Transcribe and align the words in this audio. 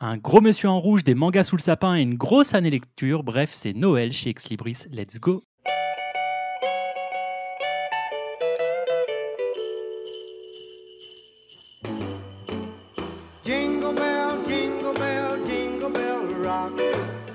un 0.00 0.16
gros 0.16 0.40
monsieur 0.40 0.68
en 0.68 0.80
rouge, 0.80 1.04
des 1.04 1.14
mangas 1.14 1.44
sous 1.44 1.56
le 1.56 1.62
sapin 1.62 1.96
et 1.96 2.02
une 2.02 2.16
grosse 2.16 2.54
année 2.54 2.70
lecture. 2.70 3.22
Bref, 3.22 3.50
c'est 3.52 3.72
Noël 3.72 4.12
chez 4.12 4.30
Ex 4.30 4.48
Libris. 4.48 4.84
Let's 4.90 5.18
go 5.18 5.44
Jingle 13.44 13.94
bell, 13.94 14.38
jingle 14.48 14.98
bell, 14.98 15.38
jingle 15.46 15.92
bell 15.92 16.44
rock. 16.44 16.72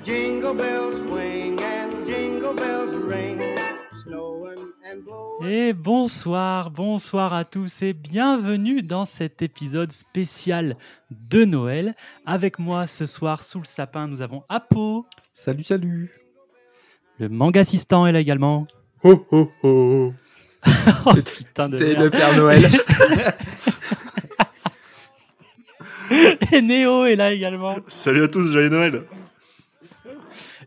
Jingle 0.03 0.55
bells 0.57 0.90
Et 5.47 5.73
bonsoir, 5.73 6.69
bonsoir 6.71 7.33
à 7.33 7.45
tous 7.45 7.81
et 7.81 7.93
bienvenue 7.93 8.81
dans 8.83 9.05
cet 9.05 9.41
épisode 9.41 9.91
spécial 9.91 10.75
de 11.09 11.45
Noël. 11.45 11.95
Avec 12.25 12.59
moi 12.59 12.85
ce 12.87 13.05
soir 13.05 13.43
sous 13.43 13.59
le 13.59 13.65
sapin, 13.65 14.07
nous 14.07 14.21
avons 14.21 14.43
Apo, 14.49 15.05
Salut, 15.33 15.63
salut. 15.63 16.11
le 17.19 17.29
manga 17.29 17.61
assistant 17.61 18.05
est 18.05 18.11
là 18.11 18.19
également. 18.19 18.67
Ho 19.03 19.25
ho 19.31 19.51
ho. 19.63 20.13
Oh, 21.05 21.11
C'était- 21.15 21.31
putain 21.31 21.69
de 21.69 21.77
C'était 21.79 21.91
merde. 21.93 22.03
le 22.03 22.09
Père 22.11 22.35
Noël. 22.37 22.63
Et 26.51 26.61
Néo 26.61 27.05
est 27.05 27.15
là 27.15 27.31
également. 27.31 27.77
Salut 27.87 28.23
à 28.23 28.27
tous, 28.27 28.51
joyeux 28.51 28.69
Noël 28.69 29.03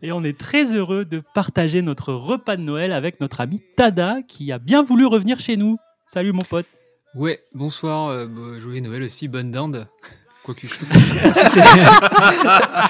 Et 0.05 0.11
on 0.11 0.23
est 0.23 0.37
très 0.37 0.75
heureux 0.75 1.03
de 1.03 1.23
partager 1.33 1.81
notre 1.81 2.13
repas 2.13 2.57
de 2.57 2.61
Noël 2.61 2.93
avec 2.93 3.19
notre 3.21 3.41
ami 3.41 3.63
Tada 3.75 4.17
qui 4.27 4.51
a 4.51 4.59
bien 4.59 4.83
voulu 4.83 5.07
revenir 5.07 5.39
chez 5.39 5.57
nous. 5.57 5.79
Salut 6.05 6.31
mon 6.31 6.43
pote. 6.43 6.67
Ouais, 7.15 7.41
bonsoir, 7.55 8.09
euh, 8.09 8.59
joyeux 8.59 8.81
Noël 8.81 9.01
aussi, 9.01 9.27
bonne 9.27 9.49
dinde. 9.49 9.87
Quoique 10.43 10.67
je 10.67 10.75
c'est 11.33 11.61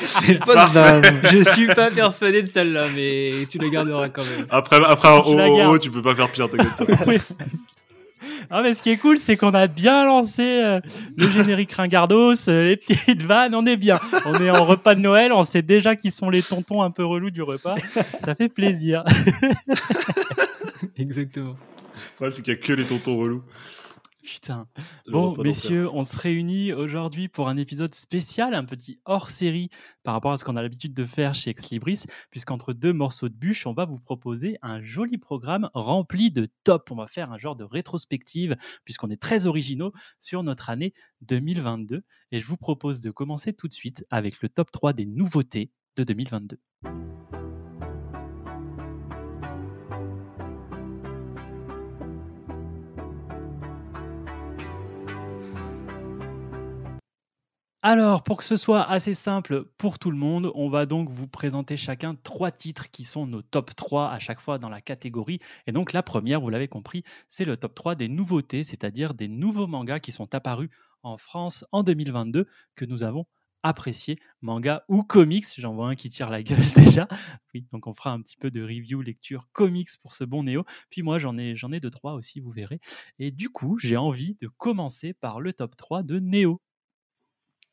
c'est 0.07 0.43
pas 0.43 0.67
Bam. 0.67 1.03
Je 1.31 1.41
suis 1.53 1.67
pas 1.67 1.89
persuadé 1.89 2.41
de 2.41 2.47
celle-là, 2.47 2.87
mais 2.93 3.45
tu 3.49 3.59
la 3.59 3.69
garderas 3.69 4.09
quand 4.09 4.25
même. 4.25 4.45
Après, 4.49 4.83
après 4.85 5.07
oh, 5.09 5.21
oh, 5.25 5.57
garde. 5.57 5.71
oh, 5.73 5.79
tu 5.79 5.89
peux 5.89 6.01
pas 6.01 6.15
faire 6.15 6.29
pire, 6.29 6.49
t'inquiète 6.49 7.21
Ah 8.49 8.61
mais 8.61 8.73
ce 8.73 8.83
qui 8.83 8.89
est 8.89 8.97
cool, 8.97 9.17
c'est 9.17 9.37
qu'on 9.37 9.53
a 9.53 9.67
bien 9.67 10.05
lancé 10.05 10.43
euh, 10.43 10.79
le 11.17 11.29
générique 11.29 11.71
ringardos, 11.71 12.49
euh, 12.49 12.65
les 12.65 12.77
petites 12.77 13.23
vannes, 13.23 13.55
on 13.55 13.65
est 13.65 13.77
bien. 13.77 13.99
On 14.25 14.35
est 14.35 14.49
en 14.49 14.63
repas 14.63 14.95
de 14.95 14.99
Noël, 14.99 15.33
on 15.33 15.43
sait 15.43 15.61
déjà 15.61 15.95
qui 15.95 16.11
sont 16.11 16.29
les 16.29 16.41
tontons 16.41 16.81
un 16.81 16.91
peu 16.91 17.05
relous 17.05 17.31
du 17.31 17.41
repas. 17.41 17.75
Ça 18.19 18.35
fait 18.35 18.49
plaisir. 18.49 19.03
Exactement. 20.97 21.55
Le 21.95 22.15
problème, 22.15 22.31
c'est 22.31 22.41
qu'il 22.41 22.53
y 22.53 22.57
a 22.57 22.59
que 22.59 22.73
les 22.73 22.83
tontons 22.83 23.17
relous. 23.17 23.43
Putain. 24.25 24.67
Je 25.05 25.11
Bon, 25.11 25.37
messieurs, 25.37 25.87
on 25.93 26.03
se 26.03 26.17
réunit 26.17 26.73
aujourd'hui 26.73 27.27
pour 27.27 27.47
un 27.47 27.57
épisode 27.57 27.93
spécial, 27.93 28.55
un 28.55 28.65
petit 28.65 28.99
hors-série 29.05 29.69
par 30.03 30.15
rapport 30.15 30.31
à 30.31 30.37
ce 30.37 30.43
qu'on 30.43 30.55
a 30.55 30.63
l'habitude 30.63 30.95
de 30.95 31.05
faire 31.05 31.35
chez 31.35 31.51
Ex 31.51 31.69
Libris, 31.69 32.05
puisqu'entre 32.31 32.73
deux 32.73 32.91
morceaux 32.91 33.29
de 33.29 33.35
bûche, 33.35 33.67
on 33.67 33.73
va 33.73 33.85
vous 33.85 33.99
proposer 33.99 34.57
un 34.63 34.81
joli 34.81 35.19
programme 35.19 35.69
rempli 35.75 36.31
de 36.31 36.47
top. 36.63 36.89
On 36.89 36.95
va 36.95 37.05
faire 37.05 37.31
un 37.31 37.37
genre 37.37 37.55
de 37.55 37.63
rétrospective, 37.63 38.55
puisqu'on 38.83 39.11
est 39.11 39.21
très 39.21 39.45
originaux 39.45 39.93
sur 40.19 40.41
notre 40.41 40.71
année 40.71 40.93
2022. 41.21 42.03
Et 42.31 42.39
je 42.39 42.47
vous 42.47 42.57
propose 42.57 43.01
de 43.01 43.11
commencer 43.11 43.53
tout 43.53 43.67
de 43.67 43.73
suite 43.73 44.05
avec 44.09 44.41
le 44.41 44.49
top 44.49 44.71
3 44.71 44.93
des 44.93 45.05
nouveautés 45.05 45.71
de 45.97 46.03
2022. 46.03 46.59
Alors, 57.87 58.23
pour 58.23 58.37
que 58.37 58.43
ce 58.43 58.55
soit 58.55 58.81
assez 58.81 59.13
simple 59.13 59.65
pour 59.77 59.99
tout 59.99 60.09
le 60.09 60.17
monde, 60.17 60.51
on 60.55 60.69
va 60.69 60.87
donc 60.87 61.07
vous 61.11 61.27
présenter 61.27 61.77
chacun 61.77 62.15
trois 62.15 62.49
titres 62.49 62.89
qui 62.89 63.03
sont 63.03 63.27
nos 63.27 63.43
top 63.43 63.75
3 63.75 64.09
à 64.09 64.17
chaque 64.17 64.39
fois 64.39 64.57
dans 64.57 64.69
la 64.69 64.81
catégorie. 64.81 65.37
Et 65.67 65.71
donc, 65.71 65.93
la 65.93 66.01
première, 66.01 66.41
vous 66.41 66.49
l'avez 66.49 66.67
compris, 66.67 67.03
c'est 67.29 67.45
le 67.45 67.57
top 67.57 67.75
3 67.75 67.93
des 67.93 68.07
nouveautés, 68.07 68.63
c'est-à-dire 68.63 69.13
des 69.13 69.27
nouveaux 69.27 69.67
mangas 69.67 69.99
qui 69.99 70.11
sont 70.11 70.33
apparus 70.33 70.71
en 71.03 71.19
France 71.19 71.63
en 71.71 71.83
2022 71.83 72.47
que 72.75 72.85
nous 72.85 73.03
avons 73.03 73.27
appréciés, 73.61 74.17
manga 74.41 74.83
ou 74.87 75.03
comics. 75.03 75.45
J'en 75.55 75.75
vois 75.75 75.89
un 75.89 75.95
qui 75.95 76.09
tire 76.09 76.31
la 76.31 76.41
gueule 76.41 76.57
déjà. 76.75 77.07
Oui, 77.53 77.67
donc 77.71 77.85
on 77.85 77.93
fera 77.93 78.09
un 78.13 78.21
petit 78.23 78.37
peu 78.37 78.49
de 78.49 78.63
review, 78.63 79.03
lecture, 79.03 79.47
comics 79.51 79.89
pour 80.01 80.13
ce 80.13 80.23
bon 80.23 80.41
Néo. 80.41 80.65
Puis 80.89 81.03
moi, 81.03 81.19
j'en 81.19 81.37
ai, 81.37 81.53
j'en 81.53 81.71
ai 81.71 81.79
deux, 81.79 81.91
trois 81.91 82.13
aussi, 82.13 82.39
vous 82.39 82.49
verrez. 82.49 82.79
Et 83.19 83.29
du 83.29 83.49
coup, 83.49 83.77
j'ai 83.77 83.95
envie 83.95 84.33
de 84.41 84.47
commencer 84.47 85.13
par 85.13 85.39
le 85.39 85.53
top 85.53 85.77
3 85.77 86.01
de 86.01 86.17
Néo. 86.17 86.59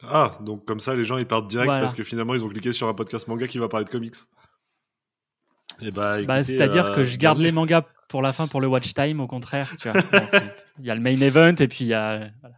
Ah, 0.03 0.37
donc 0.41 0.65
comme 0.65 0.81
ça, 0.81 0.95
les 0.95 1.05
gens 1.05 1.19
ils 1.19 1.27
partent 1.27 1.49
direct 1.49 1.67
Voilà. 1.67 1.83
parce 1.83 1.95
que 1.95 2.05
finalement 2.05 2.35
ils 2.35 2.45
ont 2.45 2.49
cliqué 2.49 2.73
sur 2.73 2.89
un 2.89 2.95
podcast 2.95 3.29
manga 3.29 3.47
qui 3.47 3.59
va 3.59 3.69
parler 3.69 3.85
de 3.85 3.91
comics. 3.91 4.17
Et 5.81 5.91
bah, 5.91 6.23
Bah, 6.25 6.41
écoutez, 6.41 6.57
C'est-à-dire 6.57 6.87
euh, 6.87 6.95
que 6.95 7.05
je 7.05 7.17
garde 7.19 7.39
bon, 7.39 7.45
les 7.45 7.53
mangas 7.53 7.85
pour 8.09 8.23
la 8.23 8.33
fin, 8.33 8.47
pour 8.47 8.61
le 8.61 8.67
watch 8.67 8.93
time, 8.95 9.21
au 9.21 9.27
contraire. 9.27 9.75
Tu 9.81 9.89
vois. 9.89 10.01
Il 10.79 10.87
y 10.87 10.91
a 10.91 10.95
le 10.95 11.01
main 11.01 11.21
event 11.21 11.55
et 11.57 11.69
puis 11.69 11.85
il 11.85 11.89
y 11.89 11.95
a. 11.95 12.31
voilà. 12.41 12.57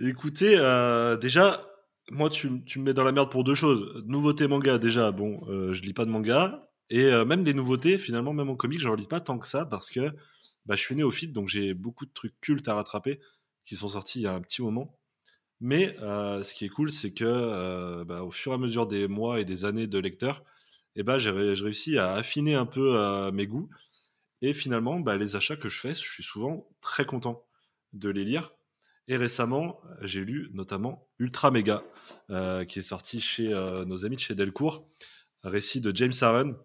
Écoutez, 0.00 0.56
euh, 0.58 1.16
déjà, 1.16 1.66
moi 2.10 2.28
tu, 2.28 2.50
me 2.50 2.82
mets 2.82 2.94
dans 2.94 3.04
la 3.04 3.12
merde 3.12 3.30
pour 3.30 3.44
deux 3.44 3.54
choses. 3.54 4.02
Nouveautés 4.06 4.46
manga, 4.46 4.78
déjà, 4.78 5.10
bon, 5.10 5.40
euh, 5.48 5.72
je 5.72 5.82
lis 5.82 5.94
pas 5.94 6.04
de 6.04 6.10
manga. 6.10 6.68
Et 6.90 7.04
euh, 7.04 7.24
même 7.24 7.44
des 7.44 7.54
nouveautés, 7.54 7.98
finalement, 7.98 8.32
même 8.32 8.50
en 8.50 8.56
comics, 8.56 8.80
je 8.80 8.88
lis 8.90 9.06
pas 9.06 9.20
tant 9.20 9.38
que 9.38 9.46
ça 9.46 9.64
parce 9.64 9.90
que 9.90 10.12
bah, 10.66 10.76
je 10.76 10.82
suis 10.82 10.94
néophyte, 10.94 11.32
donc 11.32 11.48
j'ai 11.48 11.74
beaucoup 11.74 12.04
de 12.04 12.12
trucs 12.12 12.38
cultes 12.40 12.68
à 12.68 12.74
rattraper 12.74 13.20
qui 13.64 13.74
sont 13.74 13.88
sortis 13.88 14.20
il 14.20 14.22
y 14.22 14.26
a 14.26 14.34
un 14.34 14.40
petit 14.40 14.62
moment. 14.62 14.96
Mais 15.60 15.96
ce 15.98 16.54
qui 16.54 16.64
est 16.66 16.68
cool, 16.68 16.90
c'est 16.90 17.12
que 17.12 18.04
bah, 18.04 18.22
au 18.22 18.30
fur 18.30 18.52
et 18.52 18.54
à 18.54 18.58
mesure 18.58 18.86
des 18.86 19.08
mois 19.08 19.40
et 19.40 19.44
des 19.44 19.64
années 19.64 19.86
de 19.86 19.98
lecteur, 19.98 20.42
eh 20.96 21.02
ben, 21.02 21.18
j'ai 21.18 21.30
ré- 21.30 21.56
j'ai 21.56 21.64
réussi 21.64 21.98
à 21.98 22.12
affiner 22.14 22.54
un 22.54 22.66
peu 22.66 23.30
mes 23.32 23.46
goûts. 23.46 23.70
Et 24.42 24.52
finalement, 24.54 25.00
bah, 25.00 25.16
les 25.16 25.36
achats 25.36 25.56
que 25.56 25.68
je 25.68 25.80
fais, 25.80 25.94
je 25.94 26.00
suis 26.00 26.22
souvent 26.22 26.68
très 26.80 27.04
content 27.06 27.44
de 27.92 28.10
les 28.10 28.24
lire. 28.24 28.52
Et 29.08 29.16
récemment, 29.16 29.80
j'ai 30.02 30.24
lu 30.24 30.50
notamment 30.52 31.08
Ultra 31.18 31.50
Mega, 31.50 31.84
qui 32.66 32.78
est 32.80 32.82
sorti 32.82 33.20
chez 33.20 33.48
nos 33.86 34.04
amis 34.04 34.16
de 34.16 34.20
chez 34.20 34.34
Delcourt, 34.34 34.86
un 35.44 35.50
récit 35.50 35.80
de 35.80 35.94
James 35.96 36.12
Aaron. 36.20 36.56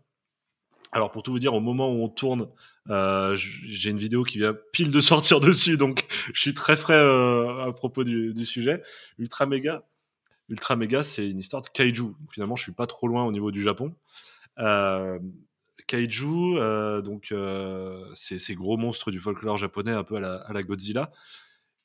Alors 0.91 1.11
pour 1.11 1.23
tout 1.23 1.31
vous 1.31 1.39
dire, 1.39 1.53
au 1.53 1.61
moment 1.61 1.89
où 1.89 2.03
on 2.03 2.09
tourne, 2.09 2.47
euh, 2.89 3.35
j'ai 3.35 3.91
une 3.91 3.97
vidéo 3.97 4.23
qui 4.23 4.39
vient 4.39 4.55
pile 4.73 4.91
de 4.91 4.99
sortir 4.99 5.39
dessus, 5.41 5.77
donc 5.77 6.05
je 6.33 6.41
suis 6.41 6.53
très 6.53 6.75
frais 6.75 6.93
euh, 6.93 7.63
à 7.63 7.71
propos 7.71 8.03
du, 8.03 8.45
sujet. 8.45 8.83
Ultra 9.17 9.45
Mega, 9.45 9.83
Ultra 10.49 10.75
Mega, 10.75 11.03
c'est 11.03 11.27
une 11.27 11.39
histoire 11.39 11.61
de 11.61 11.69
kaiju. 11.69 12.13
Finalement, 12.31 12.55
je 12.55 12.63
suis 12.63 12.71
pas 12.73 12.87
trop 12.87 13.07
loin 13.07 13.23
au 13.25 13.31
niveau 13.31 13.51
du 13.51 13.61
Japon. 13.61 13.95
Euh, 14.59 15.19
kaiju, 15.87 16.55
donc 17.03 17.33
c'est 18.13 18.39
ces 18.39 18.55
gros 18.55 18.77
monstres 18.77 19.11
du 19.11 19.19
folklore 19.19 19.57
japonais, 19.57 19.91
un 19.91 20.03
peu 20.03 20.15
à 20.15 20.19
la, 20.19 20.35
à 20.35 20.53
la 20.53 20.63
Godzilla. 20.63 21.11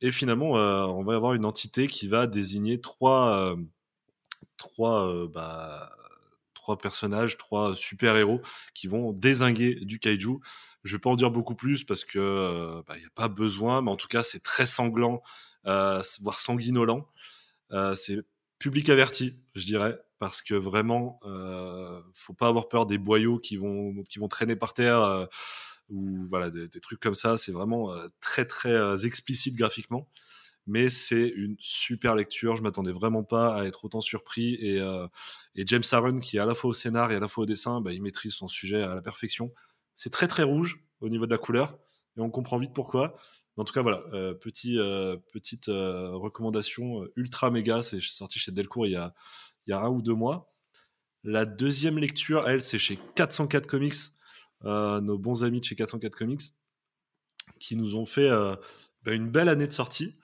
Et 0.01 0.13
finalement, 0.13 0.51
on 0.51 1.03
va 1.03 1.15
avoir 1.15 1.35
une 1.35 1.45
entité 1.45 1.87
qui 1.87 2.09
va 2.09 2.27
désigner 2.27 2.81
trois, 2.81 3.57
trois, 4.57 5.27
bah, 5.29 5.91
trois 6.67 6.79
personnages, 6.79 7.37
trois 7.37 7.77
super-héros 7.77 8.43
qui 8.75 8.89
vont 8.89 9.13
désinguer 9.13 9.77
du 9.83 10.01
kaiju. 10.01 10.41
Je 10.83 10.97
vais 10.97 10.99
pas 10.99 11.11
en 11.11 11.15
dire 11.15 11.31
beaucoup 11.31 11.55
plus 11.55 11.85
parce 11.85 12.05
que 12.05 12.19
euh, 12.19 12.83
bah, 12.89 12.95
il 12.97 13.01
n'y 13.01 13.07
a 13.07 13.11
pas 13.15 13.29
besoin, 13.29 13.83
mais 13.83 13.91
en 13.93 13.97
tout 13.97 14.09
cas, 14.09 14.25
c'est 14.25 14.43
très 14.43 14.67
sanglant, 14.67 15.23
euh, 15.67 16.03
voire 16.23 16.41
sanguinolent. 16.41 17.07
Euh, 17.71 17.95
c'est 17.95 18.19
public 18.59 18.89
averti, 18.89 19.37
je 19.55 19.65
dirais, 19.65 19.97
parce 20.19 20.43
que 20.43 20.55
vraiment, 20.55 21.21
euh, 21.25 22.01
faut 22.15 22.35
pas 22.35 22.49
avoir 22.49 22.67
peur 22.69 22.87
des 22.87 22.99
boyaux 22.99 23.39
qui 23.39 23.57
vont, 23.57 24.03
qui 24.03 24.19
vont 24.19 24.27
traîner 24.29 24.57
par 24.57 24.75
terre. 24.75 25.29
ou 25.89 26.27
voilà 26.29 26.51
des, 26.51 26.81
trucs 26.81 26.99
comme 26.99 27.15
ça. 27.15 27.37
C'est 27.37 27.53
vraiment 27.53 27.95
très 28.21 28.45
très 28.45 29.07
explicite 29.07 29.55
graphiquement, 29.55 30.09
mais 30.67 30.89
c'est 30.91 31.29
une 31.29 31.57
super 31.59 32.15
lecture. 32.15 32.57
Je 32.57 32.63
m'attendais 32.63 32.93
vraiment 32.93 33.23
pas 33.23 33.55
à 33.57 33.65
être 33.67 33.85
autant 33.85 34.01
surpris 34.01 34.55
et, 34.55 34.81
euh, 34.81 35.07
et 35.55 35.67
James 35.67 35.83
Aaron 35.93 36.19
qui 36.19 36.37
est 36.37 36.41
à 36.41 36.47
la 36.47 36.55
fois 36.55 36.71
au 36.71 36.75
scénar 36.75 37.13
et 37.13 37.17
à 37.17 37.21
la 37.21 37.29
fois 37.29 37.45
au 37.45 37.47
dessin, 37.47 37.81
bah, 37.81 37.93
il 37.93 38.03
maîtrise 38.03 38.35
son 38.35 38.49
sujet 38.49 38.83
à 38.83 38.95
la 38.95 39.03
perfection. 39.03 39.53
C'est 39.97 40.11
très 40.11 40.29
très 40.29 40.43
rouge 40.43 40.85
au 41.01 41.09
niveau 41.09 41.27
de 41.27 41.31
la 41.31 41.39
couleur 41.39 41.79
et 42.17 42.21
on 42.21 42.31
comprend 42.31 42.59
vite 42.59 42.73
pourquoi. 42.75 43.17
En 43.57 43.65
tout 43.65 43.73
cas 43.73 43.83
voilà, 43.83 44.03
euh, 44.13 44.35
petit, 44.35 44.79
euh, 44.79 45.17
petite 45.33 45.69
euh, 45.69 46.11
recommandation 46.15 47.07
ultra 47.17 47.51
méga. 47.51 47.83
C'est 47.83 48.01
sorti 48.01 48.39
chez 48.39 48.53
Delcourt 48.53 48.87
il 48.87 48.93
y 48.93 48.97
a 48.97 49.15
il 49.67 49.71
y 49.71 49.73
a 49.73 49.81
un 49.81 49.89
ou 49.89 50.03
deux 50.03 50.15
mois. 50.15 50.53
La 51.25 51.45
deuxième 51.45 51.99
lecture, 51.99 52.49
elle, 52.49 52.63
c'est 52.63 52.79
chez 52.79 52.99
404 53.17 53.67
Comics 53.67 53.95
nos 54.63 55.19
bons 55.19 55.45
amis 55.45 55.61
de 55.61 55.65
chez 55.65 55.75
404 55.75 56.15
Comics, 56.17 56.43
qui 57.59 57.77
nous 57.77 57.97
ont 57.97 58.07
fait 58.07 58.31
bah, 59.03 59.13
une 59.13 59.29
belle 59.29 59.49
année 59.49 59.67
de 59.67 59.73
sortie. 59.73 60.15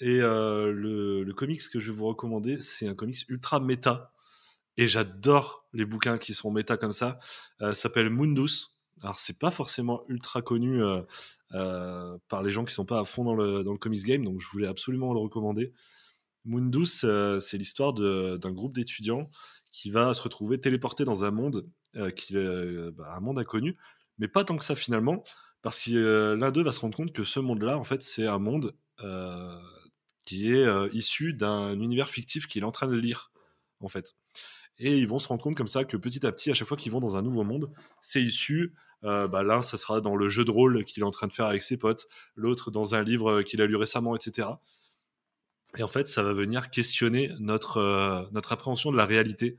Et 0.00 0.20
euh, 0.20 0.72
le, 0.72 1.32
comics 1.34 1.62
que 1.70 1.78
je 1.78 1.90
vais 1.92 1.96
vous 1.96 2.06
recommander, 2.06 2.60
c'est 2.60 2.88
un 2.88 2.94
comics 2.94 3.28
ultra 3.28 3.60
méta. 3.60 4.12
Et 4.76 4.88
j'adore 4.88 5.66
les 5.72 5.84
bouquins 5.84 6.18
qui 6.18 6.34
sont 6.34 6.50
méta 6.50 6.76
comme 6.76 6.92
ça. 6.92 7.18
Euh, 7.62 7.74
s'appelle 7.74 8.10
Mundus. 8.10 8.74
Alors, 9.02 9.18
c'est 9.18 9.38
pas 9.38 9.50
forcément 9.50 10.02
ultra 10.08 10.42
connu 10.42 10.82
euh, 10.82 11.02
euh, 11.52 12.16
par 12.28 12.42
les 12.42 12.50
gens 12.50 12.64
qui 12.64 12.74
sont 12.74 12.86
pas 12.86 13.00
à 13.00 13.04
fond 13.04 13.24
dans 13.24 13.34
le, 13.34 13.62
dans 13.62 13.72
le 13.72 13.78
comics 13.78 14.02
game, 14.04 14.24
donc 14.24 14.40
je 14.40 14.48
voulais 14.48 14.66
absolument 14.66 15.12
le 15.12 15.20
recommander. 15.20 15.72
Mundus, 16.44 17.06
c'est 17.40 17.58
l'histoire 17.58 17.94
d'un 17.94 18.52
groupe 18.52 18.74
d'étudiants 18.74 19.30
qui 19.70 19.90
va 19.90 20.12
se 20.14 20.22
retrouver 20.22 20.60
téléporté 20.60 21.04
dans 21.04 21.24
un 21.24 21.30
monde, 21.30 21.66
qui, 22.16 22.34
bah, 22.34 23.14
un 23.16 23.20
monde 23.20 23.38
inconnu, 23.38 23.78
mais 24.18 24.28
pas 24.28 24.44
tant 24.44 24.56
que 24.56 24.64
ça 24.64 24.76
finalement, 24.76 25.24
parce 25.62 25.80
que 25.80 26.36
l'un 26.38 26.50
d'eux 26.50 26.62
va 26.62 26.72
se 26.72 26.80
rendre 26.80 26.96
compte 26.96 27.12
que 27.12 27.24
ce 27.24 27.40
monde-là, 27.40 27.78
en 27.78 27.84
fait, 27.84 28.02
c'est 28.02 28.26
un 28.26 28.38
monde 28.38 28.74
qui 30.24 30.52
est 30.52 30.66
issu 30.92 31.34
d'un 31.34 31.78
univers 31.80 32.08
fictif 32.08 32.46
qu'il 32.46 32.62
est 32.62 32.66
en 32.66 32.72
train 32.72 32.86
de 32.86 32.96
lire, 32.96 33.30
en 33.80 33.88
fait. 33.88 34.14
Et 34.78 34.98
ils 34.98 35.06
vont 35.06 35.18
se 35.18 35.28
rendre 35.28 35.42
compte 35.42 35.56
comme 35.56 35.68
ça 35.68 35.84
que 35.84 35.96
petit 35.96 36.26
à 36.26 36.32
petit, 36.32 36.50
à 36.50 36.54
chaque 36.54 36.66
fois 36.68 36.76
qu'ils 36.76 36.90
vont 36.92 37.00
dans 37.00 37.16
un 37.16 37.22
nouveau 37.22 37.44
monde, 37.44 37.70
c'est 38.02 38.22
issu. 38.22 38.74
euh, 39.04 39.28
bah, 39.28 39.42
L'un, 39.42 39.62
ça 39.62 39.78
sera 39.78 40.00
dans 40.00 40.16
le 40.16 40.28
jeu 40.28 40.44
de 40.44 40.50
rôle 40.50 40.84
qu'il 40.84 41.02
est 41.02 41.06
en 41.06 41.10
train 41.12 41.26
de 41.28 41.32
faire 41.32 41.46
avec 41.46 41.62
ses 41.62 41.76
potes, 41.76 42.08
l'autre 42.34 42.70
dans 42.70 42.94
un 42.94 43.02
livre 43.04 43.30
euh, 43.30 43.42
qu'il 43.42 43.60
a 43.62 43.66
lu 43.66 43.76
récemment, 43.76 44.16
etc. 44.16 44.48
Et 45.76 45.82
en 45.82 45.88
fait, 45.88 46.08
ça 46.08 46.22
va 46.22 46.32
venir 46.32 46.70
questionner 46.70 47.32
notre, 47.40 48.28
notre 48.32 48.52
appréhension 48.52 48.92
de 48.92 48.96
la 48.96 49.06
réalité. 49.06 49.56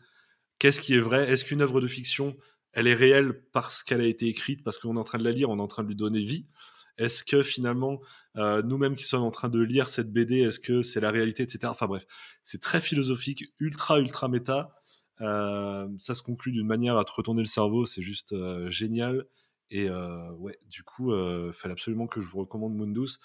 Qu'est-ce 0.60 0.82
qui 0.82 0.94
est 0.96 1.00
vrai? 1.00 1.30
Est-ce 1.30 1.46
qu'une 1.46 1.62
œuvre 1.62 1.82
de 1.82 1.88
fiction, 1.88 2.38
elle 2.72 2.88
est 2.88 2.94
réelle 2.94 3.42
parce 3.52 3.84
qu'elle 3.84 4.02
a 4.02 4.06
été 4.06 4.28
écrite, 4.28 4.64
parce 4.64 4.78
qu'on 4.78 4.96
est 4.96 5.00
en 5.00 5.04
train 5.04 5.18
de 5.18 5.26
la 5.26 5.32
lire, 5.32 5.50
on 5.50 5.58
est 5.58 5.62
en 5.62 5.68
train 5.68 5.84
de 5.84 5.90
lui 5.90 5.96
donner 5.96 6.24
vie? 6.24 6.46
Est-ce 6.98 7.24
que 7.24 7.44
finalement, 7.44 8.00
euh, 8.38 8.62
nous-mêmes 8.62 8.96
qui 8.96 9.06
sommes 9.06 9.24
en 9.24 9.32
train 9.32 9.50
de 9.50 9.60
lire 9.60 9.88
cette 9.90 10.12
BD, 10.12 10.40
est-ce 10.40 10.60
que 10.60 10.82
c'est 10.82 11.00
la 11.00 11.12
réalité, 11.12 11.44
etc. 11.44 11.60
Enfin 11.68 11.88
bref, 11.88 12.06
c'est 12.44 12.62
très 12.62 12.82
philosophique, 12.82 13.46
ultra, 13.60 14.00
ultra 14.00 14.28
méta. 14.28 14.76
Euh, 15.22 15.88
ça 16.00 16.14
se 16.14 16.22
conclut 16.22 16.52
d'une 16.52 16.68
manière 16.68 16.98
à 16.98 17.06
te 17.06 17.12
retourner 17.12 17.42
le 17.42 17.48
cerveau, 17.48 17.86
c'est 17.86 18.02
juste 18.02 18.34
euh, 18.34 18.70
génial. 18.70 19.26
Et 19.72 19.90
ouais, 19.90 20.58
du 20.70 20.84
coup, 20.84 21.12
il 21.12 21.52
fallait 21.52 21.72
absolument 21.72 22.06
que 22.06 22.22
je 22.22 22.28
vous 22.28 22.38
recommande 22.38 22.76
Mundus 22.76 23.18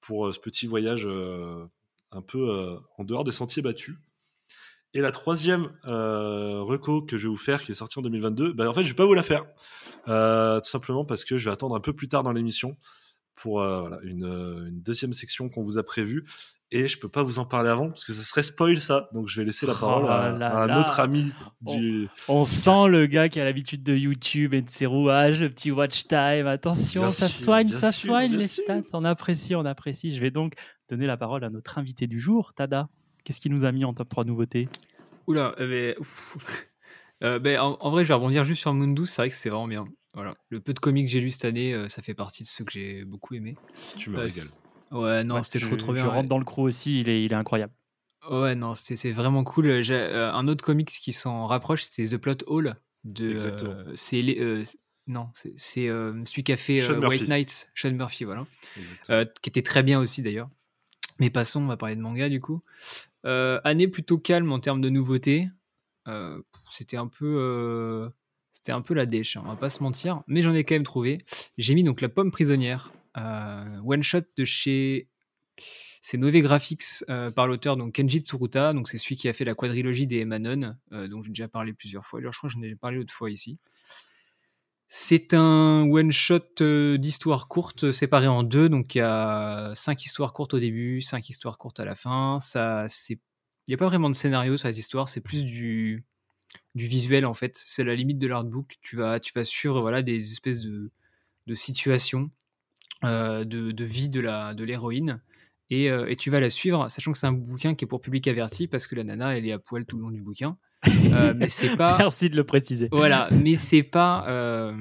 pour 0.00 0.32
ce 0.32 0.38
petit 0.38 0.68
voyage 0.68 1.06
un 1.06 2.22
peu 2.22 2.78
en 2.96 3.04
dehors 3.04 3.24
des 3.24 3.32
sentiers 3.32 3.62
battus. 3.62 3.96
Et 4.94 5.00
la 5.00 5.10
troisième 5.10 5.70
euh, 5.86 6.62
reco 6.62 7.02
que 7.02 7.18
je 7.18 7.24
vais 7.24 7.28
vous 7.28 7.36
faire, 7.36 7.62
qui 7.62 7.72
est 7.72 7.74
sortie 7.74 7.98
en 7.98 8.02
2022, 8.02 8.52
bah, 8.52 8.70
en 8.70 8.74
fait, 8.74 8.84
je 8.84 8.88
vais 8.88 8.94
pas 8.94 9.04
vous 9.04 9.14
la 9.14 9.24
faire. 9.24 9.44
Tout 10.04 10.70
simplement 10.70 11.04
parce 11.04 11.24
que 11.24 11.36
je 11.36 11.44
vais 11.44 11.50
attendre 11.50 11.74
un 11.74 11.80
peu 11.80 11.92
plus 11.92 12.08
tard 12.08 12.22
dans 12.22 12.32
l'émission 12.32 12.76
pour 13.40 13.60
euh, 13.62 13.80
voilà, 13.80 13.98
une, 14.02 14.24
euh, 14.24 14.68
une 14.68 14.80
deuxième 14.82 15.12
section 15.12 15.48
qu'on 15.48 15.62
vous 15.62 15.78
a 15.78 15.82
prévue. 15.82 16.24
Et 16.70 16.86
je 16.86 16.98
peux 16.98 17.08
pas 17.08 17.22
vous 17.22 17.38
en 17.38 17.46
parler 17.46 17.70
avant 17.70 17.88
parce 17.88 18.04
que 18.04 18.12
ça 18.12 18.22
serait 18.22 18.42
spoil 18.42 18.78
ça. 18.82 19.08
Donc 19.14 19.26
je 19.26 19.40
vais 19.40 19.46
laisser 19.46 19.64
la 19.64 19.72
Oh 19.72 19.80
parole 19.80 20.04
à, 20.06 20.32
là 20.36 20.48
à 20.54 20.64
un 20.64 20.66
là. 20.66 20.80
autre 20.80 21.00
ami 21.00 21.32
du. 21.62 22.08
On 22.28 22.44
sent 22.44 22.88
le 22.90 23.06
gars 23.06 23.30
qui 23.30 23.40
a 23.40 23.44
l'habitude 23.44 23.82
de 23.82 23.94
YouTube 23.96 24.52
et 24.52 24.60
de 24.60 24.68
ses 24.68 24.84
rouages, 24.84 25.40
le 25.40 25.48
petit 25.48 25.70
watch 25.70 26.06
time. 26.08 26.46
Attention, 26.46 27.00
Bien 27.02 27.10
ça 27.10 27.28
sûr, 27.28 27.44
soigne, 27.44 27.68
ça 27.68 27.90
sûr, 27.90 28.10
soigne 28.10 28.36
les 28.36 28.46
sûr. 28.46 28.64
stats. 28.64 28.82
On 28.92 29.04
apprécie, 29.04 29.54
on 29.54 29.64
apprécie. 29.64 30.10
Je 30.10 30.20
vais 30.20 30.30
donc 30.30 30.56
donner 30.90 31.06
la 31.06 31.16
parole 31.16 31.42
à 31.42 31.48
notre 31.48 31.78
invité 31.78 32.06
du 32.06 32.20
jour, 32.20 32.52
Tada. 32.54 32.90
Qu'est-ce 33.24 33.40
qui 33.40 33.48
nous 33.48 33.64
a 33.64 33.72
mis 33.72 33.86
en 33.86 33.94
top 33.94 34.10
3 34.10 34.24
nouveautés? 34.24 34.68
Oula, 35.26 35.54
mais, 35.58 35.96
ouf. 35.98 36.36
Euh, 37.24 37.40
ben, 37.40 37.58
en, 37.58 37.76
en 37.80 37.90
vrai, 37.90 38.04
je 38.04 38.08
vais 38.08 38.14
rebondir 38.14 38.44
juste 38.44 38.60
sur 38.60 38.72
Mundus. 38.72 39.06
C'est 39.06 39.22
vrai 39.22 39.28
que 39.30 39.34
c'est 39.34 39.48
vraiment 39.48 39.66
bien. 39.66 39.86
Voilà. 40.14 40.36
Le 40.48 40.60
peu 40.60 40.72
de 40.74 40.78
comics 40.78 41.06
que 41.06 41.10
j'ai 41.12 41.20
lu 41.20 41.30
cette 41.30 41.44
année, 41.44 41.72
euh, 41.74 41.88
ça 41.88 42.02
fait 42.02 42.14
partie 42.14 42.42
de 42.42 42.48
ceux 42.48 42.64
que 42.64 42.72
j'ai 42.72 43.04
beaucoup 43.04 43.34
aimé. 43.34 43.56
Tu 43.96 44.10
me 44.10 44.16
Euh, 44.18 44.22
régales. 44.22 44.46
ouais, 44.92 45.24
non, 45.24 45.36
Ouais, 45.36 45.42
c'était 45.42 45.60
trop 45.60 45.76
trop 45.76 45.92
bien. 45.92 46.02
Je 46.04 46.08
ouais. 46.08 46.14
rentre 46.14 46.28
dans 46.28 46.38
le 46.38 46.44
crew 46.44 46.60
aussi, 46.60 47.00
il 47.00 47.08
est, 47.08 47.24
il 47.24 47.32
est 47.32 47.36
incroyable. 47.36 47.72
Ouais, 48.30 48.54
non, 48.54 48.74
c'est 48.74 49.12
vraiment 49.12 49.44
cool. 49.44 49.66
Euh, 49.68 50.32
un 50.32 50.48
autre 50.48 50.64
comics 50.64 50.88
qui 50.90 51.12
s'en 51.12 51.46
rapproche, 51.46 51.82
c'était 51.84 52.06
The 52.06 52.16
Plot 52.18 52.38
Hole 52.46 52.74
de. 53.04 53.30
Exactement. 53.30 53.70
euh, 53.70 53.92
c'est 53.94 54.64
non, 55.06 55.30
c'est 55.32 55.54
c'est, 55.56 55.88
euh, 55.88 56.22
celui 56.26 56.42
qui 56.42 56.52
a 56.52 56.58
fait 56.58 56.82
euh, 56.82 56.88
White 56.98 57.00
Murphy. 57.22 57.28
Knight, 57.28 57.70
Sean 57.74 57.92
Murphy, 57.92 58.24
voilà. 58.24 58.46
Euh, 59.08 59.24
qui 59.40 59.48
était 59.48 59.62
très 59.62 59.82
bien 59.82 59.98
aussi 60.00 60.20
d'ailleurs. 60.20 60.50
Mais 61.18 61.30
passons, 61.30 61.62
on 61.62 61.66
va 61.66 61.76
parler 61.78 61.96
de 61.96 62.00
manga 62.02 62.28
du 62.28 62.40
coup. 62.40 62.62
Euh, 63.24 63.58
année 63.64 63.88
plutôt 63.88 64.18
calme 64.18 64.52
en 64.52 64.60
termes 64.60 64.80
de 64.82 64.90
nouveautés. 64.90 65.48
Euh, 66.08 66.42
c'était 66.70 66.96
un 66.98 67.06
peu, 67.08 67.24
euh, 67.38 68.08
c'était 68.58 68.72
un 68.72 68.82
peu 68.82 68.92
la 68.92 69.06
dèche, 69.06 69.36
hein, 69.36 69.42
on 69.44 69.50
va 69.50 69.56
pas 69.56 69.68
se 69.68 69.84
mentir. 69.84 70.24
Mais 70.26 70.42
j'en 70.42 70.52
ai 70.52 70.64
quand 70.64 70.74
même 70.74 70.82
trouvé. 70.82 71.18
J'ai 71.58 71.76
mis 71.76 71.84
donc 71.84 72.00
la 72.00 72.08
pomme 72.08 72.32
prisonnière, 72.32 72.92
euh, 73.16 73.64
one 73.84 74.02
shot 74.02 74.22
de 74.36 74.44
chez 74.44 75.08
c'est 76.02 76.18
Nové 76.18 76.40
Graphics 76.40 77.04
euh, 77.08 77.30
par 77.30 77.46
l'auteur 77.46 77.76
donc 77.76 77.92
Kenji 77.92 78.20
Tsuruta, 78.20 78.72
donc 78.72 78.88
c'est 78.88 78.98
celui 78.98 79.14
qui 79.14 79.28
a 79.28 79.32
fait 79.32 79.44
la 79.44 79.54
quadrilogie 79.54 80.08
des 80.08 80.24
Manon, 80.24 80.74
euh, 80.92 81.06
dont 81.06 81.22
j'ai 81.22 81.28
déjà 81.28 81.46
parlé 81.46 81.72
plusieurs 81.72 82.04
fois. 82.04 82.18
D'ailleurs, 82.18 82.32
je 82.32 82.38
crois 82.38 82.50
que 82.50 82.54
j'en 82.54 82.62
ai 82.62 82.74
parlé 82.74 82.96
l'autre 82.96 83.14
fois 83.14 83.30
ici. 83.30 83.58
C'est 84.88 85.34
un 85.34 85.82
one 85.88 86.10
shot 86.10 86.40
euh, 86.62 86.98
d'histoires 86.98 87.46
courtes 87.46 87.92
séparées 87.92 88.26
en 88.26 88.42
deux, 88.42 88.68
donc 88.68 88.96
il 88.96 88.98
y 88.98 89.02
a 89.02 89.72
cinq 89.76 90.04
histoires 90.04 90.32
courtes 90.32 90.54
au 90.54 90.58
début, 90.58 91.00
cinq 91.00 91.28
histoires 91.28 91.58
courtes 91.58 91.78
à 91.78 91.84
la 91.84 91.94
fin. 91.94 92.38
Ça, 92.40 92.86
c'est, 92.88 93.14
il 93.14 93.70
n'y 93.70 93.74
a 93.74 93.78
pas 93.78 93.86
vraiment 93.86 94.10
de 94.10 94.16
scénario 94.16 94.56
sur 94.56 94.66
les 94.66 94.80
histoires, 94.80 95.08
c'est 95.08 95.20
plus 95.20 95.44
du 95.44 96.06
du 96.74 96.86
visuel 96.86 97.26
en 97.26 97.34
fait. 97.34 97.56
C'est 97.56 97.84
la 97.84 97.94
limite 97.94 98.18
de 98.18 98.26
l'artbook. 98.26 98.76
Tu 98.80 98.96
vas, 98.96 99.20
tu 99.20 99.32
vas 99.34 99.44
suivre 99.44 99.80
voilà 99.80 100.02
des 100.02 100.32
espèces 100.32 100.60
de 100.60 100.90
de 101.48 101.54
situations 101.54 102.30
euh, 103.04 103.44
de, 103.44 103.72
de 103.72 103.84
vie 103.84 104.08
de 104.08 104.20
la 104.20 104.54
de 104.54 104.64
l'héroïne 104.64 105.20
et, 105.70 105.90
euh, 105.90 106.08
et 106.08 106.16
tu 106.16 106.30
vas 106.30 106.40
la 106.40 106.50
suivre, 106.50 106.88
sachant 106.88 107.12
que 107.12 107.18
c'est 107.18 107.26
un 107.26 107.32
bouquin 107.32 107.74
qui 107.74 107.84
est 107.84 107.88
pour 107.88 108.00
public 108.00 108.26
averti 108.26 108.66
parce 108.66 108.86
que 108.86 108.94
la 108.94 109.04
nana 109.04 109.36
elle 109.36 109.46
est 109.46 109.52
à 109.52 109.58
poil 109.58 109.84
tout 109.84 109.96
le 109.96 110.02
long 110.02 110.10
du 110.10 110.20
bouquin. 110.20 110.56
Euh, 110.86 111.34
mais 111.36 111.48
c'est 111.48 111.76
pas 111.76 111.98
Merci 111.98 112.30
de 112.30 112.36
le 112.36 112.44
préciser. 112.44 112.88
voilà, 112.92 113.28
mais 113.30 113.56
c'est 113.56 113.82
pas 113.82 114.72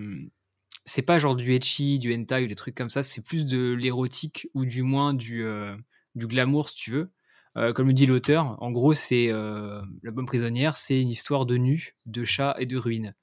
c'est 0.85 1.01
pas 1.01 1.19
genre 1.19 1.35
du 1.35 1.53
etchi, 1.53 1.99
du 1.99 2.15
hentai 2.15 2.45
ou 2.45 2.47
des 2.47 2.55
trucs 2.55 2.75
comme 2.75 2.89
ça, 2.89 3.03
c'est 3.03 3.23
plus 3.23 3.45
de 3.45 3.73
l'érotique 3.73 4.47
ou 4.53 4.65
du 4.65 4.83
moins 4.83 5.13
du 5.13 5.45
du 6.15 6.27
glamour 6.27 6.69
si 6.69 6.75
tu 6.75 6.91
veux. 6.91 7.09
Euh, 7.57 7.73
comme 7.73 7.87
le 7.87 7.93
dit 7.93 8.05
l'auteur, 8.05 8.61
en 8.61 8.71
gros 8.71 8.93
c'est 8.93 9.29
euh, 9.29 9.81
la 10.03 10.11
bonne 10.11 10.25
prisonnière, 10.25 10.75
c'est 10.75 11.01
une 11.01 11.09
histoire 11.09 11.45
de 11.45 11.57
nu, 11.57 11.95
de 12.05 12.23
chat 12.23 12.55
et 12.59 12.67
de 12.67 12.77
ruines. 12.77 13.15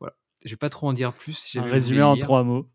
Voilà. 0.00 0.16
Je 0.44 0.50
vais 0.50 0.56
pas 0.56 0.70
trop 0.70 0.88
en 0.88 0.92
dire 0.94 1.12
plus. 1.12 1.56
Un 1.56 1.62
résumé 1.62 2.02
en 2.02 2.16
trois 2.16 2.44
mots. 2.44 2.70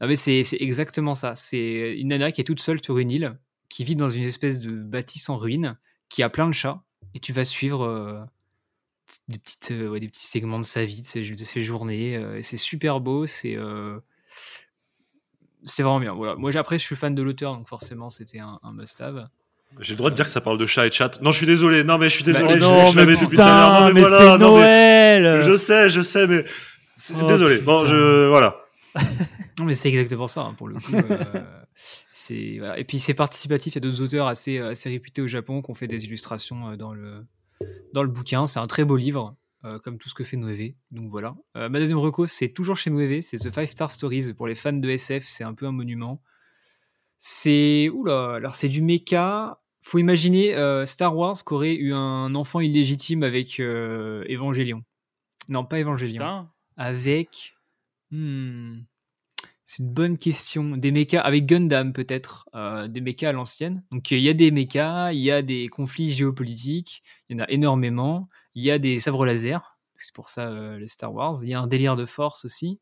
Ah 0.00 0.06
mais 0.06 0.16
c'est 0.16 0.42
exactement 0.58 1.14
ça. 1.14 1.34
C'est 1.36 1.96
une 1.98 2.08
nana 2.08 2.32
qui 2.32 2.40
est 2.40 2.44
toute 2.44 2.60
seule 2.60 2.82
sur 2.82 2.98
une 2.98 3.10
île, 3.10 3.38
qui 3.68 3.84
vit 3.84 3.94
dans 3.94 4.08
une 4.08 4.24
espèce 4.24 4.60
de 4.60 4.74
bâtisse 4.74 5.28
en 5.28 5.36
ruine, 5.36 5.78
qui 6.08 6.22
a 6.22 6.30
plein 6.30 6.48
de 6.48 6.54
chats, 6.54 6.82
et 7.14 7.20
tu 7.20 7.32
vas 7.32 7.44
suivre 7.44 7.82
euh, 7.82 8.20
des, 9.28 9.38
petites, 9.38 9.70
ouais, 9.70 10.00
des 10.00 10.08
petits 10.08 10.26
segments 10.26 10.58
de 10.58 10.64
sa 10.64 10.84
vie, 10.84 11.02
de 11.02 11.06
ses, 11.06 11.22
de 11.22 11.44
ses 11.44 11.62
journées. 11.62 12.40
c'est 12.42 12.56
super 12.56 13.00
beau, 13.00 13.26
c'est 13.26 13.56
c'est 15.62 15.82
vraiment 15.82 16.00
bien. 16.00 16.14
Voilà. 16.14 16.34
Moi 16.34 16.56
après 16.56 16.80
je 16.80 16.84
suis 16.84 16.96
fan 16.96 17.14
de 17.14 17.22
l'auteur, 17.22 17.54
donc 17.54 17.68
forcément 17.68 18.10
c'était 18.10 18.40
un, 18.40 18.58
un 18.64 18.72
must-have. 18.72 19.28
J'ai 19.80 19.92
le 19.92 19.98
droit 19.98 20.10
de 20.10 20.14
dire 20.14 20.24
que 20.24 20.30
ça 20.30 20.40
parle 20.40 20.56
de 20.58 20.64
chat 20.66 20.86
et 20.86 20.88
de 20.88 20.94
chat. 20.94 21.20
Non, 21.20 21.32
je 21.32 21.36
suis 21.38 21.46
désolé. 21.46 21.84
Non, 21.84 21.98
mais 21.98 22.08
je 22.08 22.14
suis 22.14 22.24
Bah, 22.24 22.32
désolé. 22.32 22.54
oh 22.54 22.56
je- 22.56 22.60
non, 22.60 22.86
je, 22.86 22.96
l'avais 22.96 23.12
mais 23.14 23.20
depuis 23.20 23.36
tout 23.36 23.42
à 23.42 23.46
l'heure. 23.46 23.80
Non, 23.80 23.86
mais, 23.88 23.92
mais 23.92 24.00
voilà. 24.00 24.18
c'est 24.18 24.38
non, 24.38 24.56
mais- 24.56 25.20
Noël 25.20 25.42
je 25.42 25.56
sais, 25.56 25.90
je 25.90 26.00
sais, 26.00 26.26
mais 26.26 26.44
Oh, 27.14 27.26
désolé. 27.26 27.58
Bon, 27.58 27.82
putain. 27.82 27.90
je 27.92 28.28
voilà. 28.28 28.56
Non, 29.58 29.64
mais 29.66 29.74
c'est 29.74 29.88
exactement 29.90 30.26
ça, 30.26 30.42
hein, 30.42 30.54
pour 30.56 30.68
le 30.68 30.76
coup. 30.76 30.94
euh, 30.94 31.42
c'est, 32.12 32.56
voilà. 32.58 32.78
Et 32.78 32.84
puis 32.84 32.98
c'est 32.98 33.12
participatif, 33.14 33.74
il 33.74 33.76
y 33.76 33.78
a 33.78 33.80
d'autres 33.90 34.00
auteurs 34.02 34.26
assez, 34.26 34.58
euh, 34.58 34.70
assez 34.70 34.88
réputés 34.88 35.20
au 35.22 35.26
Japon 35.26 35.60
qui 35.62 35.70
ont 35.70 35.74
fait 35.74 35.86
des 35.88 36.04
illustrations 36.04 36.70
euh, 36.70 36.76
dans 36.76 36.94
le, 36.94 37.26
dans 37.92 38.02
le 38.02 38.08
bouquin. 38.08 38.46
C'est 38.46 38.58
un 38.60 38.66
très 38.66 38.84
beau 38.84 38.96
livre, 38.96 39.36
euh, 39.64 39.78
comme 39.78 39.98
tout 39.98 40.08
ce 40.08 40.14
que 40.14 40.24
fait 40.24 40.38
Noévé. 40.38 40.76
Donc 40.90 41.10
voilà. 41.10 41.34
Euh, 41.56 41.68
ma 41.68 41.78
deuxième 41.80 41.98
reco, 41.98 42.26
c'est 42.26 42.48
toujours 42.48 42.76
chez 42.78 42.88
Noévé, 42.90 43.20
c'est 43.20 43.36
The 43.38 43.52
Five 43.52 43.68
Star 43.70 43.90
Stories. 43.90 44.32
Pour 44.32 44.46
les 44.46 44.54
fans 44.54 44.72
de 44.72 44.88
SF, 44.88 45.24
c'est 45.26 45.44
un 45.44 45.52
peu 45.52 45.66
un 45.66 45.72
monument. 45.72 46.22
C'est. 47.18 47.88
Oula, 47.92 48.34
alors 48.34 48.54
c'est 48.56 48.68
du 48.68 48.82
mecha. 48.82 49.60
Faut 49.82 49.98
imaginer 49.98 50.54
euh, 50.56 50.84
Star 50.84 51.16
Wars 51.16 51.36
qui 51.44 51.54
aurait 51.54 51.74
eu 51.74 51.92
un 51.94 52.34
enfant 52.34 52.60
illégitime 52.60 53.22
avec 53.22 53.60
euh, 53.60 54.24
Evangelion. 54.28 54.82
Non, 55.48 55.64
pas 55.64 55.78
Evangelion 55.80 56.12
Putain. 56.14 56.50
avec. 56.76 57.54
Hmm, 58.10 58.80
C'est 59.64 59.82
une 59.82 59.90
bonne 59.92 60.18
question. 60.18 60.76
Des 60.76 60.90
mechas 60.90 61.20
avec 61.20 61.46
Gundam 61.46 61.92
peut-être, 61.92 62.48
euh, 62.54 62.88
des 62.88 63.00
mechas 63.00 63.28
à 63.28 63.32
l'ancienne. 63.32 63.84
Donc 63.92 64.10
il 64.10 64.18
y 64.20 64.28
a 64.28 64.34
des 64.34 64.50
mechas, 64.50 65.12
il 65.12 65.20
y 65.20 65.30
a 65.30 65.42
des 65.42 65.68
conflits 65.68 66.10
géopolitiques, 66.12 67.02
il 67.28 67.36
y 67.36 67.40
en 67.40 67.44
a 67.44 67.48
énormément. 67.50 68.28
Il 68.56 68.64
y 68.64 68.70
a 68.72 68.78
des 68.78 68.98
sabres 68.98 69.24
laser, 69.26 69.78
c'est 69.98 70.14
pour 70.14 70.28
ça 70.28 70.76
les 70.78 70.88
Star 70.88 71.12
Wars. 71.14 71.36
Il 71.42 71.48
y 71.48 71.54
a 71.54 71.60
un 71.60 71.66
délire 71.68 71.94
de 71.96 72.06
force 72.06 72.44
aussi. 72.44 72.80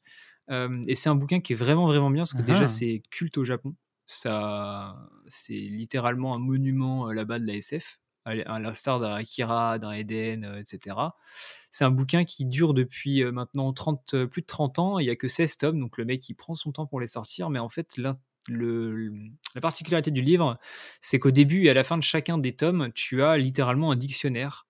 Et 0.51 0.95
c'est 0.95 1.09
un 1.09 1.15
bouquin 1.17 1.41
qui 1.41 1.53
est 1.53 1.57
vraiment 1.57 1.87
vraiment 1.87 2.11
bien 2.11 2.23
parce 2.23 2.33
que 2.35 2.39
Ah. 2.41 2.53
déjà 2.53 2.67
c'est 2.69 3.03
culte 3.11 3.37
au 3.39 3.45
Japon. 3.45 3.75
Ça, 4.07 4.97
c'est 5.27 5.53
littéralement 5.55 6.35
un 6.35 6.39
monument 6.39 7.09
euh, 7.09 7.13
là-bas 7.13 7.39
de 7.39 7.47
la 7.47 7.55
SF, 7.55 8.01
à 8.25 8.59
l'instar 8.59 9.01
d'un 9.01 9.15
Akira, 9.15 9.79
d'un 9.79 9.93
Eden, 9.93 10.45
euh, 10.45 10.61
etc. 10.61 10.97
C'est 11.71 11.85
un 11.85 11.91
bouquin 11.91 12.25
qui 12.25 12.47
dure 12.47 12.75
depuis 12.75 13.23
euh, 13.23 13.33
maintenant 13.33 13.73
30, 13.73 14.15
euh, 14.15 14.27
plus 14.27 14.43
de 14.43 14.47
30 14.47 14.79
ans. 14.79 14.99
Il 14.99 15.05
n'y 15.05 15.11
a 15.11 15.17
que 15.17 15.29
16 15.29 15.59
tomes, 15.59 15.81
donc 15.81 15.99
le 15.99 16.05
mec 16.05 16.29
il 16.29 16.35
prend 16.35 16.55
son 16.55 16.73
temps 16.73 16.87
pour 16.87 17.01
les 17.01 17.07
sortir. 17.07 17.51
Mais 17.51 17.59
en 17.59 17.69
fait, 17.69 17.97
la 17.99 18.17
particularité 19.61 20.11
du 20.11 20.23
livre, 20.23 20.57
c'est 21.01 21.19
qu'au 21.19 21.31
début 21.31 21.67
et 21.67 21.71
à 21.71 21.75
la 21.75 21.85
fin 21.85 21.99
de 21.99 22.03
chacun 22.03 22.39
des 22.39 22.57
tomes, 22.57 22.91
tu 22.95 23.23
as 23.23 23.37
littéralement 23.37 23.91
un 23.91 23.97
dictionnaire 23.97 24.67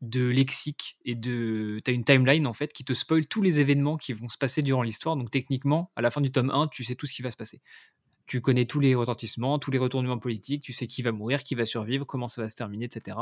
de 0.00 0.24
lexique 0.28 0.96
et 1.04 1.14
de. 1.14 1.80
Tu 1.84 1.90
as 1.90 1.94
une 1.94 2.04
timeline 2.04 2.46
en 2.46 2.52
fait 2.52 2.72
qui 2.72 2.84
te 2.84 2.92
spoil 2.92 3.26
tous 3.26 3.42
les 3.42 3.60
événements 3.60 3.96
qui 3.96 4.12
vont 4.12 4.28
se 4.28 4.38
passer 4.38 4.62
durant 4.62 4.82
l'histoire. 4.82 5.16
Donc 5.16 5.30
techniquement, 5.30 5.90
à 5.96 6.02
la 6.02 6.10
fin 6.10 6.20
du 6.20 6.30
tome 6.30 6.50
1, 6.50 6.68
tu 6.68 6.84
sais 6.84 6.94
tout 6.94 7.06
ce 7.06 7.12
qui 7.12 7.22
va 7.22 7.30
se 7.30 7.36
passer. 7.36 7.60
Tu 8.28 8.40
connais 8.40 8.66
tous 8.66 8.80
les 8.80 8.94
retentissements, 8.94 9.58
tous 9.58 9.70
les 9.70 9.78
retournements 9.78 10.18
politiques, 10.18 10.62
tu 10.62 10.72
sais 10.72 10.86
qui 10.86 11.02
va 11.02 11.12
mourir, 11.12 11.42
qui 11.42 11.54
va 11.54 11.66
survivre, 11.66 12.04
comment 12.04 12.28
ça 12.28 12.42
va 12.42 12.48
se 12.48 12.54
terminer, 12.54 12.84
etc. 12.84 13.16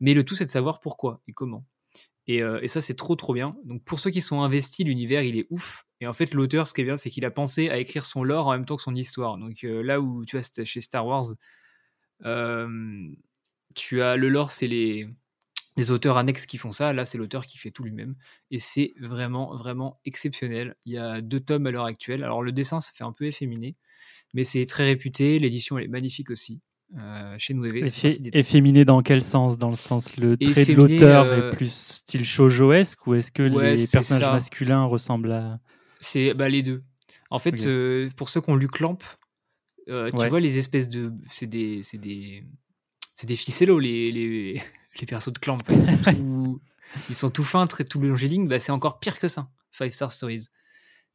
Mais 0.00 0.14
le 0.14 0.24
tout, 0.24 0.34
c'est 0.34 0.44
de 0.44 0.50
savoir 0.50 0.80
pourquoi 0.80 1.22
et 1.28 1.32
comment. 1.32 1.64
Et, 2.26 2.42
euh, 2.42 2.60
et 2.62 2.68
ça, 2.68 2.80
c'est 2.80 2.94
trop, 2.94 3.16
trop 3.16 3.34
bien. 3.34 3.56
Donc, 3.64 3.82
pour 3.84 3.98
ceux 4.00 4.10
qui 4.10 4.20
sont 4.20 4.42
investis, 4.42 4.86
l'univers, 4.86 5.22
il 5.22 5.38
est 5.38 5.46
ouf. 5.50 5.86
Et 6.00 6.06
en 6.06 6.12
fait, 6.12 6.34
l'auteur, 6.34 6.66
ce 6.66 6.74
qui 6.74 6.82
est 6.82 6.84
bien, 6.84 6.96
c'est 6.96 7.10
qu'il 7.10 7.24
a 7.24 7.30
pensé 7.30 7.68
à 7.68 7.78
écrire 7.78 8.04
son 8.04 8.22
lore 8.24 8.46
en 8.48 8.52
même 8.52 8.66
temps 8.66 8.76
que 8.76 8.82
son 8.82 8.94
histoire. 8.94 9.38
Donc, 9.38 9.64
euh, 9.64 9.82
là 9.82 10.00
où, 10.00 10.24
tu 10.24 10.38
vois, 10.38 10.64
chez 10.64 10.80
Star 10.80 11.06
Wars, 11.06 11.24
tu 13.74 14.02
as 14.02 14.16
le 14.16 14.28
lore, 14.28 14.50
c'est 14.50 14.66
les, 14.66 15.08
les 15.76 15.90
auteurs 15.90 16.18
annexes 16.18 16.46
qui 16.46 16.58
font 16.58 16.72
ça. 16.72 16.92
Là, 16.92 17.04
c'est 17.04 17.18
l'auteur 17.18 17.46
qui 17.46 17.58
fait 17.58 17.70
tout 17.70 17.82
lui-même. 17.82 18.16
Et 18.50 18.58
c'est 18.58 18.94
vraiment, 19.00 19.56
vraiment 19.56 20.00
exceptionnel. 20.04 20.76
Il 20.84 20.92
y 20.92 20.98
a 20.98 21.20
deux 21.20 21.40
tomes 21.40 21.66
à 21.66 21.70
l'heure 21.70 21.86
actuelle. 21.86 22.24
Alors, 22.24 22.42
le 22.42 22.52
dessin, 22.52 22.80
ça 22.80 22.92
fait 22.94 23.04
un 23.04 23.12
peu 23.12 23.26
efféminé, 23.26 23.76
mais 24.34 24.44
c'est 24.44 24.64
très 24.66 24.84
réputé. 24.84 25.38
L'édition, 25.38 25.78
elle 25.78 25.84
est 25.84 25.88
magnifique 25.88 26.30
aussi. 26.30 26.60
Euh, 26.98 27.34
chez 27.38 27.54
nous 27.54 27.64
Effé 27.64 28.18
efféminé 28.34 28.84
dans 28.84 29.00
quel 29.00 29.22
sens? 29.22 29.56
Dans 29.56 29.70
le 29.70 29.76
sens 29.76 30.18
le 30.18 30.36
trait 30.36 30.66
de 30.66 30.74
l'auteur 30.74 31.24
euh... 31.26 31.50
est 31.50 31.56
plus 31.56 31.72
style 31.72 32.24
shoujoesque 32.24 33.06
ou 33.06 33.14
est-ce 33.14 33.32
que 33.32 33.48
Ouais, 33.48 33.76
les 33.76 33.86
personnages 33.86 34.24
ça. 34.24 34.32
masculins 34.32 34.84
ressemblent 34.84 35.32
à 35.32 35.58
C'est 36.00 36.34
bah, 36.34 36.50
les 36.50 36.62
deux. 36.62 36.82
En 37.30 37.38
fait, 37.38 37.66
euh, 37.66 38.10
pour 38.16 38.28
ceux 38.28 38.42
qui 38.42 38.50
ont 38.50 38.56
lu 38.56 38.68
Clamp, 38.68 38.98
euh, 39.88 40.10
tu 40.10 40.28
vois 40.28 40.40
les 40.40 40.58
espèces 40.58 40.88
de. 40.88 41.12
C'est 41.28 41.46
des. 41.46 41.80
C'est 41.82 41.98
des. 41.98 42.44
C'est 43.14 43.26
des 43.26 43.36
ficellos, 43.36 43.78
les, 43.78 44.10
les, 44.12 44.62
les 45.00 45.06
persos 45.06 45.32
de 45.32 45.38
Clamp. 45.38 45.58
Ils 45.70 45.82
sont 45.82 45.96
tout, 46.12 46.60
ils 47.08 47.14
sont 47.14 47.30
tout 47.30 47.44
fins, 47.44 47.66
très 47.66 47.84
tout 47.84 48.00
long. 48.00 48.14
Bah, 48.44 48.58
c'est 48.58 48.72
encore 48.72 49.00
pire 49.00 49.18
que 49.18 49.28
ça, 49.28 49.48
Five 49.70 49.92
Star 49.92 50.12
Stories. 50.12 50.48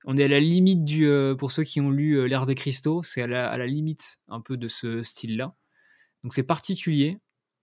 On 0.06 0.16
est 0.18 0.24
à 0.24 0.28
la 0.28 0.40
limite 0.40 0.86
du. 0.86 1.08
euh, 1.08 1.36
pour 1.36 1.52
ceux 1.52 1.64
qui 1.64 1.82
ont 1.82 1.90
lu 1.92 2.14
euh, 2.18 2.26
L'ère 2.28 2.46
des 2.46 2.56
cristaux, 2.56 3.04
c'est 3.04 3.22
à 3.22 3.28
la, 3.28 3.50
à 3.50 3.58
la 3.58 3.66
limite 3.68 4.20
un 4.28 4.42
peu 4.42 4.56
de 4.58 4.68
ce 4.68 5.04
style-là. 5.04 5.56
Donc 6.24 6.34
c'est 6.34 6.44
particulier, 6.44 7.18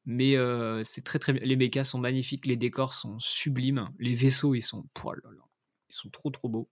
mais 0.04 0.36
euh, 0.36 0.82
c'est 0.82 1.02
très 1.02 1.18
très. 1.18 1.32
Les 1.32 1.56
mechas 1.56 1.84
sont 1.84 1.98
magnifiques, 1.98 2.46
les 2.46 2.56
décors 2.56 2.92
sont 2.94 3.18
sublimes, 3.20 3.88
les 3.98 4.14
vaisseaux 4.14 4.54
ils 4.54 4.62
sont, 4.62 4.84
oh 5.04 5.12
là 5.12 5.20
là, 5.24 5.42
ils 5.88 5.94
sont 5.94 6.10
trop 6.10 6.30
trop 6.30 6.48
beaux. 6.48 6.68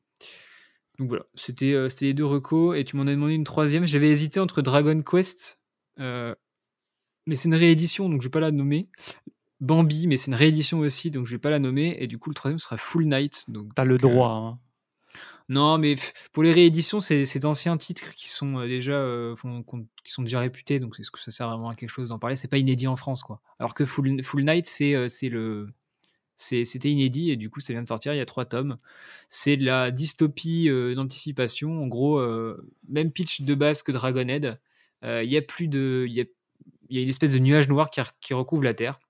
Donc 0.98 1.08
voilà, 1.08 1.24
c'était 1.34 1.72
euh, 1.72 1.88
c'était 1.88 2.06
les 2.06 2.14
deux 2.14 2.26
recos 2.26 2.76
et 2.78 2.84
tu 2.84 2.96
m'en 2.96 3.02
as 3.06 3.12
demandé 3.12 3.34
une 3.34 3.44
troisième. 3.44 3.86
J'avais 3.86 4.10
hésité 4.10 4.40
entre 4.40 4.62
Dragon 4.62 5.00
Quest, 5.02 5.58
mais 7.26 7.36
c'est 7.36 7.48
une 7.48 7.54
réédition 7.54 8.08
donc 8.08 8.20
je 8.20 8.26
vais 8.26 8.30
pas 8.30 8.40
la 8.40 8.50
nommer. 8.50 8.88
Bambi, 9.60 10.08
mais 10.08 10.16
c'est 10.16 10.26
une 10.30 10.34
réédition 10.34 10.80
aussi 10.80 11.10
donc 11.10 11.26
je 11.26 11.32
vais 11.32 11.38
pas 11.38 11.50
la 11.50 11.60
nommer 11.60 11.96
et 12.00 12.08
du 12.08 12.18
coup 12.18 12.30
le 12.30 12.34
troisième 12.34 12.58
sera 12.58 12.76
Full 12.76 13.04
Night. 13.06 13.44
Donc 13.48 13.74
T'as 13.74 13.84
le 13.84 13.96
droit. 13.98 14.30
hein. 14.30 14.58
Non, 15.48 15.78
mais 15.78 15.96
pour 16.32 16.42
les 16.42 16.52
rééditions, 16.52 17.00
c'est 17.00 17.24
c'est 17.24 17.38
d'anciens 17.38 17.76
titres 17.76 18.14
qui 18.14 18.28
sont 18.28 18.58
euh, 18.58 18.66
déjà 18.66 18.92
euh, 18.94 19.34
qui 20.04 20.12
sont 20.12 20.22
déjà 20.22 20.40
réputés, 20.40 20.80
donc 20.80 20.98
est-ce 21.00 21.10
que 21.10 21.20
ça 21.20 21.30
sert 21.30 21.48
vraiment 21.48 21.68
à 21.70 21.74
quelque 21.74 21.90
chose 21.90 22.08
d'en 22.10 22.18
parler? 22.18 22.36
C'est 22.36 22.48
pas 22.48 22.58
inédit 22.58 22.86
en 22.86 22.96
France, 22.96 23.22
quoi. 23.22 23.40
Alors 23.58 23.74
que 23.74 23.84
Full, 23.84 24.22
Night, 24.44 24.66
c'est 24.66 24.94
euh, 24.94 25.08
c'est 25.08 25.28
le 25.28 25.68
c'est- 26.36 26.64
c'était 26.64 26.90
inédit 26.90 27.30
et 27.30 27.36
du 27.36 27.50
coup 27.50 27.60
ça 27.60 27.72
vient 27.72 27.82
de 27.82 27.88
sortir. 27.88 28.14
Il 28.14 28.18
y 28.18 28.20
a 28.20 28.26
trois 28.26 28.46
tomes. 28.46 28.78
C'est 29.28 29.56
de 29.56 29.64
la 29.64 29.90
dystopie 29.92 30.68
d'anticipation. 30.96 31.82
En 31.82 31.86
gros, 31.88 32.20
même 32.88 33.12
pitch 33.12 33.42
de 33.42 33.54
base 33.54 33.82
que 33.82 33.92
Dragonhead. 33.92 34.60
Il 35.04 35.24
y 35.30 35.36
a 35.36 35.42
plus 35.42 35.68
de 35.68 36.04
il 36.08 36.14
y 36.14 36.20
a, 36.20 36.24
y 36.90 36.98
a 36.98 37.02
une 37.02 37.08
espèce 37.08 37.32
de 37.32 37.38
nuage 37.38 37.68
noir 37.68 37.90
qui, 37.90 38.00
qui 38.20 38.34
recouvre 38.34 38.64
la 38.64 38.74
Terre. 38.74 39.00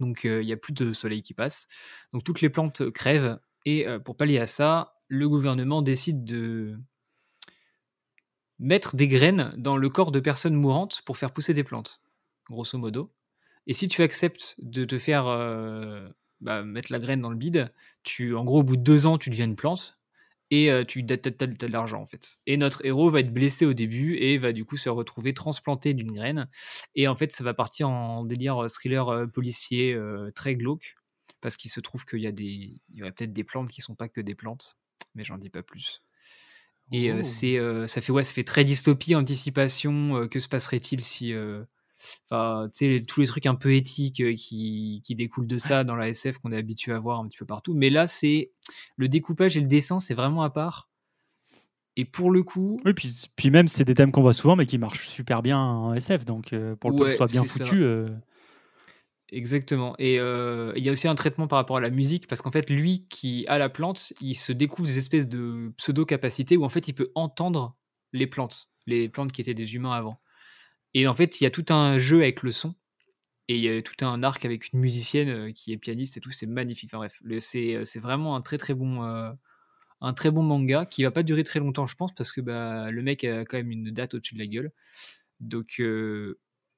Donc 0.00 0.22
il 0.24 0.44
y 0.44 0.52
a 0.52 0.56
plus 0.56 0.72
de 0.74 0.92
soleil 0.92 1.22
qui 1.22 1.34
passe. 1.34 1.68
Donc 2.12 2.24
toutes 2.24 2.40
les 2.42 2.50
plantes 2.50 2.90
crèvent. 2.90 3.38
Et 3.66 3.86
pour 4.04 4.16
pallier 4.16 4.38
à 4.38 4.46
ça, 4.46 4.99
le 5.10 5.28
gouvernement 5.28 5.82
décide 5.82 6.24
de 6.24 6.78
mettre 8.60 8.94
des 8.94 9.08
graines 9.08 9.52
dans 9.56 9.76
le 9.76 9.88
corps 9.88 10.12
de 10.12 10.20
personnes 10.20 10.54
mourantes 10.54 11.02
pour 11.04 11.18
faire 11.18 11.32
pousser 11.32 11.52
des 11.52 11.64
plantes, 11.64 12.00
grosso 12.48 12.78
modo. 12.78 13.12
Et 13.66 13.74
si 13.74 13.88
tu 13.88 14.02
acceptes 14.02 14.54
de 14.58 14.84
te 14.84 14.98
faire 14.98 15.26
euh, 15.26 16.08
bah, 16.40 16.62
mettre 16.62 16.92
la 16.92 17.00
graine 17.00 17.20
dans 17.20 17.30
le 17.30 17.36
bide, 17.36 17.72
tu, 18.04 18.36
en 18.36 18.44
gros, 18.44 18.60
au 18.60 18.62
bout 18.62 18.76
de 18.76 18.82
deux 18.82 19.06
ans, 19.06 19.18
tu 19.18 19.30
deviens 19.30 19.46
une 19.46 19.56
plante 19.56 19.98
et 20.52 20.70
euh, 20.70 20.84
tu 20.84 21.04
as, 21.08 21.16
de 21.16 21.66
l'argent 21.66 22.02
en 22.02 22.06
fait. 22.06 22.38
Et 22.46 22.56
notre 22.56 22.84
héros 22.84 23.10
va 23.10 23.20
être 23.20 23.32
blessé 23.32 23.66
au 23.66 23.72
début 23.72 24.16
et 24.16 24.38
va 24.38 24.52
du 24.52 24.64
coup 24.64 24.76
se 24.76 24.88
retrouver 24.88 25.34
transplanté 25.34 25.92
d'une 25.92 26.12
graine. 26.12 26.48
Et 26.94 27.08
en 27.08 27.16
fait, 27.16 27.32
ça 27.32 27.42
va 27.42 27.54
partir 27.54 27.88
en 27.88 28.24
délire 28.24 28.62
euh, 28.62 28.68
thriller 28.68 29.28
policier 29.32 29.98
très 30.36 30.54
glauque 30.54 30.94
parce 31.40 31.56
qu'il 31.56 31.70
se 31.70 31.80
trouve 31.80 32.04
qu'il 32.04 32.20
y 32.20 32.26
a 32.26 32.32
des, 32.32 32.44
il 32.44 32.96
y 32.96 33.02
aurait 33.02 33.12
peut-être 33.12 33.32
des 33.32 33.44
plantes 33.44 33.70
qui 33.70 33.80
sont 33.80 33.94
pas 33.96 34.08
que 34.08 34.20
des 34.20 34.34
plantes, 34.34 34.76
mais 35.14 35.24
j'en 35.24 35.38
dis 35.38 35.50
pas 35.50 35.62
plus. 35.62 36.02
Et 36.92 37.10
euh, 37.12 37.20
Oh. 37.20 37.22
c'est, 37.22 37.58
euh, 37.58 37.86
ça 37.86 38.00
fait 38.00 38.12
ouais, 38.12 38.22
ça 38.24 38.32
fait 38.34 38.44
très 38.44 38.64
dystopie, 38.64 39.14
anticipation. 39.14 40.16
euh, 40.16 40.26
que 40.28 40.40
se 40.40 40.48
passerait-il 40.48 41.00
si, 41.02 41.32
enfin, 42.30 42.68
tu 42.74 42.98
sais, 42.98 43.04
tous 43.06 43.20
les 43.20 43.26
trucs 43.26 43.46
un 43.46 43.54
peu 43.54 43.74
éthiques 43.74 44.22
qui, 44.34 45.00
qui 45.04 45.14
découlent 45.14 45.46
de 45.46 45.58
ça 45.58 45.84
dans 45.84 45.94
la 45.96 46.08
SF 46.08 46.38
qu'on 46.38 46.52
est 46.52 46.56
habitué 46.56 46.92
à 46.92 46.98
voir 46.98 47.20
un 47.20 47.28
petit 47.28 47.38
peu 47.38 47.46
partout. 47.46 47.74
Mais 47.74 47.90
là, 47.90 48.06
c'est 48.06 48.52
le 48.96 49.08
découpage 49.08 49.56
et 49.56 49.60
le 49.60 49.66
dessin, 49.68 49.98
c'est 50.00 50.14
vraiment 50.14 50.42
à 50.42 50.50
part. 50.50 50.88
Et 51.96 52.04
pour 52.04 52.30
le 52.30 52.42
coup, 52.42 52.80
Oui, 52.84 52.94
puis, 52.94 53.12
puis 53.36 53.50
même, 53.50 53.68
c'est 53.68 53.84
des 53.84 53.94
thèmes 53.94 54.10
qu'on 54.12 54.22
voit 54.22 54.32
souvent, 54.32 54.56
mais 54.56 54.64
qui 54.64 54.78
marchent 54.78 55.08
super 55.08 55.42
bien 55.42 55.58
en 55.58 55.92
SF. 55.94 56.24
Donc, 56.24 56.52
euh, 56.52 56.74
pour 56.76 56.90
le 56.90 56.94
peu 56.96 57.04
que 57.04 57.08
Ouais, 57.08 57.10
ce 57.10 57.16
soit 57.18 57.26
bien 57.26 57.44
foutu, 57.44 57.82
euh, 57.82 58.08
Exactement. 59.32 59.94
Et 59.98 60.18
euh, 60.18 60.72
il 60.76 60.82
y 60.84 60.88
a 60.88 60.92
aussi 60.92 61.06
un 61.06 61.14
traitement 61.14 61.46
par 61.46 61.56
rapport 61.58 61.76
à 61.76 61.80
la 61.80 61.90
musique, 61.90 62.26
parce 62.26 62.42
qu'en 62.42 62.50
fait, 62.50 62.68
lui 62.68 63.06
qui 63.08 63.46
a 63.46 63.58
la 63.58 63.68
plante, 63.68 64.12
il 64.20 64.34
se 64.34 64.52
découvre 64.52 64.88
des 64.88 64.98
espèces 64.98 65.28
de 65.28 65.72
pseudo-capacités 65.76 66.56
où 66.56 66.64
en 66.64 66.68
fait, 66.68 66.88
il 66.88 66.94
peut 66.94 67.12
entendre 67.14 67.76
les 68.12 68.26
plantes, 68.26 68.70
les 68.86 69.08
plantes 69.08 69.30
qui 69.32 69.40
étaient 69.40 69.54
des 69.54 69.74
humains 69.76 69.92
avant. 69.92 70.20
Et 70.94 71.08
en 71.08 71.14
fait, 71.14 71.40
il 71.40 71.44
y 71.44 71.48
a 71.48 71.50
tout 71.50 71.66
un 71.70 71.98
jeu 71.98 72.18
avec 72.18 72.42
le 72.42 72.52
son, 72.52 72.74
et 73.48 73.56
il 73.56 73.62
y 73.62 73.68
a 73.70 73.82
tout 73.82 74.04
un 74.06 74.22
arc 74.22 74.44
avec 74.44 74.72
une 74.72 74.80
musicienne 74.80 75.28
euh, 75.30 75.52
qui 75.52 75.72
est 75.72 75.78
pianiste 75.78 76.16
et 76.18 76.20
tout, 76.20 76.32
c'est 76.32 76.46
magnifique. 76.46 76.90
Enfin 76.94 76.98
bref, 76.98 77.20
euh, 77.30 77.84
c'est 77.84 78.00
vraiment 78.00 78.36
un 78.36 78.42
très 78.42 78.58
très 78.58 78.74
bon, 78.74 79.02
un 80.02 80.14
très 80.14 80.30
bon 80.30 80.42
manga 80.42 80.86
qui 80.86 81.04
va 81.04 81.10
pas 81.12 81.22
durer 81.24 81.44
très 81.44 81.60
longtemps, 81.60 81.86
je 81.86 81.96
pense, 81.96 82.14
parce 82.14 82.32
que 82.32 82.40
bah, 82.42 82.90
le 82.90 83.02
mec 83.02 83.24
a 83.24 83.44
quand 83.44 83.58
même 83.58 83.70
une 83.72 83.90
date 83.92 84.14
au-dessus 84.14 84.34
de 84.34 84.40
la 84.40 84.46
gueule. 84.46 84.72
Donc, 85.40 85.74
je, 85.78 86.34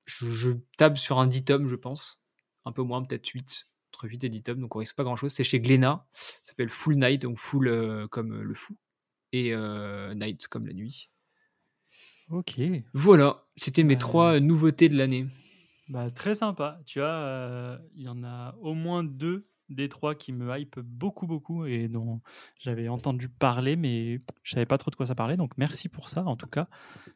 je 0.06 0.50
table 0.78 0.96
sur 0.96 1.18
un 1.20 1.26
10 1.26 1.44
tomes, 1.44 1.66
je 1.66 1.76
pense. 1.76 2.21
Un 2.64 2.72
peu 2.72 2.82
moins, 2.82 3.02
peut-être 3.02 3.26
8. 3.26 3.66
Entre 3.94 4.08
8 4.08 4.24
et 4.24 4.28
10 4.28 4.42
tomes, 4.42 4.60
donc 4.60 4.74
on 4.74 4.78
risque 4.78 4.96
pas 4.96 5.04
grand-chose. 5.04 5.32
C'est 5.32 5.44
chez 5.44 5.60
Glénat. 5.60 6.06
Ça 6.12 6.50
s'appelle 6.50 6.70
Full 6.70 6.96
Night, 6.96 7.22
donc 7.22 7.36
full 7.38 7.68
euh, 7.68 8.06
comme 8.08 8.32
euh, 8.32 8.42
le 8.42 8.54
fou. 8.54 8.76
Et 9.32 9.54
euh, 9.54 10.14
night 10.14 10.46
comme 10.48 10.66
la 10.66 10.74
nuit. 10.74 11.08
ok. 12.28 12.60
Voilà, 12.92 13.44
c'était 13.56 13.82
mes 13.82 13.96
trois 13.96 14.40
nouveautés 14.40 14.88
de 14.88 14.96
l'année. 14.96 15.26
Bah, 15.88 16.10
très 16.10 16.34
sympa. 16.34 16.80
Tu 16.84 17.00
vois, 17.00 17.78
il 17.94 18.02
y 18.02 18.08
en 18.08 18.22
a 18.24 18.54
au 18.60 18.74
moins 18.74 19.04
deux 19.04 19.46
des 19.72 19.88
trois 19.88 20.14
qui 20.14 20.32
me 20.32 20.56
hype 20.56 20.78
beaucoup, 20.80 21.26
beaucoup 21.26 21.64
et 21.66 21.88
dont 21.88 22.20
j'avais 22.58 22.88
entendu 22.88 23.28
parler, 23.28 23.76
mais 23.76 24.20
je 24.42 24.52
savais 24.52 24.66
pas 24.66 24.78
trop 24.78 24.90
de 24.90 24.96
quoi 24.96 25.06
ça 25.06 25.14
parlait. 25.14 25.36
Donc, 25.36 25.52
merci 25.56 25.88
pour 25.88 26.08
ça. 26.08 26.24
En 26.24 26.36
tout 26.36 26.46
cas, 26.46 26.68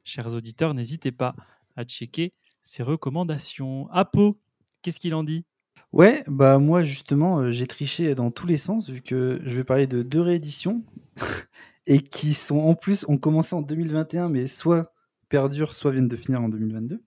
chers 0.05 0.33
auditeurs, 0.35 0.75
n'hésitez 0.75 1.13
pas 1.13 1.35
à 1.77 1.85
checker 1.85 2.33
ces 2.63 2.83
recommandations. 2.83 3.89
Apo, 3.91 4.41
qu'est-ce 4.87 5.01
qu'il 5.01 5.17
en 5.17 5.25
dit? 5.25 5.45
Ouais, 5.93 6.23
bah 6.29 6.59
moi 6.59 6.85
justement, 6.85 7.41
euh, 7.41 7.51
j'ai 7.51 7.67
triché 7.67 8.15
dans 8.15 8.31
tous 8.31 8.47
les 8.47 8.57
sens 8.57 8.89
vu 8.89 9.03
que 9.03 9.41
je 9.45 9.57
vais 9.57 9.65
parler 9.65 9.89
de 9.89 10.03
deux 10.03 10.21
rééditions 10.21 10.85
et 11.89 11.99
qui 12.01 12.35
sont 12.35 12.61
en 12.61 12.77
plus 12.77 13.05
ont 13.09 13.19
commencé 13.19 13.57
en 13.57 13.63
2021 13.63 14.29
mais 14.29 14.47
soit 14.47 14.93
perdurent 15.29 15.75
soit 15.75 15.91
viennent 15.91 16.07
de 16.07 16.15
finir 16.15 16.41
en 16.41 16.49
2022. 16.49 17.03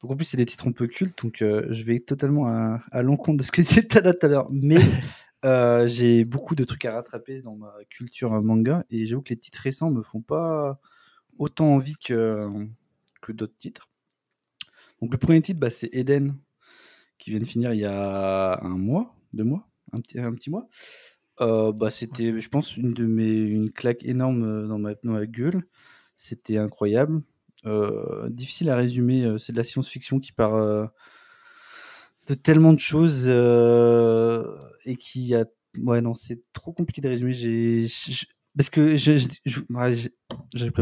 Donc 0.00 0.10
en 0.10 0.16
plus 0.16 0.24
c'est 0.24 0.38
des 0.38 0.46
titres 0.46 0.66
un 0.66 0.72
peu 0.72 0.86
cultes 0.86 1.22
donc 1.22 1.42
euh, 1.42 1.66
je 1.68 1.82
vais 1.82 2.00
totalement 2.00 2.46
à, 2.46 2.80
à 2.90 3.02
l'encontre 3.02 3.36
de 3.36 3.42
ce 3.42 3.52
que 3.52 3.60
là 4.02 4.14
tout 4.14 4.24
à 4.26 4.28
l'heure 4.30 4.48
mais 4.50 4.78
euh, 5.44 5.86
j'ai 5.86 6.24
beaucoup 6.24 6.54
de 6.54 6.64
trucs 6.64 6.86
à 6.86 6.94
rattraper 6.94 7.42
dans 7.42 7.56
ma 7.56 7.74
culture 7.90 8.40
manga 8.42 8.86
et 8.88 9.04
j'avoue 9.04 9.20
que 9.20 9.30
les 9.30 9.38
titres 9.38 9.60
récents 9.60 9.90
me 9.90 10.00
font 10.00 10.22
pas 10.22 10.80
autant 11.36 11.74
envie 11.74 11.96
que 11.98 12.48
que 13.20 13.32
d'autres 13.32 13.58
titres. 13.58 13.90
Donc 15.02 15.12
le 15.12 15.18
premier 15.18 15.42
titre 15.42 15.60
bah, 15.60 15.70
c'est 15.70 15.90
Eden 15.92 16.34
qui 17.18 17.30
vient 17.30 17.40
de 17.40 17.44
finir 17.44 17.72
il 17.72 17.80
y 17.80 17.84
a 17.84 18.60
un 18.62 18.76
mois, 18.76 19.14
deux 19.32 19.44
mois, 19.44 19.68
un 19.92 20.00
petit, 20.00 20.18
un 20.18 20.32
petit 20.34 20.50
mois. 20.50 20.68
Euh, 21.40 21.72
bah, 21.72 21.90
c'était, 21.90 22.38
je 22.40 22.48
pense, 22.48 22.76
une 22.76 22.94
de 22.94 23.06
mes, 23.06 23.32
une 23.32 23.70
claque 23.70 24.04
énorme 24.04 24.42
euh, 24.44 24.66
dans 24.66 24.78
ma, 24.78 24.94
dans 24.94 25.12
ma 25.12 25.26
gueule. 25.26 25.62
C'était 26.16 26.58
incroyable. 26.58 27.22
Euh, 27.66 28.28
difficile 28.30 28.70
à 28.70 28.76
résumer. 28.76 29.36
C'est 29.38 29.52
de 29.52 29.58
la 29.58 29.64
science-fiction 29.64 30.20
qui 30.20 30.32
part 30.32 30.90
de 32.26 32.34
tellement 32.34 32.72
de 32.72 32.78
choses 32.78 33.28
et 33.28 34.96
qui 34.96 35.34
a, 35.34 35.44
ouais, 35.78 36.00
non, 36.00 36.14
c'est 36.14 36.42
trop 36.52 36.72
compliqué 36.72 37.00
de 37.00 37.08
résumer. 37.08 37.32
J'ai, 37.32 37.86
parce 38.56 38.70
que 38.70 38.96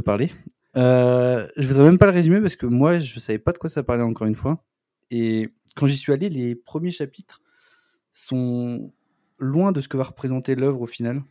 parler. 0.01 0.31
Euh, 0.77 1.49
je 1.57 1.67
voudrais 1.67 1.85
même 1.85 1.99
pas 1.99 2.07
le 2.07 2.13
résumer 2.13 2.41
parce 2.41 2.57
que 2.57 2.67
moi, 2.67 2.99
je 2.99 3.21
savais 3.21 3.39
pas 3.39 3.53
de 3.53 3.59
quoi 3.59 3.69
ça 3.69 3.83
parlait 3.83 4.03
encore 4.03 4.27
une 4.27 4.37
fois. 4.37 4.65
Et 5.11 5.51
quand 5.77 5.87
j'y 5.87 5.97
suis 5.97 6.13
allé, 6.13 6.29
les 6.29 6.55
premiers 6.55 6.91
chapitres 6.91 7.43
sont 8.13 8.93
loin 9.39 9.73
de 9.73 9.81
ce 9.81 9.89
que 9.89 9.97
va 9.97 10.05
représenter 10.05 10.55
l'œuvre 10.55 10.81
au 10.81 10.87
final. 10.87 11.23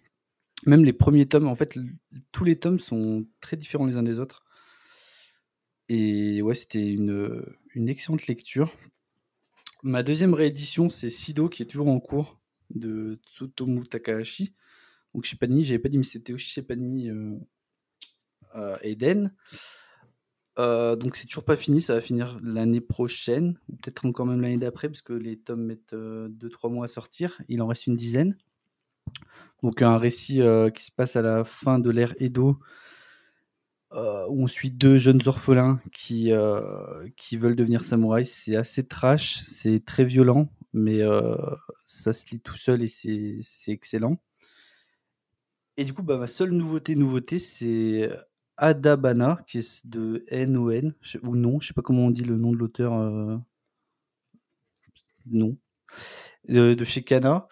Même 0.65 0.85
les 0.85 0.93
premiers 0.93 1.25
tomes, 1.25 1.47
en 1.47 1.55
fait, 1.55 1.77
tous 2.31 2.45
les 2.45 2.57
tomes 2.57 2.79
sont 2.79 3.25
très 3.41 3.57
différents 3.57 3.85
les 3.85 3.97
uns 3.97 4.03
des 4.03 4.19
autres. 4.19 4.45
Et 5.89 6.41
ouais, 6.41 6.55
c'était 6.55 6.87
une, 6.87 7.43
une 7.73 7.89
excellente 7.89 8.27
lecture. 8.27 8.71
Ma 9.83 10.01
deuxième 10.01 10.33
réédition, 10.33 10.89
c'est 10.89 11.09
Sido, 11.09 11.49
qui 11.49 11.63
est 11.63 11.67
toujours 11.67 11.89
en 11.89 11.99
cours, 11.99 12.39
de 12.69 13.19
Tsutomu 13.27 13.85
Takahashi. 13.87 14.53
Donc 15.13 15.25
chez 15.25 15.37
Panini, 15.37 15.63
j'avais 15.63 15.79
pas 15.79 15.89
dit, 15.89 15.97
mais 15.97 16.03
c'était 16.03 16.33
aussi 16.33 16.47
chez 16.47 16.61
Panini 16.61 17.09
euh, 17.09 17.35
euh, 18.55 18.77
Eden. 18.81 19.33
Euh, 20.57 20.95
donc 20.95 21.15
c'est 21.15 21.27
toujours 21.27 21.43
pas 21.43 21.57
fini, 21.57 21.81
ça 21.81 21.95
va 21.95 22.01
finir 22.01 22.39
l'année 22.41 22.81
prochaine, 22.81 23.59
ou 23.69 23.75
peut-être 23.75 24.05
encore 24.05 24.25
même 24.25 24.41
l'année 24.41 24.57
d'après, 24.57 24.89
parce 24.89 25.01
que 25.01 25.13
les 25.13 25.37
tomes 25.37 25.65
mettent 25.65 25.93
2-3 25.93 26.71
mois 26.71 26.85
à 26.85 26.87
sortir. 26.87 27.41
Il 27.49 27.61
en 27.61 27.67
reste 27.67 27.87
une 27.87 27.95
dizaine. 27.95 28.37
Donc 29.63 29.81
un 29.81 29.97
récit 29.97 30.41
euh, 30.41 30.69
qui 30.69 30.83
se 30.83 30.91
passe 30.91 31.15
à 31.15 31.21
la 31.21 31.43
fin 31.43 31.79
de 31.79 31.89
l'ère 31.89 32.13
Edo, 32.19 32.59
euh, 33.93 34.25
où 34.29 34.43
on 34.43 34.47
suit 34.47 34.71
deux 34.71 34.97
jeunes 34.97 35.21
orphelins 35.25 35.79
qui, 35.93 36.31
euh, 36.31 37.07
qui 37.15 37.37
veulent 37.37 37.55
devenir 37.55 37.83
samouraïs. 37.83 38.31
C'est 38.31 38.55
assez 38.55 38.85
trash, 38.85 39.37
c'est 39.47 39.83
très 39.85 40.05
violent, 40.05 40.49
mais 40.73 41.01
euh, 41.01 41.35
ça 41.85 42.11
se 42.13 42.25
lit 42.31 42.39
tout 42.39 42.55
seul 42.55 42.83
et 42.83 42.87
c'est 42.87 43.71
excellent. 43.71 44.17
Et 45.77 45.85
du 45.85 45.93
coup, 45.93 46.03
bah, 46.03 46.17
ma 46.17 46.27
seule 46.27 46.51
nouveauté, 46.51 46.95
nouveauté, 46.95 47.39
c'est 47.39 48.09
Adabana, 48.57 49.39
qui 49.47 49.59
est 49.59 49.85
de 49.85 50.23
N-O-N, 50.29 50.93
ou 51.23 51.35
non, 51.35 51.59
je 51.59 51.67
sais 51.67 51.73
pas 51.73 51.81
comment 51.81 52.05
on 52.05 52.11
dit 52.11 52.23
le 52.23 52.37
nom 52.37 52.51
de 52.51 52.57
l'auteur. 52.57 52.93
euh, 52.93 53.37
Non. 55.25 55.57
De, 56.47 56.83
chez 56.83 57.03
Kana. 57.03 57.47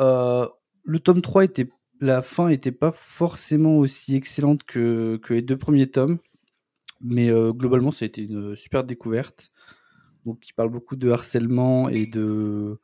Euh, 0.00 0.48
le 0.84 0.98
tome 1.00 1.22
3 1.22 1.44
était. 1.44 1.68
La 2.00 2.22
fin 2.22 2.48
était 2.48 2.72
pas 2.72 2.92
forcément 2.92 3.78
aussi 3.78 4.14
excellente 4.14 4.62
que, 4.64 5.20
les 5.30 5.42
deux 5.42 5.58
premiers 5.58 5.90
tomes. 5.90 6.18
Mais 7.00 7.30
euh, 7.30 7.52
globalement, 7.52 7.90
ça 7.90 8.04
a 8.04 8.08
été 8.08 8.22
une 8.22 8.54
super 8.56 8.84
découverte. 8.84 9.50
Donc, 10.24 10.48
il 10.48 10.52
parle 10.54 10.70
beaucoup 10.70 10.96
de 10.96 11.10
harcèlement 11.10 11.88
et 11.88 12.06
de 12.06 12.78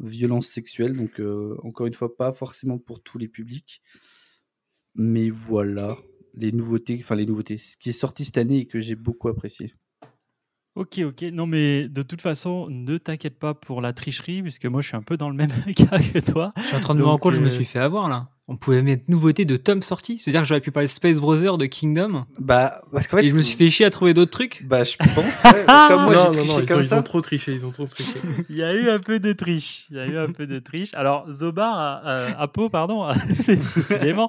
violence 0.00 0.46
sexuelle. 0.48 0.96
Donc, 0.96 1.20
encore 1.64 1.86
une 1.86 1.94
fois, 1.94 2.16
pas 2.16 2.32
forcément 2.32 2.78
pour 2.78 3.02
tous 3.02 3.18
les 3.18 3.28
publics. 3.28 3.82
Mais 4.94 5.30
voilà, 5.30 5.96
les 6.34 6.52
nouveautés, 6.52 6.98
enfin 7.00 7.14
les 7.14 7.26
nouveautés, 7.26 7.58
ce 7.58 7.76
qui 7.76 7.90
est 7.90 7.92
sorti 7.92 8.24
cette 8.24 8.38
année 8.38 8.58
et 8.58 8.66
que 8.66 8.78
j'ai 8.78 8.94
beaucoup 8.94 9.28
apprécié. 9.28 9.74
Ok, 10.76 11.00
ok. 11.04 11.22
Non, 11.32 11.46
mais 11.46 11.88
de 11.88 12.02
toute 12.02 12.20
façon, 12.20 12.68
ne 12.70 12.96
t'inquiète 12.96 13.38
pas 13.38 13.54
pour 13.54 13.80
la 13.80 13.92
tricherie, 13.92 14.40
puisque 14.40 14.66
moi, 14.66 14.80
je 14.82 14.88
suis 14.88 14.96
un 14.96 15.02
peu 15.02 15.16
dans 15.16 15.28
le 15.28 15.34
même 15.34 15.50
cas 15.76 15.98
que 15.98 16.18
toi. 16.20 16.52
Je 16.56 16.62
suis 16.62 16.76
en 16.76 16.80
train 16.80 16.94
de 16.94 17.00
me 17.00 17.04
rendre 17.04 17.20
compte, 17.20 17.34
je 17.34 17.40
me 17.40 17.46
euh, 17.46 17.50
suis 17.50 17.64
fait 17.64 17.80
avoir 17.80 18.08
là. 18.08 18.30
On 18.52 18.56
pouvait 18.56 18.82
mettre 18.82 19.04
nouveauté 19.06 19.44
de 19.44 19.56
tomes 19.56 19.80
sortis. 19.80 20.18
C'est-à-dire 20.18 20.42
que 20.42 20.48
j'aurais 20.48 20.60
pu 20.60 20.72
parler 20.72 20.88
de 20.88 20.92
Space 20.92 21.18
Brother, 21.18 21.56
de 21.56 21.66
Kingdom. 21.66 22.24
Bah, 22.40 22.82
parce 22.92 23.06
qu'en 23.06 23.18
fait, 23.18 23.26
et 23.26 23.30
je 23.30 23.34
me 23.36 23.42
suis 23.42 23.56
fait 23.56 23.70
chier 23.70 23.86
à 23.86 23.90
trouver 23.90 24.12
d'autres 24.12 24.32
trucs. 24.32 24.66
Bah, 24.66 24.82
je 24.82 24.96
pense. 24.96 25.16
ouais, 25.18 25.64
comme 25.88 26.02
moi, 26.02 26.14
non, 26.14 26.32
non, 26.32 26.44
non, 26.44 26.60
ils, 26.60 26.66
comme 26.66 26.78
ont, 26.78 26.80
ils 26.82 26.88
ça. 26.88 26.98
ont 26.98 27.02
trop 27.02 27.20
triché, 27.20 27.52
ils 27.52 27.64
ont 27.64 27.70
trop 27.70 27.86
triché. 27.86 28.10
Il 28.50 28.56
y 28.56 28.64
a 28.64 28.74
eu 28.74 28.90
un 28.90 28.98
peu 28.98 29.20
de 29.20 29.32
triche. 29.32 29.86
Il 29.92 29.96
y 29.98 30.00
a 30.00 30.06
eu 30.06 30.18
un 30.18 30.32
peu 30.32 30.46
de 30.48 30.58
triche. 30.58 30.92
Alors, 30.94 31.32
Zobar, 31.32 31.78
a- 31.78 31.98
a- 31.98 32.42
Apo, 32.42 32.68
pardon, 32.68 33.04
a- 33.04 33.14
décidément, 33.46 34.28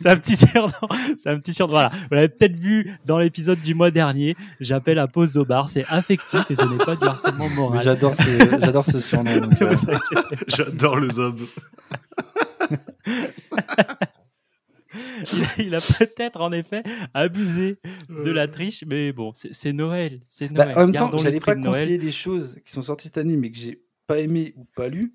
c'est 0.00 0.08
un 0.08 0.16
petit 0.16 0.34
surnom. 0.36 0.72
C'est 1.16 1.30
un 1.30 1.38
petit 1.38 1.54
surnom. 1.54 1.74
Voilà. 1.74 1.90
Vous 2.10 2.14
l'avez 2.16 2.28
peut-être 2.28 2.56
vu 2.56 2.90
dans 3.06 3.18
l'épisode 3.18 3.60
du 3.60 3.74
mois 3.76 3.92
dernier. 3.92 4.36
J'appelle 4.60 4.98
Apo 4.98 5.24
Zobar. 5.26 5.68
C'est 5.68 5.84
affectif 5.88 6.40
et 6.50 6.56
ce 6.56 6.64
n'est 6.64 6.84
pas 6.84 6.96
du 6.96 7.04
harcèlement 7.06 7.48
moral. 7.50 7.80
J'adore 7.84 8.16
ce, 8.16 8.58
j'adore 8.60 8.84
ce 8.84 8.98
surnom. 8.98 9.30
euh, 9.62 9.74
J'adore 10.48 10.96
le 10.96 11.08
zob. 11.10 11.38
Il 15.32 15.44
a, 15.44 15.48
il 15.62 15.74
a 15.74 15.80
peut-être 15.80 16.40
en 16.40 16.52
effet 16.52 16.82
abusé 17.12 17.78
de 18.08 18.30
la 18.30 18.48
triche, 18.48 18.84
mais 18.86 19.12
bon, 19.12 19.32
c'est 19.34 19.52
c'est 19.52 19.72
Noël, 19.72 20.20
c'est 20.26 20.50
bah, 20.52 20.64
Noël. 20.66 20.76
en 20.76 20.80
même 20.80 20.92
temps, 20.92 20.98
Gardons 21.00 21.18
j'allais 21.18 21.30
l'esprit 21.32 21.50
pas 21.52 21.54
de 21.56 21.60
Noël. 21.60 21.74
conseiller 21.74 21.98
des 21.98 22.12
choses 22.12 22.58
qui 22.64 22.72
sont 22.72 22.82
sorties 22.82 23.08
cette 23.08 23.18
année, 23.18 23.36
mais 23.36 23.50
que 23.50 23.58
j'ai 23.58 23.82
pas 24.06 24.20
aimé 24.20 24.54
ou 24.56 24.64
pas 24.64 24.88
lu. 24.88 25.14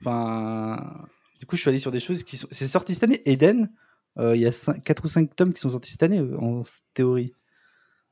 Enfin, 0.00 1.04
du 1.40 1.46
coup, 1.46 1.56
je 1.56 1.62
suis 1.62 1.68
allé 1.68 1.78
sur 1.78 1.90
des 1.90 2.00
choses 2.00 2.22
qui 2.22 2.36
sont. 2.36 2.48
C'est 2.50 2.66
sorti 2.68 2.94
cette 2.94 3.04
année. 3.04 3.22
Eden, 3.26 3.70
euh, 4.18 4.36
il 4.36 4.42
y 4.42 4.46
a 4.46 4.74
4 4.84 5.04
ou 5.04 5.08
5 5.08 5.34
tomes 5.34 5.52
qui 5.52 5.60
sont 5.60 5.70
sortis 5.70 5.90
cette 5.92 6.02
année, 6.02 6.18
euh, 6.20 6.38
en 6.38 6.62
théorie. 6.94 7.32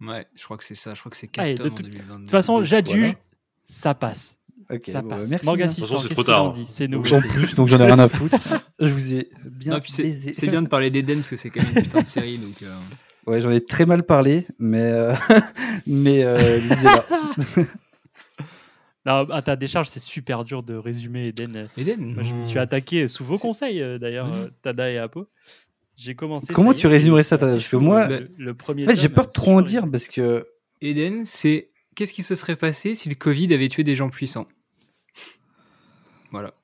Ouais, 0.00 0.26
je 0.34 0.42
crois 0.44 0.56
que 0.56 0.64
c'est 0.64 0.74
ça. 0.74 0.94
Je 0.94 1.00
crois 1.00 1.10
que 1.10 1.16
c'est 1.16 1.30
Allez, 1.38 1.54
4 1.54 1.58
de 1.58 1.62
tomes 1.68 1.72
en 1.72 1.76
toute- 1.76 1.86
2022. 1.86 2.14
De 2.14 2.20
toute 2.24 2.30
façon, 2.30 2.62
j'adjuge, 2.64 2.98
voilà. 3.06 3.18
ça 3.66 3.94
passe. 3.94 4.38
Ok, 4.72 4.82
ça 4.86 5.02
bon, 5.02 5.08
passe. 5.10 5.24
bah, 5.24 5.26
merci. 5.30 5.44
Morgue 5.46 5.58
bien. 5.58 5.66
assistant, 5.66 5.86
De 5.86 5.90
toute 5.90 5.96
façon, 5.98 6.08
c'est 6.08 6.08
qu'est-ce 6.14 6.14
trop 6.14 6.24
qu'il 6.24 6.34
en 6.34 6.44
tard. 6.44 6.52
dit 6.52 6.66
C'est 6.70 6.88
nouveau. 6.88 7.14
En 7.16 7.20
plus, 7.20 7.54
donc 7.56 7.68
j'en 7.68 7.78
ai 7.80 7.86
rien 7.86 7.98
à 7.98 8.08
foutre. 8.08 8.38
Je 8.80 8.88
vous 8.88 9.14
ai 9.14 9.28
bien 9.44 9.80
c'est 9.86 10.02
baisé. 10.02 10.32
c'est 10.34 10.46
bien 10.46 10.62
de 10.62 10.68
parler 10.68 10.90
d'Eden 10.90 11.18
parce 11.18 11.28
que 11.30 11.36
c'est 11.36 11.50
quand 11.50 11.62
même 11.62 11.72
une 11.76 11.82
putain 11.82 12.00
de 12.00 12.06
série. 12.06 12.38
Donc, 12.38 12.62
euh, 12.62 12.74
Ouais, 13.26 13.40
j'en 13.40 13.50
ai 13.52 13.64
très 13.64 13.86
mal 13.86 14.02
parlé, 14.04 14.46
mais 14.58 14.80
euh, 14.82 15.14
mais 15.86 16.24
euh, 16.24 16.58
lisez-la. 16.58 17.04
Non, 19.04 19.28
à 19.30 19.42
ta 19.42 19.56
décharge, 19.56 19.88
c'est 19.88 20.00
super 20.00 20.44
dur 20.44 20.62
de 20.62 20.74
résumer 20.74 21.28
Eden. 21.28 21.68
Eden 21.76 22.14
Moi, 22.14 22.22
je 22.22 22.34
me 22.34 22.40
Mmh. 22.40 22.44
suis 22.44 22.58
attaqué 22.58 23.08
sous 23.08 23.24
vos 23.24 23.36
conseils, 23.38 23.82
euh, 23.82 23.98
d'ailleurs, 23.98 24.28
Oui. 24.32 24.38
euh, 24.44 24.48
Tada 24.62 24.90
et 24.90 24.98
Apo. 24.98 25.26
J'ai 25.96 26.14
commencé. 26.14 26.52
Comment 26.54 26.72
tu 26.72 26.86
résumerais 26.86 27.22
ça, 27.24 27.36
Tada 27.36 27.50
assez 27.52 27.58
Parce 27.58 27.68
que 27.68 27.76
moi- 27.76 28.06
le, 28.08 28.30
le 28.38 28.54
premier 28.54 28.84
En 28.86 28.90
fait, 28.90 28.96
j'ai 28.96 29.08
peur 29.08 29.26
de 29.26 29.32
trop 29.32 29.52
en 29.56 29.60
dire 29.60 29.88
parce 29.90 30.08
que 30.08 30.46
Eden, 30.80 31.24
c'est 31.24 31.70
qu'est-ce 31.96 32.12
qui 32.12 32.22
se 32.22 32.34
serait 32.36 32.56
passé 32.56 32.94
si 32.94 33.08
le 33.08 33.14
Covid 33.14 33.52
avait 33.54 33.68
tué 33.68 33.82
des 33.84 33.94
gens 33.96 34.08
puissants 34.08 34.46
Voilà. 36.30 36.54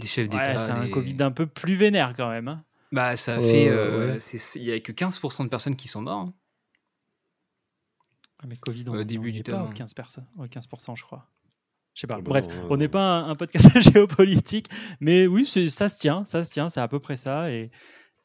Des 0.00 0.06
chefs 0.06 0.28
Ouais, 0.32 0.38
d'État. 0.38 0.58
c'est 0.58 0.70
un 0.72 0.84
des- 0.84 0.90
Covid 0.90 1.16
un 1.20 1.30
peu 1.30 1.46
plus 1.46 1.74
vénère 1.74 2.14
quand 2.16 2.28
même. 2.30 2.48
hein. 2.48 2.64
Bah, 2.92 3.16
ça 3.16 3.36
a 3.36 3.40
fait. 3.40 3.68
euh, 3.68 4.18
Il 4.56 4.62
y 4.64 4.72
a 4.72 4.80
que 4.80 4.90
15% 4.92 5.44
de 5.44 5.48
personnes 5.48 5.76
qui 5.76 5.86
sont 5.88 6.02
morts. 6.02 6.18
hein. 6.20 6.34
Ah, 8.42 8.46
Mais 8.48 8.56
Covid, 8.56 8.84
on 8.88 8.92
Au 8.94 9.00
on 9.00 9.04
début 9.04 9.28
y 9.30 9.32
du 9.34 9.42
pas 9.42 9.52
tome, 9.52 9.62
au 9.62 9.66
hein. 9.66 9.74
15%, 9.74 10.24
au 10.38 10.44
15%, 10.46 10.96
je 10.96 11.02
crois. 11.04 11.26
Je 11.94 12.00
sais 12.02 12.06
pas. 12.06 12.20
Bref, 12.20 12.46
on 12.70 12.76
n'est 12.76 12.88
pas 12.88 13.02
un, 13.02 13.30
un 13.30 13.36
podcast 13.36 13.64
géopolitique, 13.94 14.68
mais 15.00 15.26
oui, 15.26 15.44
c'est- 15.44 15.68
ça 15.68 15.88
se 15.88 15.98
tient, 15.98 16.24
ça 16.24 16.42
se 16.44 16.50
tient, 16.52 16.68
c'est 16.68 16.80
à 16.80 16.88
peu 16.88 16.98
près 17.00 17.16
ça. 17.16 17.50
Et, 17.52 17.70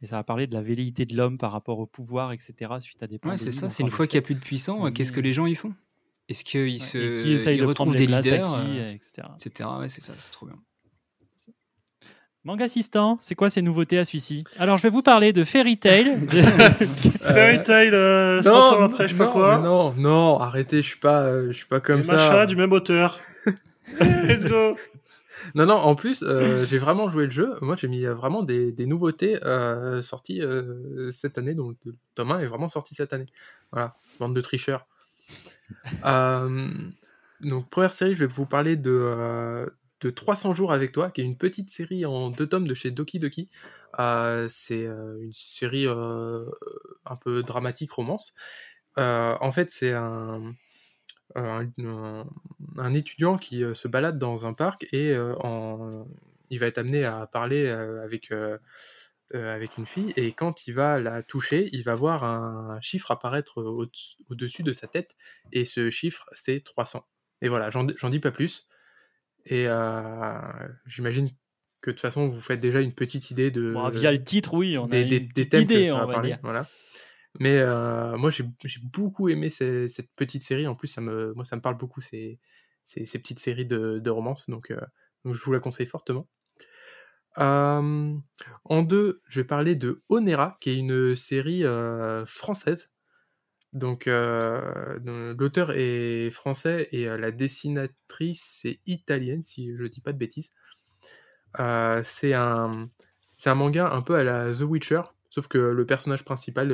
et 0.01 0.05
ça 0.07 0.15
va 0.17 0.23
parler 0.23 0.47
de 0.47 0.53
la 0.53 0.61
velléité 0.61 1.05
de 1.05 1.15
l'homme 1.17 1.37
par 1.37 1.51
rapport 1.51 1.79
au 1.79 1.85
pouvoir, 1.85 2.31
etc. 2.31 2.53
suite 2.79 3.01
à 3.03 3.07
des 3.07 3.19
Ouais, 3.25 3.37
c'est 3.37 3.51
ça. 3.51 3.67
C'est 3.69 3.83
une 3.83 3.89
fois 3.89 4.07
qu'il 4.07 4.17
n'y 4.19 4.23
a 4.23 4.25
plus 4.25 4.35
de 4.35 4.39
puissants, 4.39 4.89
qu'est-ce 4.91 5.11
que 5.11 5.19
les 5.19 5.33
gens 5.33 5.45
y 5.47 5.55
font? 5.55 5.73
Est-ce 6.29 6.43
qu'ils 6.43 6.71
Ouais, 6.73 6.77
se. 6.79 6.97
et 6.97 7.21
qui 7.21 7.31
ils 7.33 7.37
de 7.37 7.73
prendre 7.73 7.91
retrouvent 7.91 7.95
des 7.95 8.07
leaders 8.07 8.53
à 8.53 8.63
qui, 8.63 8.79
euh, 8.79 8.91
etc. 8.93 9.27
etc. 9.45 9.69
Ouais, 9.79 9.89
c'est 9.89 10.01
ça, 10.01 10.13
c'est 10.17 10.31
trop 10.31 10.45
bien. 10.47 10.55
Manga 12.45 12.65
assistant, 12.65 13.17
c'est 13.19 13.33
quoi 13.33 13.49
ces 13.49 13.63
nouveautés 13.63 13.97
à 13.97 14.05
celui-ci? 14.05 14.43
Alors, 14.59 14.77
je 14.77 14.83
vais 14.83 14.91
vous 14.91 15.01
parler 15.01 15.33
de 15.33 15.43
Fairy 15.43 15.79
Tail. 15.79 16.15
Fairy 17.21 17.63
Tail, 17.63 17.89
euh, 17.91 18.43
100 18.43 18.49
ans 18.51 18.83
après, 18.83 19.07
je 19.07 19.13
sais 19.13 19.17
pas 19.17 19.31
quoi. 19.31 19.57
Non, 19.57 19.95
non, 19.97 20.39
arrêtez, 20.39 20.83
je 20.83 20.87
suis 20.89 20.99
pas, 20.99 21.23
euh, 21.23 21.47
je 21.47 21.53
suis 21.53 21.65
pas 21.65 21.79
comme 21.79 22.01
Et 22.01 22.03
ça. 22.03 22.13
Macha, 22.13 22.45
du 22.45 22.55
même 22.55 22.71
auteur. 22.71 23.19
Let's 23.99 24.45
go. 24.45 24.77
Non, 25.55 25.65
non, 25.65 25.73
en 25.73 25.95
plus, 25.95 26.21
euh, 26.21 26.67
j'ai 26.67 26.77
vraiment 26.77 27.09
joué 27.09 27.25
le 27.25 27.31
jeu. 27.31 27.55
Moi, 27.61 27.75
j'ai 27.77 27.87
mis 27.87 28.05
euh, 28.05 28.13
vraiment 28.13 28.43
des, 28.43 28.71
des 28.71 28.85
nouveautés 28.85 29.43
euh, 29.43 30.03
sorties 30.03 30.43
euh, 30.43 31.11
cette 31.11 31.39
année. 31.39 31.55
Donc, 31.55 31.77
le 31.83 31.95
tome 32.13 32.31
1 32.31 32.41
est 32.41 32.45
vraiment 32.45 32.67
sorti 32.67 32.93
cette 32.93 33.11
année. 33.13 33.25
Voilà, 33.71 33.93
bande 34.19 34.35
de 34.35 34.41
tricheurs. 34.41 34.85
Euh, 36.05 36.69
donc, 37.41 37.71
première 37.71 37.93
série, 37.93 38.13
je 38.13 38.19
vais 38.19 38.31
vous 38.31 38.45
parler 38.45 38.75
de, 38.75 38.91
euh, 38.91 39.65
de 40.05 40.11
300 40.11 40.53
jours 40.53 40.71
avec 40.71 40.91
toi, 40.91 41.09
qui 41.09 41.21
est 41.21 41.23
une 41.23 41.35
petite 41.37 41.71
série 41.71 42.05
en 42.05 42.29
deux 42.29 42.47
tomes 42.47 42.67
de 42.67 42.75
chez 42.75 42.91
Doki 42.91 43.17
Doki. 43.17 43.49
Euh, 43.99 44.47
c'est 44.51 44.85
euh, 44.85 45.17
une 45.23 45.33
série 45.33 45.87
euh, 45.87 46.45
un 47.05 47.15
peu 47.15 47.41
dramatique, 47.41 47.91
romance. 47.91 48.35
En 48.97 49.51
fait, 49.51 49.71
c'est 49.71 49.93
un, 49.93 50.53
un, 51.35 52.93
étudiant 52.93 53.37
qui 53.39 53.63
se 53.73 53.87
balade 53.87 54.19
dans 54.19 54.45
un 54.45 54.53
parc 54.53 54.85
et 54.93 55.15
il 56.49 56.59
va 56.59 56.67
être 56.67 56.77
amené 56.77 57.03
à 57.03 57.27
parler 57.27 57.67
avec, 57.67 58.31
avec 59.33 59.77
une 59.77 59.85
fille 59.85 60.13
et 60.15 60.31
quand 60.31 60.67
il 60.67 60.75
va 60.75 60.99
la 61.01 61.23
toucher, 61.23 61.67
il 61.73 61.83
va 61.83 61.95
voir 61.95 62.23
un 62.23 62.79
chiffre 62.79 63.11
apparaître 63.11 63.61
au- 63.61 63.91
au-dessus 64.29 64.63
de 64.63 64.71
sa 64.71 64.87
tête 64.87 65.15
et 65.51 65.65
ce 65.65 65.89
chiffre 65.89 66.25
c'est 66.31 66.63
300. 66.63 67.05
Et 67.41 67.49
voilà, 67.49 67.69
j'en 67.69 67.83
dis 67.83 68.19
pas 68.19 68.31
plus. 68.31 68.65
Et 69.45 69.65
euh, 69.67 70.41
j'imagine 70.85 71.29
que 71.81 71.91
de 71.91 71.95
toute 71.95 72.01
façon 72.01 72.29
vous 72.29 72.41
faites 72.41 72.59
déjà 72.59 72.81
une 72.81 72.93
petite 72.93 73.29
idée 73.31 73.51
de 73.51 73.73
Bon, 73.73 73.89
via 73.89 74.11
le 74.11 74.23
titre, 74.23 74.53
oui, 74.55 74.77
on 74.77 74.85
a 74.85 74.87
des, 75.03 75.17
une 75.17 75.27
des- 75.29 75.47
thèmes 75.49 75.63
idée, 75.63 75.81
que 75.81 75.85
ça 75.87 75.95
on 76.03 76.07
va 76.07 76.13
parler. 76.13 76.29
dire. 76.29 76.39
Voilà. 76.41 76.67
Mais 77.39 77.57
euh, 77.59 78.17
moi, 78.17 78.31
j'ai 78.31 78.45
j'ai 78.63 78.79
beaucoup 78.81 79.29
aimé 79.29 79.49
ces- 79.49 79.87
cette 79.87 80.09
petite 80.15 80.41
série. 80.43 80.67
En 80.67 80.75
plus, 80.75 80.87
ça 80.87 81.01
me, 81.01 81.33
moi, 81.33 81.43
ça 81.45 81.55
me 81.57 81.61
parle 81.61 81.77
beaucoup, 81.77 82.01
ces, 82.01 82.39
ces, 82.85 83.05
ces 83.05 83.19
petites 83.19 83.39
séries 83.39 83.65
de, 83.65 83.99
de 83.99 84.09
romance. 84.09 84.49
Donc, 84.49 84.71
euh, 84.71 84.79
donc, 85.25 85.35
je 85.35 85.43
vous 85.43 85.51
la 85.51 85.59
conseille 85.59 85.85
fortement. 85.85 86.27
Euh, 87.37 88.13
en 88.63 88.81
deux, 88.83 89.21
je 89.27 89.41
vais 89.41 89.43
parler 89.45 89.75
de 89.75 90.01
Onera, 90.09 90.57
qui 90.61 90.69
est 90.71 90.77
une 90.77 91.15
série 91.17 91.65
euh, 91.65 92.25
française. 92.25 92.93
Donc, 93.75 94.07
euh, 94.07 94.99
dont 94.99 95.35
l'auteur 95.37 95.71
est 95.75 96.31
français 96.31 96.87
et 96.93 97.09
euh, 97.09 97.17
la 97.17 97.31
dessinatrice 97.31 98.63
est 98.63 98.79
italienne, 98.85 99.43
si 99.43 99.75
je 99.75 99.83
dis 99.83 99.99
pas 99.99 100.13
de 100.13 100.17
bêtises. 100.17 100.53
Euh, 101.59 102.01
c'est 102.05 102.33
un, 102.33 102.89
manga 103.47 103.91
un 103.91 104.01
peu 104.01 104.15
à 104.15 104.23
la 104.23 104.53
The 104.53 104.61
Witcher, 104.61 105.01
Sauf 105.29 105.49
que 105.49 105.57
le 105.57 105.85
personnage 105.85 106.23
principal, 106.23 106.71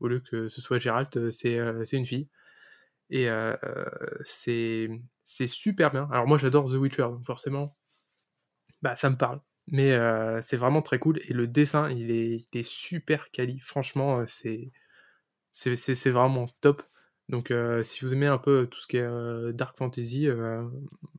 au 0.00 0.08
lieu 0.08 0.20
que 0.20 0.50
ce 0.50 0.60
soit 0.60 0.78
Gérald, 0.78 1.08
euh, 1.16 1.30
c'est 1.30 1.96
une 1.96 2.06
fille. 2.06 2.28
Et 3.08 3.28
c'est 4.24 4.90
c'est 5.24 5.46
super 5.46 5.90
bien. 5.90 6.08
Alors 6.12 6.26
moi 6.26 6.38
j'adore 6.38 6.70
The 6.70 6.74
Witcher, 6.74 7.04
donc 7.04 7.24
forcément, 7.26 7.76
bah, 8.82 8.94
ça 8.94 9.10
me 9.10 9.16
parle. 9.16 9.40
Mais 9.68 9.92
c'est 10.42 10.56
vraiment 10.58 10.82
très 10.82 10.98
cool. 10.98 11.18
Et 11.28 11.32
le 11.32 11.46
dessin, 11.46 11.90
il 11.90 12.10
est, 12.10 12.46
il 12.52 12.60
est 12.60 12.62
super 12.62 13.30
quali. 13.30 13.58
Franchement, 13.60 14.24
c'est 14.26 14.70
c'est 15.52 16.10
vraiment 16.10 16.48
top. 16.60 16.82
Donc 17.30 17.52
euh, 17.52 17.82
si 17.84 18.04
vous 18.04 18.12
aimez 18.12 18.26
un 18.26 18.38
peu 18.38 18.66
tout 18.66 18.80
ce 18.80 18.88
qui 18.88 18.96
est 18.96 19.02
euh, 19.02 19.52
Dark 19.52 19.76
Fantasy, 19.76 20.28
euh, 20.28 20.64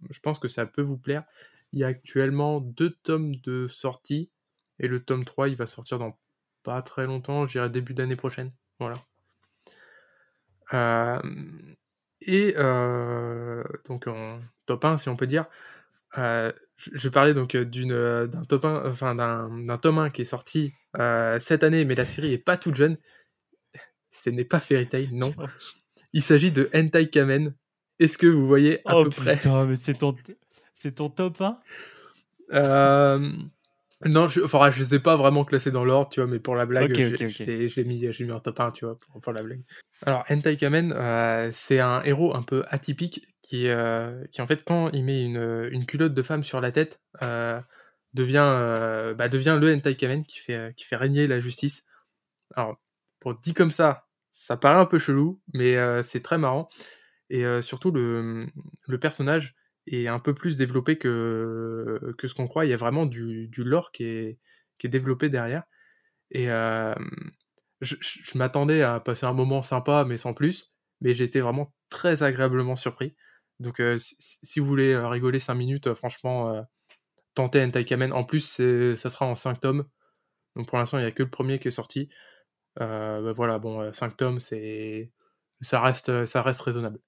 je 0.09 0.19
pense 0.19 0.39
que 0.39 0.49
ça 0.49 0.65
peut 0.65 0.81
vous 0.81 0.97
plaire. 0.97 1.23
Il 1.71 1.79
y 1.79 1.85
a 1.85 1.87
actuellement 1.87 2.59
deux 2.59 2.91
tomes 3.03 3.35
de 3.37 3.67
sortie. 3.69 4.29
Et 4.79 4.87
le 4.87 5.01
tome 5.03 5.25
3, 5.25 5.47
il 5.47 5.55
va 5.55 5.67
sortir 5.67 5.99
dans 5.99 6.17
pas 6.63 6.81
très 6.81 7.05
longtemps, 7.05 7.47
je 7.47 7.53
dirais 7.53 7.69
début 7.69 7.93
d'année 7.93 8.15
prochaine. 8.15 8.51
Voilà. 8.79 9.03
Et 12.21 12.53
donc 13.85 14.07
en 14.07 14.39
top 14.65 14.85
1, 14.85 14.97
si 14.97 15.09
on 15.09 15.15
peut 15.15 15.27
dire, 15.27 15.45
je 16.15 17.09
parler 17.09 17.33
donc 17.33 17.55
d'un 17.55 18.45
top 18.49 18.65
1, 18.65 18.89
enfin 18.89 19.15
d'un 19.15 19.77
tome 19.77 19.99
1 19.99 20.09
qui 20.09 20.23
est 20.23 20.25
sorti 20.25 20.73
cette 21.39 21.63
année, 21.63 21.85
mais 21.85 21.95
la 21.95 22.05
série 22.05 22.33
est 22.33 22.37
pas 22.37 22.57
toute 22.57 22.75
jeune. 22.75 22.97
Ce 24.11 24.29
n'est 24.29 24.45
pas 24.45 24.59
Fairy 24.59 24.87
Tail, 24.87 25.09
non. 25.11 25.33
Il 26.13 26.21
s'agit 26.21 26.51
de 26.51 26.69
Hentai 26.75 27.09
Kamen. 27.09 27.53
Est-ce 27.99 28.17
que 28.17 28.27
vous 28.27 28.47
voyez 28.47 28.79
à 28.87 28.97
oh 28.97 29.03
peu 29.03 29.09
près 29.09 29.37
putain, 29.37 29.65
mais 29.65 29.75
c'est 29.75 29.93
ton, 29.95 30.15
c'est 30.75 30.95
ton 30.95 31.09
top 31.09 31.39
1 31.41 31.59
Euh, 32.51 33.31
Non, 34.05 34.27
je, 34.27 34.41
enfin, 34.41 34.71
je 34.71 34.83
les 34.83 34.95
ai 34.95 34.99
pas 34.99 35.15
vraiment 35.15 35.45
classés 35.45 35.71
dans 35.71 35.85
l'ordre, 35.85 36.09
tu 36.09 36.19
vois, 36.19 36.27
mais 36.29 36.39
pour 36.39 36.55
la 36.55 36.65
blague, 36.65 36.91
Ok, 36.91 36.95
j'ai- 36.97 37.13
ok, 37.13 37.21
ok. 37.21 37.29
j'ai 37.45 37.69
j'ai 37.69 37.83
mis, 37.83 38.11
j'ai 38.11 38.23
mis 38.25 38.31
en 38.31 38.39
top 38.39 38.59
1, 38.59 38.71
tu 38.71 38.85
vois, 38.85 38.97
pour, 38.97 39.21
pour 39.21 39.31
la 39.31 39.43
blague. 39.43 39.61
Alors, 40.05 40.25
Hentai 40.29 40.57
Kamen, 40.57 40.91
euh, 40.93 41.49
c'est 41.53 41.79
un 41.79 42.01
héros 42.03 42.35
un 42.35 42.41
peu 42.41 42.63
atypique 42.67 43.27
qui, 43.43 43.67
euh, 43.67 44.25
qui, 44.31 44.41
en 44.41 44.47
fait, 44.47 44.63
quand 44.65 44.89
il 44.89 45.03
met 45.05 45.23
une, 45.23 45.69
une 45.71 45.85
culotte 45.85 46.13
de 46.15 46.23
femme 46.23 46.43
sur 46.43 46.59
la 46.59 46.71
tête, 46.71 46.99
devient, 48.13 49.13
bah, 49.17 49.29
devient 49.29 49.57
le 49.61 49.73
Hentai 49.73 49.95
Kamen 49.95 50.23
qui 50.23 50.39
fait, 50.39 50.73
qui 50.75 50.85
fait 50.85 50.95
régner 50.95 51.27
la 51.27 51.39
justice. 51.39 51.83
Alors, 52.55 52.77
pour 53.21 53.35
dit 53.35 53.53
comme 53.53 53.71
ça, 53.71 54.07
ça 54.31 54.57
paraît 54.57 54.79
un 54.79 54.85
peu 54.85 54.99
chelou, 54.99 55.41
mais 55.53 55.77
euh, 55.77 56.03
c'est 56.03 56.21
très 56.21 56.37
marrant. 56.37 56.67
Et 57.29 57.45
euh, 57.45 57.61
surtout, 57.61 57.91
le, 57.91 58.47
personnage 58.99 59.55
est 59.87 60.07
un 60.07 60.19
peu 60.19 60.33
plus 60.33 60.57
développé 60.57 60.97
que, 60.97 62.13
que 62.17 62.27
ce 62.27 62.33
qu'on 62.33 62.47
croit. 62.47 62.65
Il 62.65 62.69
y 62.71 62.73
a 62.73 62.77
vraiment 62.77 63.05
du, 63.05 63.49
lore 63.57 63.91
qui 63.91 64.03
est, 64.03 64.39
qui 64.79 64.87
est 64.87 64.89
développé 64.89 65.29
derrière. 65.29 65.63
Et 66.31 66.47
je, 67.81 68.37
m'attendais 68.37 68.81
à 68.83 68.99
passer 68.99 69.25
un 69.25 69.33
moment 69.33 69.61
sympa, 69.61 70.03
mais 70.05 70.17
sans 70.17 70.33
plus. 70.33 70.73
Mais 71.01 71.13
j'ai 71.13 71.23
été 71.23 71.41
vraiment 71.41 71.73
très 71.89 72.23
agréablement 72.23 72.75
surpris. 72.75 73.15
Donc, 73.59 73.79
euh, 73.79 73.97
si, 73.99 74.59
vous 74.59 74.65
voulez 74.65 74.97
rigoler 74.97 75.39
5 75.39 75.53
minutes, 75.55 75.93
franchement, 75.93 76.65
tentez 77.35 77.63
Hentai 77.63 77.85
Kamen. 77.85 78.13
En 78.13 78.23
plus, 78.23 78.61
ça 78.95 79.09
sera 79.09 79.25
en 79.25 79.35
5 79.35 79.59
tomes. 79.61 79.85
Donc, 80.55 80.67
pour 80.67 80.77
l'instant, 80.77 80.97
il 80.97 81.01
n'y 81.01 81.07
a 81.07 81.11
que 81.11 81.23
le 81.23 81.29
premier 81.29 81.59
qui 81.59 81.67
est 81.69 81.71
sorti. 81.71 82.09
Euh, 82.79 83.21
bah 83.21 83.31
voilà, 83.33 83.59
bon, 83.59 83.91
5 83.91 84.15
tomes, 84.15 84.39
c'est 84.39 85.11
ça 85.61 85.81
reste, 85.81 86.25
ça 86.25 86.41
reste 86.41 86.61
raisonnable. 86.61 86.99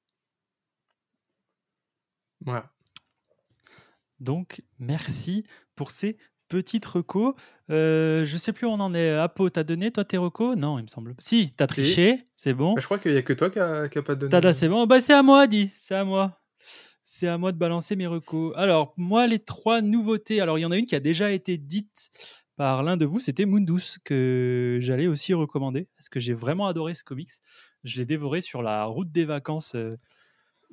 Voilà. 2.42 2.70
Donc, 4.20 4.62
merci 4.80 5.46
pour 5.76 5.92
ces 5.92 6.18
petites 6.50 6.86
recos. 6.86 7.34
Euh, 7.70 8.26
je 8.26 8.38
sais 8.38 8.54
plus 8.54 8.68
où 8.68 8.70
on 8.70 8.80
en 8.80 8.94
est. 8.94 9.12
Apo, 9.12 9.50
t'as 9.50 9.64
donné 9.64 9.92
toi 9.92 10.06
tes 10.06 10.18
recos? 10.18 10.56
Non, 10.56 10.78
il 10.78 10.84
me 10.84 10.88
semble. 10.88 11.16
Si, 11.20 11.52
t'as 11.52 11.68
triché, 11.68 12.24
c'est 12.36 12.54
bon. 12.54 12.74
Bah, 12.74 12.82
je 12.82 12.86
crois 12.86 13.00
qu'il 13.00 13.12
n'y 13.12 13.18
a 13.18 13.24
que 13.24 13.34
toi 13.34 13.50
qui 13.50 13.60
a 13.60 13.88
pas 14.04 14.16
donné. 14.16 14.30
Tada, 14.30 14.54
c'est 14.54 14.70
bon. 14.70 14.86
Bah, 14.86 15.02
c'est 15.02 15.14
à 15.14 15.24
moi, 15.24 15.48
dit. 15.48 15.72
C'est 15.76 15.96
à 15.96 16.04
moi. 16.04 16.40
C'est 17.04 17.28
à 17.28 17.38
moi 17.38 17.52
de 17.52 17.58
balancer 17.58 17.96
mes 17.96 18.08
recos. 18.08 18.54
Alors, 18.56 18.94
moi, 18.98 19.28
les 19.28 19.40
trois 19.40 19.82
nouveautés. 19.82 20.42
Alors, 20.42 20.58
il 20.58 20.62
y 20.62 20.66
en 20.66 20.72
a 20.72 20.78
une 20.78 20.86
qui 20.86 20.96
a 20.96 21.00
déjà 21.00 21.32
été 21.32 21.58
dite 21.58 22.10
par 22.56 22.84
l'un 22.84 22.98
de 22.98 23.06
vous. 23.06 23.20
C'était 23.20 23.46
Mundus, 23.46 24.00
que 24.04 24.78
j'allais 24.82 25.08
aussi 25.08 25.34
recommander. 25.34 25.88
Parce 25.96 26.10
que 26.10 26.20
j'ai 26.20 26.34
vraiment 26.34 26.68
adoré 26.68 26.94
ce 26.94 27.04
comics. 27.04 27.32
Je 27.84 28.00
l'ai 28.00 28.06
dévoré 28.06 28.42
sur 28.42 28.62
la 28.62 28.86
route 28.86 29.12
des 29.12 29.26
vacances 29.26 29.76
euh, 29.76 29.98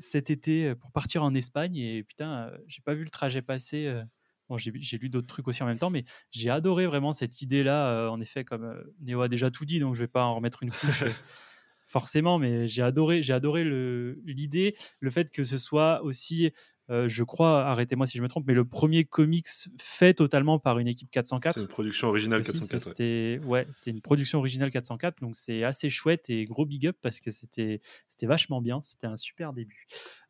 cet 0.00 0.30
été 0.30 0.68
euh, 0.68 0.74
pour 0.74 0.90
partir 0.92 1.22
en 1.22 1.34
Espagne. 1.34 1.76
Et 1.76 2.02
putain, 2.02 2.48
euh, 2.48 2.58
j'ai 2.66 2.82
pas 2.82 2.94
vu 2.94 3.04
le 3.04 3.10
trajet 3.10 3.42
passer. 3.42 3.86
euh. 3.86 4.02
Bon, 4.48 4.58
j'ai 4.58 4.98
lu 4.98 5.08
d'autres 5.10 5.28
trucs 5.28 5.46
aussi 5.46 5.62
en 5.62 5.66
même 5.66 5.78
temps, 5.78 5.90
mais 5.90 6.04
j'ai 6.32 6.50
adoré 6.50 6.84
vraiment 6.84 7.12
cette 7.12 7.40
idée-là. 7.40 8.10
en 8.10 8.20
effet, 8.20 8.42
comme 8.42 8.82
Néo 8.98 9.20
a 9.20 9.28
déjà 9.28 9.48
tout 9.48 9.64
dit, 9.64 9.78
donc 9.78 9.94
je 9.94 10.00
vais 10.00 10.08
pas 10.08 10.24
en 10.24 10.34
remettre 10.34 10.64
une 10.64 10.72
couche. 10.72 11.04
forcément, 11.86 12.36
mais 12.40 12.66
j'ai 12.66 12.82
adoré, 12.82 13.22
j'ai 13.22 13.32
adoré 13.32 13.62
l'idée, 14.24 14.74
le, 14.98 15.10
fait 15.10 15.30
que 15.30 15.44
ce 15.44 15.56
soit 15.56 16.02
aussi, 16.02 16.50
euh, 16.90 17.08
je 17.08 17.22
crois, 17.22 17.64
arrêtez-moi 17.66 18.06
si 18.06 18.18
je 18.18 18.22
me 18.22 18.28
trompe, 18.28 18.44
mais 18.48 18.54
le 18.54 18.64
premier 18.64 19.04
comics 19.04 19.46
fait 19.80 20.12
totalement 20.14 20.58
par 20.58 20.78
une 20.78 20.88
équipe 20.88 21.10
404. 21.10 21.54
C'est 21.54 21.60
une 21.60 21.68
production 21.68 22.08
originale 22.08 22.40
aussi. 22.40 22.52
Ça, 22.52 22.60
404. 22.60 22.72
ouais. 22.72 22.92
C'était 22.92 23.40
ouais, 23.44 23.66
c'est 23.70 23.90
une 23.90 24.00
production 24.00 24.38
originale 24.38 24.70
404, 24.70 25.20
donc 25.20 25.36
c'est 25.36 25.62
assez 25.62 25.88
chouette 25.88 26.30
et 26.30 26.44
gros 26.46 26.66
big 26.66 26.88
up 26.88 26.96
parce 27.00 27.20
que 27.20 27.30
c'était 27.30 27.80
c'était 28.08 28.26
vachement 28.26 28.60
bien, 28.60 28.80
c'était 28.82 29.06
un 29.06 29.16
super 29.16 29.52
début. 29.52 29.86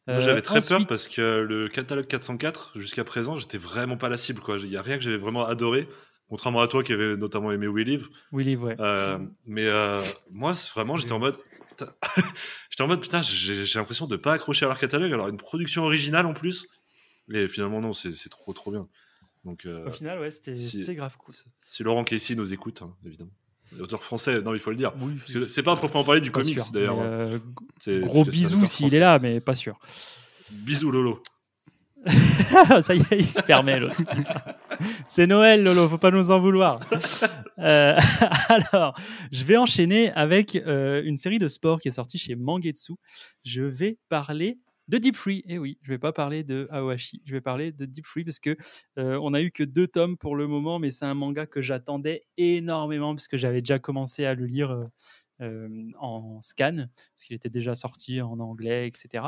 Euh, 0.08 0.20
j'avais 0.20 0.42
très 0.42 0.60
peur 0.60 0.86
parce 0.86 1.08
que 1.08 1.40
le 1.40 1.68
catalogue 1.68 2.06
404, 2.06 2.78
jusqu'à 2.78 3.04
présent, 3.04 3.36
j'étais 3.36 3.58
vraiment 3.58 3.96
pas 3.96 4.08
la 4.08 4.18
cible. 4.18 4.42
Il 4.62 4.68
n'y 4.68 4.76
a 4.76 4.82
rien 4.82 4.98
que 4.98 5.04
j'avais 5.04 5.18
vraiment 5.18 5.46
adoré, 5.46 5.88
contrairement 6.28 6.60
à 6.60 6.68
toi 6.68 6.82
qui 6.82 6.92
avait 6.92 7.16
notamment 7.16 7.52
aimé 7.52 7.68
We 7.68 7.86
Live. 7.86 8.08
Ouais. 8.32 8.76
Euh, 8.80 9.18
mais 9.46 9.68
moi, 10.30 10.52
vraiment, 10.74 10.96
j'étais 10.96 11.12
en 11.12 11.20
mode. 11.20 11.36
J'étais 12.70 12.82
en 12.82 12.86
mode, 12.88 13.00
putain, 13.00 13.22
j'ai 13.22 13.64
l'impression 13.74 14.06
de 14.06 14.16
pas 14.16 14.32
accrocher 14.34 14.64
à 14.64 14.68
leur 14.68 14.78
catalogue. 14.78 15.12
Alors, 15.12 15.28
une 15.28 15.36
production 15.36 15.84
originale 15.84 16.26
en 16.26 16.34
plus. 16.34 16.66
Et 17.32 17.46
finalement, 17.48 17.80
non, 17.80 17.92
c'est 17.92 18.28
trop, 18.28 18.52
trop 18.52 18.70
bien. 18.72 18.88
Donc, 19.44 19.64
euh, 19.66 19.86
Au 19.88 19.92
final, 19.92 20.18
ouais, 20.20 20.30
c'était 20.32 20.56
si- 20.56 20.82
grave 20.94 21.16
cool. 21.16 21.34
si 21.66 21.82
Laurent 21.82 22.04
Casey 22.04 22.34
nous 22.34 22.52
écoute, 22.52 22.82
hein, 22.82 22.94
évidemment. 23.06 23.30
L'auteur 23.78 24.02
français, 24.02 24.42
non, 24.42 24.52
il 24.52 24.58
faut 24.60 24.70
le 24.70 24.76
dire. 24.76 24.92
Oui, 25.00 25.14
c'est 25.48 25.62
pas 25.62 25.72
à 25.72 25.76
proprement 25.76 26.02
parler 26.02 26.20
du 26.20 26.32
comics, 26.32 26.58
d'ailleurs. 26.72 26.96
mais, 26.96 27.02
hein. 27.36 27.40
euh, 27.88 28.00
gros 28.00 28.24
bisous 28.24 28.66
s'il 28.66 28.92
est 28.94 28.98
là, 28.98 29.18
mais 29.20 29.40
pas 29.40 29.54
sûr. 29.54 29.78
Bisous, 30.50 30.90
Lolo. 30.90 31.22
Ça 32.80 32.94
y 32.94 33.00
est, 33.10 33.18
il 33.18 33.28
se 33.28 33.42
permet. 33.42 33.78
C'est 35.06 35.26
Noël, 35.28 35.62
Lolo, 35.62 35.88
faut 35.88 35.98
pas 35.98 36.10
nous 36.10 36.30
en 36.32 36.40
vouloir. 36.40 36.80
Euh, 37.60 37.96
alors, 38.48 38.98
je 39.32 39.44
vais 39.44 39.56
enchaîner 39.56 40.10
avec 40.12 40.56
euh, 40.56 41.02
une 41.04 41.16
série 41.16 41.38
de 41.38 41.48
sports 41.48 41.80
qui 41.80 41.88
est 41.88 41.92
sortie 41.92 42.18
chez 42.18 42.34
Mangetsu. 42.34 42.94
Je 43.44 43.62
vais 43.62 43.98
parler 44.08 44.58
de 44.88 44.98
Deep 44.98 45.16
Free. 45.16 45.42
Et 45.46 45.58
oui, 45.58 45.78
je 45.82 45.90
vais 45.90 45.98
pas 45.98 46.12
parler 46.12 46.42
de 46.42 46.66
Aohashi, 46.70 47.22
je 47.24 47.32
vais 47.32 47.40
parler 47.40 47.70
de 47.72 47.84
Deep 47.84 48.06
Free 48.06 48.24
parce 48.24 48.40
que 48.40 48.56
euh, 48.98 49.18
on 49.22 49.34
a 49.34 49.40
eu 49.42 49.50
que 49.52 49.62
deux 49.62 49.86
tomes 49.86 50.16
pour 50.16 50.36
le 50.36 50.46
moment, 50.46 50.78
mais 50.78 50.90
c'est 50.90 51.04
un 51.04 51.14
manga 51.14 51.46
que 51.46 51.60
j'attendais 51.60 52.24
énormément 52.36 53.14
parce 53.14 53.28
que 53.28 53.36
j'avais 53.36 53.60
déjà 53.60 53.78
commencé 53.78 54.24
à 54.24 54.34
le 54.34 54.46
lire 54.46 54.88
euh, 55.40 55.68
en 55.98 56.40
scan 56.42 56.86
parce 57.14 57.24
qu'il 57.24 57.36
était 57.36 57.50
déjà 57.50 57.74
sorti 57.74 58.20
en 58.20 58.38
anglais, 58.40 58.88
etc. 58.88 59.24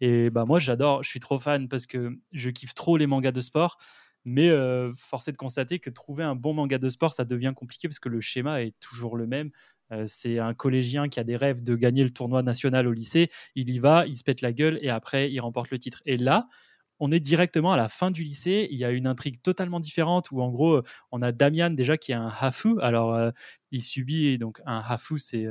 Et 0.00 0.30
bah 0.30 0.44
moi 0.46 0.58
j'adore, 0.58 1.02
je 1.02 1.08
suis 1.08 1.20
trop 1.20 1.38
fan 1.38 1.68
parce 1.68 1.86
que 1.86 2.18
je 2.32 2.50
kiffe 2.50 2.74
trop 2.74 2.96
les 2.96 3.06
mangas 3.06 3.32
de 3.32 3.40
sport. 3.40 3.78
Mais 4.24 4.48
euh, 4.50 4.92
force 4.96 5.28
est 5.28 5.32
de 5.32 5.36
constater 5.36 5.78
que 5.78 5.90
trouver 5.90 6.24
un 6.24 6.34
bon 6.34 6.54
manga 6.54 6.78
de 6.78 6.88
sport, 6.88 7.12
ça 7.12 7.24
devient 7.24 7.52
compliqué 7.54 7.88
parce 7.88 7.98
que 7.98 8.08
le 8.08 8.20
schéma 8.20 8.62
est 8.62 8.74
toujours 8.80 9.16
le 9.16 9.26
même. 9.26 9.50
Euh, 9.92 10.04
c'est 10.06 10.38
un 10.38 10.54
collégien 10.54 11.08
qui 11.08 11.20
a 11.20 11.24
des 11.24 11.36
rêves 11.36 11.62
de 11.62 11.76
gagner 11.76 12.04
le 12.04 12.10
tournoi 12.10 12.42
national 12.42 12.86
au 12.86 12.92
lycée. 12.92 13.30
Il 13.54 13.68
y 13.70 13.78
va, 13.78 14.06
il 14.06 14.16
se 14.16 14.24
pète 14.24 14.40
la 14.40 14.52
gueule 14.52 14.78
et 14.80 14.88
après 14.88 15.30
il 15.30 15.40
remporte 15.40 15.70
le 15.70 15.78
titre. 15.78 16.00
Et 16.06 16.16
là, 16.16 16.48
on 17.00 17.12
est 17.12 17.20
directement 17.20 17.72
à 17.72 17.76
la 17.76 17.88
fin 17.90 18.10
du 18.10 18.22
lycée. 18.22 18.66
Il 18.70 18.78
y 18.78 18.84
a 18.84 18.90
une 18.90 19.06
intrigue 19.06 19.42
totalement 19.42 19.80
différente 19.80 20.30
où 20.30 20.40
en 20.40 20.50
gros, 20.50 20.80
on 21.12 21.20
a 21.20 21.32
Damian 21.32 21.70
déjà 21.70 21.98
qui 21.98 22.12
est 22.12 22.14
un 22.14 22.28
hafu. 22.28 22.80
Alors, 22.80 23.14
euh, 23.14 23.30
il 23.72 23.82
subit 23.82 24.38
donc 24.38 24.60
un 24.64 24.78
hafu, 24.78 25.18
c'est 25.18 25.46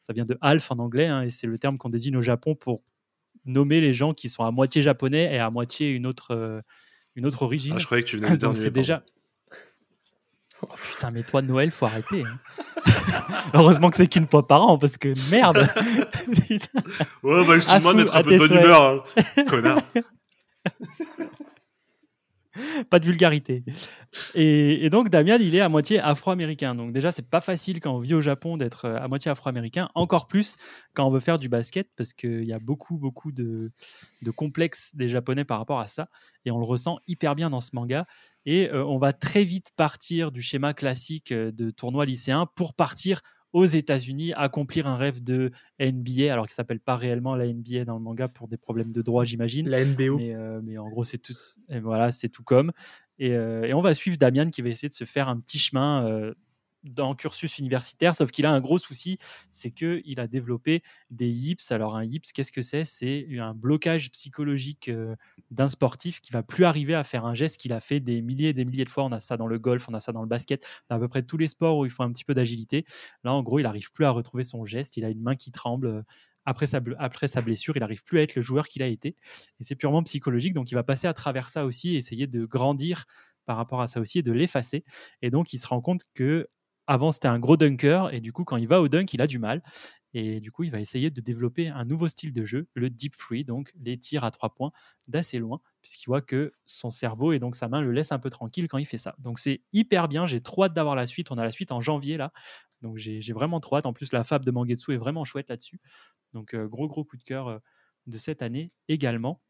ça 0.00 0.12
vient 0.12 0.24
de 0.24 0.38
half 0.40 0.70
en 0.70 0.78
anglais 0.78 1.06
hein, 1.06 1.22
et 1.22 1.30
c'est 1.30 1.46
le 1.46 1.58
terme 1.58 1.76
qu'on 1.76 1.90
désigne 1.90 2.16
au 2.16 2.22
Japon 2.22 2.54
pour 2.54 2.82
nommer 3.44 3.80
les 3.80 3.94
gens 3.94 4.14
qui 4.14 4.28
sont 4.28 4.44
à 4.44 4.50
moitié 4.50 4.82
japonais 4.82 5.34
et 5.34 5.38
à 5.38 5.50
moitié 5.50 5.90
une 5.90 6.06
autre, 6.06 6.62
une 7.18 7.26
autre 7.26 7.42
origine. 7.42 7.74
Ah, 7.76 7.78
je 7.78 7.86
croyais 7.86 8.02
que 8.02 8.08
tu 8.08 8.16
venais 8.16 8.28
Donc 8.28 8.36
d'éternuer. 8.38 8.60
c'est 8.60 8.70
déjà. 8.70 9.02
Oh, 10.62 10.66
putain, 10.92 11.10
mais 11.10 11.22
toi, 11.22 11.42
Noël, 11.42 11.70
faut 11.70 11.86
arrêter. 11.86 12.24
hein. 12.24 12.38
Heureusement 13.54 13.90
que 13.90 13.96
c'est 13.96 14.06
qu'une 14.08 14.26
fois 14.28 14.46
par 14.46 14.62
an, 14.62 14.78
parce 14.78 14.96
que 14.96 15.12
merde. 15.30 15.68
Ouais, 17.22 17.44
bah, 17.46 17.56
excuse-moi 17.56 17.94
de 17.94 18.04
fou, 18.04 18.10
un 18.12 18.22
peu 18.22 18.32
de 18.32 18.38
bonne 18.38 18.52
humeur, 18.52 19.04
hein. 19.16 19.44
connard. 19.48 19.80
pas 22.90 22.98
de 22.98 23.04
vulgarité. 23.04 23.64
Et, 24.34 24.88
donc 24.90 25.10
Damian, 25.10 25.38
il 25.40 25.54
est 25.54 25.60
à 25.60 25.68
moitié 25.68 26.00
afro-américain. 26.00 26.74
Donc 26.74 26.92
déjà, 26.92 27.12
c'est 27.12 27.28
pas 27.28 27.40
facile 27.40 27.80
quand 27.80 27.94
on 27.94 28.00
vit 28.00 28.14
au 28.14 28.20
Japon 28.20 28.56
d'être 28.56 28.84
euh, 28.86 28.96
à 28.96 29.08
moitié 29.08 29.30
afro-américain. 29.30 29.88
Encore 29.94 30.26
plus 30.26 30.56
quand 30.94 31.06
on 31.06 31.10
veut 31.10 31.20
faire 31.20 31.38
du 31.38 31.48
basket, 31.48 31.88
parce 31.96 32.12
qu'il 32.12 32.44
y 32.44 32.52
a 32.52 32.58
beaucoup, 32.58 32.96
beaucoup 32.96 33.32
de, 33.32 33.70
de 34.22 34.30
complexes 34.30 34.94
des 34.94 35.08
Japonais 35.08 35.44
par 35.44 35.58
rapport 35.58 35.80
à 35.80 35.86
ça. 35.86 36.08
Et 36.44 36.50
on 36.50 36.58
le 36.58 36.66
ressent 36.66 36.98
hyper 37.06 37.34
bien 37.34 37.50
dans 37.50 37.60
ce 37.60 37.70
manga. 37.74 38.06
Et 38.46 38.70
euh, 38.70 38.84
on 38.84 38.98
va 38.98 39.12
très 39.12 39.44
vite 39.44 39.72
partir 39.76 40.32
du 40.32 40.42
schéma 40.42 40.72
classique 40.72 41.32
euh, 41.32 41.52
de 41.52 41.70
tournoi 41.70 42.06
lycéen 42.06 42.46
pour 42.54 42.74
partir 42.74 43.20
aux 43.58 43.64
États-Unis, 43.64 44.32
accomplir 44.34 44.86
un 44.86 44.94
rêve 44.94 45.22
de 45.22 45.52
NBA, 45.80 46.32
alors 46.32 46.46
qu'il 46.46 46.54
s'appelle 46.54 46.80
pas 46.80 46.96
réellement 46.96 47.34
la 47.34 47.46
NBA 47.46 47.84
dans 47.84 47.94
le 47.94 48.00
manga 48.00 48.28
pour 48.28 48.48
des 48.48 48.56
problèmes 48.56 48.92
de 48.92 49.02
droit, 49.02 49.24
j'imagine. 49.24 49.68
La 49.68 49.84
NBO. 49.84 50.18
Mais, 50.18 50.34
euh, 50.34 50.60
mais 50.62 50.78
en 50.78 50.88
gros, 50.88 51.04
c'est 51.04 51.18
tout, 51.18 51.34
et 51.68 51.80
voilà, 51.80 52.10
c'est 52.10 52.28
tout 52.28 52.42
comme. 52.42 52.72
Et, 53.18 53.32
euh, 53.32 53.64
et 53.64 53.74
on 53.74 53.80
va 53.80 53.94
suivre 53.94 54.16
Damian 54.16 54.46
qui 54.46 54.62
va 54.62 54.68
essayer 54.68 54.88
de 54.88 54.94
se 54.94 55.04
faire 55.04 55.28
un 55.28 55.38
petit 55.40 55.58
chemin 55.58 56.06
euh, 56.06 56.34
dans 56.84 57.10
le 57.10 57.16
cursus 57.16 57.58
universitaire, 57.58 58.14
sauf 58.16 58.30
qu'il 58.30 58.46
a 58.46 58.52
un 58.52 58.60
gros 58.60 58.78
souci, 58.78 59.18
c'est 59.50 59.70
qu'il 59.70 60.20
a 60.20 60.26
développé 60.26 60.82
des 61.10 61.28
yips. 61.28 61.70
Alors 61.72 61.96
un 61.96 62.04
yips, 62.04 62.32
qu'est-ce 62.32 62.52
que 62.52 62.62
c'est? 62.62 62.84
C'est 62.84 63.26
un 63.38 63.54
blocage 63.54 64.10
psychologique 64.10 64.88
euh, 64.88 65.16
d'un 65.50 65.68
sportif 65.68 66.20
qui 66.20 66.32
va 66.32 66.42
plus 66.42 66.64
arriver 66.64 66.94
à 66.94 67.04
faire 67.04 67.24
un 67.24 67.34
geste 67.34 67.58
qu'il 67.60 67.72
a 67.72 67.80
fait 67.80 68.00
des 68.00 68.22
milliers 68.22 68.50
et 68.50 68.52
des 68.54 68.64
milliers 68.64 68.84
de 68.84 68.90
fois. 68.90 69.04
On 69.04 69.12
a 69.12 69.20
ça 69.20 69.36
dans 69.36 69.46
le 69.46 69.58
golf, 69.58 69.88
on 69.88 69.94
a 69.94 70.00
ça 70.00 70.12
dans 70.12 70.22
le 70.22 70.28
basket, 70.28 70.66
dans 70.88 70.96
à 70.96 70.98
peu 70.98 71.08
près 71.08 71.22
tous 71.22 71.36
les 71.36 71.48
sports 71.48 71.78
où 71.78 71.84
il 71.84 71.90
faut 71.90 72.02
un 72.02 72.12
petit 72.12 72.24
peu 72.24 72.34
d'agilité. 72.34 72.84
Là, 73.24 73.32
en 73.32 73.42
gros, 73.42 73.58
il 73.58 73.64
n'arrive 73.64 73.90
plus 73.92 74.04
à 74.04 74.10
retrouver 74.10 74.44
son 74.44 74.64
geste, 74.64 74.96
il 74.96 75.04
a 75.04 75.10
une 75.10 75.22
main 75.22 75.34
qui 75.36 75.50
tremble. 75.50 75.86
euh, 75.88 76.02
Après 76.44 76.66
sa, 76.66 76.80
après 76.98 77.28
sa 77.28 77.42
blessure, 77.42 77.76
il 77.76 77.80
n'arrive 77.80 78.02
plus 78.04 78.18
à 78.20 78.22
être 78.22 78.34
le 78.34 78.42
joueur 78.42 78.68
qu'il 78.68 78.82
a 78.82 78.86
été. 78.86 79.16
Et 79.60 79.64
c'est 79.64 79.74
purement 79.76 80.02
psychologique. 80.04 80.54
Donc, 80.54 80.70
il 80.70 80.74
va 80.74 80.82
passer 80.82 81.06
à 81.06 81.12
travers 81.12 81.50
ça 81.50 81.64
aussi, 81.66 81.94
essayer 81.96 82.26
de 82.26 82.46
grandir 82.46 83.04
par 83.44 83.56
rapport 83.58 83.82
à 83.82 83.86
ça 83.86 84.00
aussi 84.00 84.20
et 84.20 84.22
de 84.22 84.32
l'effacer. 84.32 84.84
Et 85.20 85.30
donc, 85.30 85.52
il 85.52 85.58
se 85.58 85.66
rend 85.66 85.82
compte 85.82 86.02
que 86.14 86.48
avant, 86.88 87.12
c'était 87.12 87.28
un 87.28 87.38
gros 87.38 87.56
dunker. 87.56 88.12
Et 88.12 88.20
du 88.20 88.32
coup, 88.32 88.44
quand 88.44 88.56
il 88.56 88.66
va 88.66 88.80
au 88.80 88.88
dunk, 88.88 89.14
il 89.14 89.22
a 89.22 89.26
du 89.28 89.38
mal. 89.38 89.62
Et 90.14 90.40
du 90.40 90.50
coup, 90.50 90.64
il 90.64 90.70
va 90.70 90.80
essayer 90.80 91.10
de 91.10 91.20
développer 91.20 91.68
un 91.68 91.84
nouveau 91.84 92.08
style 92.08 92.32
de 92.32 92.44
jeu, 92.44 92.66
le 92.74 92.88
deep 92.88 93.14
free, 93.14 93.44
donc 93.44 93.72
les 93.78 93.98
tirs 93.98 94.24
à 94.24 94.30
trois 94.30 94.54
points 94.54 94.72
d'assez 95.06 95.38
loin, 95.38 95.60
puisqu'il 95.82 96.06
voit 96.06 96.22
que 96.22 96.52
son 96.64 96.90
cerveau 96.90 97.32
et 97.32 97.38
donc 97.38 97.56
sa 97.56 97.68
main 97.68 97.82
le 97.82 97.92
laissent 97.92 98.10
un 98.12 98.18
peu 98.18 98.30
tranquille 98.30 98.68
quand 98.68 98.78
il 98.78 98.86
fait 98.86 98.96
ça. 98.96 99.14
Donc 99.18 99.38
c'est 99.38 99.62
hyper 99.72 100.08
bien. 100.08 100.26
J'ai 100.26 100.40
trop 100.40 100.64
hâte 100.64 100.72
d'avoir 100.72 100.96
la 100.96 101.06
suite. 101.06 101.30
On 101.30 101.36
a 101.36 101.44
la 101.44 101.50
suite 101.50 101.72
en 101.72 101.80
janvier 101.82 102.16
là. 102.16 102.32
Donc 102.80 102.96
j'ai 102.96 103.20
vraiment 103.32 103.60
trop 103.60 103.76
hâte. 103.76 103.86
En 103.86 103.92
plus, 103.92 104.12
la 104.12 104.24
fab 104.24 104.44
de 104.44 104.50
Mangetsu 104.50 104.94
est 104.94 104.98
vraiment 104.98 105.24
chouette 105.24 105.50
là-dessus. 105.50 105.80
Donc 106.32 106.54
euh, 106.54 106.66
gros, 106.68 106.88
gros 106.88 107.04
coup 107.04 107.16
de 107.18 107.24
cœur 107.24 107.48
euh, 107.48 107.58
de 108.06 108.16
cette 108.16 108.40
année 108.42 108.72
également. 108.88 109.42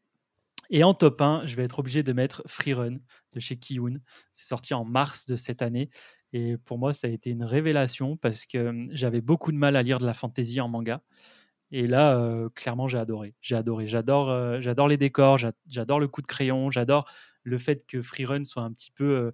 Et 0.69 0.83
en 0.83 0.93
top 0.93 1.21
1, 1.21 1.45
je 1.45 1.55
vais 1.55 1.63
être 1.63 1.79
obligé 1.79 2.03
de 2.03 2.13
mettre 2.13 2.43
Freerun 2.45 2.97
de 3.33 3.39
chez 3.39 3.57
Kiyun. 3.57 3.93
C'est 4.31 4.45
sorti 4.47 4.73
en 4.73 4.85
mars 4.85 5.25
de 5.25 5.35
cette 5.35 5.61
année. 5.61 5.89
Et 6.31 6.57
pour 6.57 6.77
moi, 6.77 6.93
ça 6.93 7.07
a 7.07 7.09
été 7.09 7.31
une 7.31 7.43
révélation 7.43 8.17
parce 8.17 8.45
que 8.45 8.67
hum, 8.69 8.87
j'avais 8.91 9.21
beaucoup 9.21 9.51
de 9.51 9.57
mal 9.57 9.75
à 9.75 9.81
lire 9.83 9.99
de 9.99 10.05
la 10.05 10.13
fantasy 10.13 10.61
en 10.61 10.67
manga. 10.69 11.01
Et 11.71 11.87
là, 11.87 12.17
euh, 12.17 12.49
clairement, 12.49 12.87
j'ai 12.87 12.97
adoré. 12.97 13.35
J'ai 13.41 13.55
adoré. 13.55 13.87
J'adore, 13.87 14.29
euh, 14.31 14.59
j'adore 14.61 14.87
les 14.87 14.97
décors. 14.97 15.37
j'a- 15.37 15.53
J'adore 15.67 15.99
le 15.99 16.07
coup 16.07 16.21
de 16.21 16.27
crayon. 16.27 16.71
J'adore 16.71 17.05
le 17.43 17.57
fait 17.57 17.85
que 17.87 18.01
Freerun 18.01 18.43
soit 18.43 18.63
un 18.63 18.71
petit 18.71 18.91
peu 18.91 19.05
euh, 19.05 19.31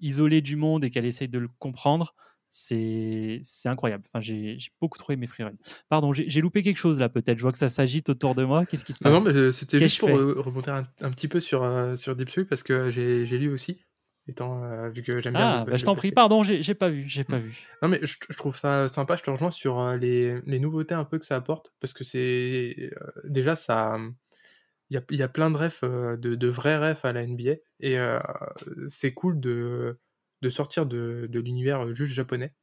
isolé 0.00 0.42
du 0.42 0.56
monde 0.56 0.84
et 0.84 0.90
qu'elle 0.90 1.06
essaye 1.06 1.28
de 1.28 1.38
le 1.38 1.48
comprendre. 1.58 2.14
C'est, 2.54 3.40
incroyable. 3.64 4.04
Enfin, 4.12 4.20
j'ai, 4.20 4.58
j'ai 4.58 4.70
beaucoup 4.78 4.98
trop 4.98 5.14
aimé 5.14 5.26
Freerun. 5.26 5.54
Pardon, 5.88 6.12
j'ai, 6.12 6.40
loupé 6.42 6.62
quelque 6.62 6.76
chose 6.76 6.98
là, 6.98 7.08
peut-être. 7.08 7.38
Je 7.38 7.42
vois 7.42 7.50
que 7.52 7.56
ça 7.56 7.70
s'agite 7.70 8.10
autour 8.10 8.34
de 8.34 8.44
moi. 8.44 8.66
Qu'est-ce 8.66 8.84
qui 8.84 8.92
se 8.92 9.02
Non, 9.02 9.10
passe? 9.10 9.24
non, 9.24 9.32
mais 9.32 9.38
euh, 9.38 9.52
c'était 9.52 9.78
juste 9.78 10.00
pour 10.00 10.10
euh, 10.10 10.34
rebondir 10.38 10.74
un, 10.74 10.84
un 11.00 11.10
petit 11.10 11.28
peu 11.28 11.40
sur, 11.40 11.62
euh, 11.62 11.96
sur 11.96 12.14
Deep 12.14 12.28
Street 12.28 12.44
parce 12.44 12.62
que 12.62 12.90
j'ai 12.90 13.24
j'ai 13.24 13.38
lu 13.38 13.48
aussi, 13.50 13.80
étant, 14.28 14.62
euh, 14.64 14.90
vu 14.90 15.02
que 15.02 15.18
j'aime 15.20 15.32
bien. 15.32 15.48
Ah, 15.48 15.64
bah, 15.66 15.76
je 15.76 15.84
t'en 15.86 15.94
prie. 15.94 16.12
Pardon, 16.12 16.42
j'ai, 16.42 16.74
pas 16.74 16.90
vu. 16.90 17.04
J'ai 17.08 17.24
pas 17.24 17.38
vu. 17.38 17.66
Non, 17.80 17.88
mais 17.88 18.00
je, 18.02 18.16
je 18.28 18.36
trouve 18.36 18.54
ça 18.54 18.86
sympa, 18.88 19.16
je 19.16 19.22
te 19.22 19.30
rejoins 19.30 19.50
sur 19.50 19.80
euh, 19.80 19.96
les, 19.96 20.40
les 20.42 20.58
nouveautés 20.58 20.94
un 20.94 21.04
peu 21.04 21.18
que 21.18 21.24
ça 21.24 21.36
apporte, 21.36 21.72
parce 21.80 21.94
que 21.94 22.04
c'est. 22.04 22.76
euh, 22.78 23.10
déjà, 23.24 23.56
ça. 23.56 23.96
Il 24.90 24.96
y 24.96 24.98
a, 24.98 25.02
y 25.16 25.22
a 25.22 25.28
plein 25.28 25.50
de 25.50 25.56
refs, 25.56 25.84
euh, 25.84 26.18
de, 26.18 26.34
de 26.34 26.48
vrais 26.48 26.76
refs 26.76 27.06
à 27.06 27.14
la 27.14 27.26
NBA, 27.26 27.52
et 27.80 27.98
euh, 27.98 28.20
c'est 28.88 29.14
cool 29.14 29.40
de, 29.40 29.98
de 30.42 30.50
sortir 30.50 30.86
de, 30.86 31.28
de 31.30 31.40
l'univers 31.40 31.94
juste 31.94 32.12
japonais. 32.14 32.54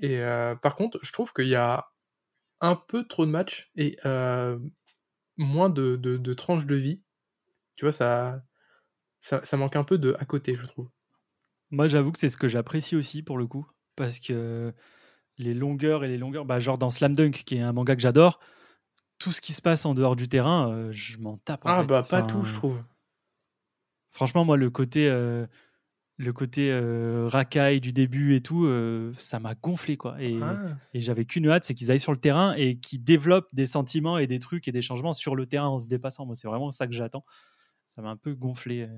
Et 0.00 0.18
euh, 0.18 0.54
par 0.56 0.76
contre, 0.76 0.98
je 1.02 1.12
trouve 1.12 1.32
qu'il 1.32 1.48
y 1.48 1.54
a 1.56 1.88
un 2.60 2.76
peu 2.76 3.06
trop 3.06 3.26
de 3.26 3.30
matchs 3.30 3.70
et 3.76 3.98
euh, 4.06 4.58
moins 5.38 5.70
de, 5.70 5.96
de, 5.96 6.16
de 6.16 6.34
tranches 6.34 6.66
de 6.66 6.76
vie. 6.76 7.02
Tu 7.76 7.84
vois, 7.84 7.92
ça, 7.92 8.42
ça, 9.20 9.44
ça 9.44 9.56
manque 9.56 9.76
un 9.76 9.84
peu 9.84 9.98
de 9.98 10.16
à 10.20 10.24
côté, 10.26 10.56
je 10.56 10.66
trouve. 10.66 10.90
Moi, 11.70 11.88
j'avoue 11.88 12.12
que 12.12 12.18
c'est 12.18 12.28
ce 12.28 12.36
que 12.36 12.48
j'apprécie 12.48 12.96
aussi 12.96 13.22
pour 13.22 13.36
le 13.38 13.46
coup, 13.46 13.66
parce 13.96 14.18
que 14.18 14.72
les 15.38 15.54
longueurs 15.54 16.04
et 16.04 16.08
les 16.08 16.18
longueurs, 16.18 16.44
bah, 16.46 16.60
genre 16.60 16.78
dans 16.78 16.90
Slam 16.90 17.14
Dunk, 17.14 17.44
qui 17.44 17.56
est 17.56 17.60
un 17.60 17.72
manga 17.72 17.96
que 17.96 18.02
j'adore, 18.02 18.40
tout 19.18 19.32
ce 19.32 19.40
qui 19.40 19.52
se 19.54 19.62
passe 19.62 19.86
en 19.86 19.94
dehors 19.94 20.16
du 20.16 20.28
terrain, 20.28 20.72
euh, 20.72 20.92
je 20.92 21.18
m'en 21.18 21.38
tape. 21.38 21.66
en 21.66 21.72
Ah, 21.72 21.74
fait. 21.74 21.84
bah, 21.84 22.02
pas 22.02 22.20
Enfin, 22.20 22.24
tout, 22.24 22.42
je 22.42 22.52
trouve. 22.54 22.82
Franchement, 24.10 24.44
moi, 24.44 24.56
le 24.56 24.70
côté, 24.70 25.08
euh, 25.08 25.46
le 26.20 26.32
côté 26.32 26.70
euh, 26.72 27.26
racaille 27.30 27.80
du 27.80 27.92
début 27.92 28.34
et 28.34 28.40
tout, 28.40 28.64
euh, 28.66 29.12
ça 29.18 29.38
m'a 29.38 29.54
gonflé, 29.54 29.96
quoi. 29.96 30.20
Et, 30.20 30.36
Ah. 30.42 30.58
et 30.92 30.98
j'avais 31.00 31.24
qu'une 31.24 31.48
hâte, 31.48 31.62
c'est 31.64 31.74
qu'ils 31.74 31.90
aillent 31.92 32.00
sur 32.00 32.12
le 32.12 32.18
terrain 32.18 32.54
et 32.54 32.76
qu'ils 32.78 33.02
développent 33.04 33.48
des 33.52 33.66
sentiments 33.66 34.18
et 34.18 34.26
des 34.26 34.40
trucs 34.40 34.66
et 34.66 34.72
des 34.72 34.82
changements 34.82 35.12
sur 35.12 35.36
le 35.36 35.46
terrain 35.46 35.68
en 35.68 35.78
se 35.78 35.86
dépassant. 35.86 36.26
Moi, 36.26 36.34
c'est 36.34 36.48
vraiment 36.48 36.70
ça 36.72 36.86
que 36.88 36.92
j'attends. 36.92 37.24
Ça 37.86 38.02
m'a 38.02 38.10
un 38.10 38.16
peu 38.16 38.34
gonflé 38.34 38.82
euh, 38.82 38.88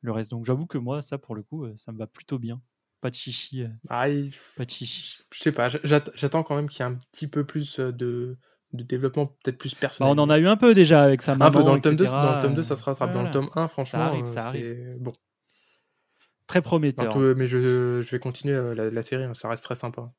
le 0.00 0.12
reste. 0.12 0.30
Donc, 0.30 0.46
j'avoue 0.46 0.66
que 0.66 0.78
moi, 0.78 1.02
ça, 1.02 1.18
pour 1.18 1.34
le 1.34 1.42
coup, 1.42 1.64
euh, 1.66 1.74
ça 1.76 1.92
me 1.92 1.98
va 1.98 2.06
plutôt 2.06 2.38
bien. 2.38 2.60
Pas 3.02 3.10
de 3.10 3.14
chichi, 3.16 3.62
euh, 3.62 3.68
Ah, 3.90 4.08
il- 4.08 4.32
pas 4.56 4.64
de 4.64 4.70
chichi. 4.70 5.18
je 5.34 5.38
sais 5.38 5.52
pas, 5.52 5.68
j'att- 5.68 6.10
j'attends 6.14 6.42
quand 6.42 6.56
même 6.56 6.70
qu'il 6.70 6.80
y 6.84 6.88
ait 6.88 6.90
un 6.90 6.98
petit 7.12 7.26
peu 7.28 7.44
plus 7.44 7.78
euh, 7.80 7.92
de, 7.92 8.38
de 8.72 8.82
développement, 8.82 9.26
peut-être 9.26 9.58
plus 9.58 9.74
Bah, 9.74 9.80
personnel. 9.82 10.14
on 10.16 10.22
en 10.22 10.30
a 10.30 10.38
eu 10.38 10.46
un 10.48 10.56
peu 10.56 10.74
déjà 10.74 11.02
avec 11.02 11.20
sa 11.20 11.34
maman. 11.34 11.44
un 11.44 11.50
peu 11.50 11.62
dans 11.62 11.74
le 11.74 11.82
tome 11.82 11.96
2, 11.96 12.04
etc., 12.04 12.16
dans 12.22 12.36
le 12.36 12.42
tome 12.42 12.54
2 12.54 12.62
ça 12.62 12.72
euh, 12.72 12.76
se 12.78 12.84
rattrape. 12.84 13.12
Dans 13.12 13.22
le 13.24 13.30
tome 13.30 13.50
1, 13.54 13.68
franchement, 13.68 14.00
arrive, 14.00 14.24
euh, 14.24 14.26
ça 14.28 14.46
arrive. 14.48 14.96
bon. 14.98 15.12
Très 16.46 16.62
prometteur. 16.62 17.12
tout- 17.12 17.34
mais 17.36 17.46
je, 17.46 18.00
je 18.02 18.10
vais 18.10 18.18
continuer 18.18 18.54
euh, 18.54 18.74
la, 18.74 18.90
la 18.90 19.02
série, 19.02 19.24
hein, 19.24 19.34
ça 19.34 19.48
reste 19.48 19.64
très 19.64 19.74
sympa. 19.74 20.12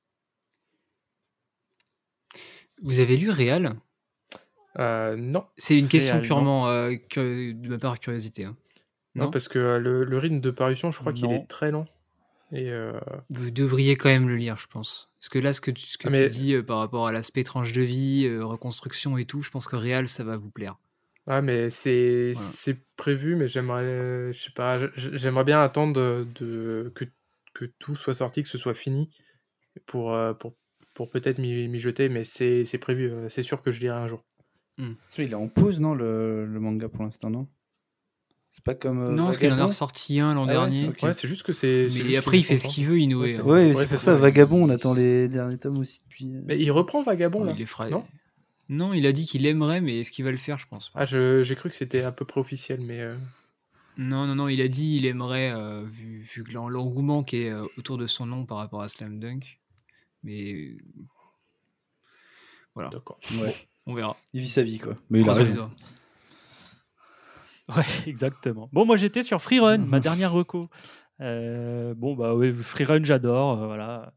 Vous 2.81 2.99
avez 2.99 3.17
lu 3.17 3.29
Réal 3.29 3.75
Euh, 4.79 5.15
non, 5.15 5.45
C'est 5.57 5.77
une 5.79 5.87
question 5.87 6.15
Réal, 6.15 6.25
purement 6.27 6.67
euh, 6.67 6.95
que- 7.09 7.51
de 7.51 7.69
ma 7.69 7.79
part 7.79 7.99
curiosité. 7.99 8.43
hein. 8.45 8.55
non, 9.15 9.25
Non? 9.25 9.31
parce 9.31 9.47
que 9.47 9.57
euh, 9.57 9.79
le, 9.79 10.03
le 10.03 10.17
rythme 10.19 10.39
de 10.39 10.51
parution, 10.51 10.91
je 10.91 10.99
crois 10.99 11.13
qu'il 11.13 11.31
est 11.31 11.47
très 11.47 11.71
lent. 11.71 11.85
Et 12.51 12.69
euh, 12.71 12.93
Vous 13.31 13.49
devriez 13.51 13.95
quand 13.97 14.09
même 14.09 14.29
le 14.29 14.35
lire, 14.35 14.57
je 14.57 14.67
pense. 14.67 15.09
Parce 15.19 15.29
que 15.29 15.39
là, 15.39 15.51
ce 15.51 15.59
que 15.61 15.71
tu, 15.71 15.85
ce 15.85 15.97
que 15.97 16.07
Ah, 16.07 16.11
mais- 16.11 16.29
tu 16.29 16.35
dis 16.35 16.53
euh, 16.53 16.61
par 16.63 16.77
rapport 16.77 17.07
à 17.07 17.11
l'aspect 17.11 17.43
tranche 17.43 17.73
de 17.73 17.81
vie, 17.81 18.25
euh, 18.27 18.45
reconstruction 18.45 19.17
et 19.17 19.25
tout, 19.25 19.41
je 19.41 19.49
pense 19.49 19.67
que 19.67 19.75
Réal, 19.75 20.07
ça 20.07 20.23
va 20.23 20.37
vous 20.37 20.51
plaire. 20.51 20.77
Ouais, 21.27 21.41
mais 21.41 21.69
c'est 21.69 22.31
Voilà. 22.33 22.49
c'est 22.49 22.77
prévu, 22.95 23.35
mais 23.35 23.47
j'aimerais, 23.47 24.33
je 24.33 24.39
sais 24.39 24.51
pas, 24.51 24.79
j'aimerais 24.95 25.43
bien 25.43 25.61
attendre 25.61 25.93
de, 25.93 26.27
de- 26.39 26.91
que, 26.95 27.05
que 27.53 27.65
tout 27.79 27.95
soit 27.95 28.13
sorti, 28.15 28.43
que 28.43 28.49
ce 28.49 28.57
soit 28.57 28.73
fini, 28.73 29.09
pour, 29.85 30.13
euh, 30.13 30.33
pour, 30.33 30.55
pour 30.93 31.09
peut-être 31.09 31.37
m'y 31.39 31.79
jeter, 31.79 32.09
mais 32.09 32.23
c'est 32.23 32.63
c'est 32.65 32.77
prévu, 32.79 33.11
euh, 33.11 33.29
c'est 33.29 33.43
sûr 33.43 33.61
que 33.61 33.71
je 33.71 33.79
lirai 33.79 33.95
un 33.95 34.07
jour. 34.07 34.23
Il 35.17 35.31
est 35.31 35.35
en 35.35 35.47
pause, 35.47 35.79
non, 35.79 35.95
le, 35.95 36.45
le 36.45 36.59
manga 36.59 36.89
pour 36.89 37.03
l'instant, 37.03 37.29
non? 37.29 37.47
C'est 38.51 38.63
pas 38.63 38.75
comme. 38.75 39.01
euh, 39.03 39.11
non, 39.11 39.25
parce 39.25 39.37
qu'il 39.37 39.51
en 39.51 39.59
a 39.59 39.65
ressorti 39.65 40.19
un 40.19 40.33
l'an 40.33 40.43
Ah 40.43 40.47
ouais, 40.47 40.53
dernier. 40.53 40.91
Ouais, 41.03 41.13
c'est 41.13 41.27
juste 41.27 41.43
que 41.43 41.53
c'est. 41.53 41.87
Mais 41.93 42.17
après, 42.17 42.37
il 42.39 42.43
fait 42.43 42.57
ce 42.57 42.67
qu'il 42.67 42.85
veut, 42.85 42.99
Inoue. 42.99 43.21
Ouais, 43.21 43.27
c'est 43.29 43.37
hein. 43.37 43.43
Ouais, 43.43 43.73
Ouais, 43.75 43.85
pour 43.85 43.99
ça. 43.99 44.15
Vagabond, 44.15 44.63
on 44.63 44.69
attend 44.69 44.93
les 44.93 45.27
derniers 45.27 45.57
tomes 45.59 45.77
aussi 45.77 46.01
depuis. 46.03 46.25
Mais 46.25 46.59
il 46.59 46.71
reprend 46.71 47.03
Vagabond 47.03 47.43
là. 47.43 47.51
il 47.53 47.59
les 47.59 47.65
fera. 47.65 47.89
non? 47.89 48.05
Non, 48.69 48.93
il 48.93 49.05
a 49.05 49.11
dit 49.13 49.25
qu'il 49.25 49.45
aimerait, 49.45 49.79
mais 49.81 49.99
est-ce 50.01 50.11
qu'il 50.11 50.25
va 50.25 50.31
le 50.31 50.37
faire 50.37 50.57
Je 50.57 50.67
pense 50.67 50.89
pas. 50.89 50.99
Ah, 51.01 51.05
je- 51.05 51.43
j'ai 51.43 51.55
cru 51.55 51.69
que 51.69 51.75
c'était 51.75 52.01
à 52.03 52.11
peu 52.11 52.25
près 52.25 52.39
officiel, 52.41 52.81
mais. 52.81 52.99
euh, 52.99 53.15
Non, 53.97 54.27
non, 54.27 54.35
non, 54.35 54.47
il 54.49 54.61
a 54.61 54.67
dit 54.67 54.95
il 54.97 55.05
aimerait, 55.05 55.51
euh, 55.51 55.83
vu, 55.85 56.19
vu 56.19 56.43
l'engouement 56.51 57.23
qui 57.23 57.37
est 57.43 57.49
euh, 57.51 57.65
autour 57.77 57.97
de 57.97 58.07
son 58.07 58.25
nom 58.25 58.45
par 58.45 58.57
rapport 58.57 58.81
à 58.81 58.89
Slam 58.89 59.19
Dunk. 59.19 59.59
Mais 60.23 60.75
voilà, 62.75 62.89
D'accord. 62.89 63.19
Ouais. 63.41 63.55
on 63.85 63.93
verra. 63.93 64.17
Il 64.33 64.41
vit 64.41 64.49
sa 64.49 64.63
vie, 64.63 64.79
quoi. 64.79 64.95
Mais 65.09 65.21
il 65.21 65.29
a 65.29 65.33
raison. 65.33 65.71
Ouais, 67.69 67.83
exactement. 68.07 68.69
Bon, 68.71 68.85
moi 68.85 68.95
j'étais 68.97 69.23
sur 69.23 69.41
Freerun, 69.41 69.77
ma 69.79 69.99
dernière 70.01 70.31
reco. 70.31 70.69
Euh, 71.21 71.93
bon, 71.95 72.15
bah 72.15 72.35
oui, 72.35 72.53
Freerun, 72.53 73.03
j'adore. 73.03 73.61
euh, 73.63 73.67
voilà. 73.67 74.13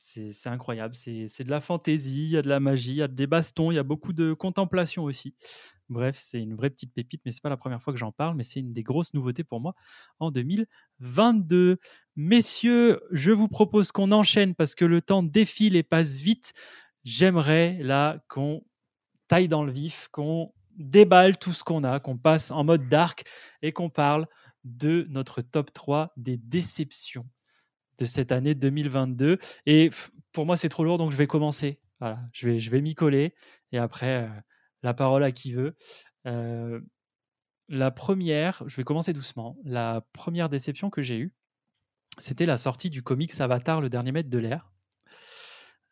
C'est 0.00 0.46
incroyable. 0.46 0.94
C'est 0.94 1.26
c'est 1.28 1.42
de 1.42 1.50
la 1.50 1.60
fantaisie, 1.60 2.22
il 2.22 2.30
y 2.30 2.36
a 2.36 2.42
de 2.42 2.48
la 2.48 2.60
magie, 2.60 2.92
il 2.92 2.96
y 2.98 3.02
a 3.02 3.08
des 3.08 3.26
bastons, 3.26 3.72
il 3.72 3.74
y 3.74 3.78
a 3.78 3.82
beaucoup 3.82 4.12
de 4.12 4.32
contemplation 4.32 5.02
aussi. 5.02 5.34
Bref, 5.88 6.16
c'est 6.16 6.40
une 6.40 6.54
vraie 6.54 6.70
petite 6.70 6.94
pépite, 6.94 7.20
mais 7.24 7.32
c'est 7.32 7.42
pas 7.42 7.48
la 7.48 7.56
première 7.56 7.82
fois 7.82 7.92
que 7.92 7.98
j'en 7.98 8.12
parle, 8.12 8.36
mais 8.36 8.44
c'est 8.44 8.60
une 8.60 8.72
des 8.72 8.84
grosses 8.84 9.12
nouveautés 9.12 9.42
pour 9.42 9.60
moi 9.60 9.74
en 10.20 10.30
2022. 10.30 11.78
Messieurs, 12.14 13.00
je 13.10 13.32
vous 13.32 13.48
propose 13.48 13.90
qu'on 13.90 14.12
enchaîne 14.12 14.54
parce 14.54 14.76
que 14.76 14.84
le 14.84 15.02
temps 15.02 15.24
défile 15.24 15.74
et 15.74 15.82
passe 15.82 16.20
vite. 16.20 16.52
J'aimerais 17.02 17.78
là 17.82 18.20
qu'on 18.28 18.62
taille 19.26 19.48
dans 19.48 19.64
le 19.64 19.72
vif, 19.72 20.08
qu'on 20.12 20.52
déballe 20.76 21.38
tout 21.38 21.52
ce 21.52 21.64
qu'on 21.64 21.82
a, 21.82 21.98
qu'on 21.98 22.18
passe 22.18 22.52
en 22.52 22.62
mode 22.62 22.88
dark 22.88 23.24
et 23.62 23.72
qu'on 23.72 23.90
parle 23.90 24.28
de 24.62 25.08
notre 25.10 25.40
top 25.42 25.72
3 25.72 26.12
des 26.16 26.36
déceptions 26.36 27.26
de 27.98 28.04
cette 28.04 28.32
année 28.32 28.54
2022. 28.54 29.38
Et 29.66 29.90
pour 30.32 30.46
moi, 30.46 30.56
c'est 30.56 30.68
trop 30.68 30.84
lourd, 30.84 30.98
donc 30.98 31.10
je 31.10 31.16
vais 31.16 31.26
commencer. 31.26 31.80
Voilà, 32.00 32.20
je 32.32 32.48
vais, 32.48 32.60
je 32.60 32.70
vais 32.70 32.80
m'y 32.80 32.94
coller 32.94 33.34
et 33.72 33.78
après, 33.78 34.24
euh, 34.24 34.40
la 34.82 34.94
parole 34.94 35.24
à 35.24 35.32
qui 35.32 35.52
veut. 35.52 35.76
Euh, 36.26 36.80
la 37.68 37.90
première, 37.90 38.62
je 38.66 38.76
vais 38.76 38.84
commencer 38.84 39.12
doucement. 39.12 39.56
La 39.64 40.06
première 40.12 40.48
déception 40.48 40.90
que 40.90 41.02
j'ai 41.02 41.18
eue, 41.18 41.34
c'était 42.18 42.46
la 42.46 42.56
sortie 42.56 42.90
du 42.90 43.02
comics 43.02 43.40
Avatar, 43.40 43.80
le 43.80 43.88
dernier 43.88 44.12
maître 44.12 44.30
de 44.30 44.38
l'air, 44.38 44.72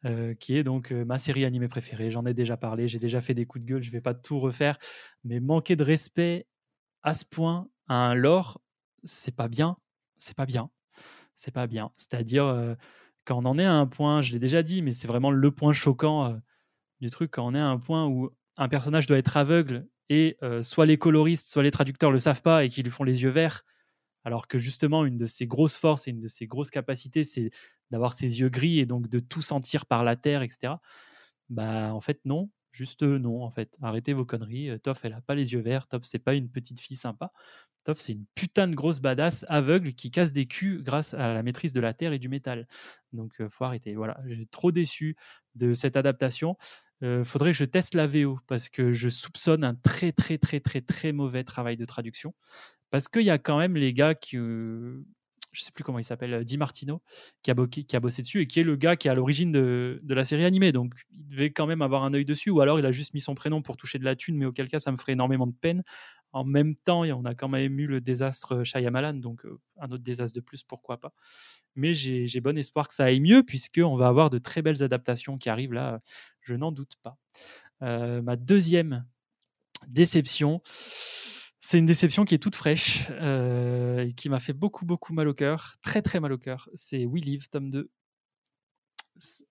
euh, 0.05 0.35
qui 0.35 0.57
est 0.57 0.63
donc 0.63 0.91
ma 0.93 1.19
série 1.19 1.45
animée 1.45 1.69
préférée. 1.69 2.11
J'en 2.11 2.25
ai 2.25 2.35
déjà 2.35 2.57
parlé, 2.57 2.89
j'ai 2.89 2.99
déjà 2.99 3.21
fait 3.21 3.35
des 3.35 3.47
coups 3.47 3.65
de 3.65 3.69
gueule, 3.69 3.83
je 3.83 3.91
ne 3.91 3.93
vais 3.93 4.01
pas 4.01 4.15
tout 4.15 4.39
refaire, 4.39 4.79
mais 5.25 5.41
manquer 5.41 5.77
de 5.77 5.85
respect 5.85 6.47
à 7.03 7.15
ce 7.15 7.25
point 7.25 7.69
à 7.89 7.95
un 7.95 8.15
lore, 8.15 8.61
c'est 9.05 9.35
pas 9.37 9.49
bien, 9.49 9.77
c'est 10.17 10.37
pas 10.37 10.47
bien, 10.47 10.71
c'est 11.37 11.53
pas 11.53 11.67
bien. 11.67 11.93
C'est-à-dire, 11.97 12.47
euh, 12.47 12.75
quand 13.25 13.39
on 13.39 13.45
en 13.45 13.59
est 13.59 13.65
à 13.65 13.75
un 13.75 13.87
point, 13.87 14.23
je 14.23 14.33
l'ai 14.33 14.39
déjà 14.39 14.63
dit, 14.63 14.83
mais 14.83 14.93
c'est 14.93 15.07
vraiment 15.07 15.31
le 15.31 15.51
point 15.53 15.73
choquant 15.73 16.33
euh, 16.33 16.37
du 17.01 17.11
truc, 17.11 17.31
quand 17.31 17.47
on 17.47 17.55
est 17.55 17.61
à 17.61 17.67
un 17.67 17.79
point 17.79 18.07
où 18.07 18.31
un 18.57 18.69
personnage 18.69 19.07
doit 19.07 19.19
être 19.19 19.37
aveugle 19.37 19.87
et 20.09 20.39
euh, 20.43 20.63
soit 20.63 20.87
les 20.87 20.97
coloristes, 20.97 21.49
soit 21.49 21.63
les 21.63 21.71
traducteurs 21.71 22.11
le 22.11 22.19
savent 22.19 22.43
pas 22.43 22.65
et 22.65 22.69
qui 22.69 22.83
lui 22.83 22.91
font 22.91 23.05
les 23.05 23.23
yeux 23.23 23.31
verts, 23.31 23.65
alors 24.25 24.49
que 24.49 24.59
justement, 24.59 25.05
une 25.05 25.17
de 25.17 25.27
ses 25.27 25.47
grosses 25.47 25.77
forces 25.77 26.09
et 26.09 26.11
une 26.11 26.21
de 26.21 26.29
ses 26.29 26.47
grosses 26.47 26.71
capacités, 26.71 27.23
c'est 27.23 27.51
d'avoir 27.91 28.15
ses 28.15 28.41
yeux 28.41 28.49
gris 28.49 28.81
et 28.81 28.87
donc 28.87 29.09
de 29.09 29.19
tout 29.19 29.43
sentir 29.43 29.87
par 29.87 30.05
la 30.05 30.17
terre, 30.17 30.43
etc. 30.43 30.75
Bah, 31.51 31.95
en 31.95 32.01
fait, 32.01 32.21
non. 32.25 32.51
Juste 32.73 33.03
non, 33.03 33.43
en 33.43 33.51
fait. 33.51 33.79
Arrêtez 33.81 34.13
vos 34.13 34.27
conneries. 34.27 34.79
Toph, 34.81 35.05
elle 35.05 35.15
a 35.15 35.23
pas 35.23 35.35
les 35.35 35.55
yeux 35.55 35.61
verts. 35.61 35.87
Toph, 35.87 36.03
c'est 36.05 36.19
pas 36.19 36.35
une 36.35 36.51
petite 36.51 36.79
fille 36.79 36.97
sympa. 36.97 37.33
C'est 37.95 38.13
une 38.13 38.27
putain 38.35 38.69
de 38.69 38.75
grosse 38.75 39.01
badass 39.01 39.45
aveugle 39.49 39.93
qui 39.95 40.11
casse 40.11 40.33
des 40.33 40.47
culs 40.47 40.83
grâce 40.83 41.15
à 41.15 41.33
la 41.35 41.43
maîtrise 41.43 41.73
de 41.73 41.81
la 41.81 41.95
terre 41.95 42.13
et 42.13 42.19
du 42.19 42.29
métal. 42.29 42.67
Donc, 43.13 43.41
euh, 43.41 43.49
faut 43.49 43.65
arrêter. 43.65 43.95
Voilà, 43.95 44.19
j'ai 44.27 44.47
trop 44.47 44.73
déçu 44.73 45.17
de 45.55 45.73
cette 45.75 45.97
adaptation. 45.97 46.57
Euh, 47.03 47.25
faudrait 47.25 47.53
que 47.53 47.59
je 47.59 47.65
teste 47.65 47.95
la 47.95 48.07
VO 48.07 48.39
parce 48.47 48.69
que 48.69 48.93
je 48.93 49.09
soupçonne 49.09 49.65
un 49.65 49.75
très, 49.75 50.13
très, 50.13 50.39
très, 50.39 50.61
très, 50.61 50.81
très 50.81 51.13
mauvais 51.13 51.45
travail 51.45 51.77
de 51.77 51.85
traduction. 51.85 52.35
Parce 52.91 53.09
qu'il 53.09 53.23
y 53.23 53.31
a 53.31 53.39
quand 53.39 53.59
même 53.59 53.77
les 53.77 53.93
gars 53.93 54.15
qui. 54.15 54.37
euh, 54.39 55.05
je 55.53 55.63
sais 55.63 55.73
plus 55.73 55.85
comment 55.85 55.99
il 55.99 56.05
s'appelle, 56.05 56.45
Di 56.45 56.59
Martino, 56.59 57.01
qui 57.43 57.51
a, 57.51 57.55
qui 57.71 57.99
bossé 57.99 58.21
dessus 58.21 58.43
et 58.43 58.47
qui 58.47 58.61
est 58.61 58.63
le 58.63 58.77
gars 58.77 58.95
qui 58.97 59.09
est 59.09 59.11
à 59.11 59.15
l'origine 59.15 59.53
de, 59.53 60.01
de 60.03 60.15
la 60.15 60.25
série 60.27 60.45
animée. 60.45 60.71
Donc, 60.71 60.93
il 61.13 61.27
devait 61.29 61.51
quand 61.51 61.67
même 61.67 61.81
avoir 61.81 62.05
un 62.05 62.13
œil 62.13 62.27
dessus, 62.27 62.51
ou 62.51 62.61
alors 62.61 62.79
il 62.79 62.85
a 62.85 62.93
juste 62.93 63.15
mis 63.15 63.21
son 63.21 63.35
prénom 63.35 63.63
pour 63.63 63.79
toucher 63.79 63.99
de 63.99 64.05
la 64.05 64.17
thune, 64.17 64.37
mais 64.37 64.45
auquel 64.45 64.69
cas, 64.69 64.81
ça 64.81 64.93
me 64.93 64.99
ferait 64.99 65.13
énormément 65.13 65.47
de 65.47 65.55
peine. 65.59 65.83
En 66.37 66.45
même 66.45 66.75
temps, 66.75 67.01
on 67.05 67.25
a 67.25 67.35
quand 67.35 67.49
même 67.49 67.81
eu 67.81 67.87
le 67.87 68.03
désastre 68.03 68.63
Shyamalan, 68.63 69.15
donc 69.15 69.47
euh, 69.47 69.59
un 69.81 69.91
autre 69.91 70.03
désastre 70.03 70.35
de 70.37 70.43
plus, 70.43 70.63
pourquoi 70.63 71.01
pas. 71.01 71.15
Mais 71.77 71.95
j'ai 71.95 72.41
bon 72.43 72.59
espoir 72.59 72.89
que 72.89 72.95
ça 72.95 73.05
aille 73.05 73.21
mieux, 73.21 73.43
puisqu'on 73.43 73.97
va 73.97 74.09
avoir 74.09 74.29
de 74.29 74.37
très 74.37 74.61
belles 74.61 74.83
adaptations 74.83 75.39
qui 75.39 75.49
arrivent 75.49 75.73
là, 75.73 75.99
je 76.43 76.55
n'en 76.55 76.73
doute 76.73 76.97
pas. 77.03 77.17
Euh, 77.81 78.21
ma 78.21 78.37
deuxième 78.37 79.07
déception, 79.89 80.61
c'est 81.61 81.79
une 81.79 81.87
déception 81.87 82.27
qui 82.27 82.35
est 82.35 82.39
toute 82.39 82.57
fraîche 82.57 83.07
euh, 83.13 84.01
et 84.07 84.13
qui 84.13 84.29
m'a 84.29 84.39
fait 84.41 84.53
beaucoup, 84.53 84.85
beaucoup 84.85 85.15
mal 85.15 85.29
au 85.29 85.35
cœur, 85.35 85.77
très, 85.81 86.03
très 86.03 86.21
mal 86.21 86.33
au 86.33 86.39
cœur. 86.39 86.69
C'est 86.75 87.07
We 87.07 87.25
Live, 87.25 87.49
tome 87.49 87.71
2. 87.71 87.91
C'est- 89.19 89.47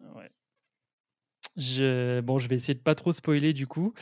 Ouais. 0.00 0.30
Je, 1.56 2.20
bon, 2.20 2.38
je 2.38 2.48
vais 2.48 2.54
essayer 2.56 2.74
de 2.74 2.82
pas 2.82 2.94
trop 2.94 3.12
spoiler 3.12 3.52
du 3.52 3.66
coup. 3.66 3.94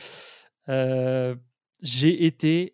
J'ai 1.81 2.25
été 2.25 2.73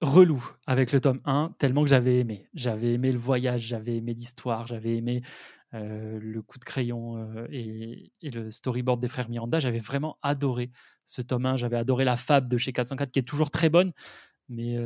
relou 0.00 0.44
avec 0.66 0.92
le 0.92 1.00
tome 1.00 1.20
1, 1.24 1.54
tellement 1.58 1.82
que 1.84 1.90
j'avais 1.90 2.18
aimé. 2.18 2.48
J'avais 2.54 2.94
aimé 2.94 3.12
le 3.12 3.18
voyage, 3.18 3.62
j'avais 3.62 3.96
aimé 3.96 4.14
l'histoire, 4.14 4.66
j'avais 4.66 4.96
aimé 4.96 5.22
le 5.72 6.40
coup 6.42 6.58
de 6.58 6.64
crayon 6.64 7.46
et, 7.50 8.12
le 8.22 8.50
storyboard 8.50 9.00
des 9.00 9.08
frères 9.08 9.30
Miranda. 9.30 9.60
J'avais 9.60 9.78
vraiment 9.78 10.18
adoré 10.22 10.70
ce 11.04 11.22
tome 11.22 11.46
1. 11.46 11.56
J'avais 11.56 11.76
adoré 11.76 12.04
la 12.04 12.16
fab 12.16 12.48
de 12.48 12.58
chez 12.58 12.72
404 12.72 13.10
qui 13.10 13.20
est 13.20 13.22
toujours 13.22 13.50
très 13.50 13.70
bonne, 13.70 13.92
mais 14.48 14.76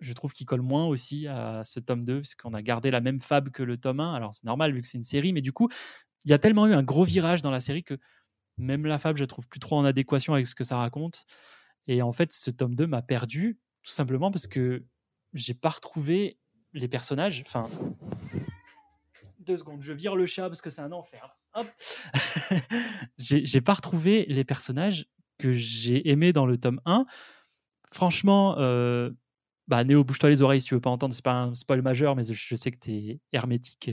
je 0.00 0.12
trouve 0.12 0.32
qu'il 0.32 0.46
colle 0.46 0.62
moins 0.62 0.86
aussi 0.86 1.26
à 1.26 1.62
ce 1.64 1.80
tome 1.80 2.04
2 2.04 2.20
puisqu'on 2.20 2.54
a 2.54 2.62
gardé 2.62 2.90
la 2.90 3.00
même 3.00 3.20
fab 3.20 3.50
que 3.50 3.62
le 3.62 3.76
tome 3.76 4.00
1. 4.00 4.14
Alors 4.14 4.34
c'est 4.34 4.44
normal 4.44 4.72
vu 4.72 4.80
que 4.80 4.88
c'est 4.88 4.98
une 4.98 5.04
série, 5.04 5.32
mais 5.32 5.42
du 5.42 5.52
coup, 5.52 5.68
il 6.24 6.30
y 6.30 6.34
a 6.34 6.38
tellement 6.38 6.66
eu 6.66 6.74
un 6.74 6.82
gros 6.82 7.04
virage 7.04 7.42
dans 7.42 7.50
la 7.50 7.60
série 7.60 7.84
que 7.84 7.98
même 8.58 8.86
la 8.86 8.98
fab, 8.98 9.16
je 9.16 9.24
trouve 9.24 9.48
plus 9.48 9.60
trop 9.60 9.76
en 9.76 9.84
adéquation 9.84 10.32
avec 10.34 10.46
ce 10.46 10.54
que 10.54 10.64
ça 10.64 10.78
raconte. 10.78 11.26
Et 11.86 12.02
en 12.02 12.12
fait, 12.12 12.32
ce 12.32 12.50
tome 12.50 12.74
2 12.74 12.86
m'a 12.86 13.02
perdu 13.02 13.58
tout 13.82 13.92
simplement 13.92 14.30
parce 14.30 14.46
que 14.46 14.84
j'ai 15.32 15.54
pas 15.54 15.70
retrouvé 15.70 16.38
les 16.72 16.88
personnages. 16.88 17.42
Enfin, 17.46 17.68
deux 19.40 19.56
secondes, 19.56 19.82
je 19.82 19.92
vire 19.92 20.16
le 20.16 20.26
chat 20.26 20.48
parce 20.48 20.60
que 20.60 20.70
c'est 20.70 20.82
un 20.82 20.92
enfer. 20.92 21.36
Hop. 21.54 21.66
j'ai 23.18 23.60
pas 23.60 23.74
retrouvé 23.74 24.26
les 24.28 24.44
personnages 24.44 25.06
que 25.38 25.52
j'ai 25.52 26.10
aimés 26.10 26.32
dans 26.32 26.46
le 26.46 26.58
tome 26.58 26.80
1. 26.84 27.06
Franchement, 27.92 28.56
euh, 28.58 29.10
bah, 29.68 29.84
Néo, 29.84 30.04
bouge-toi 30.04 30.30
les 30.30 30.42
oreilles 30.42 30.60
si 30.60 30.68
tu 30.68 30.74
veux 30.74 30.80
pas 30.80 30.90
entendre. 30.90 31.14
C'est 31.14 31.24
pas 31.24 31.42
un 31.42 31.54
spoil 31.54 31.82
majeur, 31.82 32.16
mais 32.16 32.24
je, 32.24 32.56
sais 32.56 32.70
que 32.70 32.78
tu 32.78 33.20
hermétique. 33.32 33.90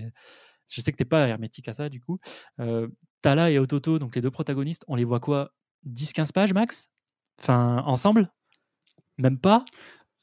Je 0.69 0.81
sais 0.81 0.91
que 0.91 0.97
t'es 0.97 1.05
pas 1.05 1.27
hermétique 1.27 1.67
à 1.67 1.73
ça, 1.73 1.89
du 1.89 1.99
coup. 1.99 2.19
Euh, 2.59 2.87
Tala 3.21 3.51
et 3.51 3.59
Ototo, 3.59 3.99
donc 3.99 4.15
les 4.15 4.21
deux 4.21 4.31
protagonistes, 4.31 4.83
on 4.87 4.95
les 4.95 5.05
voit 5.05 5.19
quoi? 5.19 5.53
10-15 5.87 6.31
pages 6.33 6.53
max? 6.53 6.89
Enfin, 7.43 7.83
ensemble? 7.85 8.31
Même 9.17 9.37
pas? 9.37 9.65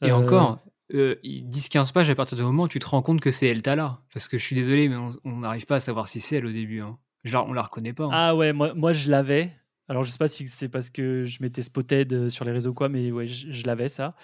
Et 0.03 0.11
Euh, 0.11 0.15
encore, 0.15 0.59
euh, 0.95 1.17
10-15 1.23 1.93
pages 1.93 2.09
à 2.09 2.15
partir 2.15 2.35
du 2.37 2.43
moment 2.43 2.63
où 2.63 2.69
tu 2.69 2.79
te 2.79 2.87
rends 2.87 3.03
compte 3.03 3.21
que 3.21 3.31
c'est 3.31 3.47
elle 3.47 3.61
Tala. 3.61 4.01
Parce 4.15 4.27
que 4.27 4.39
je 4.39 4.43
suis 4.43 4.57
désolé, 4.57 4.89
mais 4.89 4.97
on- 4.97 5.37
n'arrive 5.37 5.67
pas 5.67 5.77
à 5.77 5.81
savoir 5.81 6.09
si 6.09 6.21
c'est 6.21 6.37
elle 6.37 6.47
au 6.47 6.53
début. 6.53 6.81
hein. 6.81 6.99
La- 7.25 7.45
on 7.45 7.53
la 7.53 7.61
reconnaît 7.63 7.93
pas. 7.93 8.05
hein. 8.05 8.11
Ah 8.13 8.35
ouais, 8.35 8.55
moi, 8.55 8.73
moi 8.73 8.95
je 8.95 9.11
l'avais. 9.11 9.53
Alors 9.89 10.03
je 10.03 10.11
sais 10.11 10.17
pas 10.17 10.29
si 10.29 10.49
c'est 10.49 10.71
parce 10.71 10.89
que 10.89 11.25
je 11.27 11.43
m'étais 11.43 11.61
spotted 11.63 12.11
euh, 12.15 12.29
sur 12.31 12.47
les 12.47 12.53
réseaux 12.53 12.71
ou 12.71 12.75
quoi, 12.75 12.89
mais 12.89 13.13
ouais, 13.13 13.27
je, 13.27 13.51
je 13.53 13.67
l'avais 13.67 13.91
ça. 13.91 14.15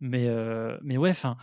Mais, 0.00 0.28
euh, 0.28 0.78
mais 0.82 0.96
ouais, 0.96 1.10
enfin, 1.10 1.36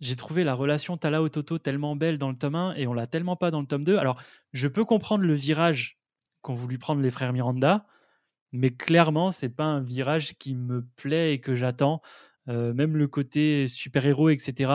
j'ai 0.00 0.14
trouvé 0.14 0.44
la 0.44 0.54
relation 0.54 0.96
Tala 0.96 1.20
Ototo 1.22 1.58
tellement 1.58 1.96
belle 1.96 2.18
dans 2.18 2.30
le 2.30 2.36
tome 2.36 2.54
1 2.54 2.74
et 2.76 2.86
on 2.86 2.94
l'a 2.94 3.08
tellement 3.08 3.34
pas 3.34 3.50
dans 3.50 3.60
le 3.60 3.66
tome 3.66 3.82
2. 3.82 3.98
Alors 3.98 4.22
je 4.52 4.68
peux 4.68 4.84
comprendre 4.84 5.24
le 5.24 5.34
virage 5.34 5.98
qu'ont 6.42 6.54
voulu 6.54 6.78
prendre 6.78 7.00
les 7.02 7.10
frères 7.10 7.32
Miranda, 7.32 7.86
mais 8.52 8.70
clairement 8.70 9.30
c'est 9.30 9.48
pas 9.48 9.64
un 9.64 9.80
virage 9.80 10.36
qui 10.38 10.54
me 10.54 10.86
plaît 10.96 11.34
et 11.34 11.40
que 11.40 11.54
j'attends. 11.54 12.00
Même 12.48 12.96
le 12.96 13.06
côté 13.06 13.68
super-héros, 13.68 14.28
etc. 14.28 14.72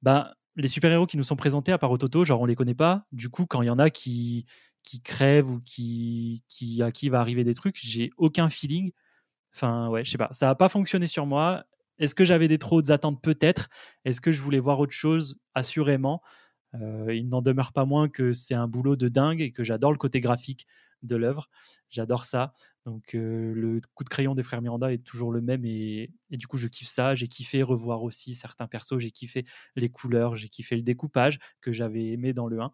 Bah, 0.00 0.34
les 0.56 0.68
super-héros 0.68 1.06
qui 1.06 1.18
nous 1.18 1.22
sont 1.22 1.36
présentés, 1.36 1.70
à 1.70 1.76
part 1.76 1.92
Ototo, 1.92 2.24
genre 2.24 2.40
on 2.40 2.46
les 2.46 2.54
connaît 2.54 2.74
pas. 2.74 3.06
Du 3.12 3.28
coup, 3.28 3.44
quand 3.44 3.60
il 3.60 3.66
y 3.66 3.70
en 3.70 3.78
a 3.78 3.90
qui, 3.90 4.46
qui 4.82 5.02
crèvent 5.02 5.50
ou 5.50 5.60
qui, 5.60 6.42
qui, 6.48 6.82
à 6.82 6.90
qui 6.90 7.10
va 7.10 7.20
arriver 7.20 7.44
des 7.44 7.52
trucs, 7.52 7.76
j'ai 7.78 8.10
aucun 8.16 8.48
feeling. 8.48 8.92
Enfin, 9.54 9.88
ouais, 9.88 10.06
je 10.06 10.10
sais 10.10 10.16
pas. 10.16 10.30
Ça 10.32 10.46
n'a 10.46 10.54
pas 10.54 10.70
fonctionné 10.70 11.06
sur 11.06 11.26
moi. 11.26 11.64
Est-ce 11.98 12.14
que 12.14 12.24
j'avais 12.24 12.48
des 12.48 12.56
trop 12.56 12.78
hautes 12.78 12.88
attentes? 12.88 13.22
Peut-être. 13.22 13.68
Est-ce 14.06 14.22
que 14.22 14.32
je 14.32 14.40
voulais 14.40 14.58
voir 14.58 14.80
autre 14.80 14.92
chose? 14.92 15.38
Assurément. 15.54 16.22
Il 16.72 17.28
n'en 17.28 17.42
demeure 17.42 17.74
pas 17.74 17.84
moins 17.84 18.08
que 18.08 18.32
c'est 18.32 18.54
un 18.54 18.68
boulot 18.68 18.96
de 18.96 19.08
dingue 19.08 19.42
et 19.42 19.52
que 19.52 19.64
j'adore 19.64 19.92
le 19.92 19.98
côté 19.98 20.22
graphique 20.22 20.66
de 21.02 21.16
l'œuvre. 21.16 21.48
J'adore 21.90 22.24
ça. 22.24 22.52
Donc 22.84 23.14
le 23.14 23.80
coup 23.94 24.04
de 24.04 24.08
crayon 24.08 24.34
des 24.34 24.42
frères 24.42 24.62
Miranda 24.62 24.92
est 24.92 25.04
toujours 25.04 25.32
le 25.32 25.40
même 25.40 25.64
et, 25.64 26.12
et 26.30 26.36
du 26.36 26.46
coup 26.46 26.56
je 26.56 26.68
kiffe 26.68 26.88
ça. 26.88 27.14
J'ai 27.14 27.28
kiffé 27.28 27.62
revoir 27.62 28.02
aussi 28.02 28.34
certains 28.34 28.68
persos. 28.68 28.98
J'ai 28.98 29.10
kiffé 29.10 29.44
les 29.74 29.88
couleurs, 29.88 30.36
j'ai 30.36 30.48
kiffé 30.48 30.76
le 30.76 30.82
découpage 30.82 31.38
que 31.60 31.72
j'avais 31.72 32.06
aimé 32.12 32.32
dans 32.32 32.46
le 32.46 32.60
1. 32.60 32.72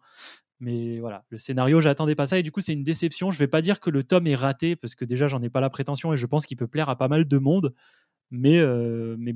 Mais 0.59 0.99
voilà, 0.99 1.25
le 1.29 1.37
scénario, 1.37 1.81
j'attendais 1.81 2.15
pas 2.15 2.25
ça 2.25 2.39
et 2.39 2.43
du 2.43 2.51
coup 2.51 2.61
c'est 2.61 2.73
une 2.73 2.83
déception. 2.83 3.31
Je 3.31 3.39
vais 3.39 3.47
pas 3.47 3.61
dire 3.61 3.79
que 3.79 3.89
le 3.89 4.03
tome 4.03 4.27
est 4.27 4.35
raté 4.35 4.75
parce 4.75 4.95
que 4.95 5.03
déjà 5.05 5.27
j'en 5.27 5.41
ai 5.41 5.49
pas 5.49 5.61
la 5.61 5.69
prétention 5.69 6.13
et 6.13 6.17
je 6.17 6.25
pense 6.25 6.45
qu'il 6.45 6.57
peut 6.57 6.67
plaire 6.67 6.89
à 6.89 6.97
pas 6.97 7.07
mal 7.07 7.27
de 7.27 7.37
monde. 7.37 7.73
Mais, 8.31 8.61
mais 9.17 9.33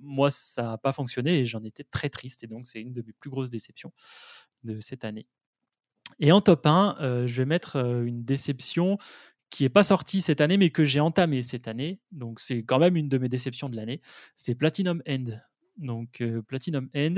moi 0.00 0.30
ça 0.30 0.62
n'a 0.62 0.78
pas 0.78 0.92
fonctionné 0.92 1.40
et 1.40 1.44
j'en 1.46 1.64
étais 1.64 1.84
très 1.84 2.10
triste 2.10 2.44
et 2.44 2.46
donc 2.46 2.66
c'est 2.66 2.80
une 2.80 2.92
de 2.92 3.02
mes 3.02 3.12
plus 3.12 3.30
grosses 3.30 3.50
déceptions 3.50 3.92
de 4.64 4.80
cette 4.80 5.04
année. 5.04 5.26
Et 6.20 6.32
en 6.32 6.40
top 6.40 6.66
1, 6.66 6.96
euh, 7.00 7.26
je 7.26 7.36
vais 7.42 7.46
mettre 7.46 7.76
euh, 7.76 8.04
une 8.04 8.24
déception 8.24 8.98
qui 9.50 9.62
n'est 9.62 9.68
pas 9.68 9.82
sortie 9.82 10.20
cette 10.20 10.40
année, 10.40 10.56
mais 10.56 10.70
que 10.70 10.84
j'ai 10.84 11.00
entamée 11.00 11.42
cette 11.42 11.68
année. 11.68 12.00
Donc, 12.12 12.40
c'est 12.40 12.62
quand 12.62 12.78
même 12.78 12.96
une 12.96 13.08
de 13.08 13.18
mes 13.18 13.28
déceptions 13.28 13.68
de 13.68 13.76
l'année. 13.76 14.00
C'est 14.34 14.54
Platinum 14.54 15.02
End. 15.08 15.24
Donc, 15.76 16.20
euh, 16.20 16.42
Platinum 16.42 16.88
End, 16.94 17.14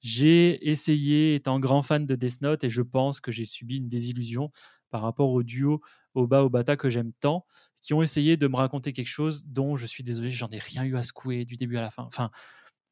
j'ai 0.00 0.68
essayé, 0.68 1.36
étant 1.36 1.60
grand 1.60 1.82
fan 1.82 2.06
de 2.06 2.16
Death 2.16 2.40
Note, 2.40 2.64
et 2.64 2.70
je 2.70 2.82
pense 2.82 3.20
que 3.20 3.30
j'ai 3.30 3.44
subi 3.44 3.76
une 3.76 3.88
désillusion 3.88 4.50
par 4.90 5.02
rapport 5.02 5.30
au 5.30 5.42
duo 5.42 5.80
Oba 6.14 6.44
Obata 6.44 6.76
que 6.76 6.90
j'aime 6.90 7.12
tant, 7.20 7.46
qui 7.80 7.94
ont 7.94 8.02
essayé 8.02 8.36
de 8.36 8.48
me 8.48 8.56
raconter 8.56 8.92
quelque 8.92 9.06
chose 9.06 9.44
dont 9.46 9.76
je 9.76 9.86
suis 9.86 10.02
désolé, 10.02 10.30
j'en 10.30 10.48
ai 10.48 10.58
rien 10.58 10.84
eu 10.84 10.96
à 10.96 11.02
secouer 11.02 11.44
du 11.44 11.56
début 11.56 11.76
à 11.76 11.80
la 11.80 11.90
fin. 11.90 12.02
Enfin, 12.02 12.30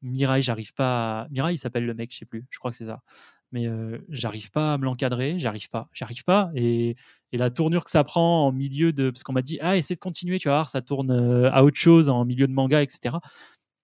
Mirai, 0.01 0.41
j'arrive 0.41 0.73
pas 0.73 1.21
à... 1.21 1.27
Mirai, 1.29 1.53
il 1.53 1.57
s'appelle 1.57 1.85
le 1.85 1.93
mec, 1.93 2.11
je 2.11 2.19
sais 2.19 2.25
plus, 2.25 2.45
je 2.49 2.59
crois 2.59 2.71
que 2.71 2.77
c'est 2.77 2.85
ça. 2.85 3.01
Mais 3.51 3.67
euh, 3.67 3.99
j'arrive 4.09 4.51
pas 4.51 4.73
à 4.73 4.77
me 4.77 4.85
l'encadrer, 4.85 5.37
j'arrive 5.37 5.69
pas, 5.69 5.89
j'arrive 5.93 6.23
pas. 6.23 6.49
Et, 6.55 6.95
la 7.33 7.49
tournure 7.49 7.85
que 7.85 7.89
ça 7.89 8.03
prend 8.03 8.47
en 8.47 8.51
milieu 8.51 8.91
de... 8.91 9.09
Parce 9.09 9.23
qu'on 9.23 9.31
m'a 9.31 9.41
dit, 9.41 9.57
ah, 9.61 9.77
essaie 9.77 9.95
de 9.95 10.01
continuer, 10.01 10.37
tu 10.37 10.49
vas 10.49 10.55
voir, 10.55 10.69
ça 10.69 10.81
tourne 10.81 11.11
à 11.11 11.63
autre 11.63 11.77
chose 11.77 12.09
en 12.09 12.25
milieu 12.25 12.45
de 12.45 12.51
manga, 12.51 12.83
etc. 12.83 13.17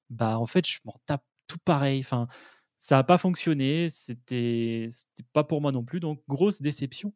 Bah, 0.09 0.37
en 0.37 0.45
fait, 0.45 0.67
je 0.67 0.79
m'en 0.83 0.99
tape 1.05 1.23
tout 1.47 1.57
pareil. 1.63 1.99
Enfin, 2.01 2.27
ça 2.77 2.97
n'a 2.97 3.03
pas 3.03 3.17
fonctionné, 3.17 3.87
c'était 3.89 4.89
pas 5.33 5.43
pour 5.43 5.61
moi 5.61 5.71
non 5.71 5.83
plus, 5.83 5.99
donc 5.99 6.21
grosse 6.27 6.61
déception. 6.61 7.13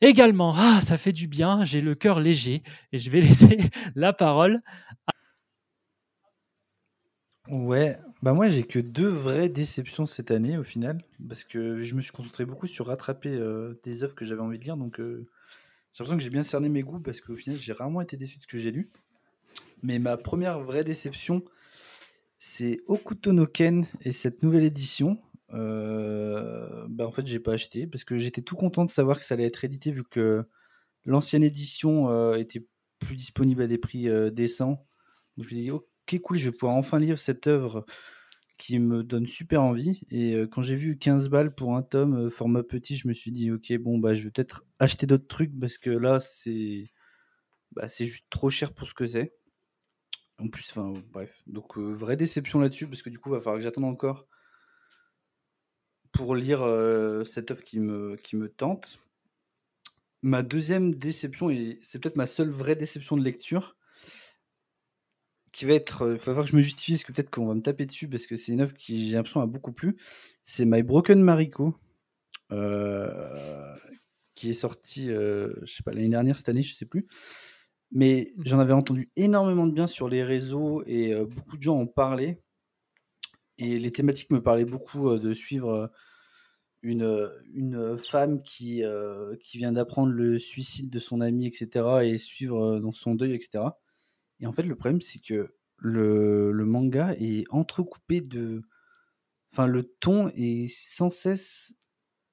Également, 0.00 0.52
ah, 0.56 0.80
ça 0.82 0.98
fait 0.98 1.12
du 1.12 1.28
bien, 1.28 1.64
j'ai 1.64 1.80
le 1.80 1.94
cœur 1.94 2.20
léger 2.20 2.62
et 2.92 2.98
je 2.98 3.10
vais 3.10 3.20
laisser 3.22 3.58
la 3.94 4.12
parole 4.12 4.60
Ouais, 7.48 7.98
bah 8.24 8.32
moi 8.32 8.48
j'ai 8.48 8.62
que 8.62 8.78
deux 8.78 9.06
vraies 9.06 9.50
déceptions 9.50 10.06
cette 10.06 10.30
année 10.30 10.56
au 10.56 10.62
final, 10.62 11.04
parce 11.28 11.44
que 11.44 11.82
je 11.82 11.94
me 11.94 12.00
suis 12.00 12.10
concentré 12.10 12.46
beaucoup 12.46 12.66
sur 12.66 12.86
rattraper 12.86 13.28
euh, 13.28 13.78
des 13.84 14.02
œuvres 14.02 14.14
que 14.14 14.24
j'avais 14.24 14.40
envie 14.40 14.58
de 14.58 14.64
lire, 14.64 14.78
donc 14.78 14.98
euh, 14.98 15.28
j'ai 15.92 16.02
l'impression 16.02 16.16
que 16.16 16.22
j'ai 16.24 16.30
bien 16.30 16.42
cerné 16.42 16.70
mes 16.70 16.82
goûts, 16.82 17.00
parce 17.00 17.20
qu'au 17.20 17.36
final 17.36 17.60
j'ai 17.60 17.74
rarement 17.74 18.00
été 18.00 18.16
déçu 18.16 18.38
de 18.38 18.42
ce 18.42 18.46
que 18.46 18.56
j'ai 18.56 18.70
lu. 18.70 18.90
Mais 19.82 19.98
ma 19.98 20.16
première 20.16 20.58
vraie 20.58 20.84
déception, 20.84 21.44
c'est 22.38 22.80
Okuto 22.86 23.34
no 23.34 23.46
Ken 23.46 23.84
et 24.00 24.12
cette 24.12 24.42
nouvelle 24.42 24.64
édition. 24.64 25.20
Euh, 25.52 26.86
bah 26.88 27.06
en 27.06 27.12
fait 27.12 27.26
j'ai 27.26 27.40
pas 27.40 27.52
acheté, 27.52 27.86
parce 27.86 28.04
que 28.04 28.16
j'étais 28.16 28.40
tout 28.40 28.56
content 28.56 28.86
de 28.86 28.90
savoir 28.90 29.18
que 29.18 29.24
ça 29.26 29.34
allait 29.34 29.44
être 29.44 29.64
édité, 29.66 29.90
vu 29.90 30.02
que 30.02 30.44
l'ancienne 31.04 31.42
édition 31.42 32.34
était 32.36 32.66
plus 33.00 33.16
disponible 33.16 33.60
à 33.60 33.66
des 33.66 33.76
prix 33.76 34.08
décents. 34.32 34.86
Donc 35.36 35.46
je 35.46 35.54
me 35.54 35.60
suis 35.60 35.70
dit, 35.70 35.70
ok 36.06 36.20
cool, 36.20 36.36
je 36.36 36.50
vais 36.50 36.56
pouvoir 36.56 36.76
enfin 36.76 36.98
lire 36.98 37.18
cette 37.18 37.46
œuvre 37.46 37.84
qui 38.58 38.78
me 38.78 39.02
donne 39.02 39.26
super 39.26 39.62
envie. 39.62 40.02
Et 40.10 40.36
quand 40.52 40.62
j'ai 40.62 40.76
vu 40.76 40.98
15 40.98 41.28
balles 41.28 41.54
pour 41.54 41.76
un 41.76 41.82
tome, 41.82 42.30
format 42.30 42.62
petit, 42.62 42.96
je 42.96 43.08
me 43.08 43.12
suis 43.12 43.32
dit, 43.32 43.50
ok, 43.50 43.72
bon, 43.78 43.98
bah, 43.98 44.14
je 44.14 44.24
vais 44.24 44.30
peut-être 44.30 44.64
acheter 44.78 45.06
d'autres 45.06 45.26
trucs 45.26 45.58
parce 45.58 45.78
que 45.78 45.90
là, 45.90 46.20
c'est 46.20 46.90
bah, 47.72 47.88
juste 47.88 48.26
trop 48.30 48.50
cher 48.50 48.72
pour 48.72 48.86
ce 48.88 48.94
que 48.94 49.06
c'est. 49.06 49.34
En 50.38 50.48
plus, 50.48 50.68
enfin, 50.70 50.92
bref. 51.12 51.42
Donc, 51.46 51.78
vraie 51.78 52.16
déception 52.16 52.60
là-dessus 52.60 52.86
parce 52.88 53.02
que 53.02 53.10
du 53.10 53.18
coup, 53.18 53.30
il 53.30 53.32
va 53.32 53.40
falloir 53.40 53.56
que 53.56 53.64
j'attende 53.64 53.84
encore 53.84 54.26
pour 56.12 56.36
lire 56.36 56.60
cette 57.26 57.50
œuvre 57.50 57.62
qui 57.62 57.80
me, 57.80 58.16
qui 58.16 58.36
me 58.36 58.48
tente. 58.48 59.00
Ma 60.22 60.42
deuxième 60.42 60.94
déception, 60.94 61.50
et 61.50 61.76
c'est 61.82 62.00
peut-être 62.00 62.16
ma 62.16 62.26
seule 62.26 62.50
vraie 62.50 62.76
déception 62.76 63.16
de 63.16 63.22
lecture, 63.22 63.76
qui 65.54 65.64
va 65.64 65.72
être. 65.74 66.02
Il 66.06 66.12
va 66.12 66.18
falloir 66.18 66.44
que 66.44 66.50
je 66.50 66.56
me 66.56 66.60
justifie 66.60 66.92
parce 66.92 67.04
que 67.04 67.12
peut-être 67.12 67.30
qu'on 67.30 67.46
va 67.46 67.54
me 67.54 67.62
taper 67.62 67.86
dessus 67.86 68.08
parce 68.08 68.26
que 68.26 68.36
c'est 68.36 68.52
une 68.52 68.60
œuvre 68.60 68.74
qui, 68.74 69.08
j'ai 69.08 69.16
l'impression, 69.16 69.40
a 69.40 69.46
beaucoup 69.46 69.72
plu. 69.72 69.96
C'est 70.42 70.66
My 70.66 70.82
Broken 70.82 71.22
Mariko, 71.22 71.74
euh, 72.52 73.76
qui 74.34 74.50
est 74.50 74.54
sorti, 74.54 75.10
euh, 75.10 75.54
je 75.62 75.76
sais 75.76 75.82
pas, 75.82 75.92
l'année 75.92 76.08
dernière, 76.10 76.36
cette 76.36 76.50
année, 76.50 76.62
je 76.62 76.74
sais 76.74 76.86
plus. 76.86 77.06
Mais 77.92 78.32
j'en 78.44 78.58
avais 78.58 78.72
entendu 78.72 79.10
énormément 79.16 79.66
de 79.66 79.72
bien 79.72 79.86
sur 79.86 80.08
les 80.08 80.24
réseaux 80.24 80.82
et 80.86 81.14
euh, 81.14 81.24
beaucoup 81.24 81.56
de 81.56 81.62
gens 81.62 81.78
en 81.78 81.86
parlaient. 81.86 82.42
Et 83.58 83.78
les 83.78 83.90
thématiques 83.92 84.32
me 84.32 84.42
parlaient 84.42 84.64
beaucoup 84.64 85.08
euh, 85.10 85.18
de 85.20 85.32
suivre 85.32 85.70
euh, 85.70 85.86
une, 86.82 87.02
euh, 87.02 87.28
une 87.54 87.96
femme 87.96 88.42
qui, 88.42 88.84
euh, 88.84 89.36
qui 89.40 89.58
vient 89.58 89.72
d'apprendre 89.72 90.12
le 90.12 90.38
suicide 90.38 90.90
de 90.90 90.98
son 90.98 91.20
ami, 91.20 91.46
etc. 91.46 91.86
et 92.02 92.18
suivre 92.18 92.60
euh, 92.60 92.80
dans 92.80 92.90
son 92.90 93.14
deuil, 93.14 93.32
etc. 93.32 93.64
Et 94.40 94.46
en 94.46 94.52
fait, 94.52 94.62
le 94.62 94.74
problème, 94.74 95.00
c'est 95.00 95.20
que 95.20 95.54
le, 95.78 96.64
manga 96.64 97.14
est 97.18 97.44
entrecoupé 97.50 98.20
de. 98.20 98.62
Enfin, 99.52 99.66
le 99.66 99.84
ton 99.84 100.30
est 100.34 100.66
sans 100.68 101.10
cesse. 101.10 101.74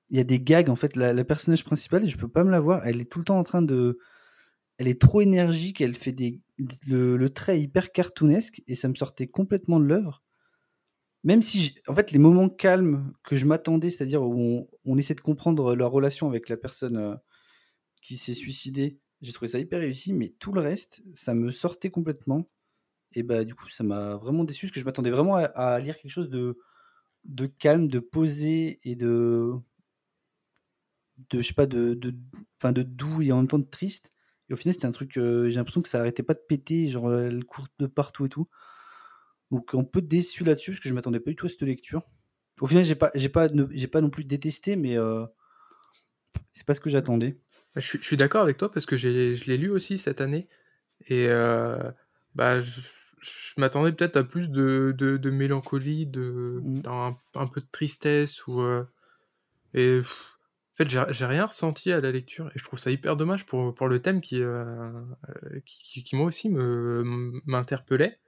Il 0.09 0.17
y 0.17 0.19
a 0.19 0.23
des 0.23 0.39
gags, 0.39 0.69
en 0.69 0.75
fait. 0.75 0.95
La, 0.95 1.23
personnage 1.23 1.63
principale, 1.63 2.07
je 2.07 2.17
peux 2.17 2.27
pas 2.27 2.43
me 2.43 2.51
la 2.51 2.59
voir, 2.59 2.85
elle 2.85 3.01
est 3.01 3.11
tout 3.11 3.19
le 3.19 3.25
temps 3.25 3.39
en 3.39 3.43
train 3.43 3.61
de. 3.61 3.99
Elle 4.77 4.87
est 4.87 4.99
trop 4.99 5.21
énergique, 5.21 5.81
elle 5.81 5.95
fait 5.95 6.11
des. 6.11 6.41
Le, 6.87 7.27
trait 7.29 7.57
est 7.57 7.61
hyper 7.61 7.91
cartoonesque 7.91 8.61
et 8.67 8.75
ça 8.75 8.87
me 8.87 8.95
sortait 8.95 9.27
complètement 9.27 9.79
de 9.79 9.85
l'œuvre. 9.85 10.23
Même 11.23 11.43
si, 11.43 11.75
en 11.87 11.93
fait, 11.93 12.11
les 12.11 12.19
moments 12.19 12.49
calmes 12.49 13.13
que 13.23 13.35
je 13.35 13.45
m'attendais, 13.45 13.89
c'est-à-dire 13.89 14.23
où 14.23 14.33
on, 14.39 14.67
on 14.85 14.97
essaie 14.97 15.13
de 15.13 15.21
comprendre 15.21 15.75
leur 15.75 15.91
relation 15.91 16.27
avec 16.27 16.49
la 16.49 16.57
personne 16.57 16.97
euh, 16.97 17.15
qui 18.01 18.17
s'est 18.17 18.33
suicidée, 18.33 18.99
j'ai 19.21 19.33
trouvé 19.33 19.51
ça 19.51 19.59
hyper 19.59 19.79
réussi, 19.79 20.13
mais 20.13 20.29
tout 20.39 20.51
le 20.51 20.61
reste, 20.61 21.03
ça 21.13 21.33
me 21.33 21.51
sortait 21.51 21.91
complètement. 21.91 22.49
Et 23.13 23.23
bah, 23.23 23.43
du 23.43 23.55
coup, 23.55 23.69
ça 23.69 23.83
m'a 23.83 24.15
vraiment 24.15 24.43
déçu, 24.43 24.65
parce 24.65 24.73
que 24.73 24.79
je 24.79 24.85
m'attendais 24.85 25.11
vraiment 25.11 25.35
à, 25.35 25.79
lire 25.79 25.97
quelque 25.97 26.11
chose 26.11 26.29
de, 26.29 27.45
calme, 27.59 27.87
de 27.87 27.99
posé 27.99 28.79
et 28.83 28.95
de, 28.95 29.53
je 31.33 31.41
sais 31.41 31.53
pas, 31.53 31.65
de, 31.65 31.93
de, 31.93 32.15
de 32.63 32.83
doux 32.83 33.21
et 33.21 33.31
en 33.31 33.37
même 33.37 33.47
temps 33.47 33.59
de 33.59 33.69
triste. 33.69 34.11
Et 34.49 34.53
au 34.53 34.57
final, 34.57 34.73
c'était 34.73 34.87
un 34.87 34.91
truc, 34.91 35.17
euh, 35.17 35.49
j'ai 35.49 35.55
l'impression 35.55 35.81
que 35.81 35.89
ça 35.89 35.99
arrêtait 35.99 36.23
pas 36.23 36.33
de 36.33 36.41
péter, 36.47 36.87
genre, 36.87 37.07
euh, 37.07 37.27
elle 37.27 37.45
court 37.45 37.67
de 37.79 37.87
partout 37.87 38.25
et 38.25 38.29
tout. 38.29 38.49
Donc, 39.51 39.75
un 39.75 39.83
peu 39.83 40.01
déçu 40.01 40.43
là-dessus, 40.43 40.71
parce 40.71 40.81
que 40.81 40.89
je 40.89 40.93
m'attendais 40.93 41.19
pas 41.19 41.29
du 41.29 41.35
tout 41.35 41.45
à 41.45 41.49
cette 41.49 41.61
lecture. 41.61 42.03
Au 42.61 42.67
final, 42.67 42.85
j'ai 42.85 42.95
pas, 42.95 43.11
j'ai 43.15 43.29
pas, 43.29 43.49
j'ai 43.71 43.87
pas 43.87 44.01
non 44.01 44.09
plus 44.09 44.23
détesté, 44.23 44.75
mais 44.75 44.97
euh, 44.97 45.25
c'est 46.53 46.65
pas 46.65 46.73
ce 46.73 46.81
que 46.81 46.89
j'attendais. 46.89 47.39
Je 47.75 47.81
suis, 47.81 47.99
je 47.99 48.03
suis 48.05 48.17
d'accord 48.17 48.41
avec 48.41 48.57
toi 48.57 48.71
parce 48.71 48.85
que 48.85 48.97
je 48.97 49.07
l'ai 49.07 49.57
lu 49.57 49.69
aussi 49.69 49.97
cette 49.97 50.21
année. 50.21 50.47
Et 51.07 51.27
euh, 51.29 51.77
bah, 52.35 52.59
je, 52.59 52.81
je 53.21 53.53
m'attendais 53.57 53.91
peut-être 53.91 54.17
à 54.17 54.23
plus 54.23 54.49
de, 54.49 54.93
de, 54.97 55.17
de 55.17 55.29
mélancolie, 55.31 56.05
de, 56.07 56.59
Mm. 56.63 56.81
d'un- 56.81 57.17
un, 57.35 57.47
peu 57.47 57.61
de 57.61 57.67
tristesse 57.71 58.45
ou 58.47 58.61
euh, 58.61 58.83
et 59.73 59.99
pff, 59.99 60.37
en 60.73 60.77
fait 60.77 60.89
j'ai, 60.89 61.25
rien 61.25 61.45
ressenti 61.45 61.91
à 61.91 62.01
la 62.01 62.11
lecture 62.11 62.47
et 62.49 62.59
je 62.59 62.63
trouve 62.63 62.79
ça 62.79 62.91
hyper 62.91 63.15
dommage 63.17 63.45
pour, 63.45 63.73
pour 63.73 63.87
le 63.87 64.01
thème 64.01 64.21
qui, 64.21 64.41
euh, 64.43 64.91
qui, 65.65 65.83
qui- 65.83 66.03
qui 66.03 66.15
moi 66.15 66.25
aussi 66.27 66.49
me, 66.49 67.03
m'interpellait. 67.45 68.19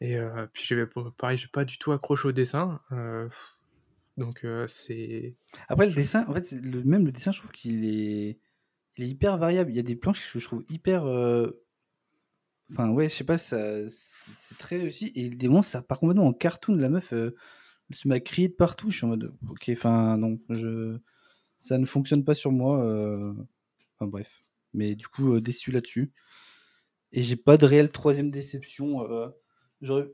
Et 0.00 0.18
puis 0.52 0.74
pareil 1.16 1.38
j'ai 1.38 1.48
pas 1.48 1.64
du 1.64 1.78
tout 1.78 1.92
accroché 1.92 2.28
au 2.28 2.32
dessin 2.32 2.80
donc 4.16 4.44
euh, 4.44 4.66
c'est 4.68 5.36
Après, 5.68 5.86
le 5.86 5.92
dessin, 5.92 6.24
en 6.28 6.34
fait, 6.34 6.52
le, 6.52 6.82
même 6.84 7.04
le 7.04 7.12
dessin, 7.12 7.32
je 7.32 7.38
trouve 7.38 7.52
qu'il 7.52 7.84
est, 7.84 8.38
il 8.96 9.04
est 9.04 9.08
hyper 9.08 9.38
variable. 9.38 9.70
Il 9.72 9.76
y 9.76 9.80
a 9.80 9.82
des 9.84 9.96
planches 9.96 10.32
que 10.32 10.38
je 10.40 10.44
trouve 10.46 10.64
hyper. 10.70 11.06
euh, 11.06 11.50
Enfin, 12.70 12.90
ouais, 12.90 13.08
je 13.08 13.14
sais 13.14 13.24
pas, 13.24 13.36
ça, 13.36 13.88
c'est 13.88 14.56
très 14.58 14.78
réussi. 14.78 15.12
Et 15.14 15.28
des 15.28 15.48
moments, 15.48 15.62
ça 15.62 15.82
part 15.82 15.98
complètement 16.00 16.26
en 16.26 16.32
cartoon. 16.32 16.76
La 16.76 16.88
meuf, 16.88 17.12
euh, 17.12 17.34
se 17.92 18.08
à 18.10 18.20
crier 18.20 18.48
de 18.48 18.54
partout. 18.54 18.90
Je 18.90 18.96
suis 18.98 19.06
en 19.06 19.10
mode, 19.10 19.34
ok, 19.50 19.70
enfin, 19.72 20.16
non, 20.16 20.40
je, 20.50 20.98
ça 21.60 21.78
ne 21.78 21.86
fonctionne 21.86 22.24
pas 22.24 22.34
sur 22.34 22.52
moi. 22.52 22.78
Enfin, 23.98 24.06
bref. 24.08 24.30
Mais 24.74 24.94
du 24.96 25.08
coup, 25.08 25.40
déçu 25.40 25.70
là-dessus. 25.72 26.12
Et 27.12 27.22
j'ai 27.22 27.36
pas 27.36 27.56
de 27.56 27.64
réelle 27.64 27.90
troisième 27.90 28.30
déception. 28.30 29.00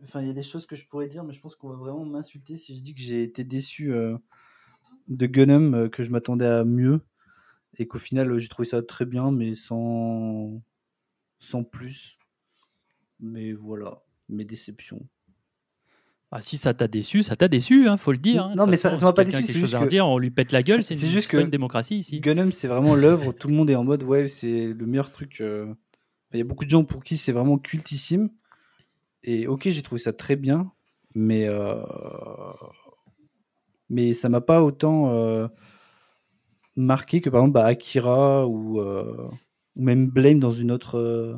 Enfin, 0.02 0.20
il 0.22 0.26
y 0.26 0.30
a 0.30 0.34
des 0.34 0.42
choses 0.42 0.66
que 0.66 0.76
je 0.76 0.86
pourrais 0.86 1.08
dire, 1.08 1.24
mais 1.24 1.32
je 1.32 1.40
pense 1.40 1.54
qu'on 1.54 1.68
va 1.68 1.76
vraiment 1.76 2.04
m'insulter 2.04 2.56
si 2.56 2.76
je 2.76 2.82
dis 2.82 2.94
que 2.94 3.00
j'ai 3.00 3.22
été 3.22 3.44
déçu 3.44 3.92
euh, 3.92 4.16
de 5.08 5.26
Gunham, 5.26 5.74
euh, 5.74 5.88
que 5.88 6.02
je 6.02 6.10
m'attendais 6.10 6.46
à 6.46 6.64
mieux. 6.64 7.00
Et 7.78 7.86
qu'au 7.86 7.98
final, 7.98 8.30
euh, 8.32 8.38
j'ai 8.38 8.48
trouvé 8.48 8.68
ça 8.68 8.82
très 8.82 9.06
bien, 9.06 9.30
mais 9.30 9.54
sans, 9.54 10.60
sans 11.38 11.62
plus. 11.64 12.18
Mais 13.20 13.52
voilà, 13.52 14.02
mes 14.28 14.44
déceptions. 14.44 15.06
Ah, 16.32 16.40
si 16.40 16.58
ça 16.58 16.74
t'a 16.74 16.86
déçu, 16.86 17.22
ça 17.24 17.34
t'a 17.34 17.48
déçu, 17.48 17.88
hein, 17.88 17.96
faut 17.96 18.12
le 18.12 18.18
dire. 18.18 18.44
hein. 18.44 18.54
Non, 18.56 18.66
mais 18.66 18.76
ça- 18.76 18.90
façon, 18.90 19.00
ça 19.00 19.06
m'a 19.06 19.10
si 19.10 19.14
pas 19.16 19.24
déçu, 19.24 19.42
c'est 19.52 19.58
juste 19.58 19.74
à 19.74 19.78
que- 19.80 19.84
redire, 19.84 20.06
on 20.06 20.18
lui 20.18 20.30
pète 20.30 20.52
la 20.52 20.62
gueule, 20.62 20.82
c'est 20.84 20.94
juste 21.08 21.28
pas 21.30 21.38
que 21.38 21.42
une 21.42 21.50
démocratie 21.50 21.98
ici. 21.98 22.20
Gunham, 22.20 22.52
c'est 22.52 22.68
vraiment 22.68 22.94
l'œuvre. 22.94 23.32
Tout 23.32 23.48
le 23.48 23.54
monde 23.54 23.68
est 23.68 23.74
en 23.74 23.82
mode, 23.84 24.04
ouais, 24.04 24.28
c'est 24.28 24.68
le 24.68 24.86
meilleur 24.86 25.10
truc. 25.10 25.40
euh. 25.40 25.64
Enfin, 25.66 25.74
Il 26.34 26.38
y 26.38 26.42
a 26.42 26.44
beaucoup 26.44 26.64
de 26.64 26.70
gens 26.70 26.84
pour 26.84 27.02
qui 27.02 27.16
c'est 27.16 27.32
vraiment 27.32 27.58
cultissime. 27.58 28.30
Et 29.22 29.46
ok, 29.46 29.68
j'ai 29.68 29.82
trouvé 29.82 30.00
ça 30.00 30.12
très 30.12 30.36
bien, 30.36 30.72
mais 31.14 31.46
euh, 31.48 31.76
mais 33.88 34.14
ça 34.14 34.28
m'a 34.28 34.40
pas 34.40 34.62
autant 34.62 35.10
euh, 35.10 35.48
marqué 36.76 37.20
que 37.20 37.30
par 37.30 37.40
exemple 37.40 37.54
bah, 37.54 37.66
Akira 37.66 38.46
ou, 38.46 38.80
euh, 38.80 39.28
ou 39.76 39.82
même 39.82 40.06
Blame 40.08 40.38
dans 40.38 40.52
une 40.52 40.70
autre 40.72 40.96
euh, 40.96 41.36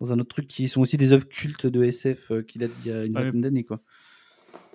dans 0.00 0.12
un 0.12 0.18
autre 0.18 0.28
truc 0.28 0.46
qui 0.46 0.68
sont 0.68 0.80
aussi 0.80 0.96
des 0.96 1.12
œuvres 1.12 1.28
cultes 1.28 1.66
de 1.66 1.82
SF 1.82 2.32
qui 2.46 2.58
datent 2.58 2.70
d'il 2.72 2.86
y 2.86 2.92
a 2.92 3.04
une 3.04 3.14
Ouais, 3.16 3.24
vingtaine 3.24 3.40
d'années 3.40 3.64
quoi. 3.64 3.80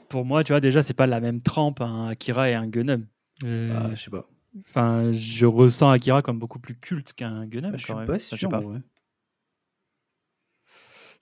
Pour 0.09 0.25
moi, 0.25 0.43
tu 0.43 0.51
vois, 0.51 0.59
déjà, 0.59 0.83
c'est 0.83 0.93
pas 0.93 1.07
la 1.07 1.19
même 1.19 1.41
trempe, 1.41 1.81
un 1.81 2.07
Akira 2.07 2.49
et 2.49 2.53
un. 2.53 2.69
Euh, 2.75 2.99
Ah, 3.73 3.95
je 3.95 4.03
sais 4.03 4.11
pas. 4.11 4.27
Enfin, 4.69 5.11
je 5.13 5.45
ressens 5.45 5.89
Akira 5.89 6.21
comme 6.21 6.39
beaucoup 6.39 6.59
plus 6.59 6.75
culte 6.75 7.13
qu'un 7.13 7.47
Gunham. 7.47 7.73
Ah, 7.73 7.77
je 7.77 7.83
suis 7.85 7.93
pas 7.93 8.03
Enfin, 8.03 8.17
je 8.19 8.19
sais 8.29 8.37
sûr. 8.37 8.49
pas. 8.49 8.63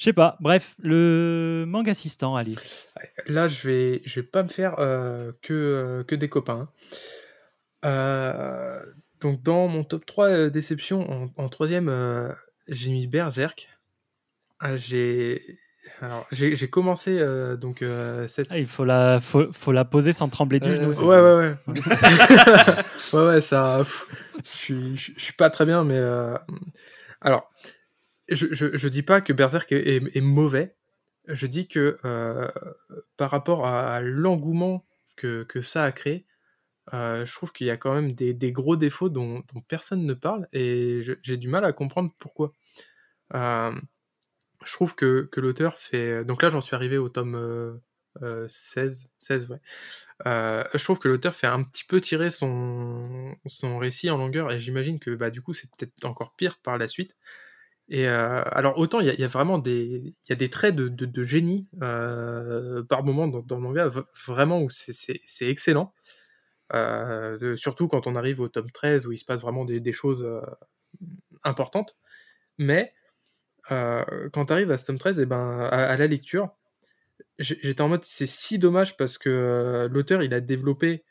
Je 0.02 0.06
sais 0.06 0.14
pas. 0.14 0.36
Bref, 0.39 0.74
le 0.82 1.64
manga 1.68 1.91
assistant, 1.91 2.36
allez. 2.36 2.56
Là, 3.28 3.47
je 3.47 3.68
vais, 3.68 4.02
je 4.04 4.20
vais 4.20 4.26
pas 4.26 4.41
me 4.41 4.47
faire 4.47 4.80
euh, 4.80 5.32
que, 5.43 5.54
euh, 5.54 6.04
que 6.04 6.16
des 6.16 6.28
copains. 6.28 6.70
Euh, 7.86 8.84
donc, 9.20 9.43
dans 9.43 9.68
mon 9.68 9.84
top 9.84 10.08
3 10.08 10.30
euh, 10.30 10.49
déception, 10.49 11.08
en, 11.08 11.30
en 11.38 11.49
troisième, 11.49 12.36
j'ai 12.68 12.89
mis 12.89 13.06
Berserk. 13.06 13.70
Ah, 14.60 14.76
j'ai 14.76 15.60
alors, 16.02 16.26
j'ai 16.32 16.56
j'ai 16.56 16.68
commencé 16.68 17.20
euh, 17.20 17.56
donc 17.56 17.84
euh, 17.84 18.28
cette. 18.28 18.47
Ah, 18.49 18.58
il 18.58 18.66
faut 18.66 18.86
la, 18.86 19.20
faut, 19.20 19.54
faut 19.54 19.72
la 19.72 19.86
poser 19.86 20.14
sans 20.14 20.30
trembler 20.30 20.60
du 20.60 20.70
Euh, 20.70 20.76
genou. 20.93 21.08
Ouais, 21.08 21.22
ouais, 21.22 21.56
ouais. 21.68 21.82
ouais, 23.14 23.24
ouais, 23.36 23.41
ça. 23.41 23.84
Je 24.43 24.49
suis, 24.49 24.97
je 24.97 25.12
je 25.16 25.22
suis 25.22 25.34
pas 25.34 25.52
très 25.52 25.66
bien, 25.68 25.84
mais. 25.84 26.02
alors, 27.22 27.52
je, 28.32 28.78
je, 28.78 28.88
dis 28.88 29.04
pas 29.04 29.22
que 29.22 29.34
Berserk 29.34 29.72
est, 29.72 30.22
mauvais. 30.22 30.76
Je 31.28 31.46
dis 31.46 31.68
que 31.68 31.98
euh, 32.06 32.48
par 33.18 33.32
rapport 33.32 33.66
à, 33.66 34.02
l'engouement 34.02 34.86
que, 35.16 35.46
ça 35.62 35.84
a 35.84 35.92
créé, 35.92 36.26
euh, 36.94 37.26
je 37.26 37.34
trouve 37.34 37.52
qu'il 37.52 37.68
y 37.68 37.70
a 37.70 37.78
quand 37.78 37.94
même 37.94 38.14
des, 38.14 38.52
gros 38.52 38.76
défauts 38.76 39.10
dont, 39.10 39.44
personne 39.68 40.06
ne 40.06 40.14
parle 40.14 40.48
et 40.54 41.02
j'ai 41.22 41.38
du 41.38 41.48
mal 41.48 41.66
à 41.66 41.74
comprendre 41.74 42.12
pourquoi. 42.20 42.54
Euh, 43.34 43.74
je 44.66 44.74
trouve 44.74 44.96
que, 44.96 45.30
l'auteur 45.38 45.78
fait. 45.80 46.24
Donc 46.26 46.44
là, 46.44 46.50
j'en 46.50 46.62
suis 46.62 46.76
arrivé 46.76 46.98
au 46.98 47.10
tome 47.10 47.36
euh, 47.36 47.74
euh, 48.22 48.48
16, 48.48 49.10
16, 49.20 49.50
ouais. 49.52 49.60
Je 50.26 50.84
trouve 50.84 51.00
que 51.00 51.08
l'auteur 51.08 51.36
fait 51.36 51.48
un 51.48 51.64
petit 51.64 51.84
peu 51.84 52.02
tirer 52.02 52.30
son, 52.30 53.36
son 53.46 53.78
récit 53.78 54.10
en 54.10 54.18
longueur 54.18 54.52
et 54.52 54.60
j'imagine 54.60 55.00
que 55.00 55.12
bah, 55.16 55.30
du 55.30 55.42
coup, 55.42 55.54
c'est 55.54 55.70
peut-être 55.76 56.06
encore 56.06 56.36
pire 56.36 56.60
par 56.64 56.78
la 56.78 56.88
suite. 56.88 57.16
Et 57.92 58.08
euh, 58.08 58.42
alors, 58.46 58.78
autant 58.80 59.02
il 59.02 59.08
y, 59.08 59.24
a- 59.24 59.28
vraiment 59.28 59.58
des, 59.58 60.02
il 60.06 60.30
y 60.30 60.32
a 60.32 60.38
des 60.38 60.50
traits 60.50 60.74
de, 60.76 61.24
génie 61.26 61.68
euh, 61.84 62.84
par 62.84 63.04
moment 63.04 63.28
dans, 63.28 63.42
dans 63.42 63.58
le 63.58 63.62
manga, 63.62 63.89
vraiment 64.26 64.62
où 64.62 64.70
c'est- 64.70 65.20
excellent. 65.42 65.94
Euh, 66.74 67.58
surtout 67.58 67.89
quand 67.89 68.08
on 68.08 68.16
arrive 68.16 68.39
au 68.39 68.48
tome 68.48 68.72
13 68.72 69.08
où 69.08 69.12
il 69.12 69.18
se 69.18 69.26
passe 69.26 69.42
vraiment 69.42 69.66
des, 69.66 69.92
choses 69.92 70.26
importantes. 71.44 71.98
Mais 72.58 72.94
quand 73.68 74.46
tu 74.48 74.54
arrives 74.54 74.72
à 74.72 74.78
ce 74.78 74.86
tome 74.86 74.98
13, 74.98 75.20
et 75.20 75.26
ben, 75.26 75.60
à, 75.60 75.98
la 75.98 76.08
lecture, 76.08 76.50
j'étais 77.39 77.82
en 77.82 77.89
mode 77.89 78.06
c'est 78.06 78.28
si 78.28 78.58
dommage 78.58 78.96
parce 78.96 79.18
que 79.18 79.89
l'auteur 79.92 80.24
il 80.24 80.34
a 80.34 80.39
développé 80.39 81.04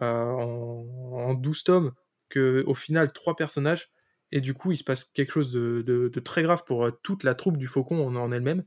en, 0.00 0.84
en 1.12 1.34
12 1.34 1.64
tomes 1.64 1.92
que 2.28 2.64
au 2.66 2.74
final 2.74 3.12
trois 3.12 3.34
personnages 3.34 3.90
et 4.32 4.40
du 4.40 4.54
coup 4.54 4.72
il 4.72 4.78
se 4.78 4.84
passe 4.84 5.04
quelque 5.04 5.32
chose 5.32 5.52
de, 5.52 6.08
très 6.24 6.42
grave 6.42 6.64
pour 6.66 6.86
euh, 6.86 6.90
toute 7.02 7.24
la 7.24 7.34
troupe 7.34 7.56
du 7.56 7.66
faucon 7.66 8.16
en, 8.16 8.32
elle-même. 8.32 8.64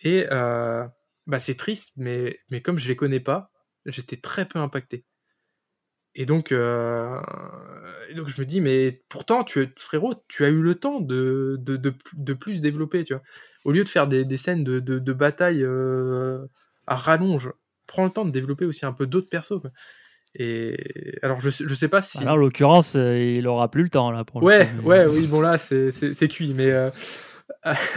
Et 0.00 0.26
euh, 0.32 0.86
bah 1.26 1.40
c'est 1.40 1.56
triste 1.56 1.92
mais 1.96 2.38
comme 2.64 2.78
je 2.78 2.88
les 2.88 2.96
connais 2.96 3.20
pas 3.20 3.50
j'étais 3.86 4.16
très 4.16 4.46
peu 4.46 4.58
impacté. 4.58 5.04
Et 6.16 6.26
donc 6.26 6.50
euh, 6.50 7.20
et 8.08 8.14
donc 8.14 8.28
je 8.28 8.40
me 8.40 8.46
dis 8.46 8.60
mais 8.60 9.04
pourtant 9.08 9.44
tu 9.44 9.72
frérot 9.76 10.14
tu 10.28 10.44
as 10.44 10.48
eu 10.48 10.60
le 10.60 10.74
temps 10.74 11.00
de 11.00 12.34
plus 12.34 12.60
développer 12.60 13.04
tu 13.04 13.14
vois. 13.14 13.22
Au 13.64 13.72
lieu 13.72 13.84
de 13.84 13.88
faire 13.88 14.08
des, 14.08 14.36
scènes 14.38 14.64
de, 14.64 15.12
bataille 15.12 15.64
à 16.86 16.96
rallonge, 16.96 17.52
prends 17.86 18.04
le 18.04 18.10
temps 18.10 18.24
de 18.24 18.30
développer 18.30 18.64
aussi 18.64 18.86
un 18.86 18.92
peu 18.92 19.06
d'autres 19.06 19.28
persos. 19.28 19.62
Et 20.34 20.76
alors, 21.22 21.40
je, 21.40 21.50
sais- 21.50 21.64
je 21.66 21.74
sais 21.74 21.88
pas 21.88 22.02
si. 22.02 22.18
Alors, 22.18 22.34
en 22.34 22.36
l'occurrence, 22.36 22.94
euh, 22.96 23.18
il 23.18 23.46
aura 23.48 23.70
plus 23.70 23.82
le 23.82 23.88
temps 23.90 24.10
là 24.12 24.24
pour 24.24 24.40
le 24.40 24.46
ouais, 24.46 24.66
coup, 24.66 24.72
mais- 24.82 24.88
ouais, 24.88 25.06
oui, 25.06 25.26
bon 25.26 25.40
là, 25.40 25.58
c'est 25.58 25.90
c'est- 25.92 26.14
c'est 26.14 26.28
cuit, 26.28 26.54
mais. 26.54 26.70
euh, 26.70 26.90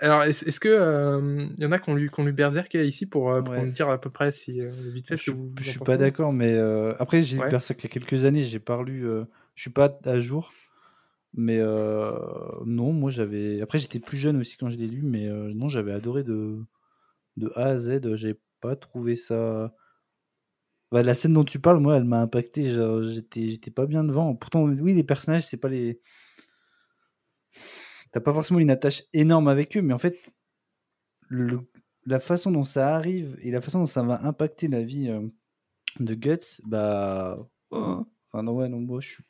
alors, 0.00 0.24
est-ce 0.24 0.46
est-ce 0.48 0.58
que 0.60 0.68
euh, 0.68 1.46
y 1.58 1.64
en 1.64 1.72
a 1.72 1.78
qui 1.78 1.90
ont 1.90 1.94
lu, 1.94 2.10
qui 2.10 2.20
ont 2.20 2.24
lu 2.24 2.32
Berserk 2.32 2.74
ici 2.74 3.06
pour, 3.06 3.30
euh, 3.30 3.40
pour 3.42 3.54
Ouais. 3.54 3.64
me 3.64 3.70
dire 3.70 3.88
à 3.88 4.00
peu 4.00 4.10
près 4.10 4.32
si 4.32 4.60
euh, 4.60 4.70
vite 4.92 5.08
fait 5.08 5.16
Je, 5.16 5.30
vous, 5.30 5.52
je 5.60 5.70
suis 5.70 5.78
pas 5.78 5.96
d'accord, 5.96 6.32
mais 6.32 6.52
euh, 6.54 6.92
après 6.98 7.22
j'ai 7.22 7.36
lu 7.36 7.42
Ouais. 7.42 7.50
Berserk 7.50 7.80
il 7.82 7.84
y 7.84 7.86
a 7.86 7.92
quelques 7.92 8.24
années, 8.24 8.42
j'ai 8.42 8.58
pas 8.58 8.78
euh, 8.80 9.24
je 9.54 9.62
suis 9.62 9.70
pas 9.70 9.96
à 10.04 10.18
jour, 10.20 10.50
mais 11.34 11.58
euh, 11.60 12.12
non, 12.66 12.92
moi 12.92 13.10
j'avais. 13.10 13.60
Après 13.62 13.78
j'étais 13.78 14.00
plus 14.00 14.18
jeune 14.18 14.36
aussi 14.38 14.56
quand 14.56 14.70
je 14.70 14.76
l'ai 14.76 14.88
lu, 14.88 15.02
mais 15.02 15.28
euh, 15.28 15.52
non, 15.54 15.68
j'avais 15.68 15.92
adoré 15.92 16.24
de 16.24 16.58
de 17.36 17.52
A 17.54 17.66
à 17.66 17.78
Z, 17.78 18.16
j'ai 18.16 18.34
pas 18.60 18.74
trouvé 18.76 19.14
ça. 19.14 19.72
Bah, 20.92 21.02
la 21.02 21.14
scène 21.14 21.34
dont 21.34 21.44
tu 21.44 21.60
parles, 21.60 21.78
moi, 21.80 21.96
elle 21.96 22.04
m'a 22.04 22.20
impacté. 22.20 22.70
J'étais, 23.02 23.48
j'étais 23.48 23.70
pas 23.70 23.86
bien 23.86 24.02
devant. 24.04 24.34
Pourtant, 24.34 24.64
oui, 24.64 24.92
les 24.94 25.04
personnages, 25.04 25.44
c'est 25.44 25.56
pas 25.56 25.68
les. 25.68 26.00
T'as 28.12 28.20
pas 28.20 28.32
forcément 28.32 28.58
une 28.58 28.70
attache 28.70 29.04
énorme 29.12 29.48
avec 29.48 29.76
eux, 29.76 29.82
mais 29.82 29.94
en 29.94 29.98
fait, 29.98 30.18
le- 31.28 31.60
la 32.06 32.18
façon 32.20 32.50
dont 32.50 32.64
ça 32.64 32.94
arrive 32.96 33.38
et 33.42 33.50
la 33.50 33.60
façon 33.60 33.80
dont 33.80 33.86
ça 33.86 34.02
va 34.02 34.20
impacter 34.24 34.68
la 34.68 34.82
vie 34.82 35.08
euh, 35.08 35.20
de 36.00 36.14
Guts, 36.14 36.60
bah. 36.66 37.38
oh, 37.70 38.06
Enfin, 38.32 38.42
non, 38.42 38.52
ouais, 38.54 38.68
non, 38.68 38.80
moi, 38.80 39.00
je 39.00 39.08
suis. 39.10 39.24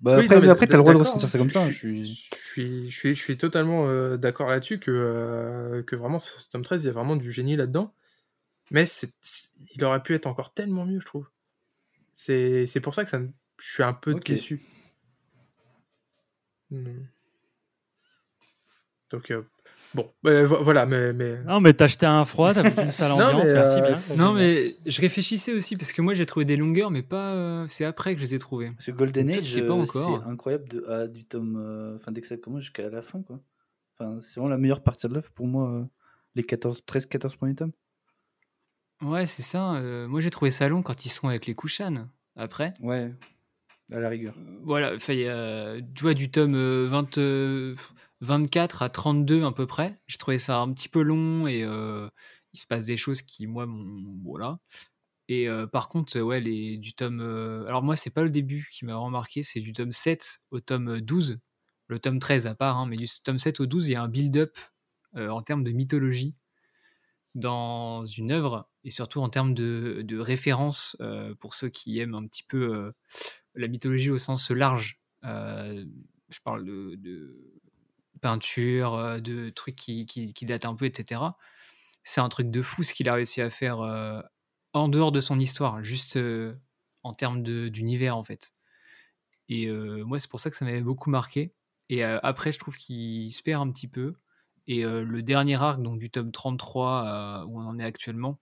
Bah, 0.00 0.18
Oui, 0.18 0.24
après, 0.24 0.40
non, 0.40 0.50
après 0.52 0.66
t'as 0.66 0.76
le 0.76 0.82
droit 0.82 0.92
de 0.94 0.98
ressentir 0.98 1.28
ça 1.28 1.38
comme 1.38 1.50
ça. 1.50 1.64
hein, 1.64 1.68
Je, 1.70 1.78
suis. 1.78 2.06
je 2.06 2.36
suis, 2.36 2.90
je 2.90 2.96
suis, 2.98 3.14
je 3.14 3.20
suis 3.20 3.36
totalement 3.36 3.86
euh, 3.88 4.16
d'accord 4.16 4.48
là-dessus 4.48 4.78
que, 4.78 4.90
euh, 4.90 5.82
que 5.82 5.96
vraiment, 5.96 6.18
ce 6.18 6.48
tome 6.50 6.62
13, 6.62 6.82
il 6.84 6.86
y 6.86 6.90
a 6.90 6.92
vraiment 6.92 7.16
du 7.16 7.32
génie 7.32 7.56
là-dedans. 7.56 7.94
Mais 8.70 8.86
c'est, 8.86 9.12
il 9.74 9.84
aurait 9.84 10.02
pu 10.02 10.14
être 10.14 10.26
encore 10.26 10.52
tellement 10.54 10.84
mieux, 10.86 11.00
je 11.00 11.06
trouve. 11.06 11.28
C'est, 12.14 12.66
c'est 12.66 12.80
pour 12.80 12.94
ça 12.94 13.04
que 13.04 13.10
ça, 13.10 13.18
me- 13.18 13.30
je 13.60 13.68
suis 13.70 13.82
un 13.82 13.92
peu 13.94 14.14
déçu. 14.14 14.62
Hmm. 16.70 17.04
Donc, 19.10 19.30
euh, 19.32 19.42
bon, 19.92 20.08
euh, 20.26 20.46
vo- 20.46 20.62
voilà, 20.62 20.86
mais. 20.86 21.12
mais... 21.12 21.42
Non, 21.42 21.60
mais 21.60 21.74
t'as 21.74 21.88
jeté 21.88 22.06
un 22.06 22.24
froid, 22.24 22.54
t'as 22.54 22.62
foutu 22.62 22.80
une 22.82 22.92
sale 22.92 23.10
Non, 23.18 23.24
ambiance, 23.24 23.48
mais, 23.48 23.54
merci 23.54 23.80
euh, 23.80 24.14
bien. 24.14 24.16
Non, 24.24 24.32
mais 24.34 24.76
je 24.86 25.00
réfléchissais 25.00 25.52
aussi 25.52 25.76
parce 25.76 25.92
que 25.92 26.00
moi 26.00 26.14
j'ai 26.14 26.26
trouvé 26.26 26.44
des 26.44 26.56
longueurs, 26.56 26.92
mais 26.92 27.02
pas. 27.02 27.34
euh, 27.34 27.66
c'est 27.68 27.84
après 27.84 28.12
que 28.14 28.20
je 28.20 28.24
les 28.26 28.34
ai 28.34 28.38
trouvées. 28.38 28.70
Ce 28.78 28.92
Golden 28.92 29.26
Peut-être, 29.26 29.38
Age, 29.40 29.44
je 29.48 29.54
sais 29.60 29.66
pas 29.66 29.74
encore. 29.74 30.22
c'est 30.24 30.28
incroyable 30.30 30.68
de, 30.68 30.84
à- 30.86 31.08
du 31.08 31.24
tome. 31.24 31.56
euh, 31.56 31.96
Enfin, 31.96 32.12
dès 32.12 32.20
que 32.20 32.28
ça 32.28 32.36
commence 32.36 32.60
jusqu'à 32.62 32.88
la 32.88 33.02
fin, 33.02 33.20
quoi. 33.22 33.40
Enfin, 33.98 34.20
c'est 34.20 34.34
vraiment 34.38 34.50
la 34.50 34.58
meilleure 34.58 34.82
partie 34.84 35.08
de 35.08 35.14
l'œuvre 35.14 35.30
pour 35.32 35.48
moi, 35.48 35.68
euh, 35.72 35.84
les 36.36 36.44
14, 36.44 36.82
13-14 36.86 37.36
premiers 37.36 37.56
tomes. 37.56 37.72
Ouais, 39.02 39.24
c'est 39.26 39.42
ça. 39.42 39.74
euh, 39.76 40.06
moi 40.08 40.20
j'ai 40.20 40.30
trouvé 40.30 40.50
ça 40.50 40.68
long 40.68 40.82
quand 40.82 41.04
ils 41.04 41.10
sont 41.10 41.28
avec 41.28 41.46
les 41.46 41.54
Kushan. 41.54 42.08
Après. 42.36 42.72
Ouais, 42.80 43.12
à 43.92 44.00
la 44.00 44.08
rigueur. 44.08 44.34
Voilà, 44.64 44.94
y 44.94 45.28
a- 45.28 45.76
tu 45.94 46.02
vois, 46.02 46.14
du 46.14 46.30
tome 46.30 46.54
euh, 46.54 46.88
20, 46.88 47.18
euh, 47.18 47.74
24 48.20 48.82
à 48.82 48.90
32 48.90 49.44
à 49.44 49.52
peu 49.52 49.66
près. 49.66 50.00
J'ai 50.06 50.18
trouvé 50.18 50.38
ça 50.38 50.60
un 50.60 50.72
petit 50.72 50.88
peu 50.88 51.02
long 51.02 51.46
et 51.46 51.64
euh, 51.64 52.08
il 52.52 52.60
se 52.60 52.66
passe 52.66 52.86
des 52.86 52.96
choses 52.96 53.22
qui, 53.22 53.46
moi, 53.46 53.66
m'ont. 53.66 54.20
Voilà. 54.24 54.58
Et 55.28 55.48
euh, 55.48 55.66
par 55.66 55.88
contre, 55.88 56.18
euh, 56.18 56.22
ouais, 56.22 56.40
les, 56.40 56.78
du 56.78 56.94
tome. 56.94 57.20
euh, 57.20 57.66
alors, 57.66 57.82
moi, 57.82 57.96
c'est 57.96 58.10
pas 58.10 58.24
le 58.24 58.30
début 58.30 58.68
qui 58.72 58.84
m'a 58.86 58.94
vraiment 58.94 59.10
marqué, 59.10 59.42
c'est 59.42 59.60
du 59.60 59.72
tome 59.72 59.92
7 59.92 60.40
au 60.50 60.60
tome 60.60 61.00
12. 61.00 61.38
Le 61.88 61.98
tome 62.00 62.18
13 62.20 62.46
à 62.46 62.54
part, 62.54 62.78
hein, 62.78 62.86
mais 62.88 62.96
du 62.96 63.06
tome 63.24 63.38
7 63.38 63.60
au 63.60 63.66
12, 63.66 63.88
il 63.88 63.92
y 63.92 63.96
a 63.96 64.02
un 64.02 64.08
build-up 64.08 64.56
euh, 65.16 65.28
en 65.30 65.42
termes 65.42 65.64
de 65.64 65.72
mythologie 65.72 66.36
dans 67.34 68.04
une 68.06 68.32
œuvre 68.32 68.69
et 68.84 68.90
surtout 68.90 69.20
en 69.20 69.28
termes 69.28 69.54
de, 69.54 70.18
référence 70.18 70.96
euh, 71.00 71.34
pour 71.34 71.54
ceux 71.54 71.68
qui 71.68 71.98
aiment 71.98 72.14
un 72.14 72.26
petit 72.26 72.42
peu 72.42 72.74
euh, 72.74 72.92
la 73.54 73.68
mythologie 73.68 74.10
au 74.10 74.18
sens 74.18 74.50
large. 74.50 75.00
Euh, 75.24 75.84
je 76.28 76.40
parle 76.40 76.64
de, 76.64 77.56
peinture, 78.20 79.20
de 79.20 79.48
trucs 79.48 79.76
qui, 79.76 80.04
qui, 80.04 80.44
datent 80.44 80.66
un 80.66 80.74
peu, 80.74 80.84
etc. 80.84 81.22
C'est 82.02 82.20
un 82.20 82.28
truc 82.28 82.50
de 82.50 82.60
fou 82.60 82.82
ce 82.82 82.94
qu'il 82.94 83.08
a 83.08 83.14
réussi 83.14 83.40
à 83.40 83.48
faire 83.48 83.80
en 84.74 84.88
dehors 84.88 85.10
de 85.10 85.20
son 85.20 85.40
histoire, 85.40 85.82
juste 85.82 86.18
en 87.02 87.14
termes 87.14 87.42
d'univers 87.42 88.16
en 88.16 88.22
fait. 88.22 88.52
Et 89.48 89.70
moi, 89.70 90.18
c'est 90.18 90.30
pour 90.30 90.38
ça 90.38 90.50
que 90.50 90.56
ça 90.56 90.66
m'avait 90.66 90.82
beaucoup 90.82 91.08
marqué. 91.08 91.54
Et 91.88 92.04
après, 92.04 92.52
je 92.52 92.58
trouve 92.58 92.76
qu'il 92.76 93.32
se 93.32 93.42
perd 93.42 93.66
un 93.66 93.72
petit 93.72 93.88
peu. 93.88 94.14
Et 94.66 94.82
le 94.84 95.22
dernier 95.22 95.60
arc, 95.60 95.82
donc 95.82 95.98
du 95.98 96.10
tome 96.10 96.30
33, 96.30 97.06
euh, 97.06 97.44
où 97.46 97.58
on 97.58 97.64
en 97.66 97.78
est 97.78 97.84
actuellement, 97.84 98.38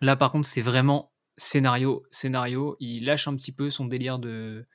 là 0.00 0.16
par 0.16 0.32
contre, 0.32 0.48
c'est 0.48 0.62
vraiment 0.62 1.12
scénario, 1.36 2.04
scénario. 2.10 2.76
Il 2.80 3.04
lâche 3.06 3.28
un 3.28 3.36
petit 3.36 3.52
peu 3.52 3.70
son 3.70 3.86
délire 3.86 4.18
de, 4.18 4.66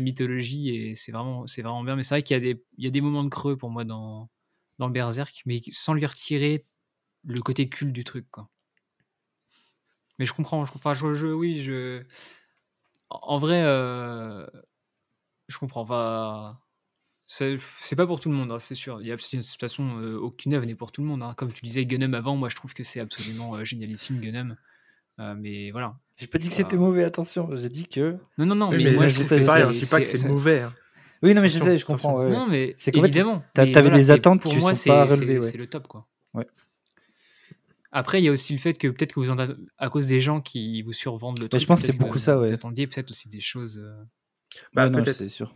mythologie 0.00 0.70
et 0.70 0.94
c'est 0.94 1.12
vraiment, 1.12 1.46
c'est 1.46 1.62
vraiment 1.62 1.84
bien. 1.84 1.96
Mais 1.96 2.02
c'est 2.02 2.14
vrai 2.14 2.22
qu'il 2.22 2.36
y, 2.36 2.86
a 2.86 2.90
des- 2.90 3.00
moments 3.00 3.24
de 3.24 3.28
creux 3.28 3.56
pour 3.56 3.70
moi 3.70 3.84
dans, 3.84 4.30
dans 4.78 4.88
Berserk, 4.90 5.42
mais 5.46 5.60
sans 5.72 5.94
lui 5.94 6.06
retirer 6.06 6.66
le 7.24 7.42
côté 7.42 7.68
culte 7.68 7.92
du 7.92 8.04
truc. 8.04 8.26
Mais 10.18 10.26
je 10.26 10.32
comprends, 10.34 10.64
je 10.66 10.72
comprends. 10.72 10.94
Je, 10.94 11.14
je- 11.14 11.26
oui, 11.28 11.60
je. 11.62 12.04
En 13.10 13.38
vrai, 13.38 13.62
euh, 13.64 14.46
je 15.48 15.58
comprends. 15.58 15.82
Enfin, 15.82 16.58
c'est 17.32 17.94
pas 17.96 18.06
pour 18.06 18.18
tout 18.18 18.28
le 18.28 18.34
monde, 18.34 18.50
hein, 18.50 18.58
c'est 18.58 18.74
sûr. 18.74 19.00
Il 19.00 19.06
y 19.06 19.12
a, 19.12 19.16
de 19.16 19.20
toute 19.22 19.60
façon, 19.60 19.98
euh, 20.00 20.16
aucune 20.18 20.52
œuvre 20.52 20.66
n'est 20.66 20.74
pour 20.74 20.90
tout 20.90 21.00
le 21.00 21.06
monde. 21.06 21.22
hein. 21.22 21.32
Comme 21.36 21.52
tu 21.52 21.64
disais, 21.64 21.86
Gunnum 21.86 22.14
avant, 22.14 22.34
moi 22.34 22.48
je 22.48 22.56
trouve 22.56 22.74
que 22.74 22.82
c'est 22.82 22.98
absolument 22.98 23.54
euh, 23.54 23.64
génialissime, 23.64 24.18
Gunnum. 24.18 24.56
Euh, 25.20 25.34
mais 25.38 25.70
voilà. 25.70 25.96
J'ai 26.16 26.26
pas 26.26 26.38
dit 26.38 26.48
que 26.48 26.52
Voilà. 26.54 26.68
c'était 26.68 26.76
mauvais, 26.76 27.04
attention. 27.04 27.48
J'ai 27.54 27.68
dit 27.68 27.86
que. 27.86 28.16
Non, 28.36 28.46
non, 28.46 28.54
non, 28.56 28.70
Oui, 28.70 28.78
mais, 28.78 28.90
mais 28.90 28.96
moi 28.96 29.08
je 29.08 29.14
je 29.14 29.22
sais, 29.22 29.40
c'est- 29.40 29.72
je 29.72 29.78
dis 29.78 29.86
pas 29.86 30.00
que 30.00 30.06
c'est 30.06 30.26
mauvais. 30.28 30.60
hein. 30.62 30.74
Oui, 31.22 31.34
non, 31.34 31.40
mais 31.42 31.48
je 31.48 31.56
Attention, 31.58 31.72
sais, 31.72 31.78
je 31.78 31.84
comprends. 31.86 32.18
ouais. 32.18 32.30
Non, 32.30 32.46
mais 32.48 32.74
C'est 32.76 32.96
évidemment. 32.96 33.44
t'avais 33.54 33.90
des 33.90 34.02
c'est- 34.04 34.10
attentes 34.10 34.42
pour 34.42 34.52
qui 34.52 34.58
moi, 34.58 34.74
sont 34.74 34.80
c'est- 34.80 34.90
pas 34.90 35.06
c'est- 35.06 35.14
relevées, 35.14 35.38
ouais. 35.38 35.50
C'est 35.50 35.58
le 35.58 35.66
top, 35.68 35.86
quoi. 35.86 36.06
Ouais. 36.34 36.46
Après, 37.92 38.20
il 38.20 38.24
y 38.24 38.28
a 38.28 38.32
aussi 38.32 38.52
le 38.54 38.58
fait 38.58 38.74
que 38.74 38.88
peut-être 38.88 39.12
que 39.14 39.20
vous 39.20 39.30
en 39.30 39.38
a- 39.38 39.48
à 39.78 39.88
cause 39.90 40.06
des 40.06 40.20
gens 40.20 40.40
qui 40.40 40.82
vous 40.82 40.92
survendent 40.92 41.38
le 41.38 41.44
Mais 41.44 41.48
truc. 41.50 41.60
je 41.60 41.66
pense 41.66 41.80
que 41.80 41.86
c'est 41.86 41.96
beaucoup 41.96 42.18
ça, 42.18 42.38
ouais. 42.38 42.48
Vous 42.48 42.54
attendiez 42.54 42.86
peut-être 42.86 43.10
aussi 43.10 43.28
des 43.28 43.40
choses. 43.40 43.78
euh, 43.78 44.02
Bah, 44.74 44.88
peut-être. 44.90 45.12
c'est 45.12 45.28
sûr. 45.28 45.54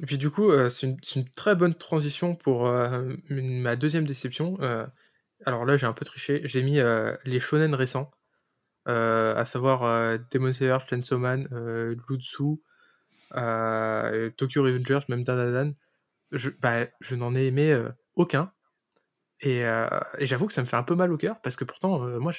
Et 0.00 0.06
puis 0.06 0.18
du 0.18 0.30
coup, 0.30 0.50
euh, 0.50 0.68
c'est 0.68 0.86
une, 1.14 1.28
très 1.30 1.54
bonne 1.54 1.74
transition 1.74 2.34
pour 2.34 2.66
euh, 2.66 3.08
ma 3.30 3.76
deuxième 3.76 4.06
déception. 4.06 4.56
Euh, 4.60 4.86
alors 5.44 5.64
là, 5.64 5.76
j'ai 5.76 5.86
un 5.86 5.92
peu 5.92 6.04
triché. 6.04 6.40
J'ai 6.44 6.62
mis 6.62 6.78
les 7.24 7.40
shonen 7.40 7.74
récents, 7.74 8.10
à 8.86 9.44
savoir 9.44 10.18
Demon 10.30 10.52
Slayer, 10.52 10.78
Chainsaw 10.88 11.18
Man, 11.18 11.48
Jutsu, 12.08 12.62
Tokyo 14.36 14.62
Revengers, 14.62 15.00
même 15.08 15.24
Danadan. 15.24 15.72
Je, 16.32 16.50
bah, 16.50 16.86
je 17.00 17.14
n'en 17.14 17.34
ai 17.34 17.46
aimé 17.46 17.78
aucun. 18.14 18.52
Et, 19.40 19.64
j'avoue 20.20 20.46
que 20.46 20.54
ça 20.54 20.62
me 20.62 20.66
fait 20.66 20.76
un 20.76 20.82
peu 20.82 20.94
mal 20.94 21.12
au 21.12 21.18
cœur 21.18 21.40
parce 21.42 21.56
que 21.56 21.64
pourtant, 21.64 22.00
moi, 22.18 22.32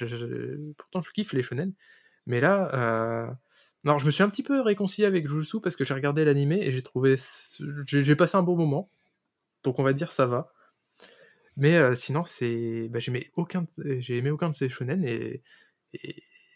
pourtant, 0.78 1.02
je 1.02 1.12
kiffe 1.12 1.34
les 1.34 1.44
shonen. 1.44 1.74
Mais 2.26 2.42
là, 2.42 3.38
non, 3.84 3.98
je 4.00 4.06
me 4.06 4.12
suis 4.12 4.24
un 4.24 4.30
petit 4.30 4.44
peu 4.44 4.62
réconcilié 4.62 5.08
avec 5.08 5.28
Jujutsu 5.28 5.62
parce 5.62 5.76
que 5.76 5.84
j'ai 5.84 5.94
regardé 5.94 6.26
l'animé 6.26 6.60
et 6.62 6.72
j'ai 6.72 6.82
trouvé, 6.82 7.16
j'ai 7.86 8.16
passé 8.16 8.38
un 8.38 8.44
bon 8.44 8.56
moment. 8.56 8.90
Donc 9.64 9.80
on 9.80 9.84
va 9.84 9.94
dire 9.94 10.12
ça 10.12 10.26
va. 10.26 10.52
Mais 11.58 11.76
euh, 11.76 11.96
sinon, 11.96 12.24
c'est, 12.24 12.88
bah, 12.90 13.00
j'ai 13.00 13.10
aimé 13.10 13.32
aucun 13.36 14.50
de 14.50 14.54
ces 14.56 14.70
shonen 14.70 15.04
et, 15.04 15.44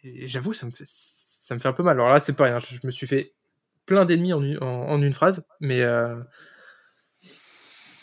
j'avoue, 0.03 0.53
ça 0.53 0.65
me 0.65 0.71
fait, 0.71 0.85
ça 0.85 1.55
me 1.55 1.59
fait 1.59 1.67
un 1.67 1.73
peu 1.73 1.83
mal. 1.83 1.97
Alors 1.97 2.09
là, 2.09 2.19
c'est 2.19 2.33
pas 2.33 2.45
rien. 2.45 2.59
Je, 2.59 2.85
me 2.85 2.91
suis 2.91 3.07
fait 3.07 3.33
plein 3.85 4.05
d'ennemis 4.05 4.33
en, 4.33 4.43
une- 4.43 4.63
en, 4.63 4.87
en 4.89 5.01
une 5.01 5.13
phrase, 5.13 5.43
mais 5.59 5.81
euh, 5.81 6.15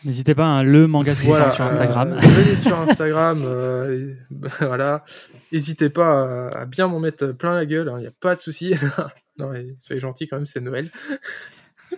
N'hésitez 0.09 0.33
pas, 0.33 0.47
hein, 0.47 0.63
le 0.63 0.87
manga 0.87 1.13
voilà. 1.13 1.51
sur 1.51 1.65
Instagram. 1.65 2.13
euh, 2.15 2.19
venez 2.19 2.57
sur 2.57 2.81
Instagram, 2.81 3.43
euh, 3.45 4.09
et- 4.11 4.17
bah, 4.31 4.49
voilà. 4.61 5.05
N'hésitez 5.53 5.91
pas 5.91 6.49
à, 6.49 6.61
à 6.63 6.65
bien 6.67 6.89
m'en 6.89 6.99
mettre 6.99 7.27
plein 7.33 7.55
la 7.55 7.67
gueule. 7.67 7.93
Il 7.99 8.01
n'y 8.01 8.07
a 8.07 8.11
pas 8.19 8.35
de 8.35 8.41
souci. 8.41 8.75
non, 9.39 9.51
mais 9.51 9.67
soyez 9.79 10.01
gentils 10.01 10.27
quand 10.27 10.37
même, 10.37 10.47
c'est 10.47 10.63
Noël. 10.63 10.87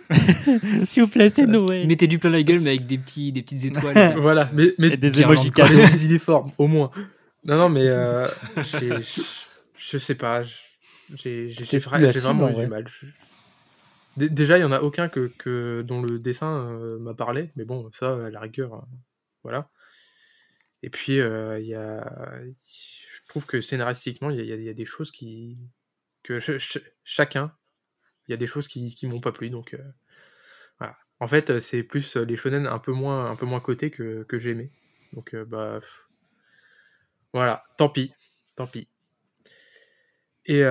S'il 0.87 1.03
vous 1.03 1.09
plaît, 1.09 1.29
c'est 1.29 1.45
Noël. 1.45 1.87
Mettez 1.87 2.07
du 2.07 2.19
plein 2.19 2.31
la 2.31 2.43
gueule, 2.43 2.59
mais 2.59 2.71
avec 2.71 2.85
des, 2.85 2.97
petits, 2.97 3.31
des 3.31 3.41
petites 3.43 3.63
étoiles. 3.63 4.13
voilà, 4.17 4.49
mais, 4.51 4.73
mais 4.77 4.89
Et 4.89 4.97
des 4.97 5.11
cadeaux. 5.51 5.73
des 5.79 6.05
uniformes, 6.05 6.51
au 6.57 6.67
moins. 6.67 6.91
Non, 7.45 7.55
non, 7.57 7.69
mais 7.69 7.85
euh, 7.85 8.27
je 9.77 9.97
sais 9.97 10.15
pas. 10.15 10.41
j'ai- 11.15 11.49
vraiment 11.79 12.45
en 12.47 12.49
eu 12.51 12.63
du 12.65 12.67
mal. 12.67 12.85
Déjà, 14.17 14.57
il 14.57 14.61
y 14.61 14.65
en 14.65 14.73
a 14.73 14.81
aucun 14.81 15.07
que, 15.07 15.31
que 15.37 15.83
dont 15.83 16.01
le 16.01 16.19
dessin 16.19 16.67
euh, 16.67 16.99
m'a 16.99 17.13
parlé, 17.13 17.51
mais 17.55 17.63
bon, 17.63 17.89
ça, 17.93 18.25
à 18.25 18.29
la 18.29 18.41
rigueur, 18.41 18.73
euh, 18.73 18.81
voilà. 19.43 19.69
Et 20.83 20.89
puis, 20.89 21.19
euh, 21.19 21.59
il 21.59 21.67
y 21.67 21.75
a, 21.75 22.03
je 22.43 23.19
trouve 23.29 23.45
que 23.45 23.61
scénaristiquement, 23.61 24.29
il 24.29 24.43
y 24.43 24.69
a, 24.69 24.73
des 24.73 24.85
choses 24.85 25.11
qui, 25.11 25.57
que 26.23 26.39
ch- 26.39 26.57
ch- 26.57 26.83
chacun, 27.03 27.53
il 28.27 28.31
y 28.31 28.33
a 28.33 28.37
des 28.37 28.47
choses 28.47 28.67
qui, 28.67 28.95
m'ont 29.07 29.21
pas 29.21 29.31
plu, 29.31 29.49
donc 29.49 29.77
voilà. 30.79 30.97
En 31.19 31.27
fait, 31.27 31.59
c'est 31.59 31.83
plus 31.83 32.17
les 32.17 32.35
shonen 32.35 32.67
un 32.67 32.79
peu 32.79 32.91
moins, 32.91 33.29
un 33.29 33.35
peu 33.35 33.45
moins 33.45 33.59
cotés 33.59 33.91
que, 33.91 34.23
que 34.23 34.39
j'aimais. 34.39 34.71
Donc, 35.13 35.35
bah, 35.35 35.79
voilà, 37.33 37.63
tant 37.77 37.89
pis, 37.89 38.13
tant 38.55 38.67
pis. 38.67 38.87
Et 40.45 40.63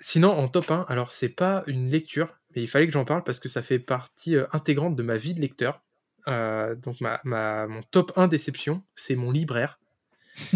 sinon, 0.00 0.30
en 0.30 0.48
top 0.48 0.70
1, 0.70 0.86
alors 0.88 1.12
c'est 1.12 1.28
pas 1.28 1.62
une 1.66 1.90
lecture, 1.90 2.38
mais 2.54 2.62
il 2.62 2.68
fallait 2.68 2.86
que 2.86 2.92
j'en 2.92 3.04
parle 3.04 3.24
parce 3.24 3.38
que 3.40 3.48
ça 3.48 3.62
fait 3.62 3.78
partie 3.78 4.36
euh, 4.36 4.46
intégrante 4.52 4.96
de 4.96 5.02
ma 5.02 5.16
vie 5.16 5.34
de 5.34 5.40
lecteur. 5.40 5.80
Euh, 6.28 6.74
donc, 6.74 7.00
ma, 7.00 7.20
ma- 7.24 7.66
mon 7.66 7.82
top 7.82 8.12
1 8.16 8.28
déception, 8.28 8.82
c'est 8.96 9.14
mon 9.16 9.30
libraire. 9.30 9.78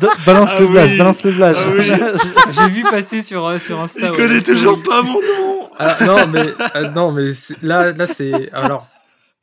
Da- 0.00 0.12
balance 0.26 0.50
Ah 0.54 0.60
le 0.60 0.66
blast, 0.68 0.92
oui. 0.92 0.98
balance 0.98 1.24
le 1.24 1.32
blast. 1.32 1.58
Ah 1.62 1.70
oui. 1.76 2.52
J'ai 2.52 2.68
vu 2.70 2.82
passer 2.82 3.22
sur, 3.22 3.44
euh, 3.46 3.58
sur 3.58 3.80
Insta. 3.80 4.06
Il 4.06 4.10
ouais. 4.10 4.16
connaît 4.16 4.40
toujours 4.40 4.82
pas 4.82 5.02
mon 5.02 5.20
nom 5.20 5.70
Ah, 5.78 5.96
non, 6.04 6.26
mais, 6.28 6.46
euh, 6.76 6.88
non, 6.90 7.12
mais 7.12 7.32
là, 7.62 7.92
là 7.92 8.06
c'est. 8.06 8.50
Alors, 8.52 8.86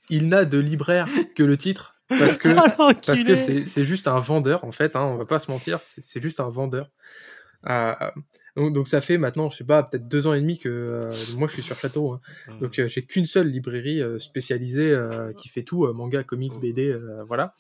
il 0.10 0.28
n'a 0.28 0.46
de 0.46 0.58
libraire 0.58 1.08
que 1.36 1.44
le 1.44 1.58
titre 1.58 1.96
parce 2.08 2.38
que 2.38 2.48
parce 3.06 3.24
que 3.26 3.36
c'est 3.36 3.66
c'est 3.66 3.84
juste 3.84 4.08
un 4.08 4.20
vendeur 4.20 4.64
en 4.64 4.72
fait, 4.72 4.96
hein, 4.96 5.02
on 5.02 5.18
va 5.18 5.26
pas 5.26 5.40
se 5.40 5.52
mentir, 5.52 5.80
c'est 5.82 6.00
c'est 6.00 6.22
juste 6.22 6.40
un 6.40 6.48
vendeur. 6.48 6.88
Euh, 7.70 7.94
donc, 8.58 8.74
donc 8.74 8.88
ça 8.88 9.02
fait 9.02 9.20
maintenant, 9.20 9.50
je 9.50 9.58
sais 9.58 9.64
pas, 9.64 9.84
peut-être 9.84 10.08
deux 10.08 10.26
ans 10.26 10.34
et 10.34 10.42
demi 10.42 10.58
que 10.58 10.68
euh, 10.68 11.12
moi 11.36 11.48
je 11.48 11.54
suis 11.54 11.62
sur 11.62 11.78
Château, 11.78 12.14
hein. 12.14 12.20
donc 12.60 12.80
euh, 12.80 12.88
j'ai 12.88 13.04
qu'une 13.04 13.28
seule 13.28 13.48
librairie 13.48 14.02
euh, 14.02 14.18
spécialisée 14.18 14.92
euh, 14.92 15.32
qui 15.34 15.48
fait 15.48 15.62
tout, 15.62 15.86
euh, 15.86 15.94
manga, 15.94 16.24
comics, 16.24 16.60
BD, 16.60 16.88
euh, 16.88 17.24
voilà. 17.28 17.54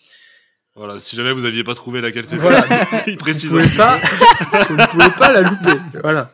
Voilà, 0.75 0.99
si 0.99 1.15
jamais 1.15 1.33
vous 1.33 1.45
aviez 1.45 1.63
pas 1.63 1.75
trouvé 1.75 2.01
laquelle 2.01 2.23
c'était, 2.25 2.37
Voilà. 2.37 2.65
il 3.07 3.13
Vous 3.13 3.17
précise. 3.19 3.49
pouvez 3.49 3.67
pas, 3.77 3.97
vous 4.69 4.75
ne 4.75 4.87
pouvez 4.87 5.11
pas 5.17 5.31
la 5.31 5.41
louper, 5.41 5.79
voilà. 6.01 6.33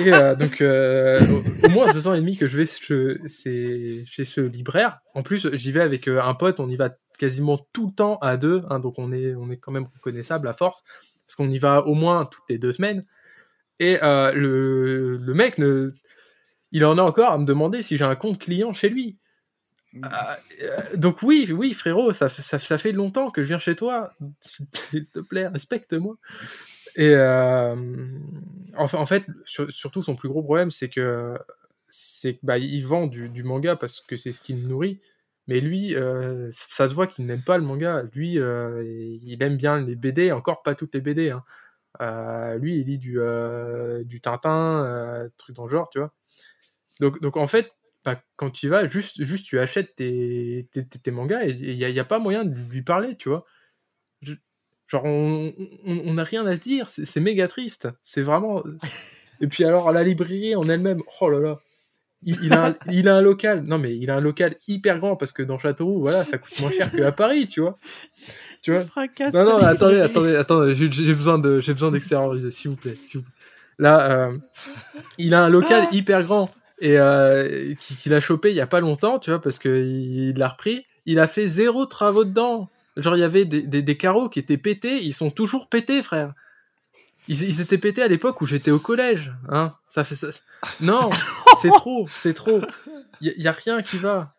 Et 0.00 0.12
euh, 0.12 0.34
donc 0.34 0.60
euh, 0.62 1.20
au, 1.64 1.68
moins 1.68 1.92
deux 1.92 2.06
ans 2.06 2.14
et 2.14 2.18
demi 2.18 2.36
que 2.36 2.48
je 2.48 2.56
vais 2.56 2.66
chez, 2.66 4.24
ce 4.24 4.40
libraire. 4.40 5.00
En 5.14 5.22
plus, 5.22 5.48
j'y 5.52 5.70
vais 5.70 5.80
avec 5.82 6.08
un 6.08 6.34
pote, 6.34 6.60
on 6.60 6.68
y 6.68 6.76
va 6.76 6.90
quasiment 7.18 7.58
tout 7.72 7.88
le 7.88 7.92
temps 7.92 8.16
à 8.22 8.36
deux, 8.36 8.62
hein, 8.70 8.78
donc 8.78 8.98
on 8.98 9.12
est 9.12 9.34
on 9.34 9.50
est 9.50 9.58
quand 9.58 9.72
même 9.72 9.86
reconnaissable 9.94 10.48
à 10.48 10.54
force 10.54 10.82
parce 11.26 11.36
qu'on 11.36 11.50
y 11.50 11.58
va 11.58 11.86
au 11.86 11.94
moins 11.94 12.24
toutes 12.24 12.44
les 12.48 12.58
deux 12.58 12.72
semaines. 12.72 13.04
Et 13.80 13.98
euh, 14.02 14.32
le, 14.32 15.16
le 15.18 15.34
mec 15.34 15.58
ne, 15.58 15.92
il 16.72 16.84
en 16.84 16.98
a 16.98 17.02
encore 17.02 17.32
à 17.32 17.38
me 17.38 17.44
demander 17.46 17.82
si 17.82 17.96
j'ai 17.96 18.04
un 18.04 18.16
compte 18.16 18.38
client 18.38 18.72
chez 18.72 18.88
lui. 18.88 19.18
Ah, 20.02 20.38
euh, 20.62 20.96
donc 20.96 21.22
oui, 21.22 21.50
oui, 21.52 21.74
frérot, 21.74 22.12
ça, 22.12 22.28
fait- 22.28 22.42
ça, 22.42 22.58
ça 22.58 22.78
fait 22.78 22.92
longtemps 22.92 23.30
que 23.30 23.42
je 23.42 23.48
viens 23.48 23.58
chez 23.58 23.76
toi. 23.76 24.12
S'il 24.40 25.06
te 25.06 25.20
plaît, 25.20 25.48
respecte-moi. 25.48 26.16
Et 26.96 27.10
euh, 27.14 27.76
enfin, 28.76 28.98
en 28.98 29.06
fait, 29.06 29.24
sur- 29.44 29.70
surtout 29.72 30.02
son 30.02 30.16
plus 30.16 30.28
gros 30.28 30.42
problème, 30.42 30.70
c'est 30.70 30.88
que 30.88 31.36
c'est 31.88 32.38
bah, 32.42 32.58
il 32.58 32.82
vend 32.86 33.06
du, 33.06 33.28
du 33.28 33.42
manga 33.44 33.76
parce 33.76 34.00
que 34.00 34.16
c'est 34.16 34.32
ce 34.32 34.40
qui 34.40 34.54
le 34.54 34.68
nourrit. 34.68 35.00
Mais 35.46 35.60
lui, 35.60 35.94
euh, 35.96 36.48
ça 36.52 36.88
se 36.88 36.94
voit 36.94 37.06
qu'il 37.06 37.24
n'aime 37.26 37.42
pas 37.42 37.56
le 37.58 37.64
manga. 37.64 38.04
Lui, 38.14 38.34
il 38.34 39.42
aime 39.42 39.56
bien 39.56 39.80
les 39.80 39.96
BD, 39.96 40.32
encore 40.32 40.62
pas 40.62 40.74
toutes 40.74 40.94
les 40.94 41.00
BD. 41.00 41.30
Hein. 41.30 41.42
Euh, 42.00 42.56
lui, 42.58 42.76
il 42.78 42.86
lit 42.86 42.98
du, 42.98 43.20
euh, 43.20 44.04
du 44.04 44.20
Tintin, 44.20 44.84
euh, 44.84 45.28
truc 45.36 45.56
dans 45.56 45.64
le 45.64 45.70
genre, 45.70 45.88
tu 45.90 45.98
vois. 45.98 46.12
Donc, 47.00 47.20
donc 47.20 47.36
en 47.36 47.46
fait, 47.46 47.72
bah, 48.04 48.22
quand 48.36 48.50
tu 48.50 48.66
y 48.66 48.68
vas, 48.68 48.86
juste, 48.86 49.22
juste 49.22 49.46
tu 49.46 49.58
achètes 49.58 49.94
tes, 49.96 50.68
tes, 50.72 50.86
tes- 50.86 50.98
tes 50.98 51.10
mangas 51.10 51.44
et 51.44 51.50
il 51.50 51.76
n'y 51.76 51.84
a, 51.84 51.90
y 51.90 52.00
a 52.00 52.04
pas 52.04 52.18
moyen 52.18 52.44
de 52.44 52.54
lui 52.70 52.82
parler, 52.82 53.16
tu 53.16 53.28
vois. 53.28 53.44
Je- 54.22 54.34
genre, 54.86 55.04
on 55.04 55.52
n'a 56.14 56.24
rien 56.24 56.46
à 56.46 56.56
se 56.56 56.60
dire, 56.60 56.88
c'est 56.88 57.20
méga 57.20 57.48
triste. 57.48 57.88
C'est 58.02 58.22
vraiment. 58.22 58.62
Et 59.40 59.46
puis 59.46 59.64
alors, 59.64 59.92
la 59.92 60.02
librairie 60.02 60.56
en 60.56 60.68
elle-même, 60.68 61.02
oh 61.20 61.30
là 61.30 61.38
là. 61.40 61.60
Il, 62.24 62.36
il 62.42 62.52
a 62.52 62.66
un, 62.66 62.74
il 62.90 63.06
a 63.08 63.14
un 63.14 63.22
local, 63.22 63.62
non 63.62 63.78
mais 63.78 63.96
il 63.96 64.10
a 64.10 64.16
un 64.16 64.20
local 64.20 64.56
hyper 64.66 64.98
grand 64.98 65.14
parce 65.14 65.32
que 65.32 65.44
dans 65.44 65.56
Châteauroux, 65.56 66.00
voilà, 66.00 66.24
ça 66.24 66.36
coûte 66.38 66.58
moins 66.58 66.70
cher 66.72 66.90
qu'à 66.90 67.12
Paris, 67.12 67.46
tu 67.46 67.60
vois. 67.60 67.76
Tu 68.62 68.72
vois. 68.72 68.84
Non, 69.34 69.44
non, 69.44 69.58
attendez, 69.66 70.00
attendez, 70.00 70.36
attendez, 70.36 70.74
j'ai 70.74 71.14
besoin 71.14 71.38
de, 71.38 71.60
j'ai 71.60 71.72
besoin 71.72 71.90
d'extérioriser, 71.90 72.50
s'il 72.50 72.70
vous 72.70 72.76
plaît, 72.76 72.96
s'il 73.02 73.20
vous 73.20 73.24
plaît. 73.24 73.32
Là, 73.78 74.10
euh, 74.10 74.36
il 75.18 75.34
a 75.34 75.44
un 75.44 75.48
local 75.48 75.84
hyper 75.92 76.22
grand 76.24 76.52
et 76.80 76.98
euh, 76.98 77.74
qui- 77.78 77.96
qu'il 77.96 78.12
a 78.14 78.20
chopé 78.20 78.50
il 78.50 78.56
y 78.56 78.60
a 78.60 78.66
pas 78.66 78.80
longtemps, 78.80 79.18
tu 79.18 79.30
vois, 79.30 79.40
parce 79.40 79.58
que 79.58 79.68
il 79.84 80.34
l'a 80.36 80.48
repris. 80.48 80.84
Il 81.06 81.18
a 81.20 81.26
fait 81.28 81.46
zéro 81.48 81.86
travaux 81.86 82.24
dedans. 82.24 82.68
Genre, 82.96 83.16
il 83.16 83.20
y 83.20 83.24
avait 83.24 83.44
des, 83.44 83.62
des, 83.62 83.80
des 83.82 83.96
carreaux 83.96 84.28
qui 84.28 84.40
étaient 84.40 84.56
pétés, 84.58 85.02
ils 85.04 85.14
sont 85.14 85.30
toujours 85.30 85.68
pétés, 85.68 86.02
frère. 86.02 86.32
Ils, 87.28 87.42
ils 87.42 87.60
étaient 87.60 87.78
pétés 87.78 88.02
à 88.02 88.08
l'époque 88.08 88.40
où 88.40 88.46
j'étais 88.46 88.70
au 88.72 88.78
collège, 88.80 89.32
hein. 89.48 89.74
Ça 89.88 90.02
fait 90.02 90.16
ça. 90.16 90.28
Non, 90.80 91.10
c'est 91.62 91.70
trop, 91.74 92.08
c'est 92.16 92.34
trop. 92.34 92.60
Il 93.20 93.32
y, 93.36 93.48
a 93.48 93.52
rien 93.52 93.82
qui 93.82 93.96
va. 93.98 94.32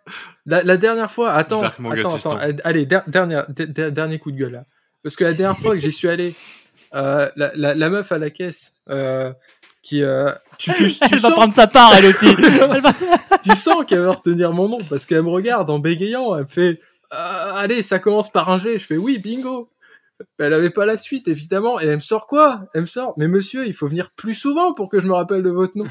La, 0.46 0.64
la 0.64 0.78
dernière 0.78 1.12
fois, 1.12 1.32
attends, 1.34 1.62
attends, 1.64 1.90
Assistant. 1.92 2.36
attends, 2.38 2.56
allez, 2.64 2.86
der- 2.86 3.04
dernière, 3.08 3.46
der- 3.50 3.68
der- 3.68 3.92
dernier 3.92 4.20
coup 4.20 4.32
de 4.32 4.38
gueule 4.38 4.52
là. 4.54 4.64
Parce 5.04 5.16
que 5.16 5.24
la 5.24 5.34
dernière 5.34 5.58
fois 5.58 5.76
que 5.76 5.82
j'y 5.82 5.92
suis 5.92 6.08
allé, 6.10 6.34
euh, 6.96 7.30
la, 7.36 7.52
la, 7.56 7.74
la 7.76 7.90
meuf 7.90 8.12
à 8.12 8.18
la 8.18 8.30
caisse, 8.30 8.74
euh, 8.90 9.32
qui, 9.84 10.04
euh, 10.04 10.32
tu, 10.58 10.72
tu, 10.74 10.90
tu 10.94 10.98
Elle 11.04 11.20
va 11.20 11.30
sens, 11.30 11.32
prendre 11.34 11.54
sa 11.54 11.68
part, 11.68 11.94
elle 11.96 12.06
aussi. 12.06 12.28
Elle 12.38 12.82
va- 12.82 12.94
tu 13.44 13.56
sens 13.56 13.86
qu'elle 13.86 14.02
va 14.02 14.12
retenir 14.12 14.52
mon 14.54 14.68
nom 14.70 14.80
parce 14.90 15.06
qu'elle 15.06 15.24
me 15.24 15.30
regarde 15.30 15.70
en 15.70 15.80
bégayant, 15.80 16.36
elle 16.36 16.44
me 16.44 16.48
fait, 16.48 16.82
euh, 17.14 17.52
allez, 17.56 17.84
ça 17.84 18.00
commence 18.00 18.32
par 18.32 18.50
un 18.50 18.60
G. 18.60 18.78
Je 18.80 18.86
fais 18.86 18.98
oui, 18.98 19.20
bingo. 19.20 19.70
Elle 20.38 20.54
avait 20.54 20.70
pas 20.70 20.86
la 20.86 20.98
suite, 20.98 21.30
évidemment, 21.30 21.80
et 21.80 21.86
elle 21.86 21.96
me 21.96 22.00
sort 22.02 22.28
quoi? 22.28 22.64
Elle 22.74 22.82
me 22.82 22.86
sort, 22.88 23.14
mais 23.16 23.30
monsieur, 23.30 23.66
il 23.66 23.74
faut 23.74 23.88
venir 23.88 24.12
plus 24.12 24.34
souvent 24.34 24.74
pour 24.74 24.90
que 24.90 25.00
je 25.00 25.08
me 25.08 25.14
rappelle 25.14 25.44
de 25.44 25.50
votre 25.50 25.78
nom. 25.78 25.86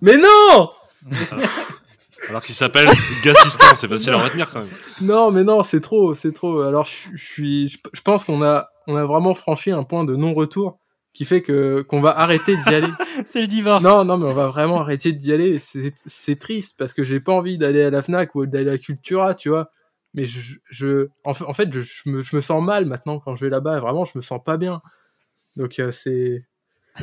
Mais 0.00 0.16
non 0.16 0.70
Alors 2.28 2.42
qu'il 2.42 2.54
s'appelle 2.54 2.88
Gassistant, 3.22 3.76
c'est 3.76 3.88
facile 3.88 4.10
à 4.10 4.18
retenir 4.18 4.50
quand 4.50 4.60
même. 4.60 4.68
Non, 5.00 5.30
mais 5.30 5.44
non, 5.44 5.62
c'est 5.62 5.80
trop, 5.80 6.14
c'est 6.14 6.32
trop. 6.32 6.60
Alors, 6.62 6.84
je, 6.84 7.16
je 7.16 7.24
suis, 7.24 7.68
je, 7.68 7.78
je 7.92 8.00
pense 8.00 8.24
qu'on 8.24 8.42
a, 8.42 8.68
on 8.86 8.96
a 8.96 9.04
vraiment 9.04 9.34
franchi 9.34 9.70
un 9.70 9.84
point 9.84 10.04
de 10.04 10.16
non-retour 10.16 10.78
qui 11.14 11.24
fait 11.24 11.42
que 11.42 11.82
qu'on 11.82 12.00
va 12.00 12.18
arrêter 12.18 12.56
d'y 12.56 12.74
aller. 12.74 12.92
C'est 13.26 13.40
le 13.40 13.46
divorce. 13.46 13.82
non, 13.82 14.04
non, 14.04 14.18
mais 14.18 14.26
on 14.26 14.34
va 14.34 14.48
vraiment 14.48 14.80
arrêter 14.80 15.12
d'y 15.12 15.32
aller. 15.32 15.58
C'est, 15.58 15.92
c'est 15.96 16.38
triste 16.38 16.76
parce 16.78 16.92
que 16.92 17.02
j'ai 17.02 17.20
pas 17.20 17.32
envie 17.32 17.58
d'aller 17.58 17.82
à 17.82 17.90
la 17.90 18.02
Fnac 18.02 18.34
ou 18.34 18.46
d'aller 18.46 18.68
à 18.68 18.72
la 18.72 18.78
Cultura, 18.78 19.34
tu 19.34 19.48
vois. 19.48 19.70
Mais 20.14 20.26
je, 20.26 20.56
je 20.70 21.08
en, 21.24 21.34
fait, 21.34 21.44
en 21.44 21.54
fait, 21.54 21.72
je, 21.72 21.80
je 21.80 22.08
me, 22.08 22.22
je 22.22 22.36
me 22.36 22.40
sens 22.40 22.62
mal 22.62 22.84
maintenant 22.86 23.20
quand 23.20 23.36
je 23.36 23.44
vais 23.44 23.50
là-bas. 23.50 23.80
Vraiment, 23.80 24.04
je 24.04 24.12
me 24.16 24.22
sens 24.22 24.40
pas 24.44 24.56
bien. 24.56 24.80
Donc 25.56 25.78
euh, 25.78 25.90
c'est, 25.92 26.44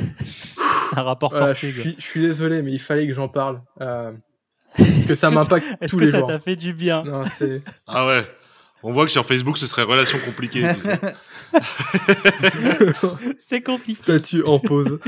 C'est 0.96 1.00
un 1.00 1.04
rapport 1.04 1.32
voilà, 1.32 1.54
je 1.54 1.60
forcé. 1.68 1.72
suis, 1.82 1.96
je 2.00 2.04
suis 2.04 2.22
désolé, 2.22 2.62
mais 2.62 2.72
il 2.72 2.80
fallait 2.80 3.08
que 3.08 3.14
j'en 3.14 3.28
parle 3.28 3.62
euh, 3.82 4.12
parce 4.78 5.04
que 5.08 5.16
ça 5.16 5.30
m'impacte 5.30 5.66
Est-ce 5.82 5.92
tous 5.92 5.98
que 6.00 6.06
les 6.06 6.12
ça 6.12 6.20
jours. 6.20 6.28
t'a 6.28 6.40
fait 6.40 6.56
du 6.56 6.74
bien 6.74 7.04
Non, 7.04 7.24
c'est. 7.38 7.62
Ah 7.88 8.08
ouais. 8.08 8.26
On 8.84 8.92
voit 8.94 9.06
que 9.06 9.12
sur 9.12 9.26
Facebook, 9.26 9.58
ce 9.58 9.66
serait 9.68 9.82
relation 9.84 10.18
compliquée. 10.26 10.64
C'est 13.40 13.62
compliqué. 13.62 13.94
statut 14.02 14.44
en 14.44 14.60
pause. 14.60 15.00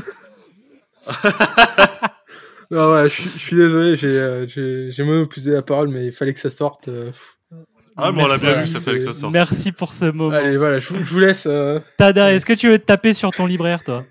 non, 2.72 2.94
ouais, 2.94 3.10
je 3.10 3.14
suis- 3.22 3.30
je 3.34 3.38
suis 3.40 3.56
désolé, 3.56 3.96
j'ai 3.96 4.20
euh, 4.20 4.92
monopolisé 5.06 5.52
la 5.52 5.62
parole, 5.62 5.90
mais 5.90 6.08
il 6.08 6.12
fallait 6.12 6.34
que 6.34 6.40
ça 6.40 6.50
sorte. 6.50 6.88
euh. 6.88 7.12
Ah, 7.96 8.12
mais 8.12 8.24
on 8.24 8.28
l'a 8.28 8.38
bien 8.38 8.54
vu, 8.62 8.68
ça 8.68 8.80
fallait 8.80 9.00
que 9.00 9.06
ça 9.06 9.14
sorte. 9.14 9.34
Merci 9.34 9.72
pour 9.72 9.94
ce 9.94 10.06
moment. 10.06 10.36
Allez, 10.36 10.58
voilà, 10.58 10.80
je, 10.80 10.90
vous- 10.90 11.04
je 11.04 11.14
vous 11.14 11.20
laisse. 11.20 11.46
euh. 11.48 11.80
Tada, 11.98 12.34
est-ce 12.34 12.46
que 12.46 12.54
tu 12.54 12.70
veux 12.70 12.78
te 12.80 12.86
taper 12.86 13.14
sur 13.14 13.32
ton 13.32 13.46
libraire, 13.46 13.84
toi? 13.84 14.06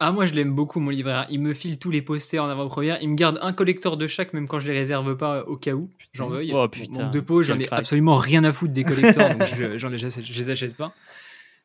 Ah, 0.00 0.10
moi, 0.10 0.26
je 0.26 0.34
l'aime 0.34 0.52
beaucoup, 0.52 0.80
mon 0.80 0.90
libraire. 0.90 1.26
Il 1.30 1.40
me 1.40 1.54
file 1.54 1.78
tous 1.78 1.90
les 1.90 2.02
posters 2.02 2.42
en 2.42 2.48
avant-première. 2.48 2.98
Il 3.00 3.10
me 3.10 3.14
garde 3.14 3.38
un 3.42 3.52
collector 3.52 3.96
de 3.96 4.06
chaque, 4.08 4.32
même 4.32 4.48
quand 4.48 4.58
je 4.58 4.66
les 4.66 4.76
réserve 4.76 5.16
pas 5.16 5.36
euh, 5.36 5.44
au 5.44 5.56
cas 5.56 5.72
où 5.72 5.88
j'en 6.12 6.28
veuille. 6.28 6.50
Oh, 6.52 6.62
Mon 6.62 6.68
putain, 6.68 7.04
manque 7.04 7.12
de 7.12 7.20
peau, 7.20 7.42
j'en 7.42 7.58
ai 7.58 7.72
absolument 7.72 8.16
rien 8.16 8.42
à 8.44 8.52
foutre 8.52 8.72
des 8.72 8.82
collectors, 8.82 9.30
donc 9.30 9.46
je, 9.46 9.78
j'en 9.78 9.92
ai, 9.92 9.98
je 9.98 10.38
les 10.38 10.50
achète 10.50 10.76
pas. 10.76 10.94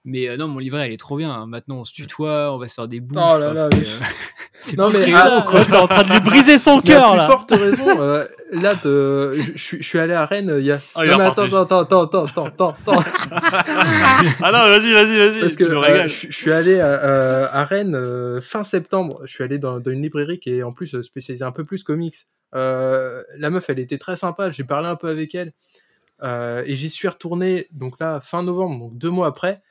Mais 0.10 0.28
euh, 0.28 0.38
non, 0.38 0.48
mon 0.48 0.58
livret, 0.60 0.90
il 0.90 0.94
est 0.94 0.98
trop 0.98 1.18
bien. 1.18 1.30
hein. 1.32 1.46
Maintenant, 1.46 1.78
on 1.78 1.86
se 1.86 1.94
tutoie, 1.94 2.52
on 2.54 2.58
va 2.58 2.68
se 2.68 2.74
faire 2.74 2.88
des 2.88 3.00
bouffes. 3.00 3.20
Oh 3.22 3.38
là 3.38 3.54
là, 3.54 3.68
c'est, 3.72 3.78
mais- 3.78 3.84
euh, 3.86 4.06
c'est 4.58 4.78
Non, 4.78 4.90
mais, 4.90 5.14
ah, 5.14 5.46
quoi. 5.48 5.64
T'es 5.66 5.76
en 5.76 5.88
train 5.88 6.04
de 6.04 6.12
lui 6.12 6.20
briser 6.20 6.58
son 6.58 6.82
cœur 6.82 7.16
là. 7.16 7.28
forte 7.28 7.52
raison, 7.52 8.02
euh, 8.02 8.26
là, 8.52 8.76
te- 8.76 9.40
je 9.56 9.82
suis 9.82 10.00
allé 10.00 10.14
à 10.14 10.26
Rennes 10.26 10.56
il 10.60 10.66
y 10.66 10.72
a. 10.72 10.80
Ah, 10.96 11.06
il 11.06 11.12
non, 11.12 11.18
mais 11.20 11.26
attends, 11.26 11.44
attends, 11.44 11.80
attends, 11.82 12.02
attends, 12.04 12.26
attends, 12.26 12.46
attends, 12.46 12.70
attends. 12.70 13.04
Ah 14.42 14.52
non, 14.52 14.60
vas-y, 14.70 14.94
vas-y, 14.94 15.18
vas-y, 15.18 15.42
Parce 15.42 15.56
que 15.56 15.64
euh, 15.64 16.08
je, 16.08 16.32
suis 16.32 16.52
allé 16.52 16.80
à, 16.80 16.88
euh, 16.88 17.48
à 17.52 17.64
Rennes 17.66 17.96
euh, 17.96 18.42
fin 18.42 18.64
septembre. 18.64 19.22
Je 19.26 19.32
suis 19.34 19.44
allé 19.44 19.58
dans, 19.60 19.80
dans 19.80 19.92
une 19.92 20.02
librairie 20.02 20.40
qui 20.40 20.52
est 20.58 20.64
en 20.64 20.72
plus 20.72 20.94
euh, 20.96 21.04
spécialisée 21.04 21.46
un 21.46 21.52
peu 21.52 21.64
plus 21.66 21.84
comics. 21.84 22.16
Euh, 22.56 23.22
la 23.38 23.50
meuf, 23.50 23.70
elle 23.70 23.80
était 23.80 23.98
très 23.98 24.16
sympa. 24.16 24.52
J'ai 24.52 24.64
parlé 24.64 24.88
un 24.88 24.96
peu 24.96 25.08
avec 25.10 25.36
elle. 25.36 25.54
Euh, 26.24 26.64
et 26.66 26.76
j'y 26.76 26.90
suis 26.90 27.08
retourné, 27.08 27.68
donc 27.72 27.94
là, 28.00 28.20
fin 28.22 28.44
novembre, 28.44 28.80
donc 28.80 28.98
deux 28.98 29.10
mois 29.10 29.28
après. 29.28 29.62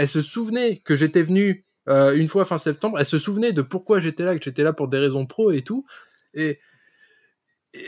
Elle 0.00 0.06
se 0.08 0.22
souvenait 0.22 0.76
que 0.84 0.94
j'étais 0.94 1.22
venu 1.22 1.64
euh, 1.88 2.14
une 2.16 2.28
fois 2.28 2.44
fin 2.44 2.56
septembre. 2.58 2.98
Elle 3.00 3.06
se 3.06 3.18
souvenait 3.18 3.52
de 3.52 3.62
pourquoi 3.62 3.98
j'étais 3.98 4.22
là, 4.22 4.38
que 4.38 4.44
j'étais 4.44 4.62
là 4.62 4.72
pour 4.72 4.86
des 4.86 4.98
raisons 4.98 5.26
pro 5.26 5.50
et 5.50 5.62
tout. 5.62 5.84
Et, 6.34 6.60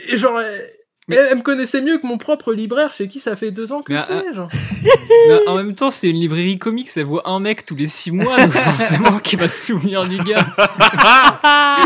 et 0.09 0.17
genre, 0.17 0.37
elle, 0.41 0.61
Mais- 1.07 1.15
elle- 1.15 1.27
elle 1.31 1.37
me 1.37 1.41
connaissait 1.41 1.81
mieux 1.81 1.99
que 1.99 2.05
mon 2.07 2.17
propre 2.17 2.53
libraire 2.53 2.93
chez 2.93 3.07
qui 3.07 3.19
ça 3.21 3.35
fait 3.37 3.51
deux 3.51 3.71
ans 3.71 3.81
que 3.81 3.93
Mais, 3.93 3.99
je 3.99 4.05
ah, 4.09 4.21
fais, 4.23 4.33
genre. 4.33 4.49
Mais 5.29 5.47
en 5.47 5.55
même 5.55 5.73
temps, 5.73 5.89
c'est 5.89 6.09
une 6.09 6.19
librairie 6.19 6.59
comique, 6.59 6.89
ça 6.89 7.01
voit 7.03 7.29
un 7.29 7.39
mec 7.39 7.65
tous 7.65 7.75
les 7.77 7.87
six 7.87 8.11
mois, 8.11 8.37
donc 8.45 8.51
forcément 8.55 9.19
qui 9.19 9.37
va 9.37 9.47
se 9.47 9.67
souvenir 9.67 10.05
du 10.07 10.17
gars. 10.17 10.45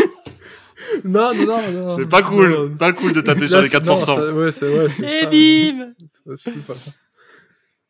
Non, 1.04 1.34
non, 1.34 1.46
non, 1.46 1.72
non. 1.72 1.96
C'est 1.98 2.06
pas 2.06 2.20
Non, 2.20 2.26
cool, 2.28 2.76
pas 2.76 2.92
cool 2.92 3.12
de 3.12 3.20
taper 3.20 3.46
sur 3.46 3.60
les 3.62 3.68
c'est- 3.68 3.80
non, 3.84 3.98
4%. 3.98 4.04
ça- 4.04 4.32
ouais, 4.32 4.52
c'est 4.52 4.68
ouais, 4.78 4.86
c'est 4.94 5.02
Et 5.02 5.20
pas- 5.24 5.30
bim 5.30 5.92
c'est 6.36 6.66
pas 6.66 6.74
ça. 6.74 6.90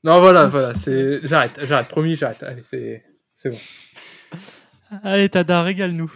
Non, 0.04 0.20
voilà, 0.20 0.46
voilà, 0.46 0.72
c'est. 0.82 1.26
J'arrête, 1.26 1.58
j'arrête, 1.64 1.88
promis, 1.88 2.16
j'arrête. 2.16 2.42
Allez, 2.42 2.62
c'est. 2.62 3.04
C'est 3.36 3.50
bon. 3.50 3.58
Allez, 5.02 5.28
Tada, 5.28 5.62
régale-nous. 5.62 6.12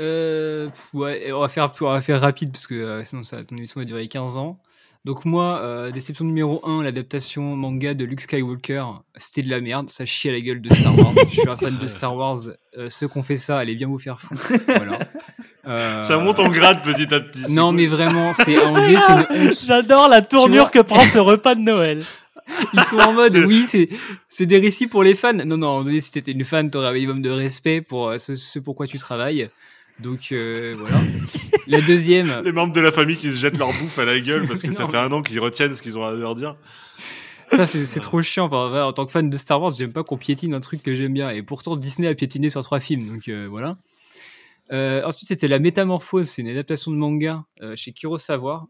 Euh, 0.00 0.68
ouais, 0.92 1.30
on 1.32 1.40
va 1.40 1.48
faire, 1.48 1.72
on 1.80 1.92
va 1.92 2.02
faire 2.02 2.20
rapide 2.20 2.50
parce 2.52 2.66
que 2.66 2.74
euh, 2.74 3.04
sinon 3.04 3.22
ça, 3.24 3.44
ton 3.44 3.56
émission 3.56 3.80
va 3.80 3.84
durer 3.84 4.08
15 4.08 4.36
ans. 4.38 4.60
Donc 5.04 5.26
moi, 5.26 5.60
euh, 5.62 5.90
déception 5.90 6.24
numéro 6.24 6.66
1, 6.66 6.82
l'adaptation 6.82 7.42
manga 7.56 7.92
de 7.92 8.06
Luke 8.06 8.22
Skywalker, 8.22 8.84
c'était 9.16 9.42
de 9.42 9.50
la 9.50 9.60
merde, 9.60 9.90
ça 9.90 10.06
chie 10.06 10.30
à 10.30 10.32
la 10.32 10.40
gueule 10.40 10.62
de 10.62 10.72
Star 10.72 10.98
Wars. 10.98 11.12
Je 11.30 11.40
suis 11.40 11.48
un 11.48 11.56
fan 11.56 11.78
de 11.78 11.88
Star 11.88 12.16
Wars, 12.16 12.38
euh, 12.78 12.88
ceux 12.88 13.06
qui 13.06 13.18
ont 13.18 13.22
fait 13.22 13.36
ça, 13.36 13.58
allez 13.58 13.74
bien 13.74 13.86
vous 13.86 13.98
faire 13.98 14.18
foutre. 14.18 14.50
Voilà. 14.66 14.98
Euh, 15.66 16.02
Ça 16.02 16.16
monte 16.18 16.38
en 16.38 16.48
grade 16.48 16.82
petit 16.82 17.12
à 17.14 17.20
petit. 17.20 17.52
Non 17.52 17.66
cool. 17.68 17.76
mais 17.76 17.86
vraiment, 17.86 18.32
c'est 18.32 18.58
en 18.58 18.74
anglais, 18.74 18.96
c'est 18.98 19.12
une 19.12 19.48
honte. 19.48 19.64
J'adore 19.66 20.08
la 20.08 20.22
tournure 20.22 20.70
que 20.70 20.80
prend 20.80 21.04
ce 21.04 21.18
repas 21.18 21.54
de 21.54 21.60
Noël. 21.60 22.02
Ils 22.72 22.80
sont 22.82 22.98
en 22.98 23.12
mode, 23.12 23.36
oui, 23.36 23.66
c'est 24.28 24.46
des 24.46 24.58
récits 24.58 24.86
pour 24.86 25.02
les 25.02 25.14
fans. 25.14 25.32
Non, 25.32 25.56
non, 25.56 25.66
à 25.66 25.70
un 25.70 25.72
moment 25.72 25.84
donné, 25.84 26.00
si 26.00 26.12
t'étais 26.12 26.32
une 26.32 26.44
fan, 26.44 26.70
t'aurais 26.70 26.88
un 26.88 26.92
minimum 26.92 27.22
de 27.22 27.30
respect 27.30 27.80
pour 27.80 28.08
euh, 28.08 28.18
ce, 28.18 28.36
ce 28.36 28.58
pourquoi 28.58 28.86
tu 28.86 28.98
travailles. 28.98 29.48
Donc 30.00 30.32
euh, 30.32 30.74
voilà. 30.78 30.98
La 31.66 31.80
deuxième, 31.80 32.42
Les 32.44 32.52
membres 32.52 32.74
de 32.74 32.80
la 32.80 32.92
famille 32.92 33.16
qui 33.16 33.30
se 33.30 33.36
jettent 33.36 33.56
leur 33.56 33.72
bouffe 33.72 33.98
à 33.98 34.04
la 34.04 34.20
gueule 34.20 34.46
parce 34.46 34.60
que 34.60 34.70
ça 34.72 34.86
fait 34.86 34.98
un 34.98 35.10
an 35.12 35.22
qu'ils 35.22 35.40
retiennent 35.40 35.74
ce 35.74 35.80
qu'ils 35.80 35.96
ont 35.96 36.04
à 36.04 36.12
leur 36.12 36.34
dire. 36.34 36.56
ça 37.50 37.66
c'est 37.66 38.00
trop 38.00 38.20
chiant. 38.20 38.46
Enfin, 38.46 38.84
en 38.84 38.92
tant 38.92 39.06
que 39.06 39.12
fan 39.12 39.30
de 39.30 39.36
Star 39.36 39.62
Wars, 39.62 39.72
j'aime 39.72 39.92
pas 39.92 40.02
qu'on 40.02 40.18
piétine 40.18 40.52
un 40.52 40.60
truc 40.60 40.82
que 40.82 40.94
j'aime 40.94 41.14
bien. 41.14 41.30
Et 41.30 41.42
pourtant, 41.42 41.76
Disney 41.76 42.08
a 42.08 42.14
piétiné 42.14 42.50
sur 42.50 42.62
trois 42.62 42.80
films. 42.80 43.08
Donc 43.08 43.28
euh, 43.28 43.46
voilà. 43.48 43.76
Euh, 44.72 45.02
ensuite, 45.04 45.28
c'était 45.28 45.48
La 45.48 45.58
Métamorphose, 45.58 46.28
c'est 46.28 46.42
une 46.42 46.48
adaptation 46.48 46.90
de 46.90 46.96
manga 46.96 47.44
euh, 47.60 47.76
chez 47.76 47.94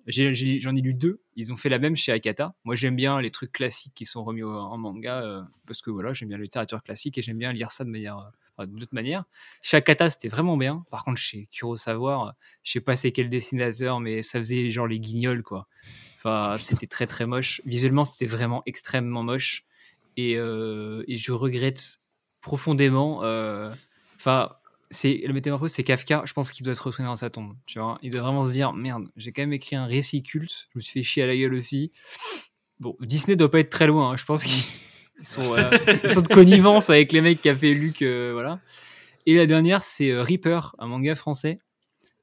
j'ai- 0.07 0.59
J'en 0.61 0.75
ai, 0.77 0.81
lu 0.81 0.95
deux. 0.95 1.21
Ils 1.37 1.53
ont 1.53 1.57
fait 1.57 1.69
la 1.69 1.79
même 1.79 1.95
chez 1.95 2.11
Akata. 2.13 2.55
Moi, 2.65 2.75
j'aime 2.75 2.97
bien 2.97 3.21
les 3.21 3.31
trucs 3.31 3.53
classiques 3.53 3.95
qui 3.95 4.05
sont 4.05 4.25
remis 4.25 4.43
en 4.43 4.77
manga 4.77 5.23
euh, 5.23 5.43
parce 5.67 5.83
que 5.83 5.91
voilà, 5.91 6.13
j'aime 6.13 6.29
bien 6.29 6.39
la 6.39 6.43
littérature 6.43 6.83
classique 6.83 7.17
et 7.19 7.23
j'aime 7.23 7.39
bien 7.39 7.53
lire 7.53 7.71
ça 7.71 7.85
de 7.85 7.91
manière, 7.91 8.19
euh, 8.19 8.25
enfin, 8.57 8.67
d'une 8.67 8.83
autre 8.83 8.95
manière. 8.95 9.25
Chez 9.63 9.77
Akata, 9.77 10.11
c'était 10.11 10.29
vraiment 10.29 10.57
bien. 10.57 10.85
Par 10.91 11.05
contre, 11.05 11.19
chez 11.19 11.47
Kurosawa, 11.53 12.29
euh, 12.29 12.33
je 12.65 12.73
sais 12.73 12.81
pas 12.81 12.97
c'est 12.97 13.13
quel 13.13 13.29
dessinateur, 13.29 14.01
mais 14.01 14.23
ça 14.23 14.41
faisait 14.41 14.71
genre 14.71 14.89
les 14.89 14.99
guignols 14.99 15.43
quoi. 15.45 15.69
Enfin, 16.17 16.57
c'était 16.59 16.87
très 16.89 17.07
très 17.07 17.27
moche. 17.27 17.61
Visuellement, 17.67 18.05
c'était 18.05 18.27
vraiment 18.27 18.63
extrêmement 18.67 19.23
moche 19.23 19.65
et, 20.17 20.33
et 20.33 21.17
je 21.19 21.33
regrette 21.33 22.01
profondément. 22.41 23.19
Enfin, 24.17 24.57
c'est 24.95 25.23
le 25.27 25.33
métamorphose, 25.35 25.71
c'est 25.73 25.85
Kafka. 25.85 26.23
Je 26.25 26.33
pense 26.33 26.51
qu'il 26.53 26.65
doit 26.65 26.75
se 26.75 26.83
retourner 26.83 27.09
dans 27.09 27.17
sa 27.17 27.29
tombe. 27.31 27.55
Tu 27.67 27.79
vois, 27.79 27.99
il 28.03 28.11
doit 28.13 28.23
vraiment 28.23 28.45
se 28.45 28.53
dire 28.53 28.73
merde, 28.73 29.09
j'ai 29.17 29.33
quand 29.33 29.43
même 29.43 29.53
écrit 29.53 29.77
un 29.77 29.87
récit 29.87 30.23
culte. 30.23 30.69
Je 30.73 30.79
me 30.79 30.81
suis 30.81 30.93
fait 30.93 31.03
chier 31.03 31.23
à 31.23 31.27
la 31.27 31.37
gueule 31.37 31.55
aussi. 31.55 31.91
Bon, 32.81 32.97
Disney 33.01 33.37
doit 33.37 33.51
pas 33.51 33.61
être 33.61 33.71
très 33.71 33.87
loin. 33.87 34.13
hein. 34.13 34.17
Je 34.17 34.25
pense 34.25 34.45
qu'ils 34.45 34.65
ils 35.21 35.25
sont, 35.27 35.55
euh, 35.57 35.71
ils 36.05 36.11
sont 36.11 36.23
de 36.23 36.29
connivence 36.29 36.91
avec 36.91 37.13
les 37.13 37.21
mecs 37.21 37.41
qui 37.43 37.49
a 37.49 37.55
fait 37.57 37.73
Luc, 37.75 38.03
euh, 38.03 38.31
voilà. 38.33 38.61
Et 39.27 39.37
la 39.37 39.47
dernière, 39.47 39.83
c'est 39.85 40.11
euh, 40.11 40.23
Reaper, 40.23 40.75
un 40.79 40.87
manga 40.87 41.15
français. 41.15 41.59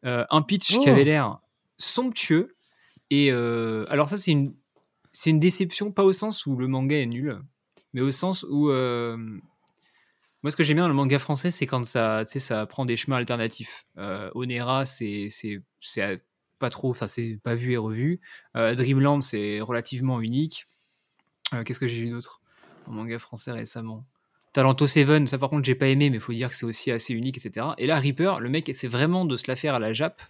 Un 0.03 0.41
pitch 0.41 0.73
Oh. 0.75 0.79
qui 0.81 0.89
avait 0.89 1.03
l'air 1.03 1.39
somptueux. 1.77 2.55
Et 3.11 3.29
alors 3.31 4.09
ça, 4.09 4.17
c'est 4.17 4.31
une, 4.31 4.55
c'est 5.13 5.29
une 5.29 5.39
déception, 5.39 5.91
pas 5.91 6.03
au 6.03 6.13
sens 6.13 6.45
où 6.45 6.55
le 6.55 6.67
manga 6.67 6.97
est 6.97 7.05
nul, 7.05 7.39
mais 7.93 8.01
au 8.01 8.09
sens 8.11 8.43
où 8.49 8.71
moi, 10.43 10.49
ce 10.49 10.55
que 10.55 10.63
j'aime 10.63 10.77
bien 10.77 10.83
dans 10.83 10.89
le 10.89 10.95
manga 10.95 11.19
français, 11.19 11.51
c'est 11.51 11.67
quand 11.67 11.85
ça, 11.85 12.25
ça 12.25 12.65
prend 12.65 12.85
des 12.85 12.97
chemins 12.97 13.17
alternatifs. 13.17 13.85
Euh, 13.97 14.31
Onera, 14.33 14.85
c'est, 14.85 15.29
euh, 15.97 16.17
pas 16.57 16.69
trop, 16.71 16.89
enfin, 16.89 17.07
c'est 17.07 17.39
pas 17.43 17.53
vu 17.53 17.73
et 17.73 17.77
revu. 17.77 18.21
Euh, 18.57 18.73
Dreamland, 18.73 19.21
c'est 19.21 19.61
relativement 19.61 20.19
unique. 20.19 20.67
Euh, 21.53 21.63
qu'est-ce 21.63 21.79
que 21.79 21.87
j'ai 21.87 22.01
lu 22.01 22.09
d'autre 22.09 22.41
en 22.87 22.93
manga 22.93 23.19
français 23.19 23.51
récemment? 23.51 24.03
Talento 24.53 24.87
Seven, 24.87 25.27
ça 25.27 25.37
par 25.37 25.49
contre, 25.49 25.63
j'ai 25.63 25.75
pas 25.75 25.87
aimé, 25.87 26.09
mais 26.09 26.17
il 26.17 26.21
faut 26.21 26.33
dire 26.33 26.49
que 26.49 26.55
c'est 26.55 26.65
aussi 26.65 26.91
assez 26.91 27.13
unique, 27.13 27.37
etc. 27.37 27.67
Et 27.77 27.85
là, 27.85 27.99
Reaper, 27.99 28.39
le 28.39 28.49
mec, 28.49 28.69
c'est 28.73 28.87
vraiment 28.87 29.25
de 29.25 29.37
se 29.37 29.45
la 29.47 29.55
faire 29.55 29.75
à 29.75 29.79
la 29.79 29.93
Jap. 29.93 30.21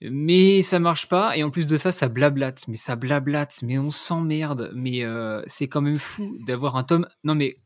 Mais 0.00 0.62
ça 0.62 0.80
marche 0.80 1.08
pas, 1.08 1.36
et 1.36 1.44
en 1.44 1.50
plus 1.50 1.68
de 1.68 1.76
ça, 1.76 1.92
ça 1.92 2.08
blablate. 2.08 2.66
Mais 2.66 2.76
ça 2.76 2.96
blablate, 2.96 3.62
mais 3.62 3.78
on 3.78 3.92
s'emmerde. 3.92 4.72
Mais 4.74 5.06
c'est 5.46 5.68
quand 5.68 5.80
même 5.80 5.98
fou 5.98 6.36
d'avoir 6.44 6.76
un 6.76 6.82
tome. 6.82 7.06
Non, 7.24 7.34
mais 7.36 7.56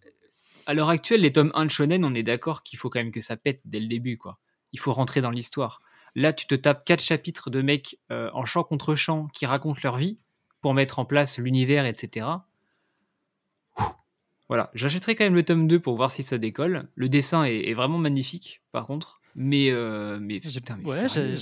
à 0.67 0.75
l'heure 0.75 0.89
actuelle, 0.91 1.21
les 1.23 1.33
tomes 1.33 1.53
1 1.55 1.65
de 1.67 1.71
Shonen, 1.71 2.05
on 2.05 2.15
est 2.15 2.23
d'accord 2.23 2.63
qu'il 2.63 2.79
faut 2.79 2.91
quand 2.91 2.99
même 3.01 3.13
que 3.13 3.21
ça 3.21 3.37
pète 3.37 3.61
dès 3.65 3.81
le 3.81 3.87
début, 3.87 4.19
quoi. 4.19 4.39
Il 4.73 4.79
faut 4.79 4.93
rentrer 4.93 5.21
dans 5.21 5.31
l'histoire. 5.31 5.81
Là, 6.15 6.33
tu 6.33 6.47
te 6.47 6.55
tapes 6.55 6.85
quatre 6.85 7.03
chapitres 7.03 7.51
de 7.51 7.63
mecs 7.63 7.99
euh, 8.11 8.31
en 8.35 8.45
champ 8.45 8.65
contre 8.65 8.95
champ 8.95 9.27
qui 9.29 9.47
racontent 9.47 9.81
leur 9.85 9.97
vie 9.97 10.19
pour 10.61 10.75
mettre 10.75 10.99
en 10.99 11.05
place 11.05 11.39
l'univers, 11.39 11.87
etc. 11.87 12.27
Ouh. 13.79 13.83
Voilà, 14.49 14.71
j'achèterai 14.75 15.15
quand 15.17 15.25
même 15.25 15.35
le 15.35 15.45
tome 15.45 15.67
2 15.69 15.81
pour 15.81 15.97
voir 15.97 16.11
si 16.11 16.23
ça 16.23 16.39
décolle. 16.39 16.89
Le 16.95 17.09
dessin 17.09 17.45
est, 17.45 17.69
est 17.69 17.75
vraiment 17.75 17.99
magnifique, 17.99 18.63
par 18.73 18.87
contre. 18.87 19.21
Mais, 19.35 19.71
euh, 19.71 20.19
mais 20.21 20.41
putain, 20.41 20.77
mais 20.79 20.85
ouais, 20.89 21.09
j'ai- 21.09 21.37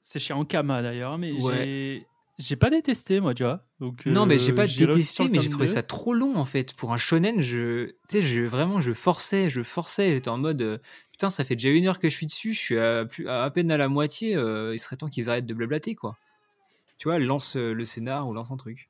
c'est 0.00 0.18
chez 0.18 0.32
Ankama 0.34 0.82
d'ailleurs, 0.82 1.18
mais 1.18 1.32
Ouais. 1.32 2.07
J'ai- 2.38 2.56
pas 2.56 2.70
détesté 2.70 3.20
moi, 3.20 3.34
tu 3.34 3.42
vois. 3.42 3.64
Donc, 3.80 4.06
Non, 4.06 4.26
mais 4.26 4.38
j'ai 4.38 4.52
euh, 4.52 4.54
pas 4.54 4.66
détesté, 4.66 5.28
mais 5.28 5.40
j'ai 5.40 5.48
trouvé 5.48 5.66
2. 5.66 5.72
ça 5.72 5.82
trop 5.82 6.14
long 6.14 6.36
en 6.36 6.44
fait. 6.44 6.72
Pour 6.74 6.92
un 6.92 6.98
shonen, 6.98 7.40
je, 7.40 7.86
tu 7.86 7.94
sais, 8.06 8.22
je 8.22 8.42
vraiment, 8.42 8.80
je 8.80 8.92
forçais, 8.92 9.50
je 9.50 9.62
forçais. 9.62 10.10
J'étais 10.10 10.28
en 10.28 10.38
mode, 10.38 10.62
euh, 10.62 10.78
putain, 11.12 11.30
ça 11.30 11.44
fait 11.44 11.56
déjà 11.56 11.70
une 11.70 11.86
heure 11.86 11.98
que 11.98 12.08
je 12.08 12.16
suis 12.16 12.26
dessus, 12.26 12.52
je 12.52 12.58
suis 12.58 12.78
à, 12.78 13.04
plus, 13.06 13.28
à, 13.28 13.44
à 13.44 13.50
peine 13.50 13.70
à 13.70 13.76
la 13.76 13.88
moitié. 13.88 14.36
euh, 14.36 14.74
il 14.74 14.78
serait 14.78 14.96
temps 14.96 15.08
qu'ils 15.08 15.28
arrêtent 15.30 15.46
de 15.46 15.54
blablater, 15.54 15.94
quoi. 15.94 16.16
Tu 16.98 17.08
vois, 17.08 17.18
lance 17.18 17.56
le 17.56 17.84
scénar 17.84 18.28
ou 18.28 18.32
lance 18.34 18.50
un 18.50 18.56
truc. 18.56 18.88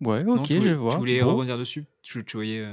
Ouais, 0.00 0.22
Non, 0.24 0.36
ok, 0.42 0.46
tu 0.46 0.60
je 0.60 0.72
vois. 0.72 0.92
Tu 0.92 0.98
voulais 0.98 1.22
Bon. 1.22 1.30
rebondir 1.30 1.56
dessus? 1.58 1.84
Tu, 2.02 2.24
tu 2.24 2.36
voyais. 2.36 2.66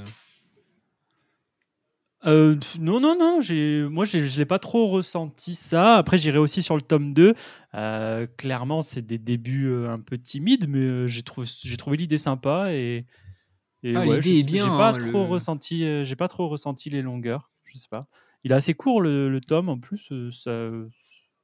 Euh, 2.25 2.55
non, 2.79 2.99
non, 2.99 3.17
non, 3.17 3.41
j'ai, 3.41 3.83
moi 3.89 4.05
je 4.05 4.17
l'ai 4.37 4.45
pas 4.45 4.59
trop 4.59 4.85
ressenti 4.87 5.55
ça. 5.55 5.95
Après, 5.97 6.17
j'irai 6.17 6.37
aussi 6.37 6.61
sur 6.61 6.75
le 6.75 6.81
tome 6.81 7.13
2. 7.13 7.33
Euh, 7.73 8.27
clairement, 8.37 8.81
c'est 8.81 9.01
des 9.01 9.17
débuts 9.17 9.67
euh, 9.69 9.89
un 9.91 9.99
peu 9.99 10.17
timides, 10.17 10.67
mais 10.67 11.07
j'ai 11.07 11.23
trouvé, 11.23 11.47
j'ai 11.63 11.77
trouvé 11.77 11.97
l'idée 11.97 12.17
sympa 12.19 12.73
et, 12.73 13.05
et 13.83 13.91
Ah, 13.95 13.99
ouais, 14.01 14.21
l'idée 14.21 14.35
je- 14.35 14.39
est 14.41 14.43
bien, 14.43 14.65
J'ai 14.65 14.77
pas 14.77 14.89
hein, 14.89 14.97
trop 14.99 15.23
le- 15.23 15.29
ressenti, 15.29 16.05
j'ai 16.05 16.15
pas 16.15 16.27
trop 16.27 16.47
ressenti 16.47 16.89
les 16.89 17.01
longueurs. 17.01 17.49
Je 17.65 17.77
sais 17.77 17.89
pas. 17.89 18.07
Il 18.43 18.51
est 18.51 18.55
assez 18.55 18.73
court 18.73 19.01
le, 19.01 19.29
le 19.29 19.41
tome 19.41 19.69
en 19.69 19.79
plus. 19.79 20.11
ça, 20.31 20.69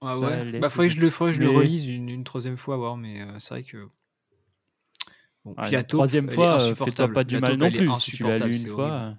Ah 0.01 0.17
ça 0.19 0.27
ouais. 0.27 0.33
allait, 0.33 0.59
Bah, 0.59 0.69
faudrait 0.69 0.89
que 0.89 0.95
je 0.95 1.01
le, 1.01 1.09
faudrait 1.09 1.33
que 1.33 1.37
je 1.37 1.41
le 1.41 1.49
relise 1.49 1.87
une, 1.87 2.09
une 2.09 2.23
troisième 2.23 2.57
fois, 2.57 2.77
voir, 2.77 2.97
mais 2.97 3.21
euh, 3.21 3.39
c'est 3.39 3.49
vrai 3.55 3.63
que. 3.63 3.87
Bon, 5.45 5.53
puis 5.55 5.71
la 5.71 5.77
la 5.77 5.83
taupe, 5.83 5.89
troisième 5.89 6.27
fois, 6.29 6.75
fais-toi 6.75 7.07
pas 7.13 7.23
du 7.23 7.37
mal 7.37 7.53
taupe, 7.53 7.59
non 7.59 7.71
plus. 7.71 7.95
Si 7.95 8.11
tu 8.11 8.23
l'as 8.23 8.37
lu 8.39 8.55
une 8.55 8.67
fois. 8.67 9.17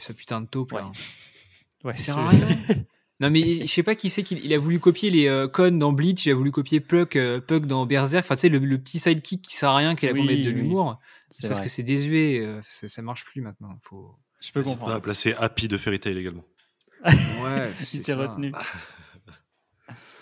Ça 0.00 0.14
putain 0.14 0.40
de 0.40 0.46
taupe, 0.46 0.72
Ouais. 0.72 0.80
là. 0.80 0.92
ouais, 1.84 1.96
Ça 1.96 2.04
sert 2.04 2.14
je- 2.16 2.20
à 2.20 2.28
rien. 2.28 2.48
Non 3.20 3.30
mais 3.30 3.66
je 3.66 3.72
sais 3.72 3.82
pas 3.82 3.96
qui 3.96 4.10
c'est 4.10 4.22
qu'il 4.22 4.44
il 4.44 4.54
a 4.54 4.58
voulu 4.58 4.78
copier 4.78 5.10
les 5.10 5.26
euh, 5.26 5.48
Con 5.48 5.72
dans 5.72 5.92
Bleach, 5.92 6.24
il 6.26 6.30
a 6.30 6.34
voulu 6.36 6.52
copier 6.52 6.78
Puck, 6.78 7.16
euh, 7.16 7.34
Puck 7.40 7.66
dans 7.66 7.84
Berserk, 7.84 8.24
enfin 8.24 8.36
tu 8.36 8.42
sais 8.42 8.48
le, 8.48 8.58
le 8.60 8.78
petit 8.78 9.00
sidekick 9.00 9.42
qui 9.42 9.56
sert 9.56 9.70
à 9.70 9.76
rien 9.78 9.96
qui 9.96 10.06
est 10.06 10.10
là 10.10 10.14
pour 10.14 10.22
Oui, 10.22 10.28
mettre 10.28 10.44
de 10.44 10.50
oui. 10.50 10.54
l'humour. 10.54 11.00
c'est 11.30 11.48
Sauf 11.48 11.56
vrai. 11.56 11.64
que 11.66 11.68
c'est 11.68 11.82
désuet, 11.82 12.38
euh, 12.46 12.60
ça, 12.64 13.02
marche 13.02 13.24
plus 13.24 13.40
maintenant. 13.40 13.76
Faut 13.82 14.14
Je 14.40 14.52
peux 14.52 14.62
comprendre. 14.62 14.92
pas 14.92 14.94
à 14.98 15.00
placer 15.00 15.34
Happy 15.36 15.66
de 15.66 15.76
Fairy 15.78 15.98
Tail 15.98 16.16
également. 16.16 16.44
Ouais, 17.42 17.72
Il 17.92 18.04
s'est 18.04 18.14
retenu. 18.14 18.52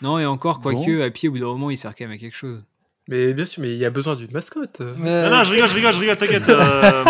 Non, 0.00 0.18
et 0.18 0.24
encore, 0.26 0.60
Bon. 0.60 0.70
quoique, 0.72 1.00
à 1.02 1.10
pied, 1.10 1.28
au 1.28 1.32
bout 1.32 1.38
d'un 1.38 1.46
moment, 1.46 1.70
il 1.70 1.76
sert 1.76 1.94
quand 1.94 2.04
même 2.04 2.12
à 2.14 2.18
quelque 2.18 2.36
chose. 2.36 2.62
Mais 3.09 3.32
bien 3.34 3.46
sûr, 3.46 3.62
mais 3.62 3.70
il 3.70 3.78
y 3.78 3.84
a 3.84 3.90
besoin 3.90 4.16
d'une 4.16 4.32
mascotte. 4.32 4.80
Euh, 4.80 4.92
Non, 4.98 5.30
non, 5.36 5.44
je 5.44 5.52
rigole, 5.52 5.68
je 5.68 5.74
rigole, 5.74 5.94
je 5.94 6.00
rigole, 6.00 6.16
t'inquiète. 6.16 6.48
euh. 6.48 7.04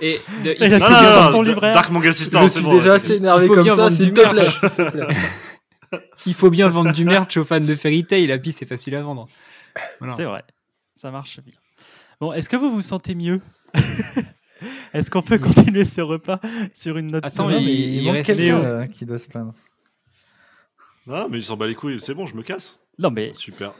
Et 0.00 0.20
de- 0.44 0.54
Il 0.60 0.74
a 0.74 0.78
Non, 0.78 0.88
non, 0.90 1.22
non, 1.24 1.30
son 1.32 1.42
livret. 1.42 1.72
Dark 1.74 1.90
Manga 1.90 2.10
Assistant, 2.10 2.42
je 2.42 2.48
c'est 2.48 2.58
suis 2.60 2.64
bon. 2.64 2.76
déjà 2.76 2.94
assez 2.94 3.14
énervé 3.16 3.44
Il 3.46 3.48
faut 3.48 3.54
comme 3.54 3.62
bien 3.64 3.74
ça, 3.76 3.82
vendre 3.82 3.96
s'il 3.96 4.12
du 4.12 4.20
te 4.20 4.28
plaît. 4.28 5.16
il 6.26 6.34
faut 6.34 6.50
bien 6.50 6.68
vendre 6.68 6.92
du 6.92 7.04
merch 7.04 7.36
aux 7.36 7.44
fans 7.44 7.58
de 7.60 7.74
Fairy 7.74 8.04
Tail. 8.04 8.26
La 8.28 8.38
piste, 8.38 8.60
c'est 8.60 8.66
facile 8.66 8.94
à 8.94 9.02
vendre. 9.02 9.26
Voilà. 9.98 10.14
C'est 10.16 10.24
vrai. 10.24 10.44
Ça 10.94 11.10
marche 11.10 11.40
bien. 11.44 11.54
Bon, 12.20 12.32
est-ce 12.32 12.48
que 12.48 12.56
vous 12.56 12.70
vous 12.70 12.80
sentez 12.82 13.14
mieux? 13.14 13.40
Est-ce 14.94 15.10
qu'on 15.10 15.20
peut 15.20 15.38
continuer 15.38 15.84
ce 15.84 16.00
repas 16.00 16.40
sur 16.74 16.96
une 16.96 17.10
note 17.10 17.26
Attends, 17.26 17.46
mais 17.48 17.62
il- 17.62 17.68
il, 17.68 17.94
il 17.96 18.04
manque 18.06 18.14
reste 18.14 18.26
quelqu'un 18.28 18.58
Léo. 18.62 18.78
là, 18.78 18.86
qui 18.88 19.04
doit 19.04 19.18
se 19.18 19.28
plaindre. 19.28 19.52
Non, 21.06 21.28
mais 21.30 21.38
il 21.38 21.44
s'en 21.44 21.56
bat 21.56 21.66
les 21.66 21.74
couilles. 21.74 22.00
C'est 22.00 22.14
bon, 22.14 22.26
je 22.26 22.34
me 22.34 22.42
casse. 22.42 22.80
Non, 22.98 23.10
mais, 23.10 23.32
Super. 23.34 23.72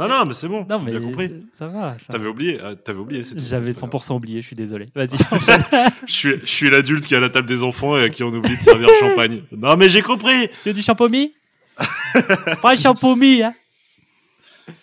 Non, 0.00 0.08
non, 0.08 0.24
mais 0.26 0.34
c'est 0.34 0.48
bon. 0.48 0.66
non, 0.68 0.78
mais 0.80 0.90
bien 0.92 1.00
compris. 1.00 1.30
ça 1.52 1.68
va. 1.68 1.96
T'avais 2.08 2.24
va. 2.24 2.30
oublié. 2.30 2.60
euh, 2.60 2.74
T'avais 2.74 2.98
oublié. 2.98 3.22
J'avais 3.36 3.72
c'est 3.72 3.80
pas 3.82 3.86
grave. 3.88 4.00
100% 4.02 4.16
oublié, 4.16 4.40
je 4.42 4.46
suis 4.46 4.56
désolé. 4.56 4.88
Vas-y. 4.94 5.16
Je 6.06 6.12
suis, 6.12 6.40
je 6.40 6.46
suis 6.46 6.70
l'adulte 6.70 7.06
qui 7.06 7.14
est 7.14 7.18
à 7.18 7.20
la 7.20 7.30
table 7.30 7.46
des 7.48 7.62
enfants 7.62 7.96
et 7.96 8.02
à 8.04 8.08
qui 8.08 8.22
on 8.22 8.28
oublie 8.32 8.56
de 8.56 8.62
servir 8.62 8.88
champagne. 8.98 9.42
Non, 9.52 9.76
mais 9.76 9.88
j'ai 9.90 10.02
compris. 10.02 10.48
tu 10.62 10.70
veux 10.70 10.72
du 10.72 10.82
champomis 10.82 11.34
Pas 12.62 12.74
le 12.74 12.78
champomis, 12.80 13.42
hein 13.42 13.54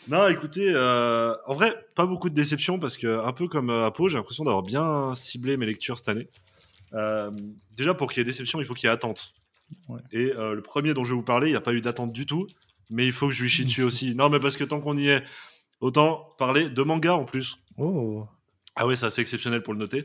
Non, 0.07 0.27
écoutez, 0.27 0.71
euh, 0.73 1.33
en 1.45 1.53
vrai, 1.53 1.73
pas 1.95 2.05
beaucoup 2.05 2.29
de 2.29 2.35
déceptions 2.35 2.79
parce 2.79 2.97
que, 2.97 3.23
un 3.25 3.33
peu 3.33 3.47
comme 3.47 3.69
euh, 3.69 3.85
Apo, 3.87 4.09
j'ai 4.09 4.17
l'impression 4.17 4.43
d'avoir 4.43 4.63
bien 4.63 5.13
ciblé 5.15 5.57
mes 5.57 5.65
lectures 5.65 5.97
cette 5.97 6.09
année. 6.09 6.27
Euh, 6.93 7.31
déjà, 7.75 7.93
pour 7.93 8.09
qu'il 8.09 8.19
y 8.19 8.21
ait 8.21 8.25
déception, 8.25 8.59
il 8.59 8.65
faut 8.65 8.73
qu'il 8.73 8.87
y 8.87 8.89
ait 8.89 8.93
attente. 8.93 9.33
Ouais. 9.89 9.99
Et 10.11 10.31
euh, 10.37 10.53
le 10.55 10.61
premier 10.61 10.93
dont 10.93 11.03
je 11.03 11.09
vais 11.09 11.15
vous 11.15 11.21
parler, 11.23 11.47
il 11.47 11.51
n'y 11.51 11.57
a 11.57 11.61
pas 11.61 11.73
eu 11.73 11.81
d'attente 11.81 12.13
du 12.13 12.25
tout, 12.25 12.47
mais 12.89 13.05
il 13.05 13.11
faut 13.13 13.27
que 13.27 13.33
je 13.33 13.43
lui 13.43 13.49
chie 13.49 13.65
dessus 13.65 13.83
aussi. 13.83 14.15
Non, 14.15 14.29
mais 14.29 14.39
parce 14.39 14.57
que 14.57 14.63
tant 14.63 14.79
qu'on 14.79 14.97
y 14.97 15.07
est, 15.09 15.23
autant 15.81 16.33
parler 16.37 16.69
de 16.69 16.81
manga 16.83 17.15
en 17.15 17.25
plus. 17.25 17.57
Oh, 17.77 18.25
Ah 18.75 18.85
ouais, 18.87 18.95
c'est 18.95 19.05
assez 19.05 19.21
exceptionnel 19.21 19.63
pour 19.63 19.73
le 19.73 19.79
noter. 19.79 20.03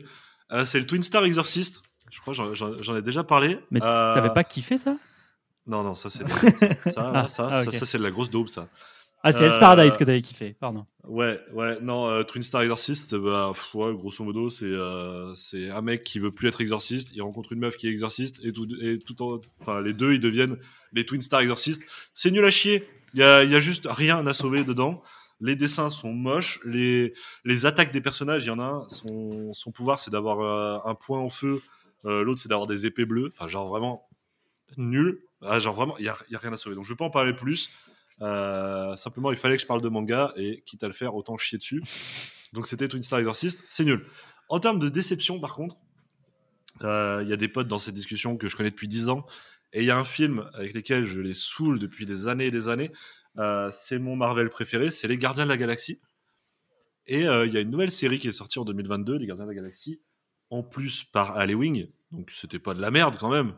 Euh, 0.51 0.65
c'est 0.65 0.79
le 0.79 0.85
Twin 0.85 1.01
Star 1.03 1.23
Exorcist. 1.25 1.83
Je 2.11 2.19
crois 2.21 2.33
j'en- 2.33 2.95
ai 2.95 3.01
déjà 3.01 3.23
parlé. 3.23 3.57
Mais 3.71 3.81
Euh, 3.81 4.13
t'avais 4.13 4.33
pas 4.33 4.43
kiffé 4.43 4.77
ça? 4.77 4.97
Non, 5.65 5.81
non, 5.83 5.95
ça 5.95 6.09
c'est 6.09 6.27
ça, 6.27 6.91
ça, 6.91 7.11
Ah, 7.15 7.27
ça, 7.27 7.47
ah, 7.51 7.63
ça, 7.63 7.69
ok. 7.69 7.75
ça, 7.75 7.85
c'est 7.85 7.97
de 7.97 8.03
la 8.03 8.11
grosse 8.11 8.29
daube, 8.29 8.47
ça. 8.49 8.67
Ah, 9.25 9.31
c'est 9.31 9.43
Euh, 9.43 9.45
Hell's 9.47 9.57
Paradise 9.59 9.95
que 9.95 10.03
t'avais 10.03 10.21
kiffé, 10.21 10.53
pardon. 10.59 10.85
Ouais, 11.05 11.39
ouais, 11.53 11.79
non, 11.81 12.09
euh, 12.09 12.23
Twin 12.23 12.43
Star 12.43 12.61
Exorcist, 12.61 13.15
bah, 13.15 13.51
pff, 13.53 13.73
ouais, 13.73 13.93
grosso 13.93 14.21
modo, 14.25 14.49
c'est 14.49 14.65
euh, 14.65 15.33
c'est 15.35 15.69
un 15.69 15.81
mec 15.81 16.03
qui 16.03 16.19
veut 16.19 16.31
plus 16.31 16.49
être 16.49 16.59
exorciste, 16.59 17.11
il 17.15 17.21
rencontre 17.21 17.53
une 17.53 17.59
meuf 17.59 17.77
qui 17.77 17.87
est 17.87 17.91
exorciste, 17.91 18.41
et 18.43 18.51
tout, 18.51 18.67
et 18.81 18.99
tout 18.99 19.21
en, 19.23 19.39
enfin, 19.61 19.79
les 19.81 19.93
deux, 19.93 20.13
ils 20.13 20.19
deviennent 20.19 20.57
les 20.93 21.05
Twin 21.05 21.21
Star 21.21 21.41
Exorcistes. 21.41 21.85
C'est 22.13 22.31
nul 22.31 22.45
à 22.45 22.51
chier, 22.51 22.87
il 23.13 23.19
y 23.19 23.23
a, 23.23 23.59
juste 23.59 23.87
rien 23.89 24.25
à 24.25 24.33
sauver 24.33 24.63
dedans. 24.63 25.03
Les 25.39 25.55
dessins 25.55 25.89
sont 25.89 26.13
moches, 26.13 26.59
les, 26.63 27.13
les 27.43 27.65
attaques 27.65 27.91
des 27.91 28.01
personnages, 28.01 28.45
il 28.45 28.47
y 28.47 28.51
en 28.51 28.59
a 28.59 28.63
un, 28.63 28.83
son, 28.83 29.53
son 29.53 29.71
pouvoir 29.71 29.99
c'est 29.99 30.11
d'avoir 30.11 30.39
euh, 30.39 30.89
un 30.89 30.95
point 30.95 31.19
en 31.19 31.29
feu, 31.29 31.61
euh, 32.05 32.23
l'autre 32.23 32.39
c'est 32.39 32.49
d'avoir 32.49 32.67
des 32.67 32.85
épées 32.85 33.05
bleues, 33.05 33.29
enfin, 33.33 33.47
genre 33.47 33.67
vraiment 33.67 34.07
nul. 34.77 35.21
Ah, 35.41 35.59
genre 35.59 35.75
vraiment, 35.75 35.97
il 35.97 36.05
y 36.05 36.07
a, 36.07 36.13
a 36.13 36.37
rien 36.37 36.53
à 36.53 36.57
sauver. 36.57 36.75
Donc 36.75 36.85
je 36.85 36.89
vais 36.89 36.95
pas 36.95 37.05
en 37.05 37.09
parler 37.09 37.33
plus. 37.33 37.69
Euh, 38.21 38.95
simplement, 38.95 39.31
il 39.31 39.37
fallait 39.37 39.57
que 39.57 39.61
je 39.61 39.67
parle 39.67 39.81
de 39.81 39.89
manga 39.89 40.31
et 40.37 40.63
quitte 40.65 40.83
à 40.83 40.87
le 40.87 40.93
faire, 40.93 41.13
autant 41.15 41.37
chier 41.37 41.57
dessus. 41.57 41.83
Donc 42.53 42.67
c'était 42.67 42.87
Twin 42.87 43.03
Star 43.03 43.19
Exorcist, 43.19 43.63
c'est 43.67 43.83
nul. 43.83 44.05
En 44.47 44.59
termes 44.59 44.79
de 44.79 44.87
déception, 44.87 45.39
par 45.39 45.53
contre, 45.53 45.75
il 46.81 47.27
y 47.27 47.33
a 47.33 47.37
des 47.37 47.47
potes 47.47 47.67
dans 47.67 47.77
cette 47.77 47.93
discussion 47.93 48.37
que 48.37 48.47
je 48.47 48.55
connais 48.55 48.71
depuis 48.71 48.87
10 48.87 49.09
ans 49.09 49.25
et 49.73 49.81
il 49.81 49.85
y 49.85 49.91
a 49.91 49.97
un 49.97 50.05
film 50.05 50.49
avec 50.53 50.73
lesquels 50.73 51.05
je 51.05 51.19
les 51.19 51.33
saoule 51.33 51.79
depuis 51.79 52.05
des 52.05 52.27
années 52.27 52.45
et 52.45 52.51
des 52.51 52.69
années. 52.69 52.91
Euh, 53.39 53.71
c'est 53.73 53.97
mon 53.97 54.15
Marvel 54.15 54.49
préféré, 54.49 54.91
c'est 54.91 55.07
Les 55.07 55.17
Gardiens 55.17 55.45
de 55.45 55.49
la 55.49 55.57
Galaxie. 55.57 55.99
Et 57.07 57.27
euh, 57.27 57.45
il 57.45 57.53
y 57.53 57.57
a 57.57 57.59
une 57.59 57.71
nouvelle 57.71 57.91
série 57.91 58.19
qui 58.19 58.27
est 58.27 58.33
sortie 58.33 58.59
en 58.59 58.65
2022, 58.65 59.17
Les 59.17 59.25
Gardiens 59.25 59.45
de 59.45 59.49
la 59.49 59.55
Galaxie, 59.55 59.99
en 60.51 60.61
plus 60.61 61.03
par 61.03 61.37
Halloween. 61.37 61.89
Donc 62.11 62.29
c'était 62.29 62.59
pas 62.59 62.75
de 62.75 62.81
la 62.81 62.91
merde 62.91 63.17
quand 63.19 63.31
même. 63.31 63.55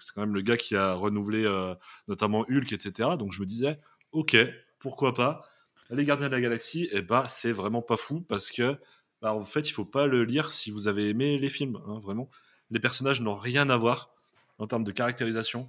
C'est 0.00 0.12
quand 0.12 0.22
même 0.22 0.34
le 0.34 0.42
gars 0.42 0.56
qui 0.56 0.74
a 0.74 0.94
renouvelé 0.94 1.44
euh, 1.44 1.74
notamment 2.08 2.44
Hulk, 2.48 2.72
etc. 2.72 3.10
Donc 3.16 3.32
je 3.32 3.40
me 3.40 3.46
disais, 3.46 3.78
ok, 4.10 4.36
pourquoi 4.80 5.14
pas. 5.14 5.44
Les 5.90 6.04
Gardiens 6.04 6.26
de 6.28 6.34
la 6.34 6.40
Galaxie, 6.40 6.88
eh 6.90 7.02
ben, 7.02 7.24
c'est 7.28 7.52
vraiment 7.52 7.82
pas 7.82 7.96
fou 7.96 8.20
parce 8.22 8.50
que, 8.50 8.76
bah, 9.20 9.34
en 9.34 9.44
fait, 9.44 9.68
il 9.68 9.72
faut 9.72 9.84
pas 9.84 10.06
le 10.06 10.24
lire 10.24 10.50
si 10.50 10.72
vous 10.72 10.88
avez 10.88 11.08
aimé 11.08 11.38
les 11.38 11.50
films, 11.50 11.78
hein, 11.86 12.00
vraiment. 12.02 12.28
Les 12.70 12.80
personnages 12.80 13.20
n'ont 13.20 13.34
rien 13.36 13.70
à 13.70 13.76
voir 13.76 14.11
en 14.62 14.66
termes 14.66 14.84
de 14.84 14.92
caractérisation. 14.92 15.68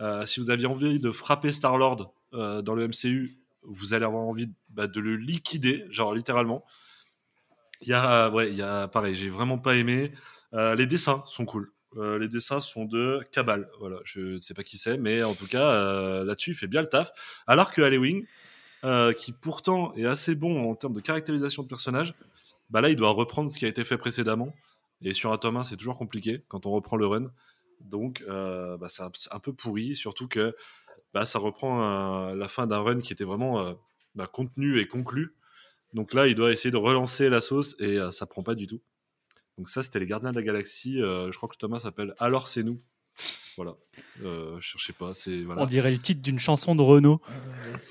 Euh, 0.00 0.26
si 0.26 0.40
vous 0.40 0.50
aviez 0.50 0.66
envie 0.66 1.00
de 1.00 1.10
frapper 1.10 1.52
Star-Lord 1.52 2.14
euh, 2.34 2.62
dans 2.62 2.74
le 2.74 2.88
MCU, 2.88 3.38
vous 3.62 3.94
allez 3.94 4.04
avoir 4.04 4.24
envie 4.24 4.50
bah, 4.68 4.86
de 4.86 5.00
le 5.00 5.16
liquider, 5.16 5.86
genre 5.90 6.14
littéralement. 6.14 6.64
Il 7.80 7.88
y 7.88 7.94
a, 7.94 8.30
ouais, 8.30 8.50
il 8.50 8.56
y 8.56 8.62
a, 8.62 8.88
pareil, 8.88 9.14
j'ai 9.14 9.30
vraiment 9.30 9.58
pas 9.58 9.76
aimé. 9.76 10.12
Euh, 10.52 10.74
les 10.74 10.86
dessins 10.86 11.24
sont 11.26 11.46
cool. 11.46 11.72
Euh, 11.96 12.18
les 12.18 12.28
dessins 12.28 12.60
sont 12.60 12.84
de 12.84 13.22
Cabal. 13.32 13.70
Voilà, 13.78 13.96
je 14.04 14.20
ne 14.20 14.40
sais 14.40 14.52
pas 14.52 14.62
qui 14.62 14.76
c'est, 14.76 14.98
mais 14.98 15.22
en 15.22 15.34
tout 15.34 15.46
cas, 15.46 15.70
euh, 15.70 16.24
là-dessus, 16.24 16.50
il 16.50 16.56
fait 16.56 16.66
bien 16.66 16.80
le 16.80 16.86
taf. 16.86 17.12
Alors 17.46 17.72
que 17.72 17.80
Halloween, 17.82 18.24
euh, 18.84 19.12
qui 19.12 19.32
pourtant 19.32 19.94
est 19.94 20.04
assez 20.04 20.34
bon 20.34 20.70
en 20.70 20.74
termes 20.74 20.92
de 20.92 21.00
caractérisation 21.00 21.62
de 21.62 21.68
personnage, 21.68 22.14
bah 22.68 22.80
là, 22.80 22.90
il 22.90 22.96
doit 22.96 23.10
reprendre 23.10 23.50
ce 23.50 23.58
qui 23.58 23.64
a 23.64 23.68
été 23.68 23.84
fait 23.84 23.96
précédemment. 23.96 24.52
Et 25.02 25.12
sur 25.14 25.32
un 25.32 25.38
tome 25.38 25.56
1, 25.56 25.64
c'est 25.64 25.76
toujours 25.76 25.96
compliqué 25.96 26.44
quand 26.48 26.66
on 26.66 26.70
reprend 26.70 26.96
le 26.96 27.06
run. 27.06 27.30
Donc, 27.84 28.24
euh, 28.28 28.76
bah, 28.78 28.88
c'est 28.88 29.02
un, 29.02 29.12
un 29.30 29.38
peu 29.38 29.52
pourri, 29.52 29.94
surtout 29.94 30.28
que 30.28 30.56
bah, 31.12 31.26
ça 31.26 31.38
reprend 31.38 32.30
euh, 32.30 32.34
la 32.34 32.48
fin 32.48 32.66
d'un 32.66 32.80
run 32.80 33.00
qui 33.00 33.12
était 33.12 33.24
vraiment 33.24 33.64
euh, 33.64 33.74
bah, 34.14 34.26
contenu 34.26 34.80
et 34.80 34.88
conclu. 34.88 35.34
Donc 35.92 36.12
là, 36.12 36.26
il 36.26 36.34
doit 36.34 36.50
essayer 36.52 36.70
de 36.70 36.76
relancer 36.76 37.28
la 37.28 37.40
sauce 37.40 37.76
et 37.78 37.98
euh, 37.98 38.10
ça 38.10 38.26
prend 38.26 38.42
pas 38.42 38.54
du 38.54 38.66
tout. 38.66 38.82
Donc 39.58 39.68
ça, 39.68 39.82
c'était 39.82 40.00
les 40.00 40.06
Gardiens 40.06 40.32
de 40.32 40.36
la 40.36 40.42
Galaxie. 40.42 40.96
je 40.98 41.36
crois 41.36 41.48
que 41.48 41.56
Thomas 41.56 41.78
s'appelle 41.78 42.14
Alors 42.18 42.48
c'est 42.48 42.64
nous. 42.64 42.82
Voilà. 43.56 43.76
Euh, 44.24 44.56
je 44.58 44.66
cherchais 44.66 44.92
pas. 44.92 45.14
C'est 45.14 45.42
voilà. 45.42 45.62
On 45.62 45.66
dirait 45.66 45.92
le 45.92 45.98
titre 45.98 46.22
d'une 46.22 46.38
chanson 46.38 46.74
de 46.74 46.82
Renault. 46.82 47.20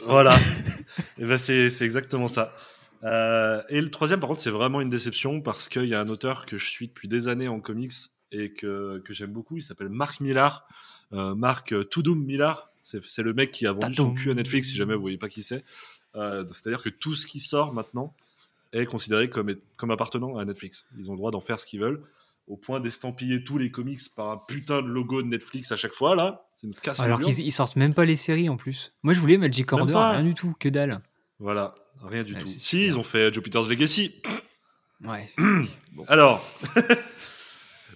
Voilà. 0.05 0.35
et 1.17 1.25
ben 1.25 1.37
c'est 1.37 1.69
c'est 1.69 1.85
exactement 1.85 2.27
ça. 2.27 2.51
Euh, 3.03 3.61
et 3.69 3.81
le 3.81 3.89
troisième, 3.89 4.19
par 4.19 4.29
contre, 4.29 4.41
c'est 4.41 4.49
vraiment 4.49 4.81
une 4.81 4.89
déception 4.89 5.41
parce 5.41 5.69
qu'il 5.69 5.85
y 5.85 5.93
a 5.93 5.99
un 5.99 6.07
auteur 6.07 6.45
que 6.45 6.57
je 6.57 6.69
suis 6.69 6.87
depuis 6.87 7.07
des 7.07 7.27
années 7.27 7.47
en 7.47 7.59
comics 7.59 7.93
et 8.33 8.51
que, 8.51 9.01
que 9.05 9.13
j'aime 9.13 9.31
beaucoup. 9.31 9.57
Il 9.57 9.63
s'appelle 9.63 9.89
Marc 9.89 10.19
Millar. 10.19 10.67
Euh, 11.13 11.35
Marc 11.35 11.71
euh, 11.71 11.83
Toudoum 11.83 12.23
Millar. 12.23 12.69
C'est 12.81 13.19
le 13.19 13.33
mec 13.33 13.51
qui 13.51 13.65
a 13.65 13.71
vendu 13.71 13.95
son 13.95 14.13
cul 14.13 14.29
à 14.31 14.33
Netflix, 14.33 14.69
si 14.69 14.75
jamais 14.75 14.93
vous 14.95 15.01
voyez 15.01 15.17
pas 15.17 15.29
qui 15.29 15.41
c'est. 15.41 15.63
Euh, 16.15 16.43
C'est-à-dire 16.49 16.81
que 16.81 16.89
tout 16.89 17.15
ce 17.15 17.25
qui 17.25 17.39
sort 17.39 17.73
maintenant 17.73 18.13
est 18.73 18.85
considéré 18.85 19.29
comme, 19.29 19.55
comme 19.77 19.91
appartenant 19.91 20.37
à 20.37 20.43
Netflix. 20.43 20.85
Ils 20.99 21.09
ont 21.09 21.13
le 21.13 21.17
droit 21.17 21.31
d'en 21.31 21.39
faire 21.39 21.59
ce 21.61 21.65
qu'ils 21.65 21.79
veulent, 21.79 22.03
au 22.47 22.57
point 22.57 22.81
d'estampiller 22.81 23.43
tous 23.43 23.57
les 23.57 23.71
comics 23.71 24.01
par 24.15 24.31
un 24.31 24.37
putain 24.49 24.81
de 24.81 24.87
logo 24.87 25.21
de 25.21 25.27
Netflix 25.27 25.71
à 25.71 25.77
chaque 25.77 25.93
fois, 25.93 26.15
là. 26.15 26.45
C'est 26.55 26.67
une 26.67 26.75
casse 26.75 26.99
Alors 26.99 27.21
qu'ils 27.21 27.39
ils 27.39 27.51
sortent 27.51 27.77
même 27.77 27.93
pas 27.93 28.03
les 28.03 28.17
séries 28.17 28.49
en 28.49 28.57
plus. 28.57 28.93
Moi, 29.03 29.13
je 29.13 29.19
voulais 29.19 29.37
Magic 29.37 29.71
Même 29.71 29.81
Order, 29.81 29.93
pas. 29.93 30.11
rien 30.11 30.23
du 30.23 30.33
tout, 30.33 30.53
que 30.59 30.67
dalle. 30.67 31.01
Voilà, 31.39 31.75
rien 32.01 32.23
du 32.23 32.33
Ouais, 32.33 32.41
tout. 32.41 32.47
Si, 32.47 32.85
ils 32.87 32.97
ont 32.97 33.03
fait 33.03 33.33
Jupiter's 33.33 33.69
Legacy. 33.69 34.21
Ouais. 35.05 35.31
Alors, 36.07 36.45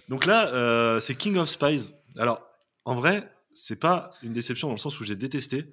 donc 0.08 0.26
là, 0.26 0.52
euh, 0.54 1.00
c'est 1.00 1.14
King 1.14 1.36
of 1.36 1.48
Spies. 1.48 1.92
Alors, 2.16 2.42
en 2.84 2.94
vrai, 2.94 3.30
c'est 3.54 3.76
pas 3.76 4.12
une 4.22 4.32
déception 4.32 4.68
dans 4.68 4.74
le 4.74 4.78
sens 4.78 4.98
où 5.00 5.04
j'ai 5.04 5.16
détesté, 5.16 5.70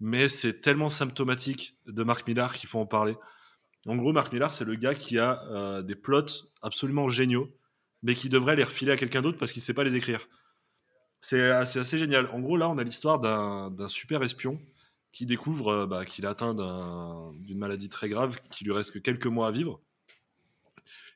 mais 0.00 0.28
c'est 0.28 0.60
tellement 0.60 0.88
symptomatique 0.88 1.76
de 1.86 2.02
Mark 2.02 2.26
Millar 2.26 2.54
qu'il 2.54 2.68
faut 2.68 2.78
en 2.78 2.86
parler. 2.86 3.16
En 3.86 3.96
gros, 3.96 4.12
Mark 4.12 4.32
Millar, 4.32 4.52
c'est 4.52 4.64
le 4.64 4.74
gars 4.74 4.94
qui 4.94 5.18
a 5.18 5.42
euh, 5.50 5.82
des 5.82 5.94
plots 5.94 6.26
absolument 6.62 7.08
géniaux, 7.08 7.50
mais 8.02 8.14
qui 8.14 8.28
devrait 8.28 8.56
les 8.56 8.64
refiler 8.64 8.92
à 8.92 8.96
quelqu'un 8.96 9.22
d'autre 9.22 9.38
parce 9.38 9.52
qu'il 9.52 9.62
sait 9.62 9.74
pas 9.74 9.84
les 9.84 9.94
écrire. 9.94 10.28
C'est 11.20 11.50
assez, 11.50 11.98
génial. 11.98 12.26
En 12.32 12.40
gros, 12.40 12.56
là, 12.56 12.68
on 12.68 12.78
a 12.78 12.84
l'histoire 12.84 13.20
d'un 13.20 13.88
super 13.88 14.22
espion 14.22 14.58
qui 15.12 15.26
découvre 15.26 15.68
euh, 15.68 15.86
bah, 15.86 16.04
qu'il 16.04 16.24
est 16.24 16.28
atteint 16.28 16.54
d'un- 16.54 17.32
d'une 17.34 17.58
maladie 17.58 17.88
très 17.88 18.08
grave, 18.08 18.38
qui 18.50 18.64
lui 18.64 18.72
reste 18.72 18.92
que 18.92 18.98
quelques 18.98 19.26
mois 19.26 19.48
à 19.48 19.50
vivre. 19.50 19.80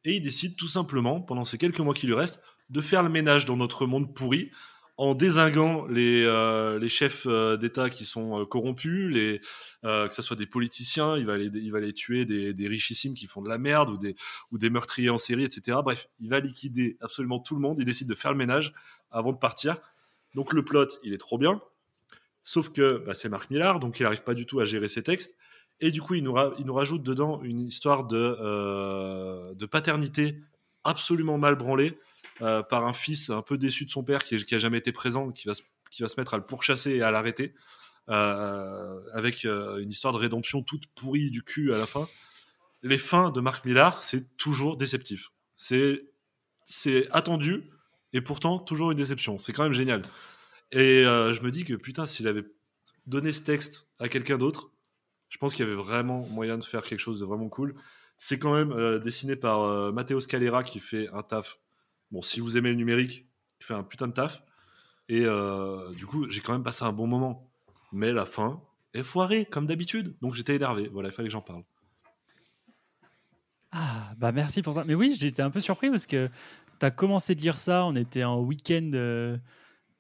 Et 0.05 0.17
il 0.17 0.23
décide 0.23 0.57
tout 0.57 0.69
simplement, 0.69 1.21
pendant 1.21 1.45
ces 1.45 1.57
quelques 1.57 1.81
mois 1.81 1.95
qui 1.95 2.07
lui 2.07 2.15
restent, 2.15 2.43
de 2.71 2.81
faire 2.81 3.03
le 3.03 3.09
ménage 3.09 3.45
dans 3.45 3.57
notre 3.57 3.87
monde 3.87 4.15
pourri, 4.15 4.51
en 4.97 5.15
désinguant 5.15 5.87
les, 5.87 6.23
euh, 6.25 6.79
les 6.79 6.89
chefs 6.89 7.27
euh, 7.27 7.57
d'État 7.57 7.91
qui 7.91 8.05
sont 8.05 8.41
euh, 8.41 8.45
corrompus, 8.45 9.12
les, 9.12 9.41
que 9.83 10.15
ce 10.15 10.23
soit 10.23 10.37
des 10.37 10.47
politiciens, 10.47 11.17
il 11.17 11.27
va 11.27 11.35
aller, 11.35 11.51
il 11.53 11.73
va 11.73 11.79
aller 11.79 11.93
tuer 11.93 12.25
des, 12.25 12.55
des 12.55 12.69
richissimes 12.69 13.15
qui 13.15 13.27
font 13.27 13.43
de 13.43 13.49
la 13.49 13.59
merde, 13.59 13.91
ou 13.91 13.99
des, 13.99 14.15
ou 14.53 14.59
des 14.59 14.71
meurtriers 14.71 15.11
en 15.11 15.19
série, 15.19 15.45
etc. 15.45 15.79
Bref, 15.83 16.09
il 16.21 16.31
va 16.31 16.41
liquider 16.41 16.97
absolument 17.01 17.41
tout 17.41 17.55
le 17.55 17.61
monde, 17.61 17.77
il 17.81 17.85
décide 17.85 18.09
de 18.09 18.15
faire 18.15 18.31
le 18.31 18.39
ménage 18.39 18.73
avant 19.11 19.33
de 19.33 19.39
partir. 19.39 19.79
Donc 20.35 20.53
le 20.53 20.65
plot, 20.65 20.87
il 21.03 21.12
est 21.12 21.19
trop 21.19 21.39
bien, 21.39 21.61
sauf 22.43 22.71
que 22.71 23.03
bah, 23.05 23.15
c'est 23.15 23.29
Marc 23.29 23.51
Millar, 23.51 23.81
donc 23.81 23.99
il 23.99 24.05
n'arrive 24.05 24.23
pas 24.23 24.35
du 24.35 24.47
tout 24.47 24.61
à 24.61 24.65
gérer 24.65 24.89
ses 24.89 25.03
textes. 25.03 25.37
Et 25.81 25.91
du 25.91 26.01
coup, 26.01 26.15
il 26.15 26.23
nous, 26.23 26.37
il 26.59 26.67
nous 26.67 26.75
rajoute 26.75 27.03
dedans 27.03 27.43
une 27.43 27.61
histoire 27.61 28.07
de, 28.07 29.53
de 29.55 29.67
paternité 29.67 30.39
absolument 30.85 31.37
mal 31.37 31.57
branlée, 31.57 31.99
euh, 32.43 32.62
par 32.64 32.85
un 32.85 32.93
fils 32.93 33.30
un 33.30 33.43
peu 33.43 33.57
déçu 33.57 33.85
de 33.85 33.91
son 33.91 34.03
père 34.03 34.24
qui, 34.24 34.37
qui 34.45 34.55
a 34.57 34.59
jamais 34.59 34.78
été 34.78 34.91
présent, 34.91 35.30
qui 35.30 35.47
va 35.47 35.55
se, 35.55 35.62
qui 35.91 36.03
va 36.03 36.09
se 36.09 36.18
mettre 36.18 36.35
à 36.35 36.37
le 36.37 36.45
pourchasser 36.45 36.91
et 36.91 37.03
à 37.03 37.12
l'arrêter, 37.12 37.55
euh, 38.09 39.01
avec 39.12 39.45
euh, 39.45 39.78
une 39.78 39.91
histoire 39.91 40.12
de 40.12 40.18
rédemption 40.18 40.62
toute 40.62 40.87
pourrie 40.89 41.30
du 41.30 41.45
cul 41.45 41.72
à 41.72 41.78
la 41.78 41.87
fin. 41.87 42.09
Les 42.82 42.99
fins 42.99 43.30
de 43.30 43.41
Marc 43.41 43.64
Millar, 43.64 44.03
c'est 44.03 44.37
toujours 44.37 44.76
déceptif. 44.76 45.30
C'est 45.57 46.05
c'est 46.64 47.09
attendu 47.12 47.70
et 48.12 48.20
pourtant 48.20 48.59
toujours 48.59 48.91
une 48.91 48.97
déception. 48.97 49.39
C'est 49.39 49.53
quand 49.53 49.62
même 49.62 49.72
génial. 49.72 50.03
Et 50.72 51.05
je 51.05 51.41
me 51.43 51.51
dis 51.51 51.64
que 51.64 51.74
putain, 51.74 52.07
s'il 52.07 52.26
avait 52.26 52.45
donné 53.07 53.32
ce 53.32 53.43
texte 53.43 53.87
à 53.99 54.09
quelqu'un 54.09 54.39
d'autre, 54.39 54.70
je 55.28 55.39
pense 55.39 55.55
qu'il 55.55 55.64
y 55.64 55.68
avait 55.68 55.76
vraiment 55.76 56.26
moyen 56.28 56.59
de 56.59 56.64
faire 56.64 56.82
quelque 56.82 57.01
chose 57.01 57.20
de 57.20 57.24
vraiment 57.24 57.49
cool. 57.49 57.74
C'est 58.18 58.39
quand 58.39 58.55
même 58.55 58.99
dessiné 59.01 59.37
par 59.37 59.93
Matteo 59.93 60.20
Scalera 60.20 60.64
qui 60.64 60.80
fait 60.80 61.09
un 61.12 61.22
taf. 61.22 61.59
Bon, 62.15 62.23
si 62.23 62.39
vous 62.39 62.57
aimez 62.57 62.69
le 62.69 62.77
numérique, 62.77 63.27
il 63.61 63.65
fait 63.65 63.75
un 63.75 63.83
putain 63.83 64.07
de 64.07 64.12
taf. 64.12 64.41
Et 65.09 65.23
euh, 65.25 65.93
du 65.95 66.07
coup, 66.07 66.31
j'ai 66.31 66.41
quand 66.41 66.53
même 66.53 66.62
passé 66.62 66.85
un 66.85 66.93
bon 66.93 67.09
moment. 67.09 67.51
Mais 67.91 68.12
la 68.12 68.25
fin 68.25 68.62
est 68.93 69.03
foirée, 69.03 69.47
comme 69.47 69.67
d'habitude. 69.67 70.15
Donc 70.23 70.35
j'étais 70.35 70.55
énervé. 70.55 70.89
Voilà, 70.93 71.09
il 71.09 71.12
fallait 71.12 71.27
que 71.27 71.33
j'en 71.33 71.41
parle. 71.41 71.65
Ah, 73.73 74.12
bah 74.17 74.31
merci 74.31 74.62
pour 74.62 74.75
ça. 74.75 74.85
Mais 74.85 74.95
oui, 74.95 75.17
j'étais 75.19 75.43
un 75.43 75.51
peu 75.51 75.59
surpris 75.59 75.91
parce 75.91 76.07
que 76.07 76.29
tu 76.79 76.87
as 76.87 76.93
commencé 76.93 77.35
de 77.35 77.41
lire 77.41 77.57
ça. 77.57 77.85
On 77.85 77.97
était 77.97 78.23
en 78.23 78.39
week-end, 78.39 78.93
euh, 78.95 79.37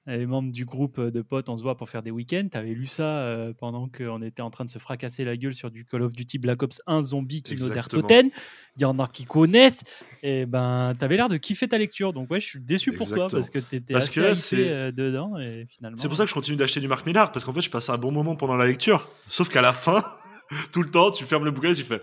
les 0.06 0.26
membres 0.26 0.52
du 0.52 0.64
groupe 0.66 1.00
de 1.00 1.22
potes, 1.22 1.48
on 1.48 1.56
se 1.56 1.62
voit 1.62 1.76
pour 1.76 1.88
faire 1.88 2.02
des 2.02 2.10
week-ends. 2.10 2.46
Tu 2.50 2.58
avais 2.58 2.74
lu 2.74 2.86
ça 2.86 3.04
euh, 3.04 3.54
pendant 3.58 3.88
qu'on 3.88 4.20
était 4.22 4.42
en 4.42 4.50
train 4.50 4.64
de 4.64 4.68
se 4.70 4.78
fracasser 4.78 5.24
la 5.24 5.36
gueule 5.36 5.54
sur 5.54 5.70
du 5.70 5.84
Call 5.86 6.02
of 6.02 6.12
Duty 6.12 6.38
Black 6.38 6.62
Ops 6.62 6.82
1 6.86 7.00
Zombie 7.02 7.42
Kino 7.42 7.60
der 7.68 7.68
Exactement. 7.78 8.02
Toten. 8.02 8.28
Il 8.76 8.82
y 8.82 8.84
en 8.84 8.98
a 8.98 9.06
qui 9.08 9.24
connaissent. 9.24 9.82
Et 10.22 10.44
ben, 10.44 10.92
tu 10.98 11.04
avais 11.04 11.16
l'air 11.16 11.28
de 11.30 11.38
kiffer 11.38 11.68
ta 11.68 11.78
lecture. 11.78 12.12
Donc, 12.12 12.30
ouais, 12.30 12.40
je 12.40 12.46
suis 12.46 12.60
déçu 12.60 12.92
pour 12.92 13.08
toi 13.08 13.28
parce 13.30 13.48
que 13.48 13.58
tu 13.58 13.76
étais 13.76 13.94
Parce 13.94 14.06
assez 14.08 14.20
que 14.20 14.34
c'est- 14.34 14.68
euh, 14.68 14.92
dedans. 14.92 15.38
Et 15.38 15.66
finalement. 15.70 15.96
C'est 15.98 16.08
pour 16.08 16.16
ça 16.18 16.24
que 16.24 16.28
je 16.28 16.34
continue 16.34 16.56
d'acheter 16.56 16.80
du 16.80 16.88
Marc 16.88 17.06
Millar, 17.06 17.32
parce 17.32 17.44
qu'en 17.44 17.52
fait, 17.54 17.62
je 17.62 17.70
passe 17.70 17.88
un 17.88 17.96
bon 17.98 18.12
moment 18.12 18.36
pendant 18.36 18.56
la 18.56 18.66
lecture. 18.66 19.08
Sauf 19.28 19.48
qu'à 19.48 19.62
la 19.62 19.72
fin, 19.72 20.04
tout 20.72 20.82
le 20.82 20.90
temps, 20.90 21.10
tu 21.12 21.24
fermes 21.24 21.44
le 21.46 21.50
bouquin 21.50 21.70
et 21.70 21.74
tu 21.74 21.82
fais 21.82 22.00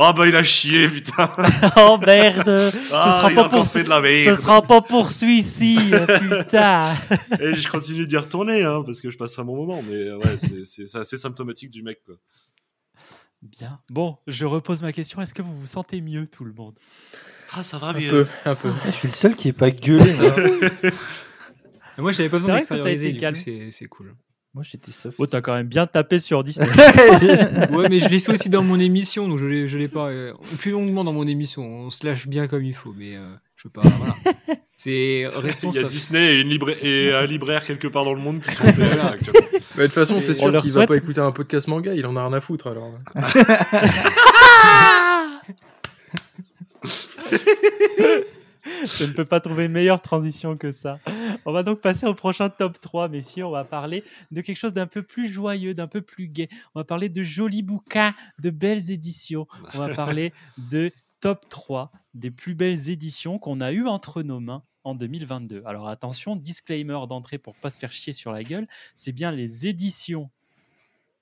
Oh 0.00 0.12
bah 0.16 0.28
il 0.28 0.36
a 0.36 0.44
chié, 0.44 0.88
putain 0.88 1.28
oh 1.76 1.98
merde 2.06 2.70
Ce 2.70 2.92
Ah, 2.94 3.10
sera 3.18 3.30
il 3.32 3.34
pas 3.34 3.46
a 3.46 3.48
pour 3.48 3.66
fait 3.66 3.82
de 3.82 3.88
la 3.88 3.96
Ce 3.96 4.00
merde 4.02 4.36
sera 4.38 4.62
pas 4.62 4.80
pour 4.80 5.10
celui-ci, 5.10 5.76
putain 6.40 6.94
Et 7.40 7.54
je 7.54 7.68
continue 7.68 8.06
d'y 8.06 8.16
retourner, 8.16 8.62
hein, 8.62 8.84
parce 8.86 9.00
que 9.00 9.10
je 9.10 9.16
passe 9.18 9.36
un 9.40 9.44
bon 9.44 9.56
moment, 9.56 9.82
mais 9.82 9.96
euh, 9.96 10.18
ouais, 10.18 10.36
c'est- 10.64 10.94
assez 10.96 11.16
symptomatique 11.16 11.70
du 11.72 11.82
mec, 11.82 11.98
quoi. 12.06 12.14
Bien. 13.42 13.80
Bon, 13.90 14.18
je 14.28 14.44
repose 14.46 14.82
ma 14.82 14.92
question. 14.92 15.20
Est-ce 15.20 15.34
que 15.34 15.42
vous 15.42 15.58
vous 15.58 15.66
sentez 15.66 16.00
mieux, 16.00 16.28
tout 16.28 16.44
le 16.44 16.52
monde? 16.52 16.74
Ah, 17.52 17.64
ça 17.64 17.78
va, 17.78 17.88
Un 17.88 17.94
peu, 17.94 18.26
un 18.44 18.54
peu. 18.54 18.70
Ah, 18.84 18.90
je 18.90 18.90
suis 18.92 19.08
le 19.08 19.14
seul 19.14 19.34
qui 19.34 19.48
est 19.48 19.52
pas 19.52 19.70
gueulé. 19.72 20.14
moi. 21.98 22.12
J'avais 22.12 22.28
pas 22.28 22.38
besoin 22.38 22.60
t'as 22.60 22.76
d'extérioriser, 22.78 23.70
c'est 23.72 23.86
cool. 23.86 24.14
Moi, 24.54 24.64
j'étais 24.68 24.90
soft. 24.92 25.16
Oh, 25.20 25.26
t'as 25.26 25.40
quand 25.40 25.54
même 25.54 25.66
bien 25.68 25.86
tapé 25.86 26.18
sur 26.18 26.42
Disney. 26.42 26.66
Ouais, 27.70 27.88
mais 27.88 28.00
je 28.00 28.08
l'ai 28.08 28.18
fait 28.18 28.32
aussi 28.32 28.48
dans 28.48 28.62
mon 28.62 28.80
émission, 28.80 29.28
donc 29.28 29.38
je 29.38 29.46
l'ai, 29.46 29.68
je 29.68 29.76
l'ai 29.78 29.88
pas. 29.88 30.08
euh, 30.08 30.32
plus 30.58 30.70
longuement 30.72 31.04
dans 31.04 31.12
mon 31.12 31.26
émission, 31.26 31.62
on 31.64 31.90
se 31.90 32.04
lâche 32.06 32.26
bien 32.26 32.48
comme 32.48 32.64
il 32.64 32.74
faut, 32.74 32.94
mais 32.96 33.14
euh, 33.16 33.28
je 33.56 33.68
veux 33.68 33.70
pas. 33.72 33.82
Voilà. 33.82 34.14
C'est 34.74 35.26
restons 35.32 35.70
Il 35.72 35.76
y 35.76 35.78
a 35.78 35.82
soft. 35.82 35.92
Disney 35.94 36.34
et, 36.36 36.40
une 36.40 36.48
libra- 36.48 36.76
et 36.82 37.12
un 37.12 37.26
libraire 37.26 37.64
quelque 37.66 37.88
part 37.88 38.04
dans 38.04 38.14
le 38.14 38.20
monde 38.20 38.40
qui 38.40 38.50
sont. 38.54 38.64
Bah, 39.76 39.82
de 39.84 39.86
toute 39.86 39.94
façon, 39.94 40.20
c'est 40.24 40.34
sûr 40.34 40.60
qu'il 40.60 40.72
va 40.72 40.88
pas 40.88 40.96
écouter 40.96 41.20
un 41.20 41.30
podcast 41.30 41.68
manga, 41.68 41.94
il 41.94 42.04
en 42.04 42.16
a 42.16 42.26
rien 42.26 42.32
à 42.32 42.40
foutre 42.40 42.66
alors. 42.66 42.90
Je 48.84 49.04
ne 49.04 49.12
peux 49.12 49.24
pas 49.24 49.40
trouver 49.40 49.66
une 49.66 49.72
meilleure 49.72 50.00
transition 50.00 50.56
que 50.56 50.70
ça. 50.70 50.98
On 51.44 51.52
va 51.52 51.62
donc 51.62 51.80
passer 51.80 52.06
au 52.06 52.14
prochain 52.14 52.48
top 52.50 52.80
3, 52.80 53.08
messieurs. 53.08 53.46
On 53.46 53.50
va 53.50 53.64
parler 53.64 54.04
de 54.30 54.40
quelque 54.40 54.56
chose 54.56 54.74
d'un 54.74 54.86
peu 54.86 55.02
plus 55.02 55.28
joyeux, 55.28 55.74
d'un 55.74 55.86
peu 55.86 56.00
plus 56.00 56.28
gai. 56.28 56.48
On 56.74 56.80
va 56.80 56.84
parler 56.84 57.08
de 57.08 57.22
jolis 57.22 57.62
bouquins, 57.62 58.14
de 58.38 58.50
belles 58.50 58.90
éditions. 58.90 59.46
On 59.74 59.78
va 59.78 59.94
parler 59.94 60.32
de 60.70 60.92
top 61.20 61.48
3 61.48 61.90
des 62.14 62.30
plus 62.30 62.54
belles 62.54 62.90
éditions 62.90 63.38
qu'on 63.38 63.60
a 63.60 63.72
eues 63.72 63.86
entre 63.86 64.22
nos 64.22 64.40
mains 64.40 64.62
en 64.84 64.94
2022. 64.94 65.62
Alors 65.66 65.88
attention, 65.88 66.36
disclaimer 66.36 66.98
d'entrée 67.08 67.38
pour 67.38 67.56
pas 67.56 67.70
se 67.70 67.78
faire 67.78 67.92
chier 67.92 68.12
sur 68.12 68.32
la 68.32 68.44
gueule, 68.44 68.66
c'est 68.96 69.12
bien 69.12 69.32
les 69.32 69.66
éditions 69.66 70.30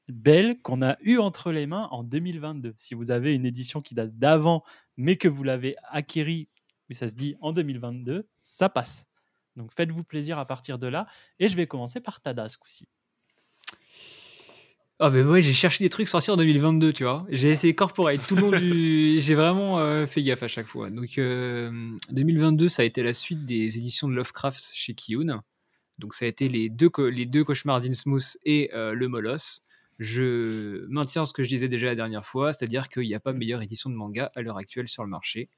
belles 0.08 0.60
qu'on 0.62 0.82
a 0.82 0.96
eues 1.02 1.18
entre 1.18 1.50
les 1.50 1.66
mains 1.66 1.88
en 1.90 2.04
2022. 2.04 2.74
Si 2.76 2.94
vous 2.94 3.10
avez 3.10 3.34
une 3.34 3.44
édition 3.44 3.80
qui 3.80 3.94
date 3.94 4.16
d'avant, 4.18 4.62
mais 4.96 5.16
que 5.16 5.28
vous 5.28 5.42
l'avez 5.42 5.76
acquérie 5.90 6.48
mais 6.88 6.94
ça 6.94 7.08
se 7.08 7.14
dit 7.14 7.36
en 7.40 7.52
2022, 7.52 8.28
ça 8.40 8.68
passe. 8.68 9.06
Donc 9.56 9.72
faites-vous 9.72 10.04
plaisir 10.04 10.38
à 10.38 10.46
partir 10.46 10.78
de 10.78 10.86
là. 10.86 11.06
Et 11.38 11.48
je 11.48 11.56
vais 11.56 11.66
commencer 11.66 12.00
par 12.00 12.20
Tada 12.20 12.48
ce 12.48 12.58
coup-ci. 12.58 12.86
Ah, 14.98 15.10
mais 15.10 15.22
ouais, 15.22 15.42
j'ai 15.42 15.52
cherché 15.52 15.84
des 15.84 15.90
trucs 15.90 16.08
sortis 16.08 16.30
en 16.30 16.38
2022, 16.38 16.94
tu 16.94 17.04
vois. 17.04 17.26
J'ai 17.28 17.50
essayé 17.50 17.74
corporate 17.74 18.26
tout 18.26 18.34
le 18.34 18.40
long 18.40 18.50
du. 18.50 19.20
J'ai 19.20 19.34
vraiment 19.34 19.78
euh, 19.78 20.06
fait 20.06 20.22
gaffe 20.22 20.42
à 20.42 20.48
chaque 20.48 20.66
fois. 20.66 20.88
Donc, 20.88 21.18
euh, 21.18 21.70
2022, 22.12 22.70
ça 22.70 22.80
a 22.80 22.84
été 22.86 23.02
la 23.02 23.12
suite 23.12 23.44
des 23.44 23.76
éditions 23.76 24.08
de 24.08 24.14
Lovecraft 24.14 24.70
chez 24.72 24.94
Kiyun. 24.94 25.42
Donc, 25.98 26.14
ça 26.14 26.24
a 26.24 26.28
été 26.28 26.48
les 26.48 26.70
deux, 26.70 26.90
les 27.10 27.26
deux 27.26 27.44
cauchemars 27.44 27.82
d'Innsmouth 27.82 28.38
et 28.46 28.70
euh, 28.72 28.94
le 28.94 29.08
Moloss. 29.08 29.60
Je 29.98 30.86
maintiens 30.88 31.26
ce 31.26 31.34
que 31.34 31.42
je 31.42 31.48
disais 31.48 31.68
déjà 31.68 31.88
la 31.88 31.94
dernière 31.94 32.24
fois, 32.24 32.54
c'est-à-dire 32.54 32.88
qu'il 32.88 33.02
n'y 33.02 33.14
a 33.14 33.20
pas 33.20 33.34
meilleure 33.34 33.60
édition 33.60 33.90
de 33.90 33.94
manga 33.94 34.30
à 34.34 34.40
l'heure 34.40 34.56
actuelle 34.56 34.88
sur 34.88 35.02
le 35.04 35.10
marché. 35.10 35.50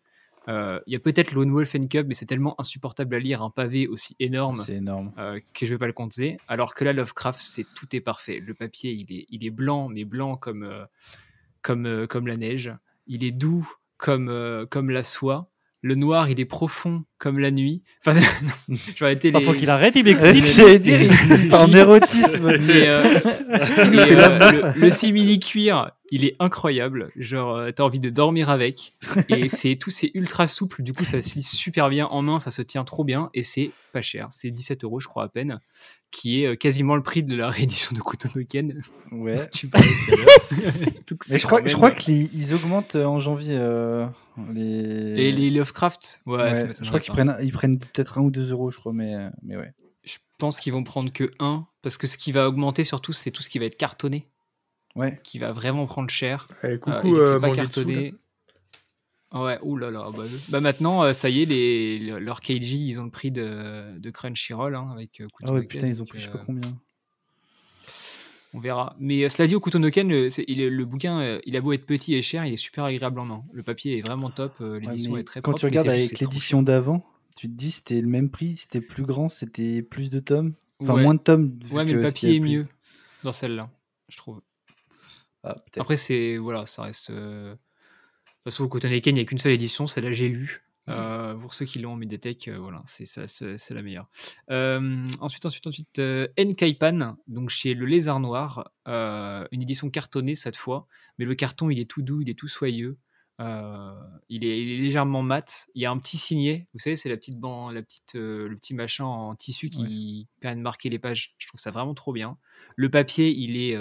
Euh, 0.49 0.81
Il 0.87 0.93
y 0.93 0.97
a 0.97 0.99
peut-être 0.99 1.33
Lone 1.33 1.53
Wolf 1.53 1.75
and 1.75 1.89
Cub, 1.89 2.09
mais 2.09 2.15
c'est 2.15 2.27
tellement 2.27 2.59
insupportable 2.61 3.15
à 3.15 3.19
lire 3.19 3.43
un 3.43 3.51
pavé 3.51 3.87
aussi 3.87 4.17
énorme 4.19 4.63
énorme. 4.69 5.13
euh, 5.19 5.39
que 5.55 5.67
je 5.67 5.75
vais 5.75 5.79
pas 5.79 5.87
le 5.87 5.93
compter. 5.93 6.39
Alors 6.49 6.75
que 6.75 6.85
là, 6.85 6.93
Lovecraft, 6.93 7.41
c'est 7.41 7.67
tout 7.75 7.95
est 7.95 8.01
parfait. 8.01 8.41
Le 8.41 8.55
papier, 8.55 8.93
il 8.93 9.13
est, 9.15 9.27
il 9.29 9.45
est 9.45 9.51
blanc, 9.51 9.89
mais 9.89 10.05
blanc 10.05 10.37
comme, 10.37 10.63
euh, 10.63 10.85
comme, 11.63 12.07
comme 12.07 12.27
la 12.27 12.37
neige. 12.37 12.73
Il 13.07 13.25
est 13.25 13.31
doux 13.33 13.71
comme, 13.99 14.67
comme 14.71 14.91
la 14.91 15.03
soie. 15.03 15.51
Le 15.83 15.95
noir, 15.95 16.29
il 16.29 16.41
est 16.41 16.45
profond 16.45 17.05
comme 17.19 17.39
la 17.39 17.51
nuit. 17.51 17.83
Enfin, 18.05 18.19
non, 18.43 18.53
je 18.69 18.99
vais 19.01 19.07
arrêter 19.07 19.29
Il 19.29 19.35
les. 19.37 19.45
faut 19.45 19.53
qu'il 19.53 19.71
arrête, 19.71 19.95
il 19.97 20.05
m'excite. 20.05 20.47
j'allais 20.47 20.79
dire, 20.79 21.01
il 21.03 21.55
en 21.55 21.73
érotisme. 21.73 22.57
Mais, 22.61 22.87
euh, 22.89 23.03
euh, 23.49 24.73
le, 24.75 24.81
le 24.81 24.91
simili 24.91 25.41
cuir, 25.41 25.91
il 26.11 26.25
est 26.25 26.37
incroyable. 26.39 27.11
Genre, 27.17 27.55
euh, 27.57 27.71
t'as 27.73 27.83
envie 27.83 28.01
de 28.01 28.11
dormir 28.11 28.51
avec. 28.51 28.93
Et 29.29 29.49
c'est 29.49 29.77
tout, 29.77 29.91
c'est 29.91 30.11
ultra 30.15 30.47
souple. 30.47 30.83
Du 30.83 30.93
coup, 30.93 31.05
ça 31.05 31.21
se 31.23 31.35
lit 31.35 31.43
super 31.43 31.89
bien 31.91 32.07
en 32.07 32.23
main, 32.23 32.39
ça 32.39 32.51
se 32.51 32.63
tient 32.63 32.85
trop 32.85 33.05
bien. 33.05 33.31
Et 33.35 33.43
c'est 33.43 33.71
pas 33.93 34.03
cher. 34.03 34.29
C'est 34.31 34.51
17 34.51 34.85
euros, 34.85 35.01
je 35.01 35.09
crois, 35.09 35.25
à 35.25 35.29
peine. 35.29 35.61
Qui 36.11 36.43
est 36.43 36.57
quasiment 36.57 36.97
le 36.97 37.03
prix 37.03 37.23
de 37.23 37.37
la 37.37 37.51
réédition 37.51 37.95
de 37.95 38.01
Kutonoken. 38.01 38.81
Ouais. 39.13 39.47
tu 39.51 39.69
parlais. 39.69 39.87
Donc, 41.07 41.23
Mais 41.29 41.39
je 41.39 41.47
crois, 41.47 41.61
je 41.67 41.75
crois 41.75 41.91
qu'ils 41.91 42.31
ils 42.35 42.55
augmentent 42.55 42.97
en 42.97 43.19
janvier 43.19 43.57
euh, 43.59 44.07
les. 44.55 45.23
Et 45.23 45.33
les 45.33 45.51
Lovecraft, 45.51 46.23
ouais, 46.25 46.37
Ouais, 46.39 46.55
ça 46.55 46.83
je 46.83 46.89
crois 46.89 47.01
pas. 47.09 47.25
prennent, 47.25 47.37
ils 47.43 47.53
prennent 47.53 47.79
peut-être 47.79 48.19
un 48.19 48.23
ou 48.23 48.31
deux 48.31 48.51
euros, 48.53 48.71
je 48.71 48.79
crois, 48.79 48.93
mais, 48.93 49.15
euh, 49.15 49.29
mais 49.43 49.57
ouais. 49.57 49.73
Je 50.05 50.17
pense 50.39 50.61
qu'ils 50.61 50.73
vont 50.73 50.85
prendre 50.85 51.13
que 51.13 51.31
1. 51.41 51.67
Parce 51.83 51.99
que 51.99 52.07
ce 52.07 52.17
qui 52.17 52.33
va 52.33 52.49
augmenter 52.49 52.85
surtout, 52.85 53.13
c'est 53.13 53.31
tout 53.31 53.43
ce 53.43 53.51
qui 53.51 53.59
va 53.59 53.65
être 53.67 53.77
cartonné. 53.77 54.29
Ouais. 54.97 55.21
Qui 55.25 55.39
va 55.39 55.53
vraiment 55.53 55.87
prendre 55.87 56.09
cher. 56.11 56.49
Eh, 56.63 56.67
Euh, 56.69 56.79
coucou, 56.79 57.17
euh, 57.17 57.39
pas 57.41 57.49
là. 57.49 57.55
cartonné. 57.57 58.15
Ouais, 59.35 59.59
oulala. 59.63 60.07
Bah, 60.17 60.23
bah 60.49 60.61
maintenant, 60.61 61.03
euh, 61.03 61.13
ça 61.13 61.29
y 61.29 61.43
est, 61.43 61.45
les, 61.45 61.99
le- 61.99 62.19
leur 62.19 62.41
Keiji, 62.41 62.87
ils 62.89 62.99
ont 62.99 63.05
le 63.05 63.11
prix 63.11 63.31
de, 63.31 63.99
de 63.99 64.11
Crunchyroll 64.11 64.75
hein, 64.75 64.89
avec 64.91 65.23
Ah 65.43 65.53
ouais, 65.53 65.65
putain, 65.65 65.87
ils 65.87 66.01
ont 66.03 66.07
pris 66.07 66.19
je 66.19 66.25
sais 66.25 66.31
pas 66.31 66.39
combien. 66.47 66.69
On 68.59 68.61
verra. 68.61 68.97
Mais 68.99 69.23
euh, 69.23 69.29
cela 69.29 69.47
dit, 69.47 69.55
au 69.55 69.61
le, 70.11 70.29
il 70.51 70.61
est- 70.61 70.69
le 70.69 70.85
bouquin, 70.85 71.21
euh, 71.21 71.41
il 71.47 71.57
a 71.57 71.61
beau 71.61 71.73
être 71.73 71.87
petit 71.87 72.15
et 72.15 72.23
cher, 72.23 72.45
il 72.45 72.55
est 72.55 72.57
super 72.57 72.83
agréable 72.85 73.21
en 73.21 73.25
main. 73.25 73.45
Le 73.53 73.63
papier 73.63 73.99
est 73.99 74.03
vraiment 74.03 74.31
top, 74.31 74.53
euh, 74.61 74.81
Ouais, 74.81 74.87
l'édition 74.87 75.17
est 75.17 75.23
très 75.23 75.41
quand 75.41 75.53
propre. 75.53 75.61
tu 75.61 75.67
regardes 75.67 75.89
avec 75.89 76.19
l'édition 76.19 76.61
d'avant, 76.65 77.07
tu 77.37 77.47
te 77.49 77.53
dis 77.53 77.71
c'était 77.71 78.01
le 78.01 78.09
même 78.09 78.31
prix, 78.31 78.57
c'était 78.57 78.81
plus 78.81 79.05
grand, 79.05 79.29
c'était 79.29 79.81
plus 79.83 80.11
de 80.11 80.19
tomes. 80.19 80.55
Enfin, 80.81 80.95
Ouais. 80.95 81.03
moins 81.05 81.15
de 81.15 81.21
tomes. 81.21 81.57
Ouais, 81.71 81.85
mais 81.85 81.93
le 81.93 82.03
papier 82.03 82.35
est 82.35 82.41
plus- 82.41 82.51
mieux 82.59 82.65
dans 83.23 83.31
celle-là, 83.33 83.71
je 84.09 84.17
trouve. 84.17 84.41
Ah. 85.45 85.63
Après, 85.77 85.97
c'est 85.97 86.37
voilà, 86.37 86.67
ça 86.67 86.83
reste. 86.83 87.11
euh, 87.11 87.53
De 87.53 87.57
toute 88.45 88.53
façon, 88.55 88.65
au 88.65 88.69
il 89.13 89.15
n'y 89.15 89.21
a 89.21 89.25
qu'une 89.25 89.39
seule 89.39 89.53
édition, 89.53 89.87
celle-là, 89.87 90.11
j'ai 90.13 90.29
lu. 90.29 90.63
Euh, 90.89 91.35
pour 91.35 91.55
ceux 91.55 91.67
qui 91.67 91.79
l'ont 91.79 91.93
en 91.93 91.97
médiathèque, 91.97 92.49
euh, 92.49 92.59
voilà, 92.59 92.83
c'est 92.87 93.05
ça, 93.05 93.27
c'est 93.29 93.75
la 93.75 93.83
meilleure. 93.83 94.09
Euh, 94.51 95.07
ensuite, 95.21 95.45
ensuite, 95.47 95.67
ensuite, 95.67 96.01
donc 97.27 97.51
chez 97.51 97.75
Le 97.75 97.87
Lézard 97.87 98.21
Noir, 98.21 98.71
une 98.87 99.63
édition 99.63 99.91
cartonnée 99.91 100.35
cette 100.35 100.57
fois, 100.57 100.87
mais 101.19 101.25
le 101.25 101.35
carton, 101.35 101.71
il 101.71 101.79
est 101.79 101.91
tout 101.91 102.03
doux, 102.03 102.21
il 102.23 102.31
est 102.31 102.39
tout 102.39 102.49
soyeux. 102.49 102.97
il, 103.41 103.45
est, 104.45 104.61
il 104.61 104.71
est 104.73 104.79
légèrement 104.79 105.23
mat. 105.23 105.69
Il 105.75 105.83
y 105.83 105.87
a 105.87 105.91
un 105.91 105.99
petit 105.99 106.17
signet, 106.19 106.67
vous 106.73 106.81
savez, 106.81 106.97
c'est 106.97 107.09
la 107.09 107.17
petite 107.17 107.39
ban- 107.39 107.71
la 107.71 107.83
petite, 107.83 108.15
le 108.15 108.57
petit 108.57 108.75
machin 108.75 109.05
en 109.05 109.35
tissu 109.35 109.71
qui 109.71 110.27
permet 110.41 110.57
de 110.57 110.63
marquer 110.63 110.89
les 110.89 110.99
pages. 110.99 111.35
Je 111.39 111.47
trouve 111.47 111.61
ça 111.61 111.71
vraiment 111.71 111.95
trop 111.95 112.13
bien. 112.13 112.39
Le 112.77 112.91
papier, 112.91 113.31
il 113.31 113.57
est 113.57 113.79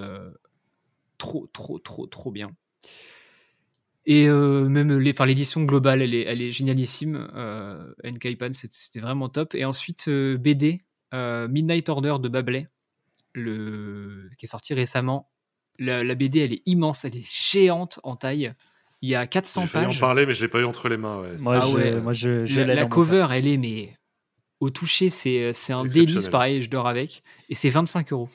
trop, 1.17 1.47
trop, 1.53 1.79
trop, 1.79 2.05
trop 2.07 2.31
bien. 2.31 2.51
Et 4.09 4.27
euh, 4.29 4.69
même 4.69 4.97
les, 4.97 5.11
enfin, 5.11 5.25
l'édition 5.25 5.61
globale, 5.63 6.01
elle 6.01 6.15
est, 6.15 6.21
elle 6.23 6.41
est 6.41 6.51
génialissime. 6.51 7.27
Euh, 7.35 7.91
Enkaipan, 8.05 8.53
c'était 8.53 9.01
vraiment 9.01 9.27
top. 9.27 9.53
Et 9.53 9.65
ensuite, 9.65 10.05
euh, 10.07 10.37
BD, 10.37 10.81
euh, 11.13 11.49
Midnight 11.49 11.89
Order 11.89 12.15
de 12.21 12.29
Babley, 12.29 12.69
le, 13.33 14.29
qui 14.37 14.45
est 14.45 14.49
sorti 14.49 14.73
récemment. 14.73 15.29
La, 15.77 16.03
la 16.05 16.15
BD, 16.15 16.39
elle 16.39 16.53
est 16.53 16.61
immense, 16.65 17.03
elle 17.05 17.17
est 17.17 17.29
géante 17.29 17.99
en 18.03 18.15
taille. 18.15 18.53
Il 19.01 19.09
y 19.09 19.15
a 19.15 19.27
400 19.27 19.61
J'ai 19.61 19.67
failli 19.67 19.85
en 19.85 19.89
pages. 19.89 19.99
parler, 19.99 20.25
mais 20.25 20.33
je 20.33 20.41
l'ai 20.41 20.47
pas 20.47 20.59
eu 20.61 20.63
entre 20.65 20.87
les 20.89 20.97
mains. 20.97 21.19
Ouais. 21.21 21.35
Moi, 21.39 21.59
Ah 21.61 21.67
je, 21.67 21.75
ouais. 21.75 22.01
moi, 22.01 22.13
je, 22.13 22.45
je 22.45 22.61
La, 22.61 22.73
la 22.75 22.85
cover, 22.85 23.27
elle 23.31 23.45
est 23.45 23.57
mais 23.57 23.93
au 24.59 24.69
toucher, 24.71 25.09
c'est 25.11 25.51
c'est 25.53 25.73
un 25.73 25.85
délice, 25.85 26.29
pareil, 26.29 26.63
je 26.63 26.69
dors 26.69 26.87
avec. 26.87 27.21
Et 27.49 27.55
c'est 27.55 27.69
25 27.69 28.11
euros. 28.13 28.29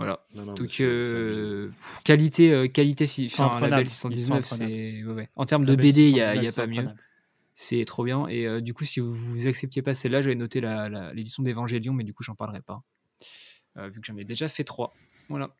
Voilà. 0.00 0.24
Non, 0.34 0.44
non, 0.44 0.52
mais 0.52 0.58
Donc, 0.58 0.80
euh, 0.80 1.68
pff, 1.68 2.00
qualité, 2.04 2.52
euh, 2.52 2.68
qualité, 2.68 3.04
enfin, 3.04 3.46
imprenables. 3.46 3.70
label 3.70 3.86
Ils 3.86 3.90
sont 3.90 4.08
619, 4.10 4.38
imprenables. 4.52 4.70
c'est. 4.72 5.04
ouais, 5.04 5.12
ouais. 5.14 5.28
En 5.36 5.46
termes 5.46 5.64
de 5.64 5.74
BD, 5.76 6.08
il 6.08 6.14
n'y 6.14 6.20
a, 6.20 6.32
619, 6.32 6.34
il 6.34 6.44
y 6.44 6.46
a 6.48 6.50
c'est 6.52 6.60
pas 6.60 6.66
mieux. 6.66 6.88
C'est 7.54 7.84
trop 7.84 8.04
bien. 8.04 8.26
Et 8.28 8.46
euh, 8.46 8.60
du 8.60 8.72
coup, 8.74 8.84
si 8.84 9.00
vous 9.00 9.12
vous 9.12 9.46
acceptiez 9.46 9.82
pas 9.82 9.92
celle-là, 9.94 10.22
j'avais 10.22 10.34
noté 10.34 10.60
la- 10.60 10.88
la- 10.88 11.12
l'édition 11.12 11.42
d'Evangelion, 11.42 11.92
mais 11.92 12.04
du 12.04 12.14
coup, 12.14 12.22
j'en 12.22 12.34
parlerai 12.34 12.60
pas. 12.62 12.82
Euh, 13.76 13.88
vu 13.88 14.00
que 14.00 14.06
j'en 14.06 14.16
ai 14.16 14.24
déjà 14.24 14.48
fait 14.48 14.64
trois. 14.64 14.94
Voilà. 15.28 15.54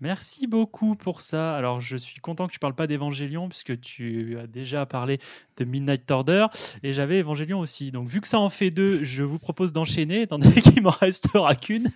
Merci 0.00 0.46
beaucoup 0.46 0.94
pour 0.94 1.20
ça. 1.20 1.56
Alors, 1.56 1.80
je 1.80 1.96
suis 1.96 2.20
content 2.20 2.46
que 2.46 2.52
tu 2.52 2.60
parles 2.60 2.74
pas 2.76 2.86
d'Evangelion, 2.86 3.48
puisque 3.48 3.80
tu 3.80 4.38
as 4.38 4.46
déjà 4.46 4.86
parlé 4.86 5.18
de 5.56 5.64
Midnight 5.64 6.08
Order, 6.10 6.46
et 6.84 6.92
j'avais 6.92 7.18
Evangelion 7.20 7.58
aussi. 7.58 7.90
Donc, 7.90 8.08
vu 8.08 8.20
que 8.20 8.28
ça 8.28 8.38
en 8.38 8.48
fait 8.48 8.70
deux, 8.70 9.04
je 9.04 9.24
vous 9.24 9.40
propose 9.40 9.72
d'enchaîner, 9.72 10.22
étant 10.22 10.38
donné 10.38 10.60
qu'il 10.60 10.82
m'en 10.82 10.90
restera 10.90 11.56
qu'une. 11.56 11.90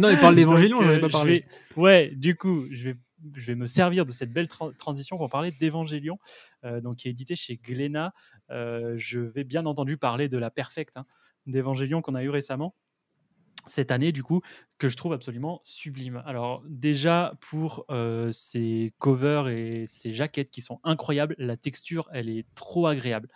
Non, 0.00 0.08
il 0.08 0.18
parle 0.20 0.36
d'Evangelion, 0.36 0.82
j'en 0.84 0.90
euh, 0.90 1.00
pas 1.00 1.08
parlé. 1.08 1.40
vais- 1.40 1.80
Ouais, 1.80 2.12
du 2.14 2.36
coup, 2.36 2.66
je 2.70 2.90
vais, 2.90 2.96
je 3.34 3.46
vais 3.46 3.54
me 3.56 3.66
servir 3.66 4.06
de 4.06 4.12
cette 4.12 4.32
belle 4.32 4.46
tra- 4.46 4.72
transition 4.76 5.16
pour 5.16 5.28
parler 5.28 5.50
d'Evangelion, 5.50 6.18
euh, 6.64 6.80
donc 6.80 6.98
qui 6.98 7.08
est 7.08 7.10
édité 7.10 7.34
chez 7.34 7.56
Glénat. 7.56 8.12
Euh, 8.50 8.94
je 8.96 9.18
vais 9.18 9.42
bien 9.44 9.66
entendu 9.66 9.96
parler 9.96 10.28
de 10.28 10.38
la 10.38 10.50
Perfect 10.50 10.96
hein, 10.96 11.06
d'Evangelion 11.46 12.02
qu'on 12.02 12.14
a 12.14 12.22
eu 12.22 12.30
récemment 12.30 12.74
cette 13.66 13.90
année, 13.90 14.12
du 14.12 14.22
coup, 14.22 14.40
que 14.78 14.88
je 14.88 14.96
trouve 14.96 15.12
absolument 15.12 15.60
sublime. 15.64 16.22
Alors, 16.26 16.62
déjà, 16.68 17.34
pour 17.40 17.86
ces 18.30 18.92
covers 18.98 19.48
et 19.48 19.84
ces 19.86 20.12
jaquettes 20.12 20.50
qui 20.50 20.60
sont 20.60 20.80
incroyables, 20.84 21.34
la 21.38 21.56
texture, 21.56 22.08
elle 22.12 22.28
est 22.28 22.46
trop 22.54 22.86
agréable. 22.86 23.28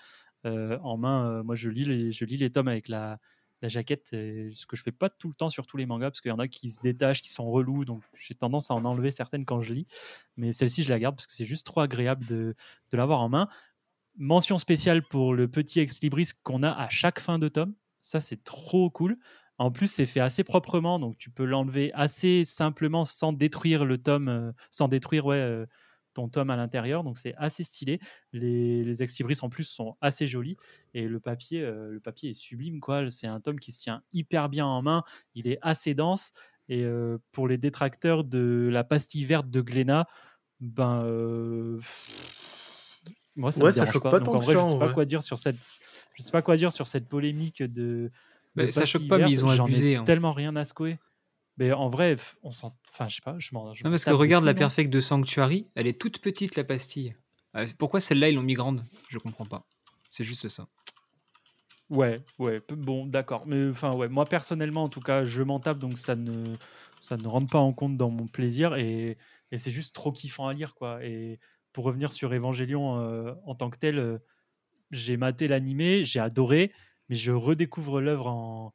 En 0.45 0.97
main, 0.97 1.43
moi, 1.43 1.55
je 1.55 1.69
lis, 1.71 1.85
les, 1.85 2.13
je 2.13 2.25
lis 2.25 2.37
les 2.37 2.51
tomes 2.51 2.69
avec 2.69 2.89
la, 2.89 3.19
la 3.61 3.69
jaquette, 3.69 4.13
et 4.13 4.51
ce 4.53 4.67
que 4.67 4.77
je 4.77 4.83
fais 4.83 4.93
pas 4.93 5.11
tout 5.11 5.29
le 5.29 5.35
temps 5.35 5.49
sur 5.51 5.67
tous 5.67 5.77
les 5.77 5.87
mangas, 5.87 6.11
parce 6.11 6.21
qu'il 6.21 6.31
y 6.31 6.33
en 6.33 6.39
a 6.39 6.49
qui 6.49 6.71
se 6.71 6.81
détachent, 6.81 7.23
qui 7.23 7.31
sont 7.31 7.49
relous, 7.49 7.85
donc 7.85 8.03
j'ai 8.15 8.35
tendance 8.35 8.71
à 8.71 8.75
en 8.75 8.85
enlever 8.85 9.11
certaines 9.11 9.45
quand 9.45 9.61
je 9.61 9.75
lis. 9.75 9.87
Mais 10.37 10.53
celle-ci, 10.53 10.85
je 10.85 10.91
la 10.91 10.99
garde 10.99 11.17
parce 11.17 11.27
que 11.27 11.33
c'est 11.33 11.45
juste 11.45 11.67
trop 11.67 11.81
agréable 11.81 12.25
de, 12.27 12.55
de 12.91 12.97
l'avoir 12.97 13.21
en 13.21 13.29
main. 13.29 13.49
Mention 14.17 14.59
spéciale 14.59 15.03
pour 15.03 15.35
le 15.35 15.49
petit 15.49 15.81
ex 15.81 16.01
libris 16.01 16.31
qu'on 16.43 16.63
a 16.63 16.71
à 16.71 16.89
chaque 16.89 17.21
fin 17.21 17.39
de 17.39 17.49
tome. 17.49 17.75
Ça, 18.01 18.21
c'est 18.21 18.43
trop 18.45 18.91
cool. 18.91 19.19
En 19.59 19.71
plus, 19.73 19.91
c'est 19.91 20.07
fait 20.07 20.21
assez 20.21 20.45
proprement, 20.45 20.99
donc 20.99 21.19
tu 21.19 21.31
peux 21.31 21.45
l'enlever 21.45 21.93
assez 21.95 22.45
simplement 22.45 23.05
sans 23.05 23.33
détruire 23.33 23.85
le 23.85 23.99
tome, 23.99 24.29
euh, 24.29 24.53
sans 24.71 24.87
détruire 24.89 25.27
ouais, 25.27 25.37
euh, 25.37 25.67
ton 26.15 26.29
tome 26.29 26.51
à 26.51 26.57
l'intérieur. 26.57 27.03
Donc 27.03 27.19
c'est 27.19 27.35
assez 27.37 27.65
stylé. 27.65 27.99
Les, 28.33 28.85
les 28.85 29.03
ex 29.03 29.19
libris 29.19 29.39
en 29.43 29.49
plus 29.49 29.65
sont 29.65 29.97
assez 30.01 30.27
jolis 30.27 30.57
et 30.95 31.09
le 31.09 31.19
papier, 31.21 31.63
euh, 31.63 31.91
le 31.91 32.01
papier 32.01 32.31
est 32.31 32.35
sublime 32.35 32.81
quoi. 32.81 33.11
C'est 33.11 33.27
un 33.27 33.41
tome 33.41 33.59
qui 33.59 33.73
se 33.73 33.81
tient 33.81 34.03
hyper 34.13 34.49
bien 34.49 34.67
en 34.67 34.81
main. 34.83 35.03
Il 35.35 35.49
est 35.49 35.59
assez 35.63 35.95
dense 35.95 36.33
et 36.69 36.85
pour 37.33 37.49
les 37.49 37.57
détracteurs 37.57 38.25
de 38.25 38.69
la 38.71 38.85
pastille 38.85 39.25
verte 39.25 39.49
de 39.49 39.63
Glénat, 39.63 40.07
ben 40.61 41.03
moi 43.37 43.53
ça 43.53 43.65
Ouais, 43.65 43.71
me 43.71 43.75
dérange 43.75 44.01
pas. 44.01 44.11
pas 44.11 44.19
Donc 44.21 44.35
en 44.35 44.39
vrai, 44.39 44.55
je 44.55 44.63
sais 44.63 44.77
pas 44.79 44.93
quoi 44.93 45.05
dire 45.07 45.23
sur 45.23 45.39
cette, 45.39 45.57
je 46.15 46.23
sais 46.23 46.31
pas 46.31 46.43
quoi 46.43 46.57
dire 46.57 46.73
sur 46.73 46.87
cette 46.87 47.09
polémique 47.09 47.63
de. 47.63 48.11
De 48.57 48.71
ça 48.71 48.85
choque 48.85 49.07
pas, 49.09 49.19
mais 49.19 49.31
ils 49.31 49.45
ont 49.45 49.49
abusé, 49.49 49.93
ai 49.93 49.97
hein. 49.97 50.05
tellement 50.05 50.33
rien 50.33 50.57
à 50.57 50.65
secouer. 50.65 50.99
Mais 51.57 51.73
en 51.73 51.89
vrai, 51.89 52.17
on 52.43 52.53
s'en, 52.53 52.77
enfin 52.91 53.09
je 53.09 53.17
sais 53.17 53.23
pas, 53.23 53.37
je 53.39 53.51
m'en. 53.53 53.67
Non, 53.67 53.91
parce 53.91 54.05
que 54.05 54.11
regarde 54.11 54.45
la 54.45 54.53
moi. 54.53 54.59
Perfect 54.59 54.91
de 54.91 55.01
Sanctuary, 55.01 55.67
elle 55.75 55.87
est 55.87 56.01
toute 56.01 56.21
petite 56.21 56.57
la 56.57 56.65
pastille. 56.65 57.17
Euh, 57.57 57.67
Pourquoi 57.79 58.01
celle-là 58.01 58.29
ils 58.29 58.35
l'ont 58.37 58.43
mis 58.43 58.55
grande? 58.55 58.85
Je 59.09 59.19
comprends 59.19 59.47
pas. 59.47 59.67
C'est 60.11 60.25
juste 60.25 60.49
ça. 60.49 60.69
Ouais, 61.91 62.23
ouais, 62.39 62.63
bon, 62.71 63.07
d'accord. 63.07 63.47
Mais 63.47 63.71
enfin, 63.71 63.95
ouais, 63.95 64.09
moi 64.09 64.27
personnellement, 64.27 64.85
en 64.85 64.89
tout 64.89 65.01
cas, 65.01 65.25
je 65.25 65.43
m'en 65.43 65.59
tape, 65.59 65.79
donc 65.79 65.99
ça 65.99 66.17
ne, 66.17 66.53
ça 67.01 67.17
ne 67.17 67.27
rentre 67.27 67.51
pas 67.51 67.59
en 67.59 67.73
compte 67.73 67.97
dans 67.97 68.11
mon 68.11 68.27
plaisir 68.27 68.77
et, 68.77 69.17
et 69.51 69.59
c'est 69.59 69.71
juste 69.71 69.95
trop 69.95 70.13
kiffant 70.13 70.47
à 70.49 70.53
lire, 70.53 70.75
quoi. 70.75 71.03
Et 71.03 71.41
pour 71.73 71.85
revenir 71.85 72.13
sur 72.13 72.33
Evangelion 72.33 73.01
euh, 73.01 73.33
en 73.47 73.55
tant 73.55 73.71
que 73.71 73.79
tel, 73.79 73.99
euh, 73.99 74.19
j'ai 74.91 75.17
maté 75.17 75.49
l'animé, 75.49 76.05
j'ai 76.05 76.21
adoré, 76.21 76.73
mais 77.09 77.17
je 77.17 77.33
redécouvre 77.33 78.01
l'œuvre 78.01 78.27
en, 78.29 78.75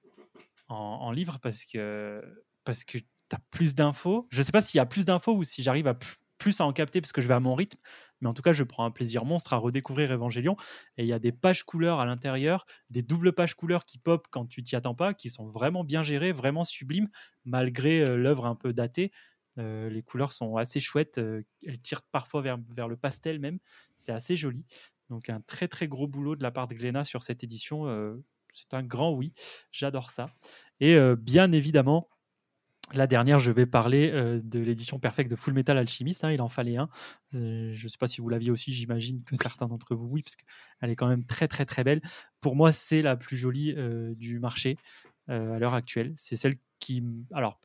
en, 0.70 1.12
livre 1.12 1.40
parce 1.40 1.66
que, 1.66 2.22
parce 2.64 2.84
tu 2.84 3.04
as 3.32 3.40
plus 3.52 3.76
d'infos. 3.76 4.28
Je 4.32 4.42
sais 4.42 4.52
pas 4.52 4.62
s'il 4.62 4.78
y 4.78 4.82
a 4.82 4.86
plus 4.86 5.06
d'infos 5.06 5.34
ou 5.34 5.44
si 5.44 5.64
j'arrive 5.64 5.88
à 5.88 5.98
plus 6.38 6.60
à 6.60 6.66
en 6.66 6.74
capter 6.74 7.00
parce 7.00 7.14
que 7.14 7.22
je 7.22 7.28
vais 7.28 7.34
à 7.34 7.40
mon 7.40 7.56
rythme, 7.56 7.80
mais 8.20 8.28
en 8.28 8.34
tout 8.34 8.42
cas, 8.42 8.52
je 8.52 8.64
prends 8.64 8.86
un 8.86 8.92
plaisir 8.92 9.24
monstre 9.24 9.54
à 9.54 9.58
redécouvrir 9.58 10.12
Evangelion. 10.12 10.56
Et 10.98 11.04
il 11.04 11.08
y 11.08 11.14
a 11.14 11.20
des 11.20 11.32
pages 11.32 11.64
couleurs 11.64 12.00
à 12.00 12.06
l'intérieur, 12.06 12.66
des 12.90 13.02
doubles 13.02 13.34
pages 13.34 13.54
couleurs 13.54 13.86
qui 13.86 13.98
pop 13.98 14.28
quand 14.30 14.46
tu 14.46 14.62
t'y 14.62 14.76
attends 14.76 14.96
pas, 14.96 15.14
qui 15.14 15.30
sont 15.30 15.48
vraiment 15.48 15.84
bien 15.84 16.04
gérées, 16.04 16.32
vraiment 16.32 16.64
sublimes, 16.64 17.10
malgré 17.46 18.02
euh, 18.02 18.18
l'œuvre 18.18 18.46
un 18.46 18.56
peu 18.56 18.74
datée. 18.74 19.12
Euh, 19.58 19.90
les 19.90 20.02
couleurs 20.02 20.32
sont 20.32 20.58
assez 20.58 20.80
chouettes, 20.80 21.18
euh, 21.20 21.44
elles 21.66 21.80
tirent 21.80 22.02
parfois 22.02 22.42
vers 22.42 22.88
le 22.88 22.98
pastel 22.98 23.40
même, 23.40 23.60
c'est 23.98 24.12
assez 24.12 24.36
joli. 24.36 24.66
Donc 25.10 25.30
un 25.30 25.42
très 25.42 25.68
très 25.68 25.88
gros 25.88 26.08
boulot 26.08 26.36
de 26.36 26.44
la 26.44 26.52
part 26.52 26.68
de 26.68 26.76
Glénat 26.76 27.04
sur 27.04 27.24
cette 27.24 27.44
édition, 27.44 27.88
euh, 27.88 28.16
c'est 28.52 28.74
un 28.74 28.84
grand 28.84 29.12
oui, 29.12 29.34
j'adore 29.72 30.12
ça. 30.12 30.30
Et 30.80 30.96
euh, 30.96 31.16
bien 31.16 31.52
évidemment, 31.52 32.10
la 32.92 33.08
dernière, 33.08 33.40
je 33.40 33.52
vais 33.52 33.66
parler 33.66 34.12
euh, 34.12 34.42
de 34.44 34.60
l'édition 34.60 35.00
perfecte 35.00 35.32
de 35.32 35.36
Full 35.36 35.54
Metal 35.54 35.78
Alchemist. 35.78 36.24
hein, 36.24 36.32
il 36.32 36.42
en 36.42 36.50
fallait 36.50 36.78
un. 36.78 36.90
Euh, 37.34 37.72
je 37.74 37.86
ne 37.86 37.90
sais 37.90 37.98
pas 37.98 38.08
si 38.08 38.22
vous 38.22 38.30
l'aviez 38.30 38.52
aussi, 38.52 38.74
j'imagine 38.74 39.24
que 39.24 39.36
certains 39.36 39.68
d'entre 39.68 39.96
vous, 39.96 40.08
oui, 40.08 40.22
parce 40.22 40.36
qu'elle 40.36 40.90
est 40.90 40.96
quand 40.96 41.08
même 41.08 41.26
très, 41.26 41.48
très, 41.48 41.66
très 41.66 41.84
belle. 41.84 42.02
Pour 42.42 42.56
moi, 42.56 42.72
c'est 42.72 43.02
la 43.02 43.16
plus 43.16 43.38
jolie 43.38 43.74
euh, 43.78 44.14
du 44.16 44.40
marché 44.40 44.78
à 45.30 45.58
l'heure 45.58 45.74
actuelle. 45.74 46.12
C'est 46.18 46.36
celle 46.36 46.58
qui. 46.80 47.02
Alors, 47.32 47.62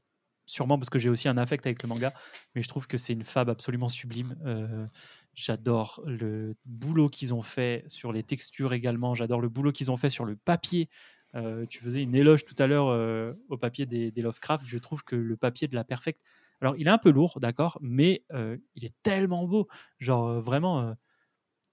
sûrement 0.46 0.78
parce 0.78 0.90
que 0.90 0.98
j'ai 1.00 1.08
aussi 1.08 1.28
un 1.28 1.36
affect 1.36 1.66
avec 1.66 1.82
le 1.82 1.88
manga, 1.88 2.14
mais 2.54 2.62
je 2.62 2.68
trouve 2.68 2.86
que 2.86 2.96
c'est 2.96 3.12
une 3.12 3.24
fab 3.24 3.50
absolument 3.50 3.88
sublime. 3.88 4.36
J'adore 5.38 6.02
le 6.04 6.56
boulot 6.64 7.08
qu'ils 7.08 7.32
ont 7.32 7.42
fait 7.42 7.84
sur 7.86 8.12
les 8.12 8.24
textures 8.24 8.72
également. 8.72 9.14
J'adore 9.14 9.40
le 9.40 9.48
boulot 9.48 9.70
qu'ils 9.70 9.92
ont 9.92 9.96
fait 9.96 10.08
sur 10.08 10.24
le 10.24 10.34
papier. 10.34 10.88
Euh, 11.36 11.64
tu 11.66 11.78
faisais 11.78 12.02
une 12.02 12.16
éloge 12.16 12.44
tout 12.44 12.56
à 12.58 12.66
l'heure 12.66 12.88
euh, 12.88 13.34
au 13.48 13.56
papier 13.56 13.86
des, 13.86 14.10
des 14.10 14.20
Lovecraft. 14.20 14.66
Je 14.66 14.78
trouve 14.78 15.04
que 15.04 15.14
le 15.14 15.36
papier 15.36 15.68
de 15.68 15.76
la 15.76 15.84
Perfect, 15.84 16.20
alors 16.60 16.74
il 16.76 16.88
est 16.88 16.90
un 16.90 16.98
peu 16.98 17.10
lourd, 17.10 17.38
d'accord, 17.38 17.78
mais 17.80 18.24
euh, 18.32 18.56
il 18.74 18.84
est 18.84 18.94
tellement 19.04 19.46
beau. 19.46 19.68
Genre 20.00 20.40
vraiment, 20.40 20.96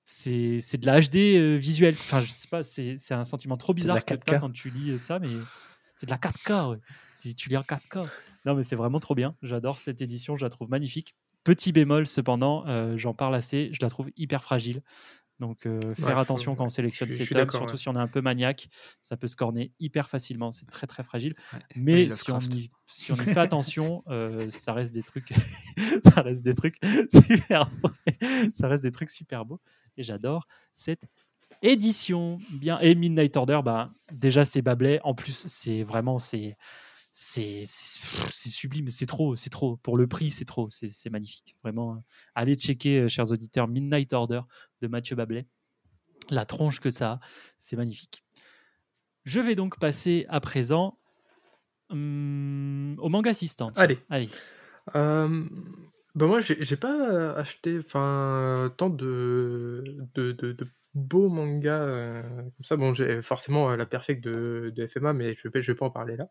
c'est 0.03 0.59
de 0.77 0.85
la 0.85 1.01
HD 1.01 1.57
visuelle. 1.57 1.95
Enfin, 1.95 2.21
je 2.21 2.29
sais 2.29 2.47
pas, 2.47 2.61
c'est 2.61 3.13
un 3.13 3.25
sentiment 3.25 3.55
trop 3.55 3.73
bizarre 3.73 4.05
que 4.05 4.13
4K. 4.13 4.23
t'as 4.25 4.37
quand 4.37 4.51
tu 4.51 4.69
lis 4.69 4.99
ça, 4.99 5.17
mais 5.17 5.29
c'est 5.95 6.05
de 6.05 6.11
la 6.11 6.19
4K. 6.19 6.69
Ouais. 6.69 6.77
Tu, 7.19 7.33
tu 7.33 7.49
lis 7.49 7.57
en 7.57 7.63
4K. 7.63 8.07
Non, 8.45 8.53
mais 8.53 8.61
c'est 8.61 8.75
vraiment 8.75 8.99
trop 8.99 9.15
bien. 9.15 9.35
J'adore 9.41 9.77
cette 9.77 10.03
édition, 10.03 10.35
je 10.35 10.45
la 10.45 10.49
trouve 10.49 10.69
magnifique. 10.69 11.15
Petit 11.45 11.71
bémol, 11.71 12.05
cependant, 12.07 12.65
euh, 12.67 12.97
j'en 12.97 13.13
parle 13.13 13.35
assez, 13.35 13.69
je 13.71 13.79
la 13.81 13.89
trouve 13.89 14.09
hyper 14.17 14.43
fragile. 14.43 14.81
Donc, 15.39 15.65
euh, 15.65 15.79
faire 15.95 16.05
Ouais, 16.07 16.13
faut- 16.15 16.19
attention 16.21 16.55
quand 16.55 16.65
on 16.65 16.69
sélectionne 16.69 17.11
je- 17.11 17.17
ces 17.17 17.33
d'accord, 17.33 17.59
surtout 17.59 17.73
ouais. 17.73 17.77
si 17.77 17.89
on 17.89 17.93
est 17.93 17.99
un 17.99 18.07
peu 18.07 18.21
maniaque, 18.21 18.69
ça 19.01 19.17
peut 19.17 19.27
se 19.27 19.35
corner 19.35 19.69
hyper 19.79 20.09
facilement. 20.09 20.51
C'est 20.53 20.65
très 20.65 20.87
très 20.87 21.03
fragile. 21.03 21.35
Ouais, 21.53 21.59
Mais 21.75 22.09
si 22.09 22.31
on, 22.31 22.39
y, 22.39 22.71
si 22.85 23.11
on 23.11 23.15
y 23.15 23.19
fait 23.19 23.37
attention, 23.37 24.03
euh, 24.07 24.49
ça 24.49 24.71
reste 24.73 24.93
des 24.93 25.03
trucs, 25.03 25.33
ça 26.05 26.21
reste 26.21 26.43
des 26.43 26.55
trucs 26.55 26.77
super 27.11 27.69
beaux. 27.69 27.89
ça 28.53 28.67
reste 28.69 28.83
des 28.83 28.91
trucs 28.91 29.09
super 29.09 29.45
beaux. 29.45 29.59
Et 29.97 30.03
j'adore 30.03 30.47
cette 30.73 31.03
édition. 31.61 32.39
Bien. 32.51 32.79
Et 32.79 32.95
Midnight 32.95 33.35
Order, 33.37 33.59
bah, 33.63 33.91
déjà 34.13 34.45
c'est 34.45 34.61
Babley. 34.61 34.99
En 35.03 35.13
plus, 35.13 35.45
c'est 35.47 35.83
vraiment 35.83 36.17
c'est 36.17 36.57
c'est 37.17 37.63
sublime. 37.65 38.89
C'est 38.89 39.05
trop, 39.05 39.37
c'est 39.37 39.49
trop. 39.49 39.77
Pour 39.77 39.95
le 39.95 40.05
prix, 40.05 40.29
c'est 40.29 40.43
trop. 40.43 40.67
C'est 40.69 41.09
magnifique. 41.09 41.55
Vraiment, 41.63 42.03
allez 42.35 42.55
checker, 42.55 43.03
euh, 43.03 43.07
chers 43.07 43.31
auditeurs, 43.31 43.69
Midnight 43.69 44.11
Order 44.11 44.41
de 44.81 44.87
Mathieu 44.87 45.15
Babley. 45.15 45.47
La 46.29 46.45
tronche 46.45 46.81
que 46.81 46.89
ça 46.89 47.11
a, 47.11 47.19
c'est 47.57 47.77
magnifique. 47.77 48.25
Je 49.23 49.39
vais 49.39 49.55
donc 49.55 49.79
passer 49.79 50.25
à 50.27 50.41
présent 50.41 50.99
hum, 51.89 52.97
au 52.99 53.07
manga 53.07 53.29
assistant. 53.29 53.71
Allez. 53.77 53.97
Allez. 54.09 54.29
Euh, 54.95 55.47
bah 56.15 56.27
moi, 56.27 56.41
j'ai 56.41 56.75
pas 56.75 57.09
euh, 57.09 57.35
acheté 57.37 57.79
tant 57.91 58.89
de, 58.89 59.83
de, 60.15 60.31
de, 60.33 60.51
de 60.51 60.67
beaux 60.95 61.29
mangas 61.29 61.81
euh, 61.81 62.23
comme 62.23 62.63
ça. 62.63 62.77
Bon, 62.77 62.93
j'ai 62.93 63.21
forcément 63.21 63.69
euh, 63.69 63.75
la 63.75 63.85
perfecte 63.85 64.23
de, 64.23 64.71
de 64.75 64.87
FMA, 64.87 65.13
mais 65.13 65.35
je 65.35 65.47
vais, 65.49 65.61
je 65.61 65.71
vais 65.71 65.77
pas 65.77 65.85
en 65.85 65.91
parler 65.91 66.15
là. 66.15 66.29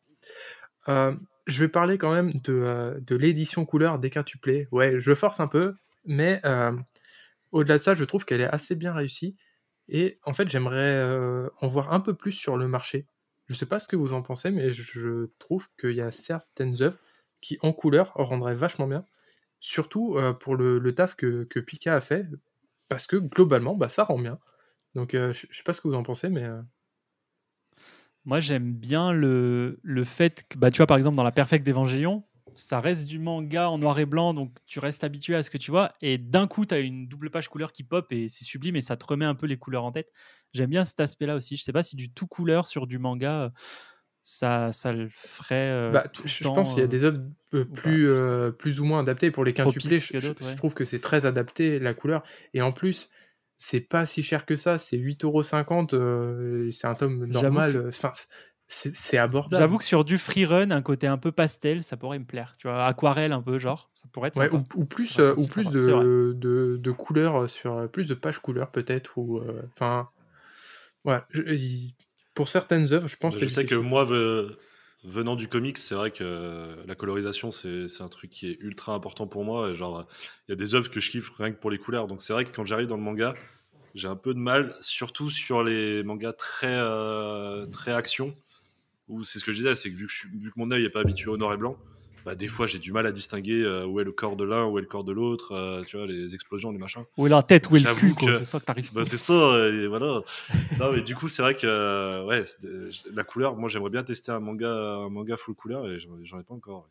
Euh, 0.89 1.15
je 1.47 1.61
vais 1.61 1.69
parler 1.69 1.98
quand 1.98 2.12
même 2.12 2.32
de, 2.32 2.52
euh, 2.55 2.98
de 3.01 3.16
l'édition 3.16 3.65
couleur 3.66 3.98
déquintuplée. 3.98 4.69
Ouais, 4.70 5.01
je 5.01 5.15
force 5.15 5.40
un 5.40 5.48
peu, 5.48 5.74
mais 6.05 6.40
euh, 6.44 6.73
au-delà 7.52 7.78
de 7.78 7.82
ça, 7.82 7.94
je 7.94 8.05
trouve 8.05 8.24
qu'elle 8.24 8.40
est 8.40 8.48
assez 8.52 8.74
bien 8.74 8.93
réussie. 8.93 9.36
Et 9.89 10.19
en 10.24 10.32
fait, 10.35 10.48
j'aimerais 10.48 11.02
en 11.61 11.69
voir 11.69 11.93
un 11.93 12.01
peu 12.01 12.15
plus 12.15 12.32
sur 12.32 12.56
le 12.56 12.69
marché. 12.69 13.06
Je 13.48 13.55
sais 13.55 13.66
pas 13.66 13.81
ce 13.81 13.89
que 13.89 13.97
vous 13.97 14.15
en 14.15 14.23
pensez, 14.23 14.51
mais 14.51 14.73
je 14.73 15.27
trouve 15.39 15.69
qu'il 15.78 15.93
y 15.93 16.01
a 16.01 16.11
certaines 16.11 16.82
œuvres 16.82 16.98
qui, 17.43 17.59
en 17.61 17.74
couleur, 17.74 18.12
rendraient 18.15 18.55
vachement 18.55 18.86
bien. 18.86 19.05
Surtout 19.61 20.19
pour 20.40 20.56
le, 20.56 20.78
le 20.78 20.94
taf 20.94 21.16
que, 21.16 21.44
que 21.44 21.61
Pika 21.61 21.97
a 21.97 22.01
fait, 22.01 22.27
parce 22.89 23.06
que 23.06 23.16
globalement, 23.16 23.74
bah, 23.74 23.90
ça 23.90 24.05
rend 24.05 24.19
bien. 24.19 24.39
Donc, 24.94 25.11
je 25.12 25.32
je 25.32 25.56
sais 25.56 25.62
pas 25.65 25.74
ce 25.74 25.82
que 25.82 25.89
vous 25.89 25.94
en 25.94 26.02
pensez, 26.02 26.31
mais 26.31 26.48
Moi, 28.24 28.40
j'aime 28.40 28.72
bien 28.72 29.12
le, 29.12 29.78
le 29.82 30.05
fait 30.05 30.44
que, 30.48 30.59
bah, 30.59 30.70
tu 30.70 30.78
vois, 30.78 30.86
par 30.86 30.96
exemple, 30.96 31.16
dans 31.16 31.22
la 31.22 31.32
Perfect 31.32 31.66
Evangelion, 31.68 32.24
ça 32.55 32.78
reste 32.78 33.06
du 33.06 33.18
manga 33.18 33.68
en 33.68 33.78
noir 33.78 33.98
et 33.98 34.06
blanc, 34.06 34.32
donc 34.32 34.56
tu 34.66 34.78
restes 34.78 35.05
habitué 35.05 35.34
à 35.34 35.42
ce 35.42 35.51
que 35.51 35.59
tu 35.59 35.70
vois. 35.70 35.92
Et 36.01 36.18
d'un 36.18 36.46
coup, 36.46 36.64
tu 36.64 36.74
as 36.74 36.78
une 36.78 37.06
double 37.06 37.30
page 37.30 37.48
couleur 37.48 37.72
qui 37.72 37.82
pop 37.82 38.06
et 38.12 38.28
c'est 38.28 38.44
sublime 38.44 38.76
et 38.76 38.80
ça 38.80 38.96
te 38.96 39.05
remet 39.05 39.24
un 39.24 39.34
peu 39.34 39.46
les 39.46 39.59
couleurs 39.59 39.84
en 39.84 39.92
tête. 39.92 40.09
J'aime 40.52 40.70
bien 40.70 40.84
cet 40.84 41.01
aspect-là 41.01 41.34
aussi. 41.34 41.56
Je 41.56 41.62
sais 41.64 41.72
pas 41.72 41.82
si 41.82 41.96
du 41.96 42.12
tout 42.12 42.26
couleur 42.28 42.66
sur 42.66 42.86
du 42.86 42.98
manga, 42.98 43.42
euh, 43.42 43.51
ça, 44.22 44.72
ça 44.72 44.92
le 44.92 45.09
ferait. 45.10 45.70
euh, 45.70 45.90
Bah, 45.90 46.09
tout 46.09 46.26
je 46.26 46.42
temps, 46.42 46.55
pense 46.55 46.74
qu'il 46.74 46.80
y 46.80 46.84
a 46.84 46.88
des 46.88 47.05
œuvres 47.05 47.20
euh, 47.55 47.64
plus, 47.64 48.09
euh, 48.09 48.51
plus 48.51 48.80
ou 48.80 48.84
moins 48.84 49.01
adaptées. 49.01 49.30
Pour 49.30 49.44
les 49.44 49.52
quintuplés, 49.52 49.98
je, 50.01 50.55
trouve 50.56 50.74
que 50.74 50.84
c'est 50.84 51.01
très 51.01 51.26
adapté, 51.26 51.78
la 51.78 51.92
couleur. 51.92 52.22
Et 52.55 52.62
en 52.62 52.72
plus, 52.72 53.10
c'est 53.59 53.81
pas 53.81 54.06
si 54.06 54.22
cher 54.22 54.47
que 54.47 54.56
ça. 54.56 54.78
C'est 54.78 54.97
8,50€. 54.97 55.94
euh, 55.94 56.70
c'est 56.70 56.86
un 56.86 56.94
tome 56.94 57.26
normal. 57.26 57.72
que- 57.72 57.78
euh, 57.78 57.89
Enfin, 57.89 58.12
c'est 58.66 59.18
abordable. 59.18 59.60
J'avoue 59.60 59.78
que 59.78 59.85
sur 59.85 60.05
du 60.05 60.18
free 60.18 60.44
run, 60.47 60.70
un 60.70 60.82
côté 60.82 61.06
un 61.06 61.18
peu 61.18 61.32
pastel, 61.32 61.82
ça 61.82 61.97
pourrait 61.97 62.18
me 62.18 62.24
plaire. 62.24 62.55
Tu 62.59 62.66
vois, 62.66 62.86
aquarelle 62.86 63.32
un 63.32 63.43
peu, 63.43 63.59
genre, 63.59 63.90
ça 63.94 64.09
pourrait 64.12 64.28
être 64.28 64.36
Ouais, 64.39 64.51
sympa. 64.51 64.64
ou, 64.76 64.81
ou 64.81 64.85
plus, 64.85 65.18
Ouais, 65.18 65.24
euh, 65.24 65.35
ou 65.36 65.47
plus 65.47 65.70
de, 65.70 66.35
de, 66.36 66.76
de 66.81 66.90
couleurs 66.93 67.48
sur 67.51 67.74
euh, 67.74 67.86
plus 67.86 68.09
de 68.09 68.14
pages 68.14 68.39
couleurs 68.39 68.70
peut-être 68.70 69.16
ou 69.18 69.39
euh, 69.39 69.62
enfin 69.76 70.09
ouais 71.05 71.20
je- 71.31 71.90
pour 72.35 72.48
certaines 72.48 72.93
œuvres 72.93 73.09
je 73.09 73.16
pense 73.16 73.35
je 73.35 73.40
que 73.40 73.48
sais 73.48 73.62
c'est 73.62 73.66
que 73.66 73.74
moi, 73.76 74.06
venant 75.05 75.36
du 75.36 75.48
comics, 75.48 75.78
c'est 75.78 75.94
vrai 75.94 76.10
que 76.10 76.24
euh, 76.24 76.76
la 76.86 76.94
colorisation, 76.94 77.52
c'est 77.52 78.01
un 78.01 78.09
truc 78.09 78.31
qui 78.31 78.48
est 78.48 78.56
ultra 78.60 78.94
important 78.94 79.26
pour 79.26 79.44
moi. 79.44 79.70
Et 79.70 79.74
genre, 79.74 80.06
il 80.48 80.52
y 80.52 80.55
a 80.55 80.56
des 80.56 80.74
œuvres 80.74 80.90
que 80.90 81.01
je 81.01 81.10
kiffe 81.10 81.31
rien 81.36 81.52
que 81.52 81.59
pour 81.59 81.70
les 81.70 81.78
couleurs. 81.78 82.06
Donc 82.06 82.22
c'est 82.22 82.32
vrai 82.32 82.44
que 82.44 82.51
quand 82.51 82.64
j'arrive 82.64 82.89
dans 82.89 82.97
le 82.97 83.02
manga, 83.02 83.35
j'ai 83.94 84.09
un 84.09 84.16
peu 84.16 84.35
de 84.35 84.39
mal, 84.39 84.74
surtout 84.81 85.31
sur 85.31 85.62
les 85.62 86.02
mangas 86.02 86.32
très, 86.32 86.74
euh, 86.74 87.66
très 87.66 87.93
action. 87.93 88.35
Où 89.09 89.22
c'est 89.22 89.39
ce 89.39 89.44
que 89.44 89.52
je 89.52 89.59
disais, 89.59 89.74
c'est 89.74 89.90
que 89.90 89.97
vu 89.97 90.06
que, 90.06 90.39
vu 90.39 90.51
que 90.51 90.59
mon 90.59 90.70
œil 90.70 90.82
n'est 90.82 90.90
pas 90.90 91.01
habitué 91.01 91.28
au 91.28 91.36
noir 91.36 91.52
et 91.52 91.59
blanc, 91.59 91.76
bah, 92.24 92.34
des 92.34 92.48
fois 92.48 92.66
j'ai 92.66 92.78
du 92.78 92.92
mal 92.92 93.06
à 93.06 93.12
distinguer 93.12 93.62
euh, 93.62 93.86
où 93.86 94.01
est 94.01 94.05
le 94.05 94.12
corps 94.12 94.36
de 94.36 94.44
l'un, 94.44 94.66
où 94.66 94.78
est 94.78 94.82
le 94.82 94.86
corps 94.86 95.05
de 95.05 95.12
l'autre, 95.12 95.52
euh, 95.52 95.82
tu 95.86 95.96
vois, 95.96 96.06
les 96.06 96.34
explosions, 96.34 96.70
les 96.70 96.78
machins. 96.78 97.05
Où 97.16 97.26
est 97.26 97.30
la 97.30 97.42
tête, 97.42 97.68
où 97.70 97.76
est 97.76 97.80
le 97.80 97.94
cul, 97.94 98.14
C'est 98.34 98.44
ça 98.44 98.60
que 98.60 98.64
t'arrives 98.64 98.92
Bah, 98.92 99.05
c'est 99.05 99.16
ça, 99.18 99.68
et 99.68 99.86
voilà. 99.86 100.22
non, 100.78 100.92
mais 100.92 101.02
du 101.02 101.14
coup, 101.14 101.28
c'est 101.28 101.42
vrai 101.42 101.55
que 101.55 101.66
euh, 101.66 102.24
ouais, 102.24 102.44
la 103.12 103.24
couleur, 103.24 103.56
moi 103.56 103.68
j'aimerais 103.68 103.90
bien 103.90 104.02
tester 104.05 104.32
un 104.32 104.40
manga, 104.40 104.68
un 104.70 105.09
manga 105.10 105.36
full 105.36 105.55
couleur 105.55 105.88
et 105.88 105.98
j'en 105.98 106.40
ai 106.40 106.44
pas 106.44 106.55
encore. 106.55 106.88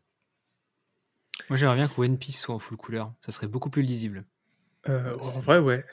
Moi, 1.49 1.57
j'aimerais 1.57 1.75
bien 1.75 1.87
que 1.87 1.99
One 1.99 2.17
Piece 2.17 2.39
soit 2.39 2.53
en 2.55 2.59
full 2.59 2.77
couleur. 2.77 3.11
Ça 3.21 3.31
serait 3.31 3.47
beaucoup 3.47 3.69
plus 3.69 3.81
lisible. 3.81 4.25
Euh, 4.89 5.17
en 5.17 5.39
vrai 5.39 5.59
ouais 5.59 5.85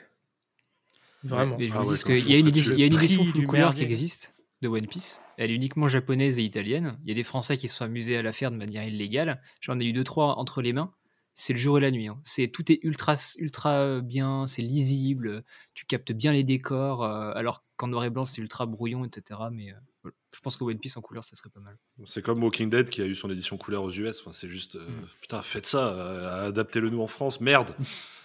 vraiment 1.22 1.56
Mais 1.58 1.68
je 1.68 1.74
Ah 1.74 1.82
vous 1.82 1.90
ouais, 1.90 1.96
dis 1.96 2.02
qu'il 2.02 2.16
il 2.18 2.26
y 2.28 2.80
y 2.80 2.82
a 2.82 2.86
une 2.86 2.94
édition 2.94 3.24
full 3.24 3.46
couleur 3.46 3.74
qui 3.74 3.82
existe 3.82 4.34
de 4.62 4.69
One 4.69 4.87
Piece. 4.87 5.20
Elle 5.37 5.51
est 5.51 5.55
uniquement 5.55 5.89
japonaise 5.89 6.39
et 6.39 6.43
italienne. 6.43 6.99
Il 7.03 7.09
y 7.09 7.12
a 7.12 7.15
des 7.15 7.23
Français 7.23 7.57
qui 7.57 7.69
se 7.69 7.77
sont 7.77 7.85
amusés 7.85 8.16
à 8.16 8.23
la 8.23 8.32
faire 8.32 8.51
de 8.51 8.57
manière 8.57 8.85
illégale. 8.87 9.41
J'en 9.61 9.78
ai 9.81 9.85
eu 9.85 9.93
deux 9.93 10.05
trois 10.05 10.37
entre 10.39 10.61
les 10.62 10.73
mains. 10.73 10.93
C'est 11.32 11.53
le 11.55 11.59
jour 11.59 11.78
et 11.78 11.81
la 11.81 11.91
nuit. 11.91 12.09
hein. 12.09 12.20
C'est 12.24 12.49
tout 12.49 12.70
est 12.70 12.81
ultra 12.82 13.15
ultra 13.39 14.01
bien. 14.01 14.47
C'est 14.47 14.61
lisible. 14.62 15.45
Tu 15.74 15.87
captes 15.87 16.12
bien 16.12 16.32
les 16.32 16.45
décors. 16.45 17.03
euh, 17.05 17.32
alors 17.35 17.65
qu'en 17.77 17.87
noir 17.89 18.05
et 18.05 18.11
blanc 18.11 18.27
c'est 18.27 18.43
ultra 18.43 18.66
brouillon, 18.66 19.05
etc. 19.07 19.41
Mais 19.51 19.70
euh, 19.70 19.74
voilà. 20.03 20.15
je 20.35 20.41
pense 20.41 20.59
que 20.59 20.65
One 20.65 20.78
Piece 20.78 20.97
en 20.99 21.01
couleur 21.01 21.24
ça 21.24 21.37
serait 21.37 21.49
pas 21.49 21.61
mal. 21.61 21.78
C'est 22.05 22.20
comme 22.20 22.43
Walking 22.43 22.69
Dead 22.69 22.91
qui 22.91 23.01
a 23.01 23.07
eu 23.07 23.15
son 23.15 23.31
édition 23.31 23.57
couleur 23.57 23.85
aux 23.85 23.91
US. 23.93 24.20
Enfin, 24.20 24.32
c'est 24.32 24.49
juste, 24.49 24.77
euh, 24.77 24.87
Mm. 24.87 25.07
putain, 25.23 25.41
faites 25.43 25.66
ça, 25.66 26.45
adaptez-le 26.45 26.91
nous 26.91 27.01
en 27.01 27.07
France, 27.07 27.41
merde. 27.41 27.74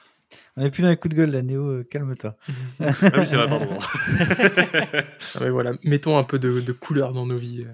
On 0.57 0.61
n'est 0.61 0.69
plus 0.71 0.81
dans 0.83 0.89
les 0.89 0.97
coups 0.97 1.13
de 1.13 1.19
gueule, 1.19 1.31
là, 1.31 1.41
Néo, 1.41 1.63
euh, 1.69 1.83
calme-toi. 1.89 2.35
ah 2.83 2.85
oui, 3.17 3.25
c'est 3.25 3.35
vrai, 3.35 3.47
pardon. 3.47 3.67
Ah, 5.35 5.39
mais 5.41 5.49
voilà 5.49 5.71
mettons 5.83 6.17
un 6.17 6.23
peu 6.23 6.39
de, 6.39 6.59
de 6.61 6.71
couleur 6.71 7.11
dans 7.13 7.25
nos 7.25 7.37
vies 7.37 7.65
euh. 7.67 7.73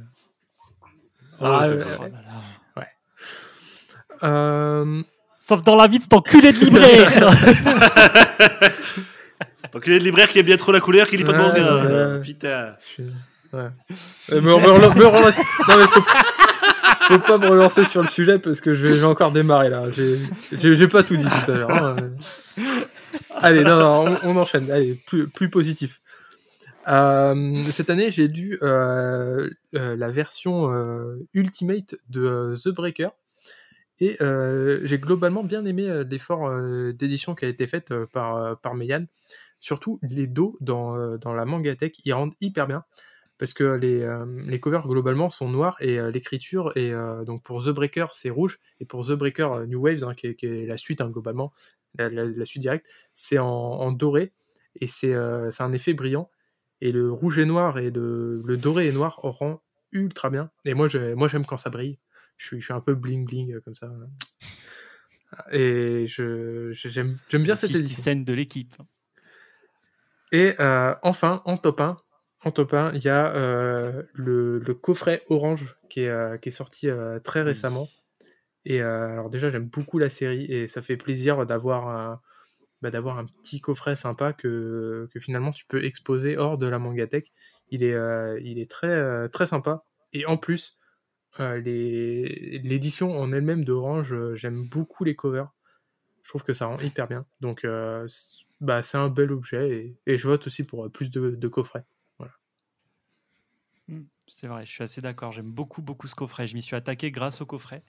Ah, 1.40 1.62
c'est 1.66 1.74
euh, 1.74 1.84
vrai. 1.84 2.12
Oh. 2.78 2.82
Euh, 4.24 5.02
Sauf 5.38 5.64
dans 5.64 5.76
la 5.76 5.88
vie 5.88 5.98
de 5.98 6.04
cet 6.04 6.14
enculé 6.14 6.52
de 6.54 6.60
libraire. 6.60 7.30
A 9.74 9.78
le 9.88 9.98
libraire 9.98 10.28
qui 10.28 10.38
aime 10.40 10.46
bien 10.46 10.58
trop 10.58 10.72
la 10.72 10.80
couleur, 10.82 11.08
qui 11.08 11.18
lit 11.18 11.24
pas 11.24 11.32
de 11.34 11.38
Ouais, 11.38 11.48
manga. 11.48 12.16
ouais. 12.18 12.22
Putain. 12.22 12.76
je- 12.98 13.04
ouais. 13.58 13.70
Me, 14.30 14.40
me 14.42 14.54
rela- 14.54 14.94
me 14.96 15.06
relancer- 15.06 15.42
non, 15.68 15.78
mais 15.78 15.88
faut, 15.88 16.04
faut 17.08 17.20
pas 17.20 17.38
me 17.38 17.48
relancer 17.48 17.86
sur 17.86 18.02
le 18.02 18.08
sujet 18.08 18.40
parce 18.40 18.62
que 18.62 18.74
je 18.74 18.86
vais, 18.86 19.04
encore 19.04 19.32
démarrer 19.32 19.70
là 19.70 19.86
j'ai 19.92 20.88
pas 20.88 21.04
tout 21.04 21.16
dit 21.16 21.24
tout 21.24 21.52
à 21.52 21.58
l'heure 21.58 21.72
hein. 21.72 21.96
Allez, 23.36 23.64
non, 23.64 23.80
non, 23.80 24.18
on, 24.24 24.38
enchaîne. 24.38 24.70
Allez, 24.72 24.96
plus, 24.96 25.50
positif. 25.50 26.02
Euh, 26.88 27.64
cette 27.64 27.90
année, 27.90 28.12
j'ai 28.12 28.28
lu 28.28 28.58
euh, 28.62 29.50
euh, 29.76 29.96
la 29.96 30.10
version 30.10 30.70
Ultimate 31.34 31.96
de 32.10 32.54
The 32.64 32.70
Breaker. 32.70 33.10
Et 34.00 34.18
j'ai 34.84 35.00
globalement 35.00 35.44
bien 35.44 35.64
aimé 35.66 36.04
l'effort 36.10 36.52
d'édition 36.94 37.36
qui 37.36 37.46
a 37.46 37.48
été 37.48 37.68
fait 37.68 37.94
par, 38.12 38.60
par 38.60 38.74
Meian. 38.74 39.06
Surtout 39.60 40.00
les 40.02 40.26
dos 40.26 40.58
dans, 40.60 41.18
dans 41.18 41.34
la 41.34 41.46
Mangatech, 41.46 42.00
ils 42.04 42.14
rendent 42.14 42.34
hyper 42.42 42.66
bien. 42.68 42.84
Parce 43.42 43.56
que 43.56 43.64
les, 43.76 44.02
euh, 44.04 44.24
les 44.46 44.60
covers 44.60 44.88
globalement 44.88 45.32
sont 45.32 45.50
noirs 45.50 45.76
et 45.80 46.00
euh, 46.00 46.12
l'écriture 46.12 46.72
est 46.78 46.92
euh, 46.92 47.24
donc 47.26 47.42
pour 47.42 47.66
The 47.66 47.70
Breaker 47.70 48.06
c'est 48.12 48.30
rouge 48.30 48.60
et 48.80 48.86
pour 48.86 49.04
The 49.08 49.14
Breaker 49.14 49.66
New 49.68 49.80
Waves 49.82 50.04
hein, 50.04 50.14
qui, 50.14 50.28
est, 50.28 50.36
qui 50.36 50.46
est 50.46 50.68
la 50.68 50.78
suite 50.78 51.02
hein, 51.02 51.10
globalement 51.10 51.52
la, 51.98 52.08
la- 52.10 52.26
la 52.26 52.46
suite 52.46 52.62
directe 52.62 52.86
c'est 53.16 53.40
en, 53.40 53.48
en 53.48 53.92
doré 53.92 54.32
et 54.80 54.86
c'est 54.86 55.16
un 55.16 55.72
effet 55.74 55.96
brillant 55.96 56.30
et 56.82 56.92
le 56.92 57.12
rouge 57.12 57.40
et 57.40 57.46
noir 57.46 57.80
et 57.80 57.90
le, 57.90 58.44
le 58.46 58.58
doré 58.58 58.88
et 58.88 58.92
noir 58.92 59.16
rend 59.24 59.60
ultra 59.92 60.30
bien 60.30 60.52
et 60.66 60.76
moi 60.76 60.88
je- 60.88 61.16
moi 61.16 61.28
j'aime 61.28 61.46
quand 61.48 61.58
ça 61.58 61.72
brille. 61.72 61.98
Je 62.38 62.46
suis, 62.46 62.60
je 62.60 62.66
suis 62.66 62.74
un 62.74 62.80
peu 62.80 62.94
bling 62.94 63.26
bling 63.26 63.60
comme 63.62 63.76
ça. 63.76 63.92
Et 65.52 66.06
je 66.08 66.72
j'aime 66.74 67.14
bien 67.32 67.56
cette 67.56 67.72
50 67.72 67.76
édition. 67.82 68.04
Cent 68.04 68.24
de 68.24 68.34
l'équipe. 68.34 68.76
et 70.32 70.54
euh, 70.60 70.94
enfin, 71.04 71.42
en 71.46 71.58
top 71.58 71.82
1, 71.82 71.98
en 72.44 72.52
top 72.52 72.74
1, 72.74 72.92
il 72.94 73.04
y 73.04 73.10
a 73.10 73.34
euh, 73.36 74.04
le, 74.14 74.60
le 74.60 74.74
coffret 74.74 75.24
orange 75.30 75.78
qui 75.90 76.02
est, 76.02 76.10
euh, 76.10 76.38
qui 76.38 76.50
est 76.50 76.52
sorti 76.52 76.90
euh, 76.90 77.20
très 77.20 77.42
récemment. 77.42 77.88
Et 78.66 78.82
alors 78.82 79.30
déjà, 79.30 79.52
j'aime 79.52 79.70
beaucoup 79.70 80.00
la 80.00 80.10
série 80.10 80.46
et 80.46 80.68
ça 80.68 80.82
fait 80.82 80.98
plaisir 80.98 81.46
d'avoir 81.46 81.88
un, 81.90 82.22
bah, 82.82 82.92
d'avoir 82.92 83.20
un 83.20 83.26
petit 83.26 83.62
coffret 83.62 83.96
sympa 83.96 84.34
que, 84.34 85.10
que 85.14 85.20
finalement 85.20 85.52
tu 85.52 85.66
peux 85.68 85.84
exposer 85.86 86.38
hors 86.38 86.58
de 86.58 86.68
la 86.68 86.80
mangatech. 86.80 87.34
Il 87.72 87.84
est, 87.84 87.96
il 88.44 88.60
est 88.60 88.70
très, 88.70 89.30
très 89.30 89.48
sympa. 89.48 89.86
Et 90.14 90.26
en 90.28 90.38
plus, 90.38 90.80
les- 91.40 92.60
l'édition 92.64 93.20
en 93.20 93.34
elle-même 93.34 93.66
d'Orange, 93.66 94.16
j'aime 94.36 94.68
beaucoup 94.70 95.04
les 95.06 95.16
covers. 95.16 95.52
Je 96.24 96.30
trouve 96.30 96.44
que 96.44 96.54
ça 96.54 96.68
rend 96.68 96.80
hyper 96.82 97.08
bien. 97.08 97.26
Donc, 97.42 97.66
bah, 98.62 98.84
c'est 98.84 98.98
un 98.98 99.10
bel 99.10 99.32
objet 99.32 99.72
et, 99.72 99.98
et 100.14 100.18
je 100.18 100.28
vote 100.28 100.48
aussi 100.48 100.64
pour 100.64 100.92
plus 100.92 101.12
de, 101.12 101.32
de 101.32 101.48
coffrets. 101.48 101.86
C'est 104.32 104.48
vrai, 104.48 104.66
je 104.66 104.72
suis 104.72 104.84
assez 104.84 105.02
d'accord. 105.02 105.34
J'aime 105.34 105.52
beaucoup, 105.52 105.82
beaucoup 105.82 106.08
ce 106.08 106.16
coffret. 106.16 106.48
Je 106.48 106.56
m'y 106.56 106.62
suis 106.62 106.76
attaqué 106.76 107.12
grâce 107.12 107.42
au 107.42 107.46
coffret. 107.46 107.84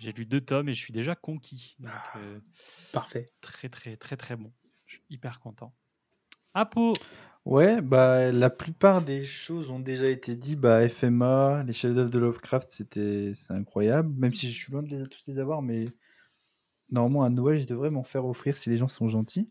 J'ai 0.00 0.10
lu 0.12 0.24
deux 0.24 0.40
tomes 0.40 0.68
et 0.70 0.74
je 0.74 0.80
suis 0.80 0.94
déjà 0.94 1.14
conquis. 1.14 1.76
Donc, 1.78 1.92
Ah. 1.92 2.18
euh, 2.18 2.40
Parfait. 2.90 3.30
très, 3.42 3.68
très, 3.68 3.96
très, 3.96 4.16
très 4.16 4.34
bon. 4.34 4.50
Je 4.86 4.94
suis 4.94 5.04
hyper 5.10 5.40
content. 5.40 5.74
Apo, 6.54 6.94
Ouais, 7.44 7.80
bah 7.82 8.30
la 8.30 8.50
plupart 8.50 9.02
des 9.02 9.24
choses 9.24 9.68
ont 9.68 9.80
déjà 9.80 10.06
été 10.08 10.36
dites. 10.36 10.60
Bah 10.60 10.88
FMA, 10.88 11.64
les 11.66 11.72
chefs-d'œuvre 11.72 12.10
de 12.10 12.18
Lovecraft, 12.18 12.70
c'était 12.70 13.32
c'est 13.34 13.52
incroyable. 13.52 14.14
Même 14.16 14.32
si 14.32 14.50
je 14.50 14.62
suis 14.62 14.72
loin 14.72 14.82
de 14.82 14.96
les, 14.96 15.06
tous 15.06 15.22
les 15.26 15.38
avoir, 15.38 15.60
mais 15.60 15.86
normalement 16.90 17.24
à 17.24 17.30
Noël, 17.30 17.58
je 17.58 17.66
devrais 17.66 17.90
m'en 17.90 18.04
faire 18.04 18.24
offrir 18.26 18.56
si 18.56 18.70
les 18.70 18.76
gens 18.76 18.88
sont 18.88 19.08
gentils. 19.08 19.50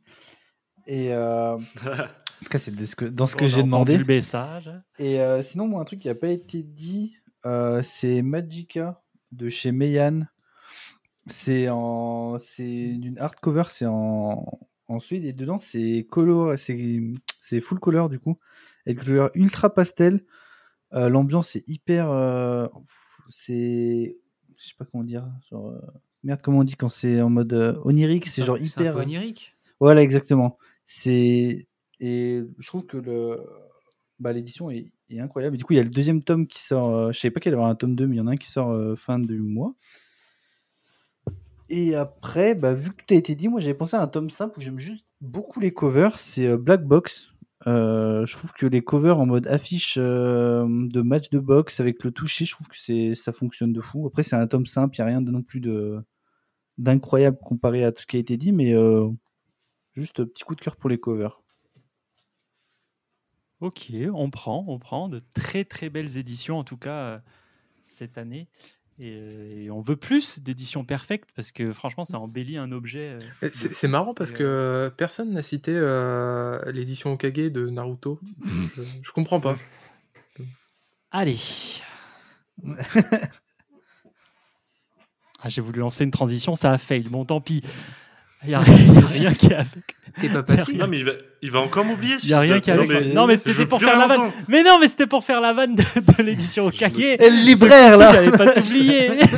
Et 0.87 1.13
euh, 1.13 1.57
tout 2.43 2.49
cas, 2.49 2.59
c'est 2.59 2.75
de 2.75 2.85
ce 2.85 2.95
que, 2.95 3.05
dans 3.05 3.27
ce 3.27 3.35
que 3.35 3.47
j'ai 3.47 3.63
demandé. 3.63 3.97
le 3.97 4.05
message. 4.05 4.71
Et 4.99 5.19
euh, 5.21 5.41
sinon, 5.43 5.67
moi, 5.67 5.81
un 5.81 5.85
truc 5.85 5.99
qui 5.99 6.07
n'a 6.07 6.15
pas 6.15 6.29
été 6.29 6.63
dit, 6.63 7.15
euh, 7.45 7.81
c'est 7.83 8.21
Magica 8.21 9.01
de 9.31 9.49
chez 9.49 9.71
Meian. 9.71 10.21
C'est 11.27 11.69
en, 11.69 12.39
c'est 12.39 12.65
une 12.65 13.19
hardcover, 13.19 13.65
c'est 13.69 13.85
en, 13.85 14.59
en 14.87 14.99
Suède 14.99 15.23
et 15.23 15.33
dedans 15.33 15.59
c'est 15.59 16.07
color, 16.09 16.57
c'est, 16.57 16.99
c'est 17.43 17.61
full 17.61 17.79
color 17.79 18.09
du 18.09 18.17
coup, 18.19 18.39
et 18.87 18.95
couleur 18.95 19.29
ultra 19.35 19.71
pastel. 19.71 20.25
Euh, 20.93 21.09
L'ambiance 21.09 21.55
est 21.55 21.63
hyper, 21.69 22.07
c'est 23.29 24.17
je 24.57 24.67
sais 24.67 24.73
pas 24.77 24.85
comment 24.85 25.03
dire. 25.03 25.27
Genre, 25.51 25.75
merde, 26.23 26.41
comment 26.41 26.59
on 26.59 26.63
dit 26.63 26.75
quand 26.75 26.89
c'est 26.89 27.21
en 27.21 27.29
mode 27.29 27.53
onirique, 27.85 28.25
c'est 28.25 28.43
genre 28.43 28.57
un 28.57 28.59
hyper. 28.59 28.95
peu 28.95 29.01
onirique. 29.01 29.55
Voilà, 29.79 30.01
exactement. 30.01 30.57
C'est 30.85 31.67
et 32.01 32.43
je 32.57 32.67
trouve 32.67 32.85
que 32.85 32.97
bah, 34.19 34.33
l'édition 34.33 34.69
est, 34.71 34.91
incroyable. 35.19 35.55
Et 35.55 35.57
du 35.57 35.65
coup, 35.65 35.73
il 35.73 35.77
y 35.77 35.79
a 35.79 35.83
le 35.83 35.89
deuxième 35.89 36.23
tome 36.23 36.47
qui 36.47 36.59
sort. 36.59 36.95
euh, 36.95 37.11
je 37.11 37.19
savais 37.19 37.31
pas 37.31 37.39
qu'il 37.39 37.51
y 37.51 37.55
avait 37.55 37.63
un 37.63 37.75
tome 37.75 37.95
2, 37.95 38.07
mais 38.07 38.15
il 38.15 38.19
y 38.19 38.21
en 38.21 38.27
a 38.27 38.31
un 38.31 38.37
qui 38.37 38.49
sort 38.49 38.71
euh, 38.71 38.95
fin 38.95 39.19
du 39.19 39.39
mois. 39.39 39.75
Et 41.69 41.95
après, 41.95 42.55
bah, 42.55 42.73
vu 42.73 42.91
que 42.91 43.03
tout 43.05 43.13
a 43.13 43.17
été 43.17 43.35
dit, 43.35 43.47
moi 43.47 43.59
j'avais 43.59 43.73
pensé 43.73 43.95
à 43.95 44.01
un 44.01 44.07
tome 44.07 44.29
simple 44.29 44.57
où 44.57 44.61
j'aime 44.61 44.79
juste 44.79 45.05
beaucoup 45.21 45.59
les 45.59 45.73
covers. 45.73 46.17
C'est 46.17 46.47
euh, 46.47 46.57
Black 46.57 46.85
Box. 46.85 47.29
Euh, 47.67 48.25
je 48.25 48.37
trouve 48.37 48.53
que 48.53 48.65
les 48.65 48.81
covers 48.83 49.19
en 49.19 49.25
mode 49.27 49.47
affiche 49.47 49.97
de 49.97 51.01
match 51.01 51.29
de 51.29 51.39
boxe 51.39 51.79
avec 51.79 52.03
le 52.03 52.11
toucher, 52.11 52.45
je 52.45 52.53
trouve 52.53 52.67
que 52.67 53.13
ça 53.13 53.31
fonctionne 53.31 53.71
de 53.71 53.81
fou. 53.81 54.07
Après, 54.07 54.23
c'est 54.23 54.35
un 54.35 54.47
tome 54.47 54.65
simple, 54.65 54.95
il 54.97 55.01
n'y 55.01 55.03
a 55.03 55.07
rien 55.07 55.21
de 55.21 55.29
non 55.29 55.43
plus 55.43 55.59
de 55.59 55.99
d'incroyable 56.79 57.37
comparé 57.43 57.83
à 57.83 57.91
tout 57.91 58.01
ce 58.01 58.07
qui 58.07 58.17
a 58.17 58.19
été 58.19 58.35
dit, 58.37 58.51
mais 58.51 58.73
juste 59.93 60.21
un 60.21 60.25
petit 60.25 60.43
coup 60.43 60.55
de 60.55 60.61
cœur 60.61 60.75
pour 60.75 60.89
les 60.89 60.99
covers. 60.99 61.41
Ok, 63.61 63.91
on 64.13 64.29
prend, 64.29 64.65
on 64.67 64.79
prend 64.79 65.07
de 65.07 65.19
très 65.33 65.63
très 65.65 65.89
belles 65.89 66.17
éditions 66.17 66.57
en 66.57 66.63
tout 66.63 66.77
cas 66.77 66.95
euh, 66.97 67.19
cette 67.83 68.17
année. 68.17 68.47
Et, 68.99 69.13
euh, 69.13 69.55
et 69.65 69.71
on 69.71 69.81
veut 69.81 69.95
plus 69.95 70.39
d'éditions 70.41 70.83
perfectes 70.83 71.29
parce 71.35 71.51
que 71.51 71.71
franchement, 71.73 72.03
ça 72.03 72.19
embellit 72.19 72.57
un 72.57 72.71
objet. 72.71 73.17
euh, 73.43 73.49
C'est 73.53 73.87
marrant 73.87 74.13
parce 74.13 74.31
que 74.31 74.91
personne 74.97 75.31
n'a 75.31 75.41
cité 75.43 75.71
euh, 75.75 76.59
l'édition 76.71 77.13
Okage 77.13 77.33
de 77.51 77.69
Naruto. 77.69 78.19
je, 78.75 78.81
je 79.03 79.11
comprends 79.11 79.39
pas. 79.39 79.55
Allez. 81.11 81.37
Ah, 85.43 85.49
j'ai 85.49 85.61
voulu 85.61 85.79
lancer 85.79 86.03
une 86.03 86.11
transition, 86.11 86.53
ça 86.53 86.71
a 86.71 86.77
fail. 86.77 87.01
Bon, 87.09 87.23
tant 87.23 87.41
pis. 87.41 87.63
Il 88.43 88.49
n'y 88.49 88.53
a, 88.53 88.59
rien- 88.59 88.93
y 88.93 88.97
a 88.97 89.07
rien 89.07 89.33
qui 89.33 89.51
a. 89.53 89.65
T'es 90.19 90.29
pas 90.29 90.43
passif. 90.43 90.75
Non, 90.75 90.87
mais 90.87 90.99
il 90.99 91.05
va, 91.05 91.11
il 91.41 91.51
va 91.51 91.59
encore 91.59 91.85
m'oublier. 91.85 92.19
ce 92.19 92.27
Y 92.27 92.33
a 92.33 92.39
rien 92.39 92.55
de- 92.55 92.59
qui 92.59 92.71
a. 92.71 92.75
Non, 92.75 92.83
Non, 92.83 92.87
mais 92.87 92.99
mais, 93.27 93.33
je 93.33 93.37
c'était 93.39 93.51
veux 93.53 93.67
pour 93.67 93.79
plus 93.79 93.87
faire 93.87 93.97
la 93.97 94.05
rien 94.05 94.15
vanne. 94.15 94.27
entendre. 94.27 94.43
Mais 94.47 94.63
non, 94.63 94.77
mais 94.79 94.87
c'était 94.87 95.07
pour 95.07 95.23
faire 95.23 95.41
la 95.41 95.53
vanne 95.53 95.75
de, 95.75 95.83
de 95.83 96.23
l'édition 96.23 96.65
au 96.65 96.71
caguet. 96.71 97.17
Et 97.19 97.29
le 97.29 97.45
libraire 97.45 97.97
là 97.97 98.11
J'allais 98.13 98.31
pas 98.31 98.51
t'oublier. 98.51 99.11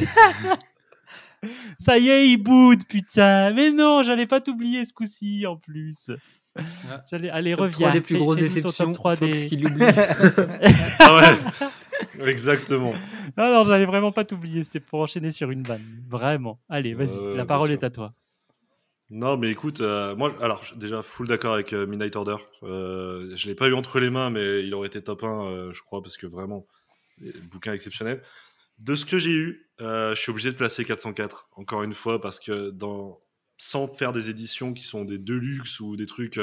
Ça 1.80 1.98
y 1.98 2.08
est, 2.10 2.30
il 2.30 2.38
boude, 2.38 2.86
putain. 2.88 3.52
Mais 3.54 3.72
non, 3.72 4.04
j'allais 4.04 4.26
pas 4.28 4.40
t'oublier 4.40 4.86
ce 4.86 4.94
coup-ci 4.94 5.46
en 5.46 5.58
plus. 5.58 6.10
Ah. 6.58 7.04
J'allais, 7.12 7.30
allez, 7.30 7.52
Top 7.54 7.62
reviens. 7.64 7.88
3 7.90 7.92
des 7.92 8.02
plus 8.02 8.18
grosses 8.18 8.38
top 8.38 8.46
déceptions. 8.48 8.92
3 8.94 9.16
Fox 9.18 9.42
des- 9.42 9.48
qui 9.48 9.58
l'oublie. 9.58 9.84
Ah 11.00 11.16
ouais, 11.18 12.30
exactement. 12.30 12.94
Non, 13.38 13.52
non, 13.54 13.64
j'allais 13.66 13.86
vraiment 13.86 14.12
pas 14.12 14.24
t'oublier. 14.24 14.64
C'était 14.64 14.80
pour 14.80 15.02
enchaîner 15.02 15.32
sur 15.32 15.52
une 15.52 15.64
vanne. 15.64 15.82
Vraiment. 16.10 16.60
Allez, 16.70 16.94
vas-y. 16.94 17.10
Ouais, 17.18 17.36
la 17.36 17.46
parole 17.46 17.72
est 17.72 17.84
à 17.84 17.90
toi. 17.90 18.14
Non, 19.10 19.38
mais 19.38 19.52
écoute, 19.52 19.82
euh, 19.82 20.16
moi, 20.16 20.36
alors, 20.42 20.64
déjà, 20.76 21.04
full 21.04 21.28
d'accord 21.28 21.54
avec 21.54 21.74
euh, 21.74 21.86
Midnight 21.86 22.16
Order. 22.16 22.38
Euh, 22.64 23.36
je 23.36 23.48
l'ai 23.48 23.56
pas 23.56 23.68
eu 23.68 23.74
entre 23.74 24.00
les 24.00 24.10
mains, 24.10 24.30
mais 24.30 24.66
il 24.66 24.74
aurait 24.74 24.88
été 24.88 25.02
top 25.04 25.24
1, 25.24 25.46
euh, 25.46 25.74
je 25.74 25.82
crois, 25.84 26.02
parce 26.02 26.18
que 26.18 26.26
vraiment, 26.26 26.66
euh, 27.24 27.32
bouquin 27.52 27.74
exceptionnel. 27.74 28.24
De 28.80 28.96
ce 28.96 29.06
que 29.06 29.20
j'ai 29.20 29.32
eu, 29.32 29.70
je 29.80 30.16
suis 30.16 30.32
obligé 30.32 30.52
de 30.52 30.56
placer 30.56 30.84
404, 30.84 31.50
encore 31.56 31.84
une 31.84 31.94
fois, 31.94 32.20
parce 32.20 32.40
que 32.40 32.74
sans 33.58 33.88
faire 33.94 34.14
des 34.14 34.30
éditions 34.30 34.74
qui 34.74 34.84
sont 34.84 35.06
des 35.06 35.20
deluxe 35.20 35.80
ou 35.80 35.96
des 35.96 36.08
trucs 36.08 36.40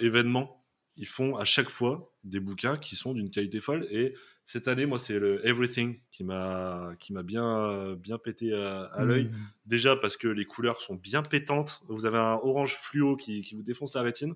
événements, 0.00 0.56
ils 0.96 1.06
font 1.06 1.36
à 1.36 1.44
chaque 1.44 1.68
fois 1.68 2.12
des 2.24 2.40
bouquins 2.40 2.78
qui 2.78 2.96
sont 2.96 3.12
d'une 3.12 3.28
qualité 3.28 3.60
folle. 3.60 3.86
Et 3.90 4.14
cette 4.46 4.68
année, 4.68 4.86
moi, 4.86 4.98
c'est 4.98 5.18
le 5.18 5.46
Everything 5.46 6.00
qui 6.10 6.24
m'a 6.24 6.92
qui 6.98 7.12
m'a 7.12 7.22
bien, 7.22 7.94
bien 7.94 8.18
pété 8.18 8.52
à, 8.52 8.84
à 8.84 9.04
l'œil. 9.04 9.24
Mmh. 9.24 9.50
Déjà 9.66 9.96
parce 9.96 10.16
que 10.16 10.28
les 10.28 10.44
couleurs 10.44 10.80
sont 10.80 10.94
bien 10.94 11.22
pétantes. 11.22 11.82
Vous 11.88 12.06
avez 12.06 12.18
un 12.18 12.40
orange 12.42 12.74
fluo 12.74 13.16
qui, 13.16 13.42
qui 13.42 13.54
vous 13.54 13.62
défonce 13.62 13.94
la 13.94 14.02
rétine. 14.02 14.34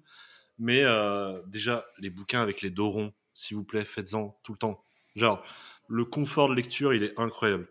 Mais 0.58 0.82
euh, 0.82 1.40
déjà, 1.46 1.86
les 1.98 2.10
bouquins 2.10 2.42
avec 2.42 2.62
les 2.62 2.70
dos 2.70 2.90
ronds, 2.90 3.12
s'il 3.32 3.56
vous 3.56 3.64
plaît, 3.64 3.84
faites-en 3.84 4.36
tout 4.42 4.52
le 4.52 4.58
temps. 4.58 4.82
Genre, 5.14 5.44
le 5.86 6.04
confort 6.04 6.48
de 6.48 6.54
lecture, 6.54 6.92
il 6.94 7.04
est 7.04 7.16
incroyable. 7.16 7.68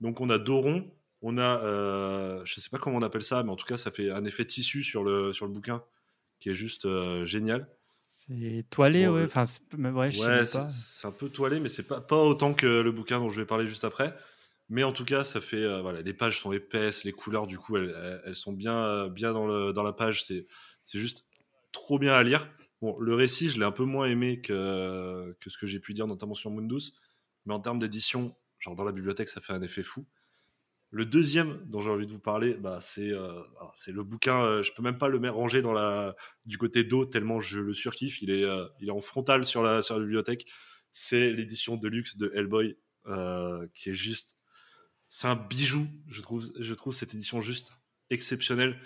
Donc, 0.00 0.20
on 0.20 0.30
a 0.30 0.38
dos 0.38 0.60
rond, 0.60 0.88
on 1.20 1.36
a, 1.36 1.60
euh, 1.64 2.40
je 2.44 2.60
sais 2.60 2.70
pas 2.70 2.78
comment 2.78 2.96
on 2.96 3.02
appelle 3.02 3.24
ça, 3.24 3.42
mais 3.42 3.50
en 3.50 3.56
tout 3.56 3.66
cas, 3.66 3.76
ça 3.76 3.90
fait 3.90 4.10
un 4.10 4.24
effet 4.24 4.44
tissu 4.44 4.84
sur 4.84 5.02
le, 5.02 5.32
sur 5.32 5.46
le 5.46 5.52
bouquin 5.52 5.82
qui 6.38 6.50
est 6.50 6.54
juste 6.54 6.84
euh, 6.84 7.26
génial. 7.26 7.68
C'est 8.10 8.64
toilé, 8.70 9.06
Bon, 9.06 9.12
ouais. 9.16 9.20
euh, 9.20 9.24
Enfin, 9.26 9.44
c'est- 9.44 9.60
ouais, 9.74 9.90
Ouais, 9.90 10.42
un 11.04 11.12
peu 11.12 11.28
toilé, 11.28 11.60
mais 11.60 11.68
c'est 11.68 11.82
pas, 11.82 12.00
pas 12.00 12.16
autant 12.16 12.54
que 12.54 12.80
le 12.80 12.90
bouquin 12.90 13.18
dont 13.18 13.28
je 13.28 13.38
vais 13.38 13.46
parler 13.46 13.66
juste 13.66 13.84
après. 13.84 14.16
Mais 14.70 14.82
en 14.82 14.92
tout 14.94 15.04
cas, 15.04 15.24
ça 15.24 15.42
fait. 15.42 15.62
euh, 15.62 15.82
voilà, 15.82 16.00
les 16.00 16.14
pages 16.14 16.40
sont 16.40 16.52
épaisses, 16.52 17.04
les 17.04 17.12
couleurs, 17.12 17.46
du 17.46 17.58
coup, 17.58 17.76
elles, 17.76 17.94
elles- 18.02 18.22
elles 18.24 18.36
sont 18.36 18.54
bien, 18.54 18.78
euh, 18.78 19.08
bien 19.10 19.34
dans, 19.34 19.46
le, 19.46 19.72
dans 19.74 19.82
la 19.82 19.92
page. 19.92 20.24
C'est 20.24 20.46
c'est 20.84 20.98
juste 20.98 21.26
trop 21.72 21.98
bien 21.98 22.14
à 22.14 22.22
lire. 22.22 22.50
Bon, 22.80 22.98
le 22.98 23.14
récit, 23.14 23.50
je 23.50 23.58
l'ai 23.58 23.64
un 23.66 23.72
peu 23.72 23.84
moins 23.84 24.06
aimé 24.06 24.40
que, 24.40 25.36
que 25.40 25.50
ce 25.50 25.58
que 25.58 25.66
j'ai 25.66 25.78
pu 25.80 25.92
dire, 25.92 26.06
notamment 26.06 26.34
sur 26.34 26.50
Mundus. 26.50 26.92
Mais 27.44 27.52
en 27.52 27.60
termes 27.60 27.78
d'édition, 27.78 28.34
genre 28.58 28.74
dans 28.74 28.84
la 28.84 28.92
bibliothèque, 28.92 29.28
ça 29.28 29.42
fait 29.42 29.52
un 29.52 29.60
effet 29.62 29.82
fou. 29.82 30.06
Le 30.90 31.04
deuxième 31.04 31.58
dont 31.66 31.80
j'ai 31.80 31.90
envie 31.90 32.06
de 32.06 32.10
vous 32.12 32.18
parler, 32.20 32.54
bah, 32.54 32.78
c'est 32.80 33.12
euh, 33.12 33.42
c'est 33.74 33.92
le 33.92 34.02
bouquin. 34.02 34.42
euh, 34.42 34.62
je 34.62 34.72
peux 34.72 34.82
même 34.82 34.96
pas 34.96 35.08
le 35.08 35.18
mettre 35.18 35.34
ranger 35.34 35.60
dans 35.60 35.74
la, 35.74 36.16
du 36.46 36.56
côté 36.56 36.82
dos 36.82 37.04
tellement 37.04 37.40
je 37.40 37.60
le 37.60 37.74
surkiffe. 37.74 38.22
Il 38.22 38.30
est, 38.30 38.44
euh, 38.44 38.66
il 38.80 38.88
est 38.88 38.92
en 38.92 39.00
frontal 39.02 39.44
sur 39.44 39.62
la, 39.62 39.82
sur 39.82 39.94
la 39.96 40.00
bibliothèque. 40.00 40.46
C'est 40.92 41.30
l'édition 41.30 41.76
de 41.76 41.88
luxe 41.88 42.16
de 42.16 42.32
Hellboy 42.34 42.78
euh, 43.06 43.66
qui 43.74 43.90
est 43.90 43.94
juste. 43.94 44.36
C'est 45.08 45.28
un 45.28 45.36
bijou, 45.36 45.86
je 46.08 46.22
trouve, 46.22 46.50
je 46.58 46.74
trouve 46.74 46.94
cette 46.94 47.14
édition 47.14 47.40
juste 47.42 47.70
exceptionnelle. 48.10 48.80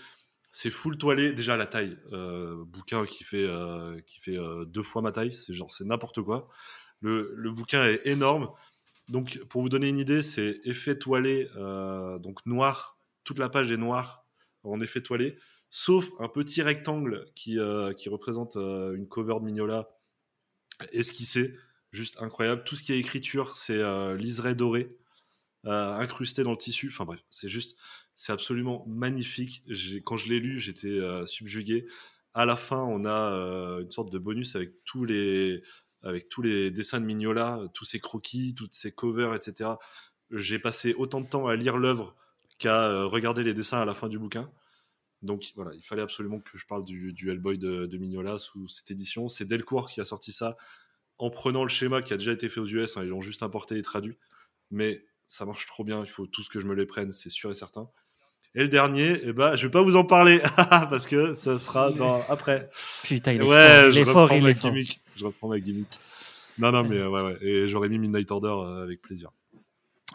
C'est 0.51 0.71
full 0.71 0.99
toilé, 0.99 1.33
déjà 1.33 1.57
la 1.57 1.67
taille. 1.67 1.97
Bouquin 2.67 3.07
qui 3.07 3.25
fait, 3.25 3.49
qui 4.07 4.21
fait 4.21 4.37
deux 4.67 4.83
fois 4.83 5.03
ma 5.03 5.11
taille, 5.11 5.33
c'est 5.33 5.85
n'importe 5.85 6.23
quoi. 6.23 6.49
Le, 7.01 7.33
le 7.35 7.51
bouquin 7.51 7.85
est 7.85 8.03
énorme. 8.05 8.51
Donc, 9.09 9.39
pour 9.49 9.63
vous 9.63 9.69
donner 9.69 9.89
une 9.89 9.99
idée, 9.99 10.23
c'est 10.23 10.61
effet 10.65 10.99
toilé, 10.99 11.49
euh, 11.57 12.19
donc 12.19 12.45
noir. 12.47 12.99
Toute 13.25 13.39
la 13.39 13.49
page 13.49 13.71
est 13.71 13.77
noire 13.77 14.27
en 14.65 14.81
effet 14.81 15.01
toilé, 15.01 15.37
sauf 15.71 16.09
un 16.21 16.29
petit 16.29 16.63
rectangle 16.63 17.27
qui, 17.35 17.59
euh, 17.59 17.93
qui 17.93 18.09
représente 18.09 18.57
euh, 18.57 18.95
une 18.95 19.09
cover 19.09 19.35
de 19.41 19.45
Mignola 19.45 19.89
esquissée, 20.93 21.57
juste 21.91 22.21
incroyable. 22.21 22.63
Tout 22.65 22.77
ce 22.77 22.83
qui 22.83 22.93
est 22.93 22.99
écriture, 22.99 23.57
c'est 23.57 23.83
liseré 24.17 24.55
doré, 24.55 24.97
incrusté 25.65 26.43
dans 26.43 26.51
le 26.51 26.57
tissu. 26.57 26.89
Enfin 26.89 27.05
bref, 27.05 27.21
c'est 27.31 27.49
juste, 27.49 27.77
c'est 28.17 28.33
absolument 28.33 28.85
magnifique. 28.89 29.63
Quand 30.05 30.17
je 30.17 30.29
l'ai 30.29 30.41
lu, 30.41 30.59
j'étais 30.59 30.99
subjugué. 31.27 31.87
À 32.35 32.47
la 32.47 32.57
fin, 32.57 32.83
on 32.83 33.05
a 33.05 33.79
une 33.81 33.91
sorte 33.93 34.11
de 34.11 34.19
bonus 34.19 34.57
avec 34.57 34.83
tous 34.85 35.05
les, 35.05 35.63
avec 36.03 36.29
tous 36.29 36.43
les 36.43 36.71
dessins 36.71 37.01
de 37.01 37.07
Mignola, 37.07 37.61
tous 37.75 37.85
ses 37.85 38.01
croquis, 38.01 38.55
toutes 38.55 38.75
ses 38.75 38.93
covers, 38.93 39.35
etc. 39.35 39.71
J'ai 40.31 40.59
passé 40.59 40.95
autant 40.95 41.21
de 41.21 41.27
temps 41.29 41.47
à 41.47 41.57
lire 41.57 41.77
l'œuvre 41.77 42.17
qu'à 42.59 42.89
euh, 42.89 43.07
regarder 43.07 43.45
les 43.45 43.55
dessins 43.55 43.81
à 43.81 43.85
la 43.85 43.95
fin 43.95 44.09
du 44.09 44.19
bouquin. 44.19 44.49
Donc 45.23 45.53
voilà, 45.55 45.73
il 45.75 45.83
fallait 45.83 46.03
absolument 46.03 46.41
que 46.41 46.59
je 46.59 46.67
parle 46.67 46.85
du, 46.85 47.13
du 47.13 47.31
Hellboy 47.31 47.59
de, 47.59 47.87
de 47.87 47.99
Mignola 47.99 48.39
sous 48.39 48.69
cette 48.69 48.91
édition. 48.91 49.29
C'est 49.29 49.45
Delcourt 49.45 49.91
qui 49.91 50.01
a 50.01 50.05
sorti 50.05 50.33
ça 50.33 50.57
en 51.19 51.31
prenant 51.31 51.63
le 51.63 51.69
schéma 51.69 52.03
qui 52.03 52.13
a 52.13 52.17
déjà 52.17 52.33
été 52.33 52.49
fait 52.49 52.61
aux 52.61 52.67
US. 52.67 52.97
hein, 52.97 53.03
ils 53.05 53.09
l'ont 53.09 53.21
juste 53.21 53.43
importé 53.43 53.79
et 53.79 53.83
traduit. 53.83 54.19
Mais 54.71 55.05
ça 55.29 55.45
marche 55.45 55.67
trop 55.67 55.85
bien. 55.85 56.01
Il 56.01 56.09
faut 56.11 56.27
tous 56.27 56.49
que 56.49 56.59
je 56.59 56.67
me 56.67 56.75
les 56.75 56.87
prenne, 56.87 57.13
c'est 57.13 57.31
sûr 57.31 57.51
et 57.51 57.55
certain. 57.55 57.89
Et 58.55 58.61
le 58.61 58.69
dernier, 58.69 59.21
eh 59.23 59.33
ben, 59.33 59.57
je 59.57 59.67
vais 59.67 59.71
pas 59.71 59.83
vous 59.83 59.97
en 59.97 60.05
parler 60.05 60.41
parce 60.57 61.07
que 61.07 61.35
ça 61.35 61.59
sera 61.59 61.91
dans, 61.91 62.23
après. 62.29 62.71
Putain, 63.03 63.33
il 63.33 63.41
est 63.41 63.45
ouais, 63.45 63.83
fort. 63.83 63.87
Il 63.87 63.93
je 63.93 64.01
est 64.01 64.05
fort, 64.05 64.33
il 64.33 64.47
est 64.47 64.55
fort. 64.55 64.73
Je 65.17 65.27
reprends 65.27 65.49
ma 65.49 65.61
gimmick. 65.61 65.99
Non, 66.59 66.71
non, 66.73 66.85
mais 66.85 66.99
euh. 66.99 67.37
Et 67.41 67.69
j'aurais 67.69 67.89
mis 67.89 67.99
Midnight 67.99 68.31
Order 68.31 68.49
euh, 68.49 68.83
avec 68.83 69.01
plaisir. 69.01 69.31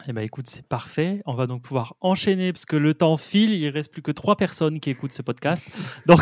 Eh 0.06 0.12
ben 0.12 0.22
écoute, 0.22 0.48
c'est 0.48 0.66
parfait. 0.66 1.22
On 1.26 1.34
va 1.34 1.46
donc 1.46 1.62
pouvoir 1.62 1.96
enchaîner 2.00 2.52
parce 2.52 2.66
que 2.66 2.76
le 2.76 2.94
temps 2.94 3.16
file. 3.16 3.52
Il 3.52 3.68
reste 3.68 3.90
plus 3.90 4.02
que 4.02 4.12
trois 4.12 4.36
personnes 4.36 4.78
qui 4.78 4.90
écoutent 4.90 5.12
ce 5.12 5.22
podcast. 5.22 5.66
Donc, 6.06 6.20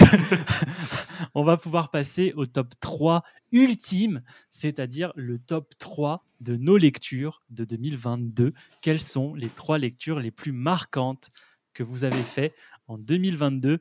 on 1.34 1.44
va 1.44 1.58
pouvoir 1.58 1.90
passer 1.90 2.32
au 2.36 2.46
top 2.46 2.68
3 2.80 3.22
ultime, 3.52 4.22
c'est-à-dire 4.48 5.12
le 5.14 5.38
top 5.38 5.74
3 5.78 6.24
de 6.40 6.56
nos 6.56 6.78
lectures 6.78 7.42
de 7.50 7.64
2022. 7.64 8.54
Quelles 8.80 9.02
sont 9.02 9.34
les 9.34 9.50
trois 9.50 9.78
lectures 9.78 10.20
les 10.20 10.30
plus 10.30 10.52
marquantes 10.52 11.28
que 11.74 11.82
vous 11.82 12.04
avez 12.04 12.22
fait 12.22 12.54
en 12.88 12.96
2022 12.96 13.80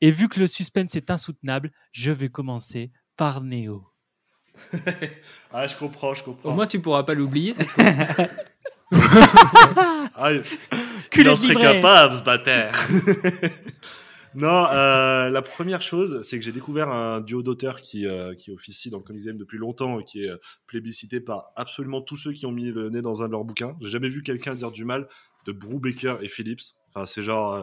Et 0.00 0.10
vu 0.10 0.28
que 0.28 0.40
le 0.40 0.46
suspense 0.46 0.96
est 0.96 1.10
insoutenable, 1.10 1.70
je 1.92 2.10
vais 2.10 2.30
commencer 2.30 2.90
par 3.16 3.42
Néo. 3.42 3.93
Ah, 5.52 5.66
je 5.66 5.76
comprends, 5.76 6.14
je 6.14 6.24
comprends. 6.24 6.50
Au 6.50 6.54
moins, 6.54 6.66
tu 6.66 6.80
pourras 6.80 7.02
pas 7.02 7.14
l'oublier 7.14 7.54
cette 7.54 7.68
fois. 7.68 7.84
Ah, 10.16 10.32
il 10.32 10.42
Culé 11.10 11.30
en 11.30 11.36
serait 11.36 11.54
capable, 11.54 12.16
ce 12.16 12.22
bâtard. 12.22 12.74
non, 14.34 14.66
euh, 14.70 15.28
la 15.30 15.42
première 15.42 15.82
chose, 15.82 16.22
c'est 16.22 16.38
que 16.38 16.44
j'ai 16.44 16.52
découvert 16.52 16.88
un 16.88 17.20
duo 17.20 17.42
d'auteurs 17.42 17.80
qui, 17.80 18.06
euh, 18.06 18.34
qui 18.34 18.52
officie 18.52 18.90
dans 18.90 18.98
le 18.98 19.02
Comics 19.02 19.24
Game 19.24 19.36
depuis 19.36 19.58
longtemps 19.58 19.98
et 19.98 20.04
qui 20.04 20.24
est 20.24 20.30
euh, 20.30 20.36
plébiscité 20.66 21.20
par 21.20 21.50
absolument 21.56 22.02
tous 22.02 22.16
ceux 22.16 22.32
qui 22.32 22.46
ont 22.46 22.52
mis 22.52 22.70
le 22.70 22.90
nez 22.90 23.02
dans 23.02 23.22
un 23.22 23.26
de 23.26 23.32
leurs 23.32 23.44
bouquins. 23.44 23.76
J'ai 23.80 23.90
jamais 23.90 24.08
vu 24.08 24.22
quelqu'un 24.22 24.54
dire 24.54 24.70
du 24.70 24.84
mal 24.84 25.08
de 25.46 25.52
Brubaker 25.52 26.18
et 26.22 26.28
Phillips. 26.28 26.62
Enfin, 26.94 27.06
c'est 27.06 27.22
genre, 27.22 27.54
euh, 27.54 27.62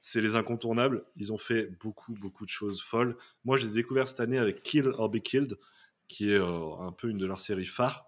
c'est 0.00 0.20
les 0.20 0.36
incontournables. 0.36 1.02
Ils 1.16 1.32
ont 1.32 1.38
fait 1.38 1.70
beaucoup, 1.82 2.14
beaucoup 2.14 2.44
de 2.44 2.50
choses 2.50 2.82
folles. 2.82 3.16
Moi, 3.44 3.56
je 3.56 3.64
les 3.64 3.72
ai 3.72 3.74
découverts 3.74 4.08
cette 4.08 4.20
année 4.20 4.38
avec 4.38 4.62
Kill 4.62 4.88
or 4.96 5.08
Be 5.08 5.18
Killed, 5.18 5.58
qui 6.08 6.30
est 6.30 6.38
euh, 6.38 6.76
un 6.80 6.92
peu 6.92 7.08
une 7.08 7.18
de 7.18 7.26
leurs 7.26 7.40
séries 7.40 7.66
phares. 7.66 8.04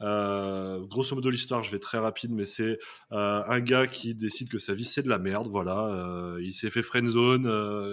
Euh, 0.00 0.80
grosso 0.86 1.14
modo, 1.14 1.30
l'histoire, 1.30 1.62
je 1.62 1.70
vais 1.70 1.78
très 1.78 1.98
rapide, 1.98 2.32
mais 2.32 2.44
c'est 2.44 2.78
euh, 3.12 3.42
un 3.46 3.60
gars 3.60 3.86
qui 3.86 4.14
décide 4.16 4.48
que 4.48 4.58
sa 4.58 4.74
vie 4.74 4.84
c'est 4.84 5.02
de 5.02 5.08
la 5.08 5.18
merde. 5.18 5.46
Voilà, 5.48 5.86
Euh, 5.86 6.42
il 6.42 6.52
s'est 6.52 6.70
fait 6.70 6.82
friendzone, 6.82 7.44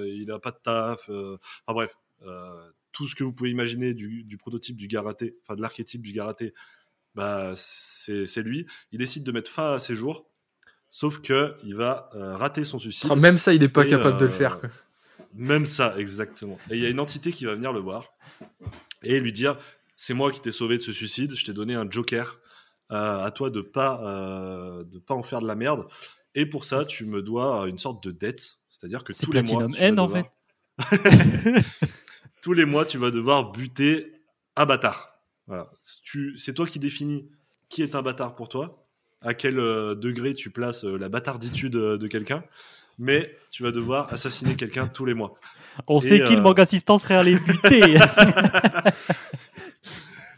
il 0.08 0.32
a 0.32 0.40
pas 0.40 0.52
de 0.52 0.58
taf. 0.64 1.02
enfin 1.10 1.38
bref, 1.74 1.96
tout 2.92 3.08
ce 3.08 3.14
que 3.16 3.24
vous 3.24 3.32
pouvez 3.32 3.52
imaginer 3.52 3.94
du, 3.94 4.24
du 4.24 4.38
prototype 4.38 4.76
du 4.76 4.88
gars 4.88 5.02
raté, 5.04 5.36
enfin 5.44 5.56
de 5.56 5.62
l'archétype 5.62 6.02
du 6.02 6.12
gars 6.12 6.26
raté, 6.26 6.54
bah 7.14 7.54
c'est 7.56 8.42
lui. 8.42 8.66
Il 8.92 8.98
décide 8.98 9.24
de 9.24 9.32
mettre 9.32 9.52
fin 9.52 9.74
à 9.74 9.80
ses 9.80 9.94
jours, 9.94 10.28
sauf 10.90 11.20
que 11.22 11.56
il 11.64 11.76
va 11.76 12.10
rater 12.14 12.64
son 12.64 12.80
suicide. 12.80 13.14
Même 13.16 13.38
ça, 13.38 13.54
il 13.54 13.62
est 13.62 13.70
pas 13.70 13.86
Et, 13.86 13.90
capable 13.90 14.18
de 14.20 14.26
le 14.26 14.32
faire. 14.32 14.60
quoi. 14.60 14.70
Même 15.36 15.68
ça, 15.68 15.94
exactement. 16.00 16.58
Et 16.72 16.78
il 16.78 16.82
y 16.82 16.86
a 16.88 16.90
une 16.90 17.00
entité 17.00 17.32
qui 17.32 17.46
va 17.46 17.54
venir 17.54 17.72
le 17.72 17.80
voir 17.80 18.06
et 19.04 19.20
lui 19.20 19.32
dire 19.32 19.58
c'est 19.96 20.14
moi 20.14 20.32
qui 20.32 20.40
t'ai 20.40 20.54
sauvé 20.54 20.78
de 20.78 20.82
ce 20.82 20.94
suicide, 20.94 21.36
je 21.36 21.44
t'ai 21.44 21.52
donné 21.54 21.76
un 21.76 21.90
joker, 21.90 22.40
euh, 22.92 23.24
à 23.24 23.32
toi 23.32 23.50
de 23.50 23.60
pas 23.62 24.02
euh, 24.04 24.84
de 24.86 24.98
pas 24.98 25.14
en 25.14 25.24
faire 25.24 25.42
de 25.42 25.48
la 25.48 25.56
merde. 25.56 25.88
Et 26.36 26.46
pour 26.46 26.64
ça, 26.64 26.86
tu 26.86 27.06
me 27.06 27.22
dois 27.22 27.68
une 27.68 27.78
sorte 27.78 28.02
de 28.02 28.12
dette, 28.12 28.60
c'est-à-dire 28.70 29.04
que 29.04 29.12
tous 29.12 29.32
les 29.32 29.42
mois, 29.42 29.66
en 29.66 30.24
tous 32.42 32.54
les 32.54 32.64
mois, 32.64 32.86
tu 32.86 32.98
vas 32.98 33.12
devoir 33.12 33.52
buter 33.52 34.24
un 34.56 34.66
bâtard. 34.66 35.20
Voilà. 35.48 35.70
Tu, 36.04 36.38
c'est 36.38 36.54
toi 36.54 36.66
qui 36.66 36.80
définis 36.80 37.30
qui 37.68 37.84
est 37.84 37.94
un 37.94 38.02
bâtard 38.02 38.36
pour 38.36 38.48
toi, 38.48 38.88
à 39.22 39.34
quel 39.34 39.60
euh, 39.60 39.96
degré 39.96 40.34
tu 40.34 40.50
places 40.50 40.86
la 40.86 41.10
bâtarditude 41.10 41.74
de 41.74 42.08
quelqu'un, 42.08 42.44
mais 42.98 43.38
tu 43.52 43.64
vas 43.64 43.72
devoir 43.72 44.12
assassiner 44.14 44.56
quelqu'un 44.56 44.88
tous 44.88 45.06
les 45.06 45.14
mois. 45.14 45.34
On 45.88 46.00
Et, 46.00 46.02
sait 46.02 46.24
qui 46.24 46.34
le 46.34 46.40
euh, 46.40 46.44
manque 46.44 46.60
assistant 46.60 47.00
serait 47.00 47.16
allé 47.16 47.36
buter. 47.40 47.96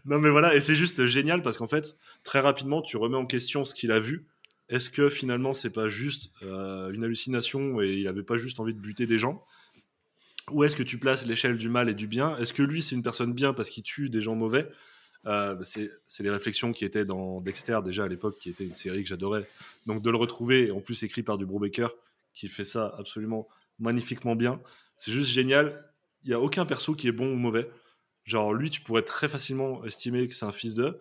Non 0.06 0.20
mais 0.20 0.30
voilà, 0.30 0.56
et 0.56 0.62
c'est 0.62 0.76
juste 0.76 1.06
génial 1.06 1.42
parce 1.42 1.58
qu'en 1.58 1.68
fait, 1.68 1.96
très 2.24 2.40
rapidement, 2.40 2.82
tu 2.82 2.98
remets 2.98 3.18
en 3.18 3.26
question 3.26 3.64
ce 3.64 3.76
qu'il 3.76 3.92
a 3.92 4.00
vu. 4.00 4.26
Est-ce 4.70 4.90
que 4.90 5.10
finalement, 5.10 5.54
c'est 5.54 5.70
pas 5.70 5.90
juste 5.90 6.32
euh, 6.42 6.92
une 6.92 7.04
hallucination 7.04 7.82
et 7.82 7.94
il 7.94 8.08
avait 8.08 8.24
pas 8.24 8.38
juste 8.38 8.60
envie 8.60 8.74
de 8.74 8.80
buter 8.80 9.06
des 9.06 9.20
gens? 9.20 9.44
Ou 10.50 10.64
est-ce 10.64 10.76
que 10.76 10.84
tu 10.84 10.98
places 10.98 11.26
l'échelle 11.26 11.58
du 11.58 11.70
mal 11.70 11.88
et 11.88 11.94
du 11.94 12.08
bien? 12.08 12.38
Est-ce 12.38 12.54
que 12.54 12.64
lui, 12.64 12.82
c'est 12.82 12.96
une 12.96 13.04
personne 13.04 13.34
bien 13.34 13.54
parce 13.54 13.70
qu'il 13.70 13.84
tue 13.84 14.10
des 14.10 14.22
gens 14.22 14.36
mauvais? 14.36 14.68
Euh, 15.28 15.56
c'est, 15.62 15.92
c'est 16.08 16.24
les 16.24 16.32
réflexions 16.32 16.72
qui 16.72 16.84
étaient 16.84 17.06
dans 17.06 17.42
Dexter 17.42 17.80
déjà 17.86 18.06
à 18.06 18.08
l'époque, 18.08 18.38
qui 18.40 18.50
était 18.50 18.66
une 18.66 18.74
série 18.74 19.04
que 19.04 19.10
j'adorais. 19.10 19.48
Donc 19.86 20.02
de 20.02 20.10
le 20.10 20.18
retrouver, 20.18 20.68
et 20.68 20.72
en 20.72 20.80
plus 20.80 21.04
écrit 21.04 21.22
par 21.22 21.38
du 21.38 21.46
Brubaker, 21.46 21.90
qui 22.34 22.48
fait 22.48 22.66
ça 22.66 22.94
absolument 22.98 23.48
magnifiquement 23.78 24.36
bien. 24.36 24.60
C'est 25.02 25.12
juste 25.12 25.32
génial. 25.32 25.84
Il 26.24 26.28
n'y 26.28 26.36
a 26.36 26.40
aucun 26.40 26.64
perso 26.64 26.94
qui 26.94 27.08
est 27.08 27.12
bon 27.12 27.34
ou 27.34 27.36
mauvais. 27.36 27.68
Genre, 28.24 28.54
lui, 28.54 28.70
tu 28.70 28.82
pourrais 28.82 29.02
très 29.02 29.28
facilement 29.28 29.84
estimer 29.84 30.28
que 30.28 30.36
c'est 30.36 30.46
un 30.46 30.52
fils 30.52 30.76
d'eux. 30.76 31.00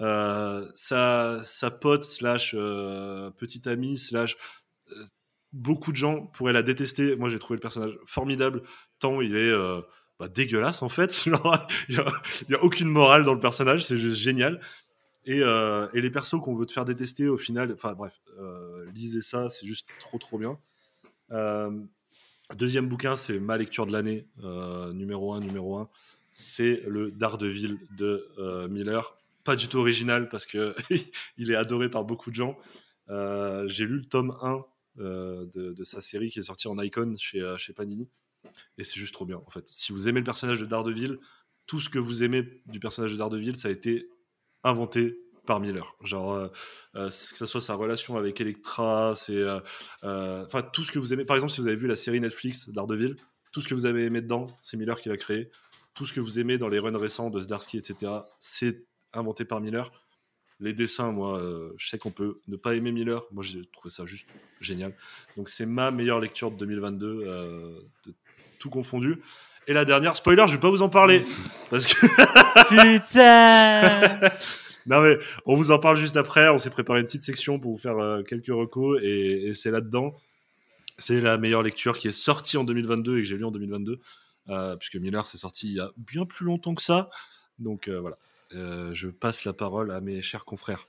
Euh, 0.00 0.68
sa, 0.74 1.42
sa 1.44 1.70
pote, 1.70 2.02
slash 2.02 2.56
euh, 2.58 3.30
petite 3.30 3.68
amie, 3.68 3.98
slash. 3.98 4.36
euh, 4.90 5.04
beaucoup 5.52 5.92
de 5.92 5.96
gens 5.96 6.26
pourraient 6.26 6.52
la 6.52 6.64
détester. 6.64 7.14
Moi, 7.14 7.30
j'ai 7.30 7.38
trouvé 7.38 7.54
le 7.54 7.60
personnage 7.60 7.96
formidable, 8.04 8.64
tant 8.98 9.20
il 9.20 9.36
est 9.36 9.52
bah, 10.18 10.26
dégueulasse, 10.26 10.82
en 10.82 10.88
fait. 10.88 11.24
Il 11.26 11.32
n'y 12.48 12.54
a, 12.56 12.64
aucune 12.64 12.88
morale 12.88 13.24
dans 13.24 13.34
le 13.34 13.38
personnage, 13.38 13.84
c'est 13.84 13.96
juste 13.96 14.16
génial. 14.16 14.60
Et, 15.24 15.38
et 15.38 16.00
les 16.00 16.10
persos 16.10 16.40
qu'on 16.42 16.56
veut 16.56 16.66
te 16.66 16.72
faire 16.72 16.84
détester, 16.84 17.28
au 17.28 17.38
final, 17.38 17.72
enfin 17.72 17.92
bref, 17.92 18.20
lisez 18.92 19.20
ça, 19.20 19.48
c'est 19.48 19.68
juste 19.68 19.86
trop 20.00 20.18
trop 20.18 20.36
bien. 20.36 20.58
Deuxième 22.54 22.88
bouquin, 22.88 23.16
c'est 23.16 23.40
ma 23.40 23.56
lecture 23.56 23.86
de 23.86 23.92
l'année, 23.92 24.26
euh, 24.44 24.92
numéro 24.92 25.34
1, 25.34 25.40
numéro 25.40 25.76
1. 25.78 25.88
C'est 26.30 26.82
le 26.86 27.10
Daredevil 27.10 27.78
de 27.96 28.28
euh, 28.38 28.68
Miller. 28.68 29.16
Pas 29.42 29.56
du 29.56 29.68
tout 29.68 29.78
original 29.78 30.28
parce 30.28 30.46
que 30.46 30.74
il 31.38 31.50
est 31.50 31.56
adoré 31.56 31.90
par 31.90 32.04
beaucoup 32.04 32.30
de 32.30 32.36
gens. 32.36 32.56
Euh, 33.08 33.66
J'ai 33.68 33.84
lu 33.84 33.98
le 33.98 34.04
tome 34.04 34.36
1 34.42 34.64
euh, 34.98 35.46
de, 35.46 35.72
de 35.72 35.84
sa 35.84 36.00
série 36.00 36.30
qui 36.30 36.38
est 36.38 36.44
sorti 36.44 36.68
en 36.68 36.78
Icon 36.78 37.16
chez, 37.18 37.54
chez 37.58 37.72
Panini. 37.72 38.08
Et 38.78 38.84
c'est 38.84 38.98
juste 39.00 39.12
trop 39.12 39.26
bien, 39.26 39.40
en 39.44 39.50
fait. 39.50 39.66
Si 39.66 39.92
vous 39.92 40.08
aimez 40.08 40.20
le 40.20 40.24
personnage 40.24 40.60
de 40.60 40.66
Daredevil, 40.66 41.18
tout 41.66 41.80
ce 41.80 41.88
que 41.88 41.98
vous 41.98 42.22
aimez 42.22 42.62
du 42.66 42.78
personnage 42.78 43.10
de 43.12 43.16
Daredevil, 43.16 43.58
ça 43.58 43.68
a 43.68 43.72
été 43.72 44.08
inventé 44.62 45.18
par 45.46 45.60
Miller. 45.60 45.94
Genre, 46.02 46.34
euh, 46.34 46.48
euh, 46.96 47.08
que 47.08 47.36
ce 47.36 47.46
soit 47.46 47.60
sa 47.60 47.74
relation 47.74 48.16
avec 48.16 48.40
Elektra, 48.40 49.14
c'est, 49.14 49.36
euh, 49.36 49.60
euh, 50.04 50.44
enfin 50.44 50.62
tout 50.62 50.84
ce 50.84 50.92
que 50.92 50.98
vous 50.98 51.12
aimez. 51.12 51.24
Par 51.24 51.36
exemple, 51.36 51.52
si 51.52 51.60
vous 51.60 51.66
avez 51.66 51.76
vu 51.76 51.86
la 51.86 51.96
série 51.96 52.20
Netflix 52.20 52.68
Daredevil, 52.68 53.16
tout 53.52 53.60
ce 53.60 53.68
que 53.68 53.74
vous 53.74 53.86
avez 53.86 54.04
aimé 54.04 54.20
dedans, 54.20 54.46
c'est 54.60 54.76
Miller 54.76 55.00
qui 55.00 55.08
l'a 55.08 55.16
créé. 55.16 55.50
Tout 55.94 56.04
ce 56.04 56.12
que 56.12 56.20
vous 56.20 56.38
aimez 56.38 56.58
dans 56.58 56.68
les 56.68 56.78
runs 56.78 56.98
récents 56.98 57.30
de 57.30 57.40
Zdarsky, 57.40 57.78
etc., 57.78 58.12
c'est 58.38 58.84
inventé 59.14 59.46
par 59.46 59.60
Miller. 59.60 59.90
Les 60.60 60.72
dessins, 60.72 61.12
moi, 61.12 61.38
euh, 61.40 61.72
je 61.76 61.88
sais 61.88 61.98
qu'on 61.98 62.10
peut 62.10 62.40
ne 62.48 62.56
pas 62.56 62.74
aimer 62.74 62.92
Miller. 62.92 63.22
Moi, 63.30 63.44
j'ai 63.44 63.64
trouvé 63.72 63.90
ça 63.90 64.06
juste 64.06 64.28
génial. 64.60 64.94
Donc, 65.36 65.48
c'est 65.48 65.66
ma 65.66 65.90
meilleure 65.90 66.20
lecture 66.20 66.50
de 66.50 66.56
2022, 66.56 67.06
euh, 67.26 67.80
de 68.06 68.14
tout 68.58 68.70
confondu. 68.70 69.22
Et 69.66 69.72
la 69.72 69.84
dernière, 69.84 70.16
spoiler, 70.16 70.44
je 70.46 70.52
vais 70.52 70.60
pas 70.60 70.70
vous 70.70 70.82
en 70.82 70.88
parler 70.88 71.24
parce 71.70 71.86
que 71.86 72.06
Putain 72.68 74.30
non 74.86 75.00
mais 75.02 75.16
on 75.46 75.54
vous 75.56 75.70
en 75.70 75.78
parle 75.78 75.96
juste 75.96 76.16
après. 76.16 76.48
On 76.48 76.58
s'est 76.58 76.70
préparé 76.70 77.00
une 77.00 77.06
petite 77.06 77.22
section 77.24 77.58
pour 77.58 77.72
vous 77.72 77.78
faire 77.78 77.98
euh, 77.98 78.22
quelques 78.22 78.46
recos 78.48 79.00
et, 79.02 79.48
et 79.48 79.54
c'est 79.54 79.70
là-dedans. 79.70 80.14
C'est 80.98 81.20
la 81.20 81.36
meilleure 81.38 81.62
lecture 81.62 81.98
qui 81.98 82.08
est 82.08 82.12
sortie 82.12 82.56
en 82.56 82.64
2022 82.64 83.18
et 83.18 83.22
que 83.22 83.28
j'ai 83.28 83.36
lu 83.36 83.44
en 83.44 83.50
2022, 83.50 84.00
euh, 84.48 84.76
puisque 84.76 84.96
Miller 84.96 85.26
s'est 85.26 85.36
sorti 85.38 85.68
il 85.68 85.74
y 85.76 85.80
a 85.80 85.90
bien 85.96 86.24
plus 86.24 86.46
longtemps 86.46 86.74
que 86.74 86.82
ça. 86.82 87.10
Donc 87.58 87.88
euh, 87.88 88.00
voilà, 88.00 88.16
Euh, 88.54 88.94
je 88.94 89.08
passe 89.08 89.44
la 89.44 89.52
parole 89.52 89.90
à 89.90 90.00
mes 90.00 90.22
chers 90.22 90.44
confrères. 90.44 90.86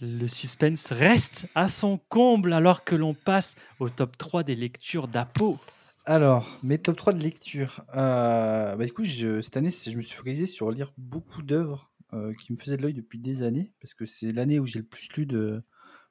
Le 0.00 0.26
suspense 0.26 0.86
reste 0.92 1.46
à 1.54 1.68
son 1.68 1.98
comble 2.08 2.52
alors 2.54 2.82
que 2.84 2.96
l'on 2.96 3.14
passe 3.14 3.54
au 3.78 3.88
top 3.90 4.16
3 4.16 4.42
des 4.42 4.54
lectures 4.54 5.06
d'Apo. 5.08 5.58
Alors, 6.06 6.58
mes 6.64 6.78
top 6.78 6.96
3 6.96 7.12
de 7.12 7.22
lecture. 7.22 7.84
Euh, 7.94 8.74
bah, 8.74 8.84
du 8.84 8.92
coup, 8.92 9.04
je- 9.04 9.40
cette 9.40 9.56
année, 9.56 9.70
je 9.70 9.96
me 9.96 10.02
suis 10.02 10.16
focalisé 10.16 10.46
sur 10.46 10.70
lire 10.72 10.90
beaucoup 10.96 11.42
d'œuvres 11.42 11.90
euh, 12.14 12.32
qui 12.34 12.52
me 12.52 12.58
faisaient 12.58 12.76
de 12.76 12.82
l'œil 12.82 12.94
depuis 12.94 13.18
des 13.18 13.42
années, 13.42 13.72
parce 13.80 13.94
que 13.94 14.04
c'est 14.06 14.32
l'année 14.32 14.58
où 14.58 14.66
j'ai 14.66 14.80
le 14.80 14.84
plus 14.84 15.08
lu 15.16 15.26
de. 15.26 15.62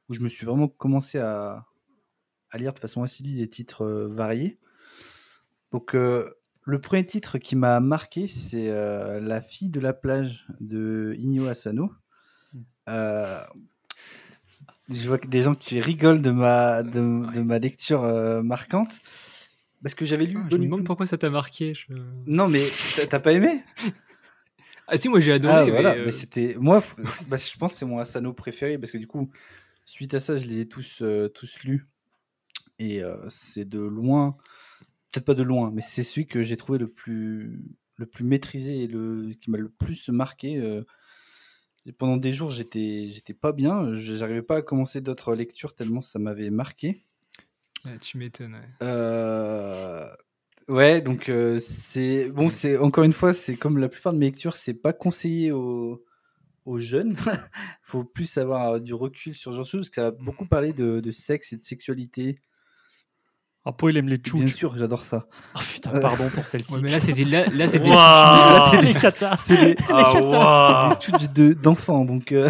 où 0.10 0.14
je 0.14 0.20
me 0.20 0.28
suis 0.28 0.46
vraiment 0.46 0.68
commencé 0.68 1.20
à, 1.20 1.66
à 2.50 2.58
lire 2.58 2.74
de 2.74 2.80
façon 2.80 3.04
assidue 3.04 3.36
des 3.36 3.48
titres 3.48 3.84
euh, 3.86 4.08
variés. 4.08 4.58
Donc, 5.72 5.96
euh, 5.96 6.30
le 6.66 6.80
premier 6.82 7.06
titre 7.06 7.38
qui 7.38 7.56
m'a 7.56 7.80
marqué, 7.80 8.28
c'est 8.28 8.70
La 9.22 9.42
fille 9.42 9.70
de 9.70 9.80
la 9.80 9.94
plage 9.94 10.46
de 10.60 11.16
Inyo 11.18 11.48
Asano. 11.48 11.92
Euh, 12.90 13.40
je 14.90 15.08
vois 15.08 15.18
que 15.18 15.28
des 15.28 15.42
gens 15.42 15.56
qui 15.56 15.80
rigolent 15.80 16.22
de 16.22 16.32
ma, 16.32 16.84
de, 16.84 16.92
de 17.34 17.42
ma 17.42 17.58
lecture 17.60 18.02
marquante. 18.44 19.00
Parce 19.82 19.96
que 19.96 20.06
j'avais 20.06 20.26
lu. 20.26 20.38
Ah, 20.40 20.48
je 20.52 20.58
me 20.58 20.66
demande 20.66 20.86
pourquoi 20.86 21.06
ça 21.08 21.18
t'a 21.18 21.30
marqué. 21.32 21.74
je- 21.74 21.88
Non, 22.28 22.48
mais 22.48 22.68
t'as 23.10 23.20
pas 23.20 23.32
aimé? 23.34 23.64
Ah 24.94 24.98
si, 24.98 25.08
moi 25.08 25.22
j'ai 25.22 25.32
adoré. 25.32 25.54
Ah, 25.56 25.64
mais, 25.66 25.72
voilà. 25.72 25.96
euh, 25.96 26.06
mais 26.06 26.12
c'était. 26.12 26.56
Moi, 26.60 26.84
bah, 27.30 27.38
je 27.38 27.58
pense 27.58 27.72
que 27.74 27.80
c'est 27.80 27.86
mon 27.86 27.98
Asano 27.98 28.34
préféré. 28.34 28.78
Parce 28.78 28.92
que 28.92 28.98
du 28.98 29.08
coup, 29.08 29.32
suite 29.86 30.14
à 30.14 30.20
ça, 30.20 30.36
je 30.36 30.46
les 30.46 30.60
ai 30.60 30.68
tous, 30.68 31.02
euh, 31.02 31.30
tous 31.30 31.64
lus. 31.64 31.88
Et 32.78 33.02
euh, 33.02 33.16
c'est 33.30 33.64
de 33.64 33.80
loin. 33.80 34.36
Peut-être 35.12 35.26
pas 35.26 35.34
de 35.34 35.44
loin, 35.44 35.72
mais 35.74 35.82
c'est 35.82 36.04
celui 36.04 36.28
que 36.28 36.42
j'ai 36.42 36.58
trouvé 36.58 36.78
le 36.78 36.90
plus, 36.90 37.64
le 37.96 38.06
plus 38.06 38.26
maîtrisé 38.26 38.84
et 38.84 38.88
le, 38.88 39.32
qui 39.40 39.50
m'a 39.50 39.58
le 39.58 39.70
plus 39.70 40.10
marqué. 40.10 40.58
euh. 40.58 40.84
Et 41.86 41.94
pendant 41.94 42.18
des 42.18 42.34
jours, 42.34 42.52
j'étais, 42.52 43.08
j'étais 43.08 43.34
pas 43.34 43.54
bien. 43.54 43.94
J'arrivais 43.94 44.42
pas 44.42 44.58
à 44.58 44.62
commencer 44.62 45.00
d'autres 45.00 45.36
lectures 45.36 45.74
tellement 45.74 46.02
ça 46.02 46.20
m'avait 46.20 46.50
marqué. 46.50 47.04
ah, 47.86 47.98
tu 47.98 48.18
m'étonnes. 48.18 48.56
ouais. 48.82 48.88
Euh, 50.72 50.76
Ouais, 50.76 51.02
donc 51.02 51.30
euh, 51.30 51.60
c'est 51.60 52.30
bon. 52.30 52.50
C'est 52.50 52.78
encore 52.78 53.04
une 53.04 53.14
fois, 53.14 53.34
c'est 53.34 53.56
comme 53.56 53.78
la 53.78 53.90
plupart 53.90 54.14
de 54.14 54.18
mes 54.18 54.28
lectures, 54.28 54.56
c'est 54.56 54.74
pas 54.74 54.94
conseillé 54.94 55.52
aux, 55.52 56.04
aux 56.66 56.80
jeunes. 56.80 57.16
Faut 57.84 58.04
plus 58.04 58.38
avoir 58.38 58.80
du 58.80 58.94
recul 58.94 59.34
sur 59.36 59.52
ce 59.52 59.56
genre 59.58 59.66
de 59.66 59.70
choses 59.70 59.82
parce 59.82 59.90
que 59.90 60.02
ça 60.02 60.08
a 60.08 60.12
beaucoup 60.12 60.46
parlé 60.46 60.72
de, 60.74 61.00
de 61.00 61.12
sexe 61.12 61.52
et 61.54 61.58
de 61.58 61.64
sexualité. 61.64 62.40
Apo, 63.64 63.90
il 63.90 63.98
aime 63.98 64.08
les 64.08 64.16
Et 64.16 64.18
Bien 64.20 64.32
tchouches. 64.48 64.56
sûr, 64.56 64.76
j'adore 64.78 65.04
ça. 65.04 65.28
Oh, 65.56 65.60
putain, 65.72 66.00
pardon 66.00 66.30
pour 66.30 66.48
celle-ci. 66.48 66.74
Ouais, 66.74 66.80
mais 66.82 66.90
là 66.90 67.00
c'était 67.00 67.26
là, 67.26 67.46
là 67.48 67.68
c'était. 67.68 67.90
Waouh. 67.90 67.96
Là, 67.96 68.68
c'est 68.72 68.82
les 68.82 68.94
catas. 68.96 69.38
C'est 69.38 69.58
des, 69.66 69.76
Ah, 69.90 70.98
c'est 71.00 71.12
des 71.12 71.18
tchouches 71.20 71.30
de- 71.34 71.54
d'enfants, 71.54 72.04
donc 72.06 72.32
euh, 72.32 72.50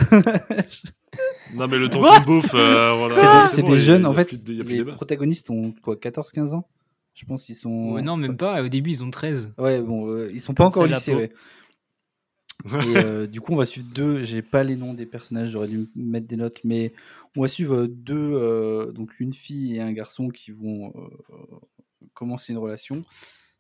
Non 1.54 1.68
mais 1.68 1.78
le 1.78 1.90
Quoi 1.90 2.20
tonton 2.20 2.22
bouffe, 2.26 2.52
euh, 2.54 2.94
voilà. 2.98 3.16
c'est 3.16 3.58
des, 3.58 3.64
c'est 3.68 3.72
des 3.74 3.78
jeunes. 3.78 4.02
il 4.02 4.04
y 4.04 4.06
a 4.06 4.10
En 4.10 4.14
fait, 4.14 4.44
de- 4.46 4.64
les 4.64 4.86
protagonistes 4.86 5.50
ont 5.50 5.74
quoi, 5.82 5.96
14-15 5.96 6.54
ans? 6.54 6.66
Je 7.14 7.26
pense 7.26 7.46
qu'ils 7.46 7.56
sont. 7.56 7.92
Ouais, 7.94 8.02
non, 8.02 8.18
même 8.18 8.38
pas. 8.38 8.64
Au 8.64 8.68
début 8.70 8.92
ils 8.92 9.04
ont 9.04 9.12
13. 9.12 9.54
Ouais, 9.58 9.82
bon, 9.82 10.08
euh, 10.10 10.32
ils 10.32 10.40
sont 10.42 10.54
pas 10.54 10.66
encore 10.66 10.84
au 10.84 10.86
C'est 10.88 10.92
la 10.92 10.98
lycée, 10.98 11.12
peau. 11.14 11.18
ouais. 11.20 11.32
Et 12.88 12.98
euh, 12.98 13.26
du 13.28 13.42
coup, 13.42 13.54
on 13.54 13.58
va 13.58 13.66
suivre 13.66 13.88
deux. 13.94 14.24
J'ai 14.24 14.42
pas 14.42 14.64
les 14.64 14.76
noms 14.76 14.94
des 14.94 15.06
personnages, 15.08 15.50
j'aurais 15.50 15.68
dû 15.68 15.88
mettre 15.96 16.28
des 16.28 16.36
notes, 16.38 16.60
mais 16.64 16.94
on 17.36 17.42
va 17.42 17.48
suivre 17.48 17.76
euh, 17.76 17.88
deux, 17.88 18.16
euh, 18.34 18.92
donc 18.92 19.20
une 19.20 19.34
fille 19.34 19.76
et 19.76 19.82
un 19.82 19.92
garçon 19.92 20.30
qui 20.30 20.52
vont 20.52 20.94
commencer 22.14 22.54
une 22.54 22.60
relation. 22.60 23.02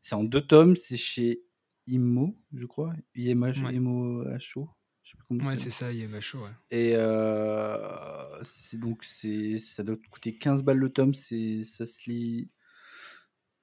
C'est 0.01 0.15
en 0.15 0.23
deux 0.23 0.41
tomes, 0.41 0.75
c'est 0.75 0.97
chez 0.97 1.41
Imo, 1.87 2.35
je 2.53 2.65
crois. 2.65 2.93
IMH, 3.15 3.63
Ouais. 3.65 3.75
Imo 3.75 4.23
HO. 4.23 4.69
Je 5.03 5.11
sais 5.11 5.17
plus 5.17 5.25
comment 5.27 5.45
Ouais, 5.49 5.57
c'est. 5.57 5.71
ça, 5.71 5.87
chaud, 6.21 6.39
ouais. 6.39 6.49
Et 6.69 6.91
euh, 6.95 8.43
c'est 8.43 8.79
donc 8.79 9.03
c'est 9.03 9.57
ça 9.57 9.83
doit 9.83 9.97
coûter 10.11 10.37
15 10.37 10.61
balles 10.63 10.77
le 10.77 10.89
tome, 10.89 11.13
c'est 11.15 11.63
ça 11.63 11.85
se 11.87 12.07
lit 12.09 12.49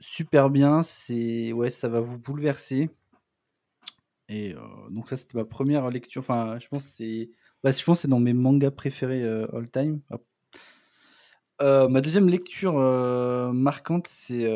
super 0.00 0.50
bien, 0.50 0.82
c'est 0.82 1.52
ouais, 1.52 1.70
ça 1.70 1.88
va 1.88 2.00
vous 2.00 2.18
bouleverser. 2.18 2.90
Et 4.28 4.54
euh, 4.54 4.60
donc 4.90 5.08
ça 5.08 5.16
c'était 5.16 5.38
ma 5.38 5.44
première 5.44 5.88
lecture, 5.90 6.20
enfin 6.20 6.58
je 6.58 6.68
pense 6.68 6.84
c'est 6.84 7.30
bah, 7.64 7.72
je 7.72 7.94
c'est 7.94 8.08
dans 8.08 8.20
mes 8.20 8.34
mangas 8.34 8.70
préférés 8.70 9.22
euh, 9.22 9.46
all 9.52 9.70
time. 9.70 10.00
Euh, 11.60 11.88
ma 11.88 12.00
deuxième 12.00 12.28
lecture 12.28 12.78
euh, 12.78 13.52
marquante 13.52 14.06
c'est 14.08 14.48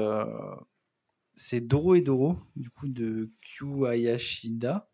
c'est 1.34 1.60
Doro 1.60 1.94
et 1.94 2.02
Doro 2.02 2.38
du 2.56 2.70
coup 2.70 2.88
de 2.88 3.30
Kyu 3.40 3.86
Hayashida. 3.86 4.88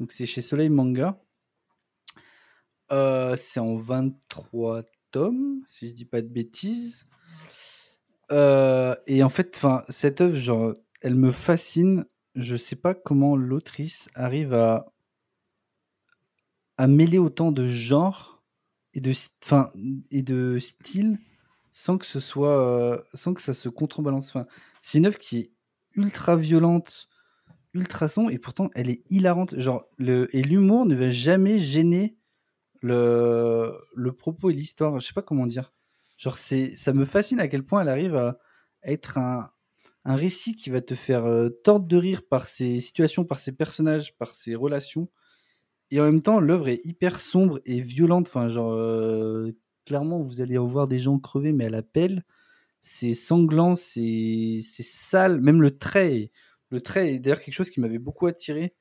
Donc 0.00 0.12
c'est 0.12 0.26
chez 0.26 0.40
Soleil 0.40 0.70
Manga. 0.70 1.22
C'est 3.36 3.60
en 3.60 3.76
23 3.76 4.82
tomes, 5.12 5.62
si 5.68 5.88
je 5.88 5.94
dis 5.94 6.04
pas 6.04 6.20
de 6.20 6.28
bêtises. 6.28 7.06
Euh, 8.30 8.94
et 9.06 9.22
en 9.22 9.28
fait, 9.28 9.60
cette 9.88 10.20
œuvre, 10.20 10.36
genre, 10.36 10.74
elle 11.00 11.14
me 11.14 11.30
fascine. 11.30 12.04
Je 12.34 12.56
sais 12.56 12.76
pas 12.76 12.94
comment 12.94 13.36
l'autrice 13.36 14.08
arrive 14.14 14.54
à 14.54 14.92
à 16.78 16.86
mêler 16.86 17.18
autant 17.18 17.52
de 17.52 17.66
genres 17.66 18.42
et 18.94 19.00
de 19.00 19.12
et 20.10 20.22
de 20.22 20.58
style 20.58 21.18
sans 21.72 21.98
que 21.98 22.06
ce 22.06 22.20
soit 22.20 22.58
euh, 22.58 23.02
sans 23.14 23.34
que 23.34 23.42
ça 23.42 23.54
se 23.54 23.68
contrebalance. 23.68 24.28
Enfin, 24.28 24.46
c'est 24.82 24.98
une 24.98 25.06
œuvre 25.06 25.18
qui 25.18 25.38
est 25.38 25.52
ultra 25.94 26.36
violente, 26.36 27.08
ultra 27.74 28.08
sombre 28.08 28.30
et 28.30 28.38
pourtant 28.38 28.70
elle 28.74 28.90
est 28.90 29.02
hilarante. 29.10 29.58
Genre 29.58 29.84
le 29.98 30.34
et 30.36 30.42
l'humour 30.42 30.86
ne 30.86 30.94
va 30.94 31.10
jamais 31.10 31.58
gêner 31.58 32.16
le 32.80 33.72
le 33.94 34.12
propos 34.12 34.50
et 34.50 34.54
l'histoire. 34.54 34.98
Je 34.98 35.06
sais 35.06 35.14
pas 35.14 35.22
comment 35.22 35.46
dire. 35.46 35.72
Genre 36.22 36.38
c'est 36.38 36.76
ça 36.76 36.92
me 36.92 37.04
fascine 37.04 37.40
à 37.40 37.48
quel 37.48 37.64
point 37.64 37.82
elle 37.82 37.88
arrive 37.88 38.14
à 38.14 38.38
être 38.84 39.18
un 39.18 39.50
récit 40.04 40.54
qui 40.54 40.70
va 40.70 40.80
te 40.80 40.94
faire 40.94 41.24
euh, 41.26 41.48
tordre 41.48 41.86
de 41.86 41.96
rire 41.96 42.22
par 42.22 42.46
ses 42.46 42.78
situations, 42.78 43.24
par 43.24 43.40
ses 43.40 43.52
personnages, 43.52 44.16
par 44.16 44.34
ses 44.34 44.54
relations. 44.54 45.08
Et 45.90 46.00
en 46.00 46.04
même 46.04 46.22
temps, 46.22 46.40
l'œuvre 46.40 46.68
est 46.68 46.80
hyper 46.84 47.20
sombre 47.20 47.60
et 47.66 47.80
violente. 47.80 48.28
Enfin, 48.28 48.48
euh, 48.56 49.52
clairement, 49.84 50.20
vous 50.20 50.40
allez 50.40 50.58
voir 50.58 50.88
des 50.88 51.00
gens 51.00 51.18
crever, 51.18 51.52
mais 51.52 51.66
à 51.66 51.70
la 51.70 51.82
pelle. 51.82 52.24
C'est 52.80 53.14
sanglant, 53.14 53.76
c'est 53.76 54.60
sale. 54.62 55.40
Même 55.40 55.62
le 55.62 55.76
trait, 55.78 56.30
le 56.70 56.80
trait 56.80 57.14
est 57.14 57.18
d'ailleurs 57.18 57.40
quelque 57.40 57.54
chose 57.54 57.70
qui 57.70 57.80
m'avait 57.80 57.98
beaucoup 57.98 58.26
attiré. 58.26 58.74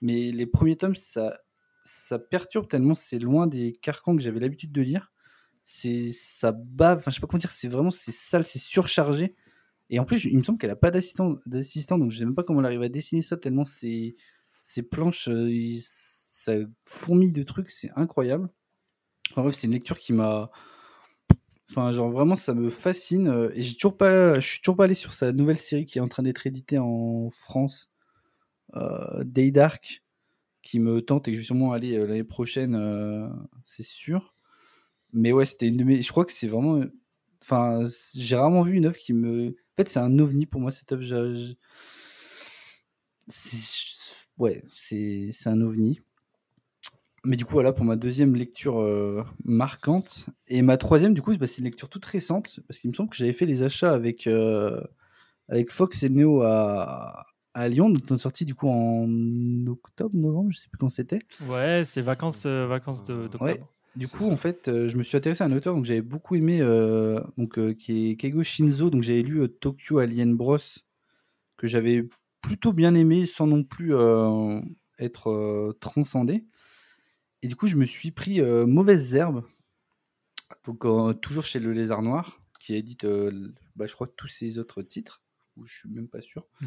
Mais 0.00 0.32
les 0.32 0.46
premiers 0.46 0.76
tomes, 0.76 0.96
ça, 0.96 1.38
ça 1.84 2.18
perturbe 2.20 2.68
tellement 2.68 2.94
c'est 2.94 3.18
loin 3.18 3.46
des 3.48 3.72
carcans 3.82 4.16
que 4.16 4.22
j'avais 4.22 4.40
l'habitude 4.40 4.72
de 4.72 4.82
lire. 4.82 5.13
C'est 5.64 6.10
ça 6.12 6.52
bave. 6.52 6.98
Enfin, 6.98 7.10
je 7.10 7.16
sais 7.16 7.20
pas 7.20 7.26
comment 7.26 7.38
dire. 7.38 7.50
C'est 7.50 7.68
vraiment 7.68 7.90
c'est 7.90 8.12
sale, 8.12 8.44
c'est 8.44 8.58
surchargé. 8.58 9.34
Et 9.90 9.98
en 9.98 10.04
plus, 10.04 10.24
il 10.24 10.36
me 10.38 10.42
semble 10.42 10.58
qu'elle 10.58 10.70
a 10.70 10.76
pas 10.76 10.90
d'assistant, 10.90 11.36
d'assistant, 11.46 11.98
donc 11.98 12.10
je 12.10 12.18
sais 12.18 12.24
même 12.24 12.34
pas 12.34 12.42
comment 12.44 12.60
elle 12.60 12.66
arrive 12.66 12.82
à 12.82 12.88
dessiner 12.88 13.22
ça 13.22 13.36
tellement 13.36 13.64
c'est 13.66 14.14
ces 14.64 14.82
planches, 14.82 15.28
euh, 15.28 15.50
ça 15.82 16.54
fourmille 16.86 17.32
de 17.32 17.42
trucs, 17.42 17.70
c'est 17.70 17.90
incroyable. 17.96 18.48
En 19.36 19.42
bref, 19.42 19.54
c'est 19.54 19.66
une 19.68 19.74
lecture 19.74 19.98
qui 19.98 20.12
m'a. 20.12 20.50
Enfin, 21.70 21.92
genre 21.92 22.10
vraiment, 22.10 22.36
ça 22.36 22.54
me 22.54 22.68
fascine. 22.70 23.28
euh, 23.28 23.50
Et 23.54 23.62
j'ai 23.62 23.74
toujours 23.74 23.96
pas, 23.96 24.38
je 24.40 24.46
suis 24.46 24.60
toujours 24.60 24.76
pas 24.76 24.84
allé 24.84 24.94
sur 24.94 25.14
sa 25.14 25.32
nouvelle 25.32 25.56
série 25.56 25.86
qui 25.86 25.98
est 25.98 26.00
en 26.02 26.08
train 26.08 26.22
d'être 26.22 26.46
éditée 26.46 26.78
en 26.78 27.30
France, 27.30 27.90
euh, 28.76 29.24
Day 29.24 29.50
Dark, 29.50 30.04
qui 30.62 30.80
me 30.80 31.02
tente 31.02 31.28
et 31.28 31.32
que 31.32 31.36
je 31.36 31.42
vais 31.42 31.46
sûrement 31.46 31.72
aller 31.72 31.96
euh, 31.98 32.06
l'année 32.06 32.24
prochaine, 32.24 32.74
euh, 32.76 33.28
c'est 33.66 33.84
sûr. 33.84 34.34
Mais 35.14 35.32
ouais, 35.32 35.44
c'était 35.46 35.68
une 35.68 35.76
de 35.78 35.84
mes. 35.84 36.02
Je 36.02 36.10
crois 36.10 36.24
que 36.26 36.32
c'est 36.32 36.48
vraiment. 36.48 36.82
Enfin, 37.42 37.84
j'ai 38.14 38.36
rarement 38.36 38.62
vu 38.62 38.76
une 38.76 38.84
œuvre 38.86 38.96
qui 38.98 39.12
me. 39.14 39.48
En 39.50 39.74
fait, 39.76 39.88
c'est 39.88 40.00
un 40.00 40.18
ovni 40.18 40.44
pour 40.46 40.60
moi 40.60 40.70
cette 40.70 40.92
œuvre. 40.92 41.02
Je- 41.02 41.34
je- 41.34 41.54
c'est- 43.28 44.26
Ouais, 44.36 44.64
c'est 44.74 45.28
c'est 45.32 45.48
un 45.48 45.60
ovni. 45.60 46.00
Mais 47.24 47.36
du 47.36 47.44
coup, 47.44 47.52
voilà 47.52 47.72
pour 47.72 47.84
ma 47.84 47.96
deuxième 47.96 48.34
lecture 48.34 48.80
euh, 48.80 49.24
marquante. 49.44 50.26
Et 50.48 50.60
ma 50.60 50.76
troisième, 50.76 51.14
du 51.14 51.22
coup, 51.22 51.32
c'est 51.46 51.58
une 51.58 51.64
lecture 51.64 51.88
toute 51.88 52.04
récente, 52.04 52.60
parce 52.66 52.80
qu'il 52.80 52.90
me 52.90 52.94
semble 52.94 53.08
que 53.10 53.16
j'avais 53.16 53.32
fait 53.32 53.46
les 53.46 53.62
achats 53.62 53.94
avec, 53.94 54.26
euh, 54.26 54.78
avec 55.48 55.70
Fox 55.70 56.02
et 56.02 56.10
Neo 56.10 56.42
à, 56.42 57.24
à 57.54 57.68
Lyon, 57.68 57.88
donc 57.90 58.02
on 58.10 58.16
est 58.16 58.18
sorti 58.18 58.44
du 58.44 58.54
coup 58.54 58.68
en 58.68 59.06
octobre, 59.68 60.14
novembre, 60.16 60.50
je 60.50 60.58
sais 60.58 60.68
plus 60.68 60.76
quand 60.76 60.90
c'était. 60.90 61.20
Ouais, 61.48 61.84
c'est 61.86 62.02
vacances, 62.02 62.44
euh, 62.44 62.66
vacances 62.66 63.04
de- 63.04 63.28
d'octobre. 63.28 63.44
Ouais. 63.44 63.60
Du 63.96 64.08
coup, 64.08 64.28
en 64.28 64.36
fait, 64.36 64.68
euh, 64.68 64.88
je 64.88 64.96
me 64.96 65.02
suis 65.02 65.16
intéressé 65.16 65.44
à 65.44 65.46
un 65.46 65.52
auteur 65.52 65.74
donc 65.74 65.84
j'avais 65.84 66.02
beaucoup 66.02 66.34
aimé, 66.34 66.60
euh, 66.60 67.20
donc 67.38 67.58
euh, 67.58 67.74
qui 67.74 68.10
est 68.10 68.16
Keigo 68.16 68.42
Shinzo. 68.42 68.90
Donc 68.90 69.02
j'avais 69.02 69.22
lu 69.22 69.48
Tokyo 69.48 69.98
Alien 69.98 70.36
Bros 70.36 70.58
que 71.56 71.66
j'avais 71.68 72.08
plutôt 72.40 72.72
bien 72.72 72.94
aimé, 72.94 73.26
sans 73.26 73.46
non 73.46 73.62
plus 73.62 73.94
être 74.98 75.76
transcendé. 75.80 76.44
Et 77.42 77.48
du 77.48 77.56
coup, 77.56 77.66
je 77.66 77.76
me 77.76 77.84
suis 77.84 78.10
pris 78.10 78.42
Mauvaises 78.42 79.14
Herbes, 79.14 79.44
donc 80.64 80.84
toujours 81.20 81.44
chez 81.44 81.60
Le 81.60 81.72
Lézard 81.72 82.02
Noir, 82.02 82.42
qui 82.60 82.74
édite, 82.74 83.06
bah, 83.76 83.86
je 83.86 83.94
crois, 83.94 84.08
tous 84.08 84.26
ses 84.26 84.58
autres 84.58 84.82
titres, 84.82 85.22
ou 85.56 85.64
je 85.64 85.78
suis 85.78 85.88
même 85.88 86.08
pas 86.08 86.20
sûr. 86.20 86.46
Mm. 86.60 86.66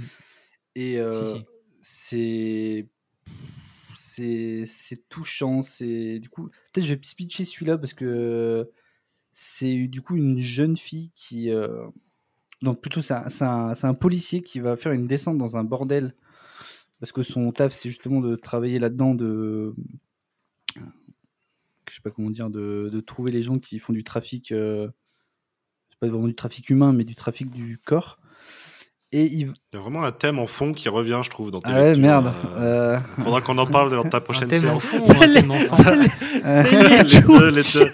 Et 0.76 1.02
Si, 1.12 1.26
si. 1.26 1.46
c'est 1.82 2.90
c'est 3.98 4.68
touchant 5.10 5.62
c'est 5.62 6.20
du 6.20 6.30
coup 6.30 6.50
peut-être 6.72 6.86
je 6.86 6.94
vais 6.94 6.98
pitcher 6.98 7.44
celui-là 7.44 7.78
parce 7.78 7.94
que 7.94 8.70
c'est 9.34 9.88
du 9.88 10.02
coup 10.02 10.16
une 10.16 10.40
jeune 10.40 10.76
fille 10.76 11.12
qui 11.16 11.52
euh, 11.52 11.88
donc 12.62 12.82
plutôt 12.82 13.02
c'est 13.02 13.14
un, 13.14 13.94
policier 13.94 14.42
qui 14.42 14.60
va 14.60 14.78
faire 14.78 14.92
une 14.92 15.06
descente 15.06 15.38
dans 15.38 15.58
un 15.58 15.64
bordel 15.64 16.16
parce 17.00 17.12
que 17.12 17.24
son 17.24 17.52
taf 17.52 17.74
c'est 17.74 17.90
justement 17.90 18.22
de 18.22 18.36
travailler 18.36 18.80
là-dedans 18.80 19.14
de 19.14 19.76
je 20.76 21.96
sais 21.96 22.02
pas 22.02 22.12
comment 22.12 22.30
dire 22.30 22.50
de, 22.50 22.90
de 22.92 23.00
trouver 23.00 23.32
les 23.32 23.42
gens 23.42 23.60
qui 23.60 23.80
font 23.80 23.94
du 23.94 24.04
trafic 24.04 24.52
euh, 24.52 24.90
c'est 25.90 26.00
pas 26.00 26.08
vraiment 26.08 26.28
du 26.28 26.36
trafic 26.36 26.70
humain 26.70 26.94
mais 26.94 27.04
du 27.04 27.16
trafic 27.16 27.50
du 27.50 27.78
corps 27.78 28.20
et 29.14 29.26
il, 29.26 29.40
Il 29.42 29.48
y 29.74 29.78
a 29.78 29.80
vraiment 29.80 30.04
un 30.04 30.12
thème 30.12 30.38
en 30.40 30.48
fond 30.48 30.74
qui 30.74 30.90
revient, 30.90 31.22
je 31.24 31.30
trouve, 31.30 31.50
dans 31.52 31.62
tes 31.62 31.70
ah 31.72 31.76
ouais 31.76 31.86
lectures, 31.96 32.02
merde. 32.02 32.32
euh, 32.58 32.96
euh, 32.96 33.00
Faudra 33.00 33.42
qu'on 33.42 33.58
en 33.58 33.66
parle 33.68 33.92
dans 33.92 34.04
ta 34.04 34.20
prochaine 34.22 34.46
Un 34.46 34.48
thème 34.48 34.62
série. 34.64 34.74
en 34.76 34.80
fond 34.80 35.00
ou 35.02 35.06
C'est 35.06 35.28
les- 35.28 35.48
euh, 36.46 36.64
les 36.64 37.04
les 37.04 37.22
deux, 37.22 37.50
les 37.50 37.62
deux. 37.74 37.92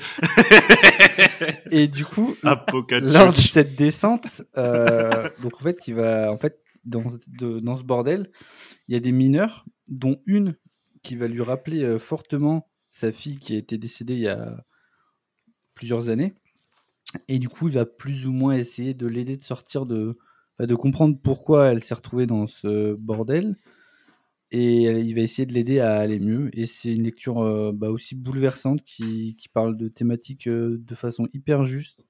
et 1.72 1.88
du 1.88 2.06
coup 2.06 2.35
lors 2.44 3.31
de 3.31 3.38
cette 3.38 3.76
descente, 3.76 4.41
euh, 4.57 5.30
donc 5.41 5.56
en 5.60 5.64
fait, 5.64 5.88
il 5.88 5.95
va, 5.95 6.31
en 6.31 6.38
fait, 6.38 6.60
dans, 6.85 7.03
de- 7.27 7.60
dans 7.60 7.76
ce 7.76 7.84
bordel, 7.84 8.31
il 8.88 8.94
y 8.94 8.98
a 8.98 8.99
des 8.99 9.11
mineurs, 9.11 9.65
dont 9.90 10.19
une 10.26 10.56
qui 11.02 11.15
va 11.15 11.27
lui 11.27 11.41
rappeler 11.41 11.84
euh, 11.84 11.99
fortement 11.99 12.69
sa 12.90 13.11
fille 13.11 13.38
qui 13.40 13.56
a 13.56 13.57
été 13.57 13.77
décédée 13.77 14.14
il 14.14 14.19
y 14.22 14.27
a 14.27 14.64
plusieurs 15.76 16.10
années. 16.10 16.34
Et 17.27 17.38
du 17.40 17.49
coup, 17.49 17.68
il 17.68 17.73
va 17.76 17.85
plus 17.85 18.26
ou 18.27 18.31
moins 18.31 18.53
essayer 18.56 18.94
de 18.94 19.06
l'aider 19.07 19.38
de 19.38 19.44
sortir 19.44 19.85
de, 19.85 20.18
de 20.60 20.76
comprendre 20.76 21.18
pourquoi 21.22 21.68
elle 21.68 21.84
s'est 21.84 21.96
retrouvée 21.96 22.28
dans 22.28 22.48
ce 22.48 22.94
bordel. 22.96 23.56
Et 24.52 24.84
il 24.84 25.16
va 25.16 25.22
essayer 25.22 25.48
de 25.48 25.54
l'aider 25.54 25.80
à 25.80 25.98
aller 25.98 26.20
mieux. 26.20 26.52
Et 26.54 26.68
c'est 26.68 26.94
une 26.94 27.04
lecture 27.04 27.42
euh, 27.42 27.72
bah, 27.74 27.90
aussi 27.90 28.14
bouleversante 28.16 28.84
qui, 28.84 29.36
qui 29.36 29.50
parle 29.50 29.76
de 29.76 29.88
thématiques 29.88 30.48
euh, 30.48 30.78
de 30.80 30.96
façon 30.96 31.28
hyper 31.34 31.66
juste. 31.66 32.06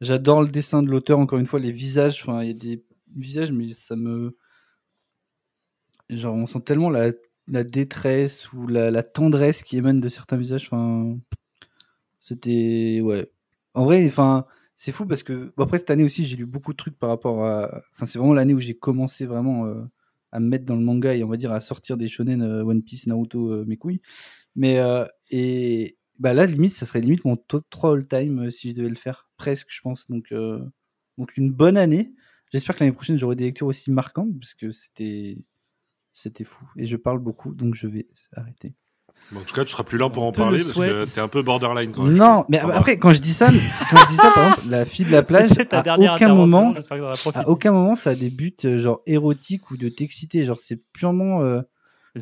J'adore 0.00 0.42
le 0.42 0.48
dessin 0.48 0.82
de 0.82 0.90
l'auteur, 0.90 1.20
encore 1.20 1.38
une 1.38 1.46
fois, 1.46 1.60
les 1.60 1.70
visages. 1.70 2.22
Enfin, 2.22 2.42
il 2.42 2.48
y 2.48 2.50
a 2.50 2.54
des 2.54 2.84
visages, 3.14 3.52
mais 3.52 3.68
ça 3.72 3.94
me. 3.94 4.36
Genre, 6.08 6.34
on 6.34 6.46
sent 6.46 6.62
tellement 6.62 6.90
la, 6.90 7.12
détresse 7.46 8.52
ou 8.52 8.66
la, 8.66 8.90
la 8.90 9.02
tendresse 9.04 9.62
qui 9.62 9.76
émane 9.76 10.00
de 10.00 10.08
certains 10.08 10.38
visages. 10.38 10.64
Enfin, 10.66 11.18
c'était. 12.18 13.00
Ouais. 13.00 13.30
En 13.74 13.84
vrai, 13.84 14.04
enfin, 14.08 14.44
c'est 14.80 14.92
fou 14.92 15.04
parce 15.06 15.22
que. 15.22 15.52
après, 15.58 15.76
cette 15.76 15.90
année 15.90 16.04
aussi, 16.04 16.24
j'ai 16.26 16.36
lu 16.36 16.46
beaucoup 16.46 16.72
de 16.72 16.78
trucs 16.78 16.98
par 16.98 17.10
rapport 17.10 17.44
à. 17.46 17.82
Enfin, 17.92 18.06
c'est 18.06 18.18
vraiment 18.18 18.32
l'année 18.32 18.54
où 18.54 18.60
j'ai 18.60 18.74
commencé 18.74 19.26
vraiment 19.26 19.66
euh, 19.66 19.82
à 20.32 20.40
me 20.40 20.48
mettre 20.48 20.64
dans 20.64 20.74
le 20.76 20.82
manga 20.82 21.14
et 21.14 21.22
on 21.22 21.28
va 21.28 21.36
dire 21.36 21.52
à 21.52 21.60
sortir 21.60 21.98
des 21.98 22.08
shonen 22.08 22.40
euh, 22.40 22.64
One 22.64 22.82
Piece, 22.82 23.06
Naruto, 23.06 23.52
euh, 23.52 23.64
mes 23.66 23.76
couilles. 23.76 24.00
Mais. 24.56 24.80
et. 25.30 25.98
Bah 26.18 26.34
là, 26.34 26.46
limite, 26.46 26.72
ça 26.72 26.84
serait 26.86 27.00
limite 27.00 27.24
mon 27.24 27.36
top 27.36 27.66
3 27.70 27.94
all-time 27.94 28.40
euh, 28.46 28.50
si 28.50 28.70
je 28.70 28.74
devais 28.74 28.90
le 28.90 28.94
faire. 28.94 29.28
Presque, 29.36 29.68
je 29.70 29.80
pense. 29.82 30.06
Donc, 30.10 30.32
donc 31.18 31.36
une 31.36 31.52
bonne 31.52 31.76
année. 31.76 32.12
J'espère 32.52 32.76
que 32.76 32.80
l'année 32.84 32.92
prochaine, 32.94 33.18
j'aurai 33.18 33.36
des 33.36 33.44
lectures 33.44 33.66
aussi 33.68 33.90
marquantes 33.90 34.38
parce 34.40 34.54
que 34.54 34.70
c'était 34.70 35.38
C'était 36.14 36.44
fou. 36.44 36.66
Et 36.76 36.86
je 36.86 36.96
parle 36.96 37.20
beaucoup, 37.20 37.54
donc 37.54 37.74
je 37.74 37.86
vais 37.86 38.08
arrêter. 38.34 38.74
Bon, 39.32 39.40
en 39.40 39.44
tout 39.44 39.54
cas, 39.54 39.64
tu 39.64 39.70
seras 39.70 39.84
plus 39.84 39.96
là 39.98 40.10
pour 40.10 40.24
en 40.24 40.32
parler 40.32 40.58
parce 40.58 40.72
souhaite. 40.72 40.90
que 40.90 41.14
t'es 41.14 41.20
un 41.20 41.28
peu 41.28 41.42
borderline 41.42 41.92
quand 41.92 42.02
même. 42.02 42.16
Non, 42.16 42.44
mais 42.48 42.58
après, 42.58 42.98
quand 42.98 43.12
je 43.12 43.20
dis 43.20 43.32
ça, 43.32 43.46
quand 43.90 43.96
je 43.98 44.08
dis 44.08 44.16
ça, 44.16 44.32
par 44.34 44.48
exemple, 44.48 44.68
la 44.68 44.84
fille 44.84 45.04
de 45.04 45.12
la 45.12 45.22
plage, 45.22 45.50
à 45.70 45.96
aucun 46.14 46.34
moment, 46.34 46.74
à 47.34 47.48
aucun 47.48 47.70
moment, 47.72 47.94
ça 47.94 48.10
a 48.10 48.14
des 48.16 48.30
buts 48.30 48.56
euh, 48.64 48.78
genre 48.78 49.02
érotiques 49.06 49.70
ou 49.70 49.76
de 49.76 49.88
t'exciter. 49.88 50.42
Genre, 50.44 50.58
c'est 50.58 50.82
purement 50.92 51.42
euh, 51.42 51.60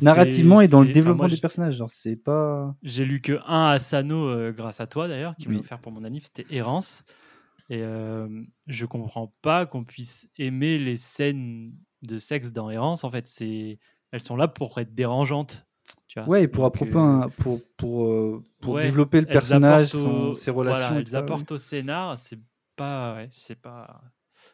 narrativement 0.01 0.61
et 0.61 0.67
dans 0.67 0.81
le 0.81 0.85
c'est- 0.85 0.91
enfin, 0.91 0.93
développement 0.93 1.23
moi, 1.23 1.29
des 1.29 1.35
j'ai- 1.35 1.41
personnages. 1.41 1.75
Genre, 1.75 1.89
c'est 1.89 2.15
pas. 2.15 2.75
J'ai 2.83 3.05
lu 3.05 3.21
que 3.21 3.39
un 3.47 3.69
Asano 3.69 4.27
euh, 4.27 4.51
grâce 4.51 4.79
à 4.79 4.85
toi 4.87 5.07
d'ailleurs, 5.07 5.35
qui 5.39 5.47
m'a 5.47 5.55
Oui. 5.55 5.59
offert 5.61 5.79
pour 5.79 5.91
mon 5.91 6.03
anniv, 6.03 6.23
c'était 6.23 6.45
Errance. 6.55 7.03
Et 7.71 7.81
euh, 7.81 8.27
je 8.67 8.85
comprends 8.85 9.33
pas 9.41 9.65
qu'on 9.65 9.83
puisse 9.83 10.27
aimer 10.37 10.77
les 10.79 10.95
scènes 10.95 11.71
de 12.03 12.17
sexe 12.19 12.51
dans 12.51 12.69
Errance. 12.69 13.03
En 13.03 13.09
fait, 13.09 13.27
c'est 13.27 13.79
elles 14.11 14.21
sont 14.21 14.35
là 14.35 14.47
pour 14.47 14.77
être 14.79 14.93
dérangeantes. 14.95 15.65
Tu 16.07 16.19
vois. 16.19 16.27
Ouais, 16.29 16.43
et 16.43 16.47
pour, 16.47 16.63
Donc, 16.63 16.73
approper 16.75 16.95
euh, 16.95 16.99
un- 16.99 17.29
pour, 17.29 17.59
pour, 17.77 18.05
euh, 18.05 18.43
pour 18.61 18.73
ouais, 18.75 18.81
développer 18.83 19.21
le 19.21 19.27
personnage, 19.27 19.87
son- 19.89 20.09
au- 20.09 20.35
ses 20.35 20.49
relations. 20.51 20.87
Voilà, 20.87 21.01
elles 21.01 21.11
ouais. 21.11 21.15
apportent 21.15 21.51
au 21.51 21.57
scénar. 21.57 22.17
C'est 22.17 22.39
pas, 22.75 23.15
ouais, 23.15 23.27
c'est 23.31 23.59
pas, 23.61 24.01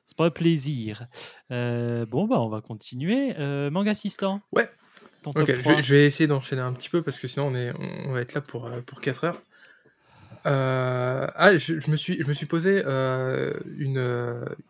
c'est 0.06 0.18
pas 0.18 0.26
un 0.26 0.30
plaisir. 0.32 1.08
Euh, 1.52 2.06
bon 2.06 2.26
bah 2.28 2.40
on 2.42 2.50
va 2.50 2.62
continuer. 2.62 3.36
Euh, 3.40 3.70
manga 3.70 3.92
assistant. 3.92 4.42
Ouais. 4.52 4.70
Ton 5.24 5.32
top 5.32 5.44
Ok, 5.50 5.56
je 5.56 5.62
3. 5.62 5.76
vais, 5.78 5.82
je 5.82 5.96
vais 5.96 6.06
essayer 6.06 6.28
d'enchaîner 6.28 6.62
un 6.62 6.74
petit 6.74 6.90
peu 6.90 7.02
parce 7.02 7.20
que 7.20 7.28
sinon 7.28 7.48
on, 7.48 7.56
est, 7.56 7.72
on 8.08 8.12
va 8.12 8.22
être 8.22 8.34
là 8.34 8.42
pour, 8.42 8.66
euh, 8.68 8.82
pour 8.82 9.00
4 9.02 9.24
heures. 9.24 9.42
Euh, 10.46 11.26
ah, 11.36 11.58
je, 11.58 11.80
je 11.80 11.90
me 11.90 11.96
suis, 11.96 12.22
je 12.22 12.28
me 12.28 12.34
suis 12.34 12.46
posé 12.46 12.84
euh, 12.86 13.54
une, 13.78 13.98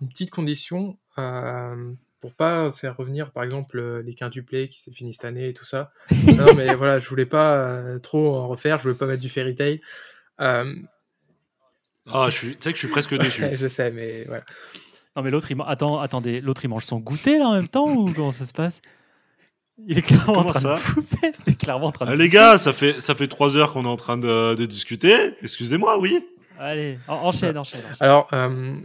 une 0.02 0.08
petite 0.08 0.30
condition 0.32 0.98
euh, 1.18 1.92
pour 2.26 2.34
pas 2.34 2.72
faire 2.72 2.98
revenir 2.98 3.30
par 3.32 3.44
exemple 3.44 3.78
euh, 3.78 4.02
les 4.02 4.16
quintuplés 4.16 4.68
qui 4.68 4.82
s'est 4.82 4.92
fini 4.92 5.14
cette 5.14 5.26
année 5.26 5.50
et 5.50 5.54
tout 5.54 5.64
ça. 5.66 5.92
non, 6.38 6.56
mais 6.56 6.74
voilà, 6.74 6.98
je 6.98 7.08
voulais 7.08 7.28
pas 7.28 7.58
euh, 7.58 8.00
trop 8.00 8.36
en 8.36 8.48
refaire, 8.48 8.78
je 8.80 8.84
voulais 8.84 8.96
pas 8.96 9.06
mettre 9.06 9.22
du 9.22 9.30
fairy 9.30 9.54
tail. 9.54 9.80
Euh, 10.42 10.74
Ah, 12.12 12.28
je 12.30 12.36
suis, 12.38 12.56
tu 12.56 12.64
sais 12.64 12.70
que 12.72 12.76
je 12.80 12.86
suis 12.86 12.88
presque 12.92 13.16
déçu. 13.16 13.44
je 13.56 13.68
sais, 13.68 13.92
mais 13.92 14.24
voilà. 14.26 14.44
Non 15.16 15.22
mais 15.22 15.30
l'autre 15.30 15.50
il 15.52 15.58
attends 15.68 16.00
attendez 16.00 16.42
l'autre 16.42 16.66
il 16.66 16.68
mange 16.68 16.84
son 16.84 16.98
goûter 17.00 17.38
là 17.38 17.48
en 17.48 17.54
même 17.54 17.68
temps 17.70 17.88
ou 17.90 18.12
comment 18.12 18.32
ça 18.32 18.46
se 18.46 18.54
passe? 18.54 18.82
Il 19.88 19.98
est 19.98 20.02
clairement 20.02 20.40
en 20.40 20.44
train 20.46 20.60
ça? 20.60 20.76
de 20.78 20.94
bouffer. 20.96 21.32
Il 21.48 21.54
est 21.54 21.56
clairement 21.58 21.86
en 21.88 21.92
train 21.92 22.06
de 22.06 22.12
Ah, 22.12 22.16
les 22.16 22.30
gars, 22.30 22.58
ça 22.58 22.74
fait 22.74 23.00
ça 23.02 23.14
fait 23.14 23.28
trois 23.28 23.56
heures 23.56 23.72
qu'on 23.74 23.86
est 23.86 23.88
en 23.90 23.98
train 23.98 24.18
de, 24.18 24.56
de 24.56 24.66
discuter. 24.66 25.14
Excusez-moi, 25.42 26.00
oui. 26.00 26.26
Allez 26.58 26.98
en- 27.08 27.16
enchaîne 27.16 27.58
enchaîne. 27.58 27.82
enchaîne. 27.82 27.96
Alors, 28.00 28.28
euh, 28.34 28.78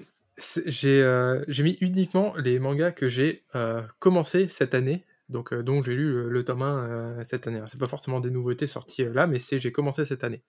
j'ai 0.66 1.02
euh, 1.02 1.44
j'ai 1.48 1.62
mis 1.62 1.76
uniquement 1.80 2.34
les 2.36 2.58
mangas 2.58 2.92
que 2.92 3.08
j'ai 3.08 3.44
euh, 3.54 3.82
commencé 3.98 4.48
cette 4.48 4.74
année, 4.74 5.04
donc 5.28 5.52
euh, 5.52 5.62
j'ai 5.84 5.94
lu 5.94 6.28
le, 6.28 6.44
tome 6.44 6.62
1 6.62 6.78
euh, 6.78 7.24
cette 7.24 7.46
année. 7.46 7.62
C'est 7.66 7.78
pas 7.78 7.86
forcément 7.86 8.20
des 8.20 8.30
nouveautés 8.30 8.66
sorties 8.66 9.04
là, 9.04 9.26
mais 9.26 9.38
c'est 9.38 9.58
j'ai 9.58 9.72
commencé 9.72 10.04
cette 10.04 10.24
année. 10.24 10.42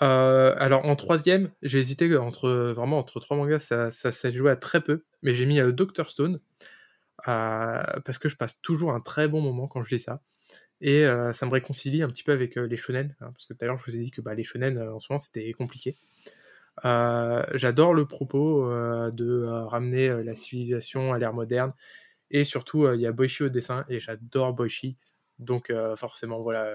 Alors 0.00 0.84
en 0.84 0.94
troisième, 0.94 1.50
j'ai 1.62 1.78
hésité 1.80 2.16
entre 2.16 2.48
vraiment 2.74 2.98
entre 2.98 3.18
trois 3.18 3.36
mangas, 3.36 3.58
ça, 3.58 3.90
s'est 3.90 4.32
joué 4.32 4.50
à 4.50 4.56
très 4.56 4.80
peu, 4.80 5.04
mais 5.22 5.34
j'ai 5.34 5.44
mis 5.44 5.60
Doctor 5.72 6.08
Stone 6.08 6.40
parce 7.24 8.18
que 8.18 8.28
je 8.28 8.36
passe 8.36 8.60
toujours 8.60 8.92
un 8.92 9.00
très 9.00 9.26
bon 9.26 9.40
moment 9.40 9.66
quand 9.66 9.82
je 9.82 9.94
lis 9.94 10.00
ça. 10.00 10.22
Et 10.80 11.04
ça 11.32 11.46
me 11.46 11.50
réconcilie 11.50 12.02
un 12.02 12.08
petit 12.08 12.22
peu 12.22 12.30
avec 12.30 12.54
les 12.54 12.76
shonen, 12.76 13.16
hein, 13.20 13.32
parce 13.32 13.46
que 13.46 13.54
tout 13.54 13.64
à 13.64 13.66
l'heure 13.66 13.78
je 13.78 13.90
vous 13.90 13.96
ai 13.96 14.00
dit 14.00 14.12
que 14.12 14.20
bah, 14.20 14.34
les 14.34 14.44
shonen 14.44 14.78
en 14.78 15.00
ce 15.00 15.08
moment 15.10 15.18
c'était 15.18 15.52
compliqué. 15.52 15.96
Euh, 16.84 17.42
J'adore 17.54 17.94
le 17.94 18.06
propos 18.06 18.70
euh, 18.70 19.10
de 19.10 19.26
euh, 19.26 19.64
ramener 19.66 20.22
la 20.22 20.34
civilisation 20.34 21.12
à 21.12 21.18
l'ère 21.18 21.34
moderne, 21.34 21.72
et 22.30 22.44
surtout 22.44 22.92
il 22.92 23.00
y 23.00 23.06
a 23.06 23.12
Boichi 23.12 23.44
au 23.44 23.48
dessin, 23.48 23.84
et 23.88 24.00
j'adore 24.00 24.52
Boichi, 24.52 24.96
donc 25.38 25.72
forcément 25.96 26.42
voilà, 26.42 26.70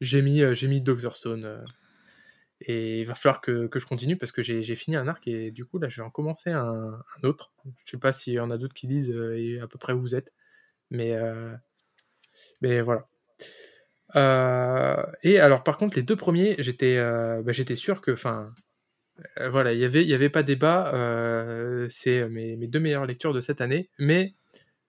j'ai 0.00 0.22
mis, 0.22 0.42
j'ai 0.54 0.68
mis 0.68 0.80
Doctor 0.80 1.16
Stone. 1.16 1.64
et 2.60 3.00
il 3.00 3.06
va 3.06 3.14
falloir 3.14 3.40
que, 3.40 3.66
que 3.66 3.78
je 3.78 3.86
continue 3.86 4.16
parce 4.16 4.32
que 4.32 4.42
j'ai 4.42 4.74
fini 4.76 4.96
un 4.96 5.08
arc 5.08 5.26
et 5.28 5.50
du 5.50 5.64
coup 5.64 5.78
là 5.78 5.88
je 5.88 5.96
vais 6.00 6.06
en 6.06 6.10
commencer 6.10 6.50
un, 6.50 7.00
autre. 7.22 7.52
Je 7.84 7.92
sais 7.92 7.98
pas 7.98 8.12
s'il 8.12 8.34
y 8.34 8.40
en 8.40 8.50
a 8.50 8.58
d'autres 8.58 8.74
qui 8.74 8.86
lisent 8.86 9.10
et 9.10 9.60
à 9.60 9.66
peu 9.68 9.78
près 9.78 9.92
où 9.94 10.00
vous 10.00 10.14
êtes, 10.14 10.32
mais 10.90 11.16
mais 12.60 12.82
voilà. 12.82 13.06
Et 15.22 15.40
alors 15.40 15.62
par 15.64 15.78
contre 15.78 15.96
les 15.96 16.02
deux 16.02 16.16
premiers 16.16 16.56
j'étais 16.58 16.96
euh, 16.98 17.42
bah, 17.42 17.52
sûr 17.52 18.00
que 18.00 18.12
enfin 18.12 18.52
voilà 19.50 19.72
il 19.72 19.78
y 19.78 19.84
avait 19.84 20.04
y 20.04 20.14
avait 20.14 20.30
pas 20.30 20.42
débat 20.42 20.92
euh, 20.94 21.86
c'est 21.88 22.28
mes, 22.28 22.56
mes 22.56 22.66
deux 22.66 22.80
meilleures 22.80 23.06
lectures 23.06 23.32
de 23.32 23.40
cette 23.40 23.60
année 23.60 23.88
mais 23.98 24.34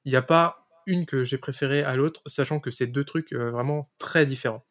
il 0.05 0.11
n'y 0.11 0.17
a 0.17 0.21
pas 0.21 0.65
une 0.87 1.05
que 1.05 1.23
j'ai 1.23 1.37
préférée 1.37 1.83
à 1.83 1.95
l'autre 1.95 2.21
sachant 2.25 2.59
que 2.59 2.71
c'est 2.71 2.87
deux 2.87 3.03
trucs 3.03 3.33
euh, 3.33 3.51
vraiment 3.51 3.89
très 3.97 4.25
différents. 4.25 4.65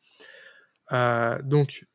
Euh, 0.93 1.40
donc 1.43 1.86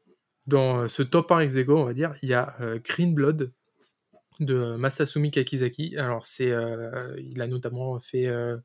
dans 0.48 0.88
ce 0.88 1.04
top 1.04 1.32
1 1.32 1.42
ex 1.42 1.56
on 1.70 1.86
va 1.86 1.94
dire, 1.94 2.16
il 2.24 2.30
y 2.30 2.34
a 2.34 2.56
euh, 2.62 2.80
Green 2.84 3.14
Blood 3.14 3.54
de 4.40 4.76
Masasumi 4.78 5.32
Kakizaki. 5.32 5.98
Alors, 5.98 6.26
c'est, 6.26 6.52
euh, 6.52 7.16
il 7.20 7.42
a 7.42 7.48
notamment 7.48 8.00
fait 8.00 8.28
euh, 8.28 8.58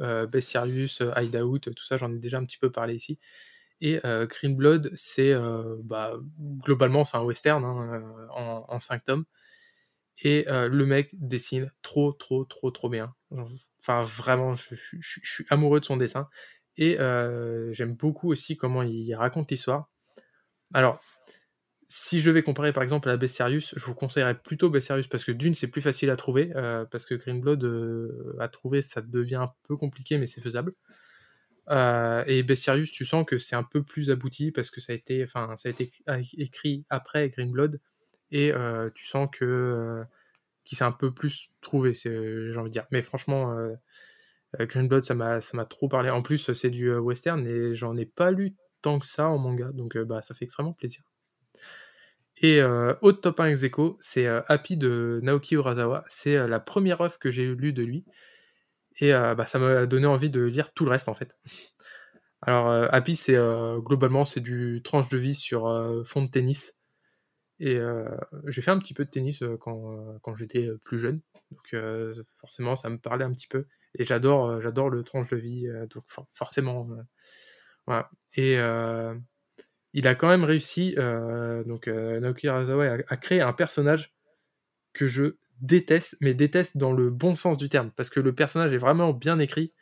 euh, 0.00 0.26
Best 0.26 0.50
Serious, 0.50 1.02
euh, 1.02 1.12
Hideout, 1.16 1.58
tout 1.60 1.84
ça, 1.84 1.96
j'en 1.96 2.12
ai 2.12 2.18
déjà 2.18 2.38
un 2.38 2.44
petit 2.44 2.58
peu 2.58 2.70
parlé 2.72 2.94
ici. 2.94 3.18
Et 3.80 4.00
euh, 4.04 4.26
Green 4.26 4.56
Blood, 4.56 4.90
c'est 4.94 5.32
euh, 5.32 5.76
bah, 5.82 6.14
globalement, 6.64 7.04
c'est 7.04 7.16
un 7.16 7.22
western 7.22 7.64
hein, 7.64 8.02
euh, 8.02 8.26
en, 8.30 8.64
en 8.68 8.80
5 8.80 9.04
tomes. 9.04 9.24
Et 10.22 10.46
le 10.48 10.84
mec 10.84 11.10
dessine 11.12 11.70
trop, 11.80 12.12
trop, 12.12 12.44
trop, 12.44 12.72
trop 12.72 12.88
bien. 12.88 13.14
Enfin, 13.78 14.02
vraiment, 14.02 14.56
je, 14.56 14.74
suis 15.00 15.46
amoureux 15.48 15.78
de 15.78 15.84
son 15.84 15.96
dessin. 15.96 16.28
Et 16.76 16.96
j'aime 17.70 17.94
beaucoup 17.94 18.32
aussi 18.32 18.56
comment 18.56 18.82
il 18.82 19.14
raconte 19.14 19.48
l'histoire. 19.52 19.92
Alors, 20.74 21.00
si 21.88 22.20
je 22.20 22.30
vais 22.30 22.42
comparer 22.42 22.72
par 22.72 22.82
exemple 22.82 23.08
à 23.08 23.16
Bestiarius, 23.16 23.74
je 23.76 23.84
vous 23.86 23.94
conseillerais 23.94 24.38
plutôt 24.38 24.68
Bestiarius 24.68 25.06
parce 25.06 25.24
que 25.24 25.32
d'une, 25.32 25.54
c'est 25.54 25.68
plus 25.68 25.80
facile 25.80 26.10
à 26.10 26.16
trouver, 26.16 26.50
parce 26.90 27.06
que 27.06 27.14
Green 27.14 27.40
Blood 27.40 27.64
euh, 27.64 28.36
à 28.38 28.48
trouver, 28.48 28.82
ça 28.82 29.00
devient 29.00 29.36
un 29.36 29.52
peu 29.66 29.76
compliqué, 29.76 30.18
mais 30.18 30.26
c'est 30.26 30.42
faisable. 30.42 30.74
Euh, 31.70 32.24
et 32.26 32.42
Bestiarius, 32.42 32.90
tu 32.92 33.04
sens 33.04 33.26
que 33.26 33.38
c'est 33.38 33.56
un 33.56 33.62
peu 33.62 33.82
plus 33.82 34.10
abouti 34.10 34.52
parce 34.52 34.70
que 34.70 34.80
ça 34.80 34.92
a 34.92 34.96
été, 34.96 35.22
enfin, 35.24 35.54
ça 35.56 35.68
a 35.68 35.72
été 35.72 35.90
écrit 36.38 36.84
après 36.88 37.28
Green 37.28 37.50
Blood 37.52 37.80
et 38.30 38.52
euh, 38.52 38.90
tu 38.94 39.06
sens 39.06 39.28
que 39.30 39.44
euh, 39.44 40.04
qu'il 40.64 40.78
s'est 40.78 40.84
un 40.84 40.92
peu 40.92 41.12
plus 41.12 41.50
trouvé, 41.60 41.94
j'ai 41.94 42.56
envie 42.56 42.68
de 42.68 42.72
dire. 42.72 42.86
Mais 42.90 43.02
franchement, 43.02 43.52
euh, 43.52 43.74
euh, 44.60 44.66
Green 44.66 44.88
Blood, 44.88 45.04
ça 45.04 45.14
m'a, 45.14 45.40
ça 45.40 45.56
m'a 45.56 45.64
trop 45.64 45.88
parlé. 45.88 46.10
En 46.10 46.22
plus, 46.22 46.52
c'est 46.52 46.70
du 46.70 46.94
western 46.94 47.46
et 47.46 47.74
j'en 47.74 47.96
ai 47.96 48.06
pas 48.06 48.30
lu 48.30 48.54
tant 48.82 48.98
que 48.98 49.06
ça 49.06 49.28
en 49.28 49.38
manga, 49.38 49.70
donc 49.72 49.98
bah, 49.98 50.22
ça 50.22 50.34
fait 50.34 50.44
extrêmement 50.44 50.72
plaisir. 50.72 51.02
Et 52.40 52.62
autre 52.62 53.20
top 53.20 53.40
1 53.40 53.46
ex 53.56 53.76
c'est 53.98 54.26
Happy 54.26 54.76
de 54.76 55.18
Naoki 55.24 55.56
Urasawa. 55.56 56.04
C'est 56.08 56.46
la 56.46 56.60
première 56.60 57.00
œuvre 57.00 57.18
que 57.18 57.32
j'ai 57.32 57.52
lue 57.52 57.72
de 57.72 57.82
lui. 57.82 58.04
Et 58.98 59.14
euh, 59.14 59.34
bah, 59.34 59.46
ça 59.46 59.58
m'a 59.58 59.86
donné 59.86 60.06
envie 60.06 60.30
de 60.30 60.42
lire 60.42 60.72
tout 60.72 60.84
le 60.84 60.90
reste 60.90 61.08
en 61.08 61.14
fait. 61.14 61.36
Alors 62.42 62.68
euh, 62.68 62.88
Happy, 62.90 63.16
c'est 63.16 63.36
euh, 63.36 63.78
globalement 63.78 64.24
c'est 64.24 64.40
du 64.40 64.80
tranche 64.82 65.08
de 65.08 65.18
vie 65.18 65.34
sur 65.34 65.62
fond 66.06 66.22
de 66.22 66.30
tennis. 66.30 66.74
Et 67.60 67.76
j'ai 68.46 68.62
fait 68.62 68.70
un 68.70 68.78
petit 68.78 68.94
peu 68.94 69.04
de 69.04 69.10
tennis 69.10 69.42
quand, 69.60 70.20
quand 70.22 70.36
j'étais 70.36 70.68
plus 70.84 70.96
jeune. 71.00 71.20
Donc 71.50 71.74
forcément, 72.32 72.76
ça 72.76 72.88
me 72.88 72.98
parlait 72.98 73.24
un 73.24 73.32
petit 73.32 73.48
peu. 73.48 73.66
Et 73.98 74.04
j'adore 74.04 74.60
j'adore 74.60 74.90
le 74.90 75.02
tranche 75.02 75.28
de 75.30 75.36
vie. 75.36 75.66
donc 75.92 76.04
for- 76.06 76.28
forcément, 76.32 76.88
voilà. 77.84 78.10
Et 78.34 78.58
il 79.92 80.06
a 80.06 80.14
quand 80.14 80.28
même 80.28 80.44
réussi, 80.44 80.94
donc 81.66 81.88
euh, 81.88 82.20
Naoki 82.20 82.46
Urasawa, 82.46 82.86
à, 82.86 82.98
à 83.08 83.16
créer 83.16 83.40
un 83.40 83.52
personnage 83.52 84.14
que 84.92 85.08
je 85.08 85.36
déteste, 85.60 86.16
mais 86.20 86.34
déteste 86.34 86.76
dans 86.76 86.92
le 86.92 87.10
bon 87.10 87.34
sens 87.34 87.56
du 87.56 87.68
terme, 87.68 87.90
parce 87.96 88.10
que 88.10 88.20
le 88.20 88.34
personnage 88.34 88.72
est 88.72 88.78
vraiment 88.78 89.12
bien 89.12 89.38
écrit. 89.38 89.72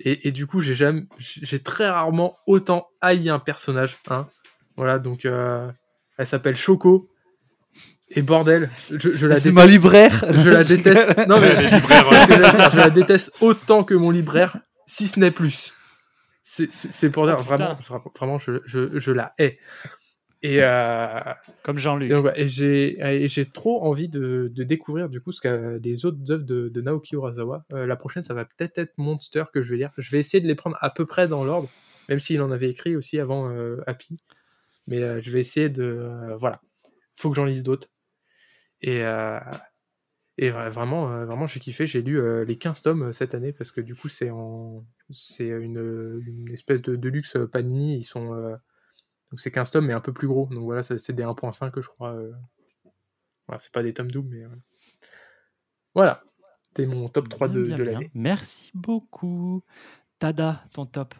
Et, 0.00 0.28
et 0.28 0.32
du 0.32 0.46
coup, 0.46 0.60
j'ai 0.60 0.74
jamais, 0.74 1.02
j'ai 1.18 1.58
très 1.60 1.88
rarement 1.90 2.36
autant 2.46 2.88
haï 3.00 3.28
un 3.30 3.38
personnage. 3.40 3.98
Hein. 4.08 4.28
Voilà, 4.76 4.98
donc 5.00 5.24
euh, 5.24 5.70
elle 6.18 6.26
s'appelle 6.26 6.56
Choco. 6.56 7.10
Et 8.10 8.22
bordel, 8.22 8.70
je, 8.90 9.12
je 9.14 9.26
la 9.26 9.34
C'est 9.34 9.50
déteste. 9.50 9.54
ma 9.54 9.66
libraire. 9.66 10.24
Je 10.32 10.48
la 10.48 10.64
déteste. 10.64 11.18
Non 11.28 11.40
mais 11.40 11.54
c'est 11.56 11.80
je 12.72 12.76
la 12.76 12.90
déteste 12.90 13.32
autant 13.40 13.84
que 13.84 13.92
mon 13.94 14.10
libraire, 14.10 14.56
si 14.86 15.08
ce 15.08 15.20
n'est 15.20 15.30
plus. 15.30 15.74
C'est- 16.42 16.70
C'est 16.72 16.90
c'est 16.92 17.10
pour 17.10 17.26
dire 17.26 17.36
Oh, 17.40 17.42
vraiment, 17.42 17.76
vraiment, 18.16 18.38
je, 18.38 18.62
je, 18.64 18.98
je 18.98 19.10
la 19.12 19.34
hais. 19.38 19.58
Et, 20.42 20.62
euh, 20.62 21.20
Comme 21.64 21.78
Jean-Luc. 21.78 22.12
voilà, 22.12 22.38
et 22.38 22.48
j'ai 22.48 23.44
trop 23.52 23.82
envie 23.84 24.08
de, 24.08 24.50
de 24.54 24.62
découvrir 24.62 25.08
du 25.08 25.20
coup 25.20 25.32
ce 25.32 25.40
qu'a 25.40 25.78
des 25.80 26.06
autres 26.06 26.30
œuvres 26.30 26.44
de, 26.44 26.68
de 26.68 26.80
Naoki 26.80 27.16
Urasawa. 27.16 27.64
Euh, 27.72 27.86
la 27.86 27.96
prochaine, 27.96 28.22
ça 28.22 28.34
va 28.34 28.44
peut-être 28.44 28.78
être 28.78 28.92
Monster 28.98 29.44
que 29.52 29.62
je 29.62 29.70
vais 29.70 29.76
lire. 29.78 29.90
Je 29.98 30.10
vais 30.12 30.18
essayer 30.18 30.40
de 30.40 30.46
les 30.46 30.54
prendre 30.54 30.76
à 30.80 30.90
peu 30.90 31.06
près 31.06 31.26
dans 31.26 31.44
l'ordre, 31.44 31.68
même 32.08 32.20
s'il 32.20 32.40
en 32.40 32.52
avait 32.52 32.70
écrit 32.70 32.94
aussi 32.94 33.18
avant 33.18 33.50
euh, 33.50 33.78
Happy. 33.86 34.16
Mais 34.86 35.20
je 35.20 35.30
vais 35.30 35.40
essayer 35.40 35.68
de 35.68 36.08
voilà. 36.38 36.60
Faut 37.16 37.30
que 37.30 37.36
j'en 37.36 37.44
lise 37.44 37.64
d'autres. 37.64 37.88
Et 38.80 39.02
Et 40.40 40.50
vra- 40.50 40.70
vraiment, 40.70 41.24
vraiment 41.26 41.46
j'ai 41.48 41.58
kiffé. 41.58 41.86
J'ai 41.88 42.00
lu 42.00 42.20
les 42.46 42.56
15 42.56 42.82
tomes 42.82 43.12
cette 43.12 43.34
année 43.34 43.52
parce 43.52 43.72
que 43.72 43.80
du 43.80 43.94
coup, 43.96 44.08
c'est 44.08 44.30
en... 44.30 44.84
c'est 45.10 45.48
une, 45.48 46.22
une 46.24 46.48
espèce 46.52 46.80
de, 46.80 46.94
de 46.94 47.08
luxe 47.08 47.36
Panini. 47.50 47.96
Ils 47.98 48.04
sont. 48.04 48.56
Euh, 49.28 49.32
Donc 49.32 49.40
c'est 49.40 49.50
15 49.50 49.70
tomes, 49.70 49.86
mais 49.86 49.92
un 49.94 50.00
peu 50.00 50.12
plus 50.12 50.28
gros. 50.28 50.46
Donc 50.46 50.64
voilà, 50.64 50.82
ça- 50.82 50.98
c'est 50.98 51.12
des 51.12 51.22
1.5, 51.24 51.80
je 51.80 51.88
crois. 51.88 52.12
euh. 52.12 52.32
Voilà, 53.46 53.60
c'est 53.62 53.72
pas 53.72 53.82
des 53.82 53.92
tomes 53.94 54.10
doubles, 54.10 54.36
mais. 54.36 54.44
euh. 54.44 54.48
Voilà. 55.94 56.22
C'était 56.68 56.86
mon 56.86 57.08
top 57.08 57.28
3 57.28 57.48
de, 57.48 57.64
Bien, 57.64 57.76
de 57.78 57.82
bien, 57.82 57.92
l'année. 57.92 58.10
Merci 58.14 58.70
beaucoup. 58.74 59.62
Tada, 60.18 60.64
ton 60.72 60.86
top. 60.86 61.14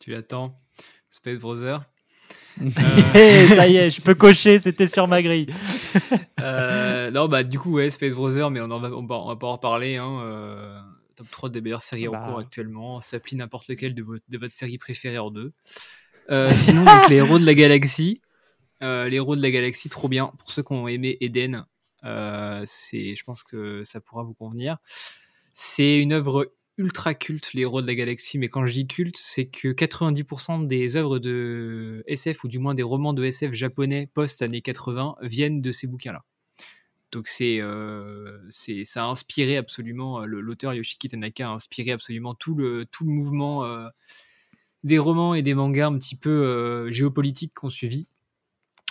Tu 0.00 0.10
l'attends. 0.10 0.58
Space 1.10 1.38
Brother. 1.38 1.84
Hé, 3.14 3.48
ça 3.48 3.66
y 3.68 3.76
est, 3.76 3.90
je 3.90 4.00
peux 4.02 4.14
cocher, 4.14 4.58
c'était 4.58 4.86
sur 4.86 5.08
ma 5.08 5.22
grille. 5.22 5.52
Euh, 6.40 7.10
non, 7.10 7.28
bah 7.28 7.44
du 7.44 7.58
coup, 7.58 7.72
ouais, 7.74 7.90
Space 7.90 8.14
Brother, 8.14 8.50
mais 8.50 8.60
on, 8.60 8.70
en 8.70 8.80
va, 8.80 8.90
on, 8.90 9.06
va, 9.06 9.16
on 9.16 9.28
va 9.28 9.36
pas 9.36 9.46
en 9.46 9.52
reparler. 9.52 9.96
Hein, 9.96 10.20
euh, 10.22 10.80
top 11.16 11.30
3 11.30 11.48
des 11.50 11.60
meilleures 11.60 11.82
séries 11.82 12.08
Bah. 12.08 12.20
en 12.22 12.26
cours 12.30 12.38
actuellement. 12.40 13.00
S'applique 13.00 13.38
n'importe 13.38 13.68
lequel 13.68 13.94
de, 13.94 14.02
votre 14.02 14.24
de 14.28 14.38
votre 14.38 14.52
série 14.52 14.78
préférée 14.78 15.18
en 15.18 15.30
deux. 15.30 15.52
Euh, 16.30 16.52
sinon, 16.54 16.84
donc, 16.84 17.08
les 17.08 17.16
héros 17.16 17.38
de 17.38 17.46
la 17.46 17.54
galaxie. 17.54 18.20
Euh, 18.82 19.08
les 19.08 19.16
héros 19.16 19.36
de 19.36 19.42
la 19.42 19.50
galaxie, 19.50 19.88
trop 19.88 20.08
bien. 20.08 20.32
Pour 20.38 20.50
ceux 20.50 20.62
qui 20.62 20.72
ont 20.72 20.88
aimé 20.88 21.16
Eden, 21.20 21.66
euh, 22.04 22.62
c'est, 22.66 23.14
je 23.14 23.24
pense 23.24 23.42
que 23.42 23.84
ça 23.84 24.00
pourra 24.00 24.22
vous 24.22 24.34
convenir. 24.34 24.78
C'est 25.52 25.98
une 25.98 26.12
œuvre 26.12 26.52
ultra 26.78 27.14
culte, 27.14 27.52
les 27.52 27.62
héros 27.62 27.82
de 27.82 27.86
la 27.86 27.94
galaxie. 27.94 28.38
Mais 28.38 28.48
quand 28.48 28.66
je 28.66 28.72
dis 28.72 28.86
culte, 28.86 29.16
c'est 29.18 29.46
que 29.46 29.68
90% 29.68 30.66
des 30.66 30.96
œuvres 30.96 31.18
de 31.18 32.02
SF, 32.06 32.44
ou 32.44 32.48
du 32.48 32.58
moins 32.58 32.74
des 32.74 32.82
romans 32.82 33.12
de 33.12 33.24
SF 33.24 33.52
japonais 33.52 34.08
post-années 34.14 34.62
80, 34.62 35.16
viennent 35.22 35.60
de 35.60 35.70
ces 35.70 35.86
bouquins-là. 35.86 36.24
Donc 37.12 37.28
c'est, 37.28 37.60
ça 38.84 39.04
a 39.04 39.06
inspiré 39.06 39.58
absolument, 39.58 40.24
l'auteur 40.24 40.72
Yoshiki 40.72 41.08
Tanaka 41.08 41.46
a 41.46 41.52
inspiré 41.52 41.92
absolument 41.92 42.34
tout 42.34 42.54
le, 42.54 42.86
tout 42.86 43.04
le 43.04 43.10
mouvement 43.10 43.66
des 44.84 44.98
romans 44.98 45.34
et 45.34 45.42
des 45.42 45.54
mangas 45.54 45.86
un 45.86 45.98
petit 45.98 46.16
peu 46.16 46.30
euh, 46.30 46.92
géopolitiques 46.92 47.54
qu'on 47.54 47.70
suivi. 47.70 48.08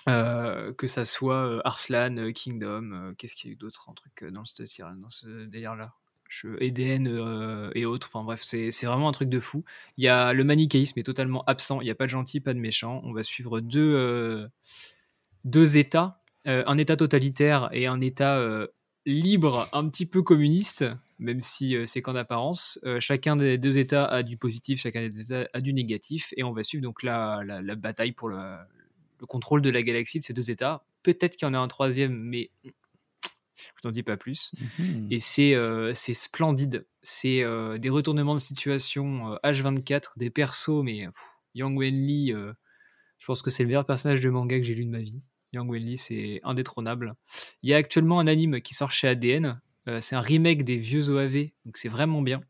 Euh, 0.09 0.73
que 0.73 0.87
ça 0.87 1.05
soit 1.05 1.45
euh, 1.45 1.61
Arslan, 1.63 2.31
Kingdom, 2.33 3.13
qu'est-ce 3.17 3.35
qu'il 3.35 3.49
y 3.49 3.51
a 3.51 3.53
eu 3.53 3.55
d'autre 3.55 3.87
dans 4.31 4.45
ce, 4.45 4.65
ce 4.65 5.45
délire-là 5.45 5.93
Eden 6.59 7.07
et 7.75 7.85
autres, 7.85 8.07
enfin 8.11 8.23
bref, 8.23 8.41
c'est 8.41 8.71
vraiment 8.83 9.09
un 9.09 9.11
truc 9.11 9.27
de 9.27 9.39
fou. 9.39 9.65
Il 9.97 10.05
y 10.05 10.07
a 10.07 10.31
le 10.31 10.45
manichéisme 10.45 10.97
est 10.97 11.03
totalement 11.03 11.43
absent, 11.45 11.81
il 11.81 11.83
n'y 11.83 11.91
a 11.91 11.95
pas 11.95 12.05
de 12.05 12.09
gentil, 12.09 12.39
pas 12.39 12.53
de 12.53 12.59
méchant. 12.59 13.01
On 13.03 13.11
va 13.11 13.21
suivre 13.21 13.59
deux, 13.59 14.49
deux 15.43 15.75
états, 15.75 16.21
un 16.45 16.77
état 16.77 16.95
totalitaire 16.95 17.69
et 17.73 17.85
un 17.85 17.99
état 17.99 18.39
libre, 19.05 19.69
un 19.73 19.87
petit 19.89 20.05
peu 20.05 20.21
communiste, 20.21 20.85
même 21.19 21.41
si 21.41 21.75
euh, 21.75 21.85
c'est 21.85 22.01
qu'en 22.01 22.15
apparence. 22.15 22.79
Euh, 22.83 22.99
chacun 22.99 23.35
des 23.35 23.57
deux 23.57 23.77
états 23.77 24.05
a 24.05 24.23
du 24.23 24.37
positif, 24.37 24.81
chacun 24.81 25.01
des 25.01 25.09
deux 25.09 25.33
états 25.33 25.49
a 25.53 25.61
du 25.61 25.73
négatif, 25.73 26.33
et 26.37 26.43
on 26.43 26.51
va 26.51 26.63
suivre 26.63 26.83
donc 26.83 27.03
la, 27.03 27.41
la, 27.45 27.61
la 27.61 27.75
bataille 27.75 28.11
pour 28.11 28.29
le, 28.29 28.57
le 29.19 29.25
contrôle 29.25 29.61
de 29.61 29.69
la 29.69 29.83
galaxie 29.83 30.19
de 30.19 30.23
ces 30.23 30.33
deux 30.33 30.51
états. 30.51 30.83
Peut-être 31.03 31.35
qu'il 31.35 31.47
y 31.47 31.49
en 31.49 31.53
a 31.53 31.59
un 31.59 31.67
troisième, 31.67 32.13
mais 32.13 32.51
je 32.63 33.87
n'en 33.87 33.91
dis 33.91 34.03
pas 34.03 34.17
plus. 34.17 34.51
Mhm. 34.79 35.07
Et 35.11 35.19
c'est 35.19 35.55
euh, 35.55 35.93
c'est 35.93 36.13
splendide. 36.13 36.85
C'est 37.01 37.43
euh, 37.43 37.77
des 37.77 37.89
retournements 37.89 38.35
de 38.35 38.39
situation 38.39 39.33
euh, 39.33 39.37
H24, 39.43 40.17
des 40.17 40.29
persos, 40.29 40.83
mais 40.83 41.05
pff, 41.05 41.23
Yang 41.55 41.77
Wenli, 41.77 42.31
je 42.31 43.25
pense 43.25 43.41
que 43.41 43.49
c'est 43.49 43.63
le 43.63 43.67
meilleur 43.67 43.85
personnage 43.85 44.21
de 44.21 44.29
manga 44.29 44.57
que 44.57 44.63
j'ai 44.63 44.75
lu 44.75 44.85
de 44.85 44.89
ma 44.89 44.99
vie. 44.99 45.21
Yang 45.53 45.69
Wenli, 45.69 45.97
c'est 45.97 46.39
indétrônable. 46.43 47.15
Il 47.63 47.69
y 47.69 47.73
a 47.73 47.77
actuellement 47.77 48.19
un 48.19 48.27
anime 48.27 48.61
qui 48.61 48.73
sort 48.73 48.91
chez 48.91 49.07
ADN. 49.07 49.59
euh, 49.87 49.99
c'est 49.99 50.15
un 50.15 50.21
remake 50.21 50.63
des 50.63 50.77
vieux 50.77 51.09
OAV, 51.09 51.49
donc 51.65 51.77
c'est 51.77 51.89
vraiment 51.89 52.21
bien. 52.21 52.41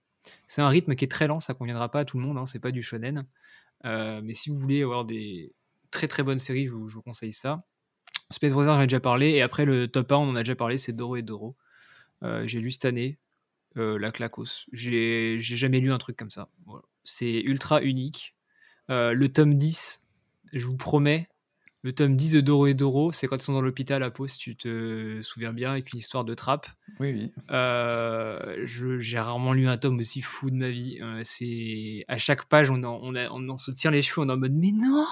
C'est 0.47 0.61
un 0.61 0.67
rythme 0.67 0.95
qui 0.95 1.05
est 1.05 1.07
très 1.07 1.27
lent, 1.27 1.39
ça 1.39 1.53
conviendra 1.53 1.89
pas 1.89 2.01
à 2.01 2.05
tout 2.05 2.19
le 2.19 2.25
monde, 2.25 2.37
hein, 2.37 2.45
c'est 2.45 2.59
pas 2.59 2.71
du 2.71 2.83
shonen. 2.83 3.25
Euh, 3.85 4.21
mais 4.23 4.33
si 4.33 4.49
vous 4.49 4.57
voulez 4.57 4.83
avoir 4.83 5.05
des 5.05 5.53
très 5.89 6.07
très 6.07 6.23
bonnes 6.23 6.39
séries, 6.39 6.67
je 6.67 6.73
vous, 6.73 7.01
conseille 7.01 7.33
ça. 7.33 7.63
Space 8.29 8.53
Brothers, 8.53 8.75
j'en 8.75 8.81
ai 8.81 8.87
déjà 8.87 8.99
parlé. 8.99 9.29
Et 9.31 9.41
après, 9.41 9.65
le 9.65 9.87
top 9.87 10.11
1, 10.11 10.17
on 10.17 10.29
en 10.29 10.35
a 10.35 10.43
déjà 10.43 10.55
parlé, 10.55 10.77
c'est 10.77 10.93
Doro 10.93 11.15
et 11.15 11.21
Doro. 11.21 11.55
Euh, 12.23 12.45
j'ai 12.45 12.59
lu 12.59 12.71
cette 12.71 12.85
année, 12.85 13.17
la 13.75 14.11
Clacos. 14.11 14.67
J'ai 14.71 15.39
jamais 15.39 15.79
lu 15.79 15.91
un 15.91 15.97
truc 15.97 16.17
comme 16.17 16.29
ça. 16.29 16.49
C'est 17.03 17.41
ultra 17.41 17.81
unique. 17.81 18.35
Le 18.89 19.27
tome 19.27 19.55
10, 19.55 20.03
je 20.53 20.65
vous 20.65 20.77
promets, 20.77 21.29
le 21.83 21.93
tome 21.93 22.15
10 22.15 22.33
de 22.33 22.41
Doro 22.41 22.67
et 22.67 22.73
Doro, 22.75 23.11
c'est 23.11 23.27
quand 23.27 23.37
ils 23.37 23.41
sont 23.41 23.53
dans 23.53 23.61
l'hôpital 23.61 24.03
à 24.03 24.11
Pau, 24.11 24.27
si 24.27 24.37
tu 24.37 24.55
te 24.55 25.19
souviens 25.21 25.51
bien, 25.53 25.71
avec 25.71 25.91
une 25.93 25.99
histoire 25.99 26.23
de 26.23 26.33
trappe. 26.35 26.67
Oui, 26.99 27.11
oui. 27.11 27.31
Euh, 27.49 28.61
je- 28.65 28.99
j'ai 28.99 29.19
rarement 29.19 29.53
lu 29.53 29.67
un 29.67 29.77
tome 29.77 29.97
aussi 29.99 30.21
fou 30.21 30.51
de 30.51 30.55
ma 30.55 30.69
vie. 30.69 30.99
Euh, 31.01 31.21
c'est 31.23 32.05
à 32.07 32.17
chaque 32.19 32.45
page, 32.45 32.69
on 32.69 32.83
en, 32.83 32.99
on, 33.01 33.15
a- 33.15 33.29
on 33.31 33.49
en 33.49 33.57
se 33.57 33.71
tire 33.71 33.89
les 33.91 34.01
cheveux, 34.03 34.21
on 34.25 34.29
est 34.29 34.33
en 34.33 34.37
mode 34.37 34.53
mais 34.53 34.71
non, 34.71 35.05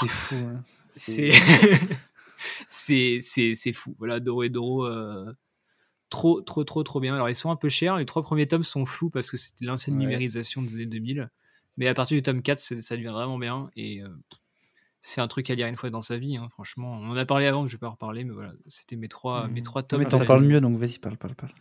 C'est 0.00 0.08
fou. 0.08 0.34
hein. 0.36 0.62
c'est 2.68 3.20
c'est 3.20 3.54
c'est 3.54 3.72
fou. 3.72 3.94
Voilà, 3.98 4.20
Doro 4.20 4.42
et 4.42 4.48
Doro, 4.50 4.84
euh, 4.86 5.32
trop 6.10 6.40
trop 6.42 6.64
trop 6.64 6.82
trop 6.82 7.00
bien. 7.00 7.14
Alors 7.14 7.28
ils 7.30 7.34
sont 7.34 7.50
un 7.50 7.56
peu 7.56 7.68
chers. 7.68 7.96
Les 7.96 8.06
trois 8.06 8.22
premiers 8.22 8.46
tomes 8.46 8.62
sont 8.64 8.84
flous 8.86 9.10
parce 9.10 9.30
que 9.30 9.36
c'était 9.36 9.64
l'ancienne 9.64 9.96
Ouais. 9.96 10.02
numérisation 10.02 10.62
des 10.62 10.74
années 10.74 10.86
2000. 10.86 11.30
Mais 11.76 11.88
à 11.88 11.94
partir 11.94 12.16
du 12.16 12.22
tome 12.22 12.42
4, 12.42 12.60
c'est- 12.60 12.82
ça 12.82 12.96
devient 12.96 13.08
vraiment 13.08 13.38
bien 13.38 13.70
et 13.74 14.00
c'est 15.06 15.20
un 15.20 15.28
truc 15.28 15.50
à 15.50 15.54
lire 15.54 15.66
une 15.66 15.76
fois 15.76 15.90
dans 15.90 16.00
sa 16.00 16.16
vie. 16.16 16.38
hein, 16.38 16.48
franchement, 16.50 16.92
on 16.98 17.10
en 17.10 17.16
a 17.16 17.26
parlé 17.26 17.44
avant, 17.44 17.66
je 17.66 17.72
vais 17.72 17.78
pas 17.78 17.88
en 17.88 17.92
reparler, 17.92 18.24
mais 18.24 18.32
voilà, 18.32 18.52
c'était 18.68 18.96
mes 18.96 19.08
trois 19.08 19.48
mes 19.48 19.60
Mhm. 19.60 19.62
trois 19.62 19.82
tomes. 19.82 19.98
mais 20.00 20.06
t'en 20.06 20.24
parles 20.24 20.44
mieux, 20.44 20.62
donc 20.62 20.78
vas-y, 20.78 20.98
parle, 20.98 21.18
parle, 21.18 21.34
parle. 21.34 21.52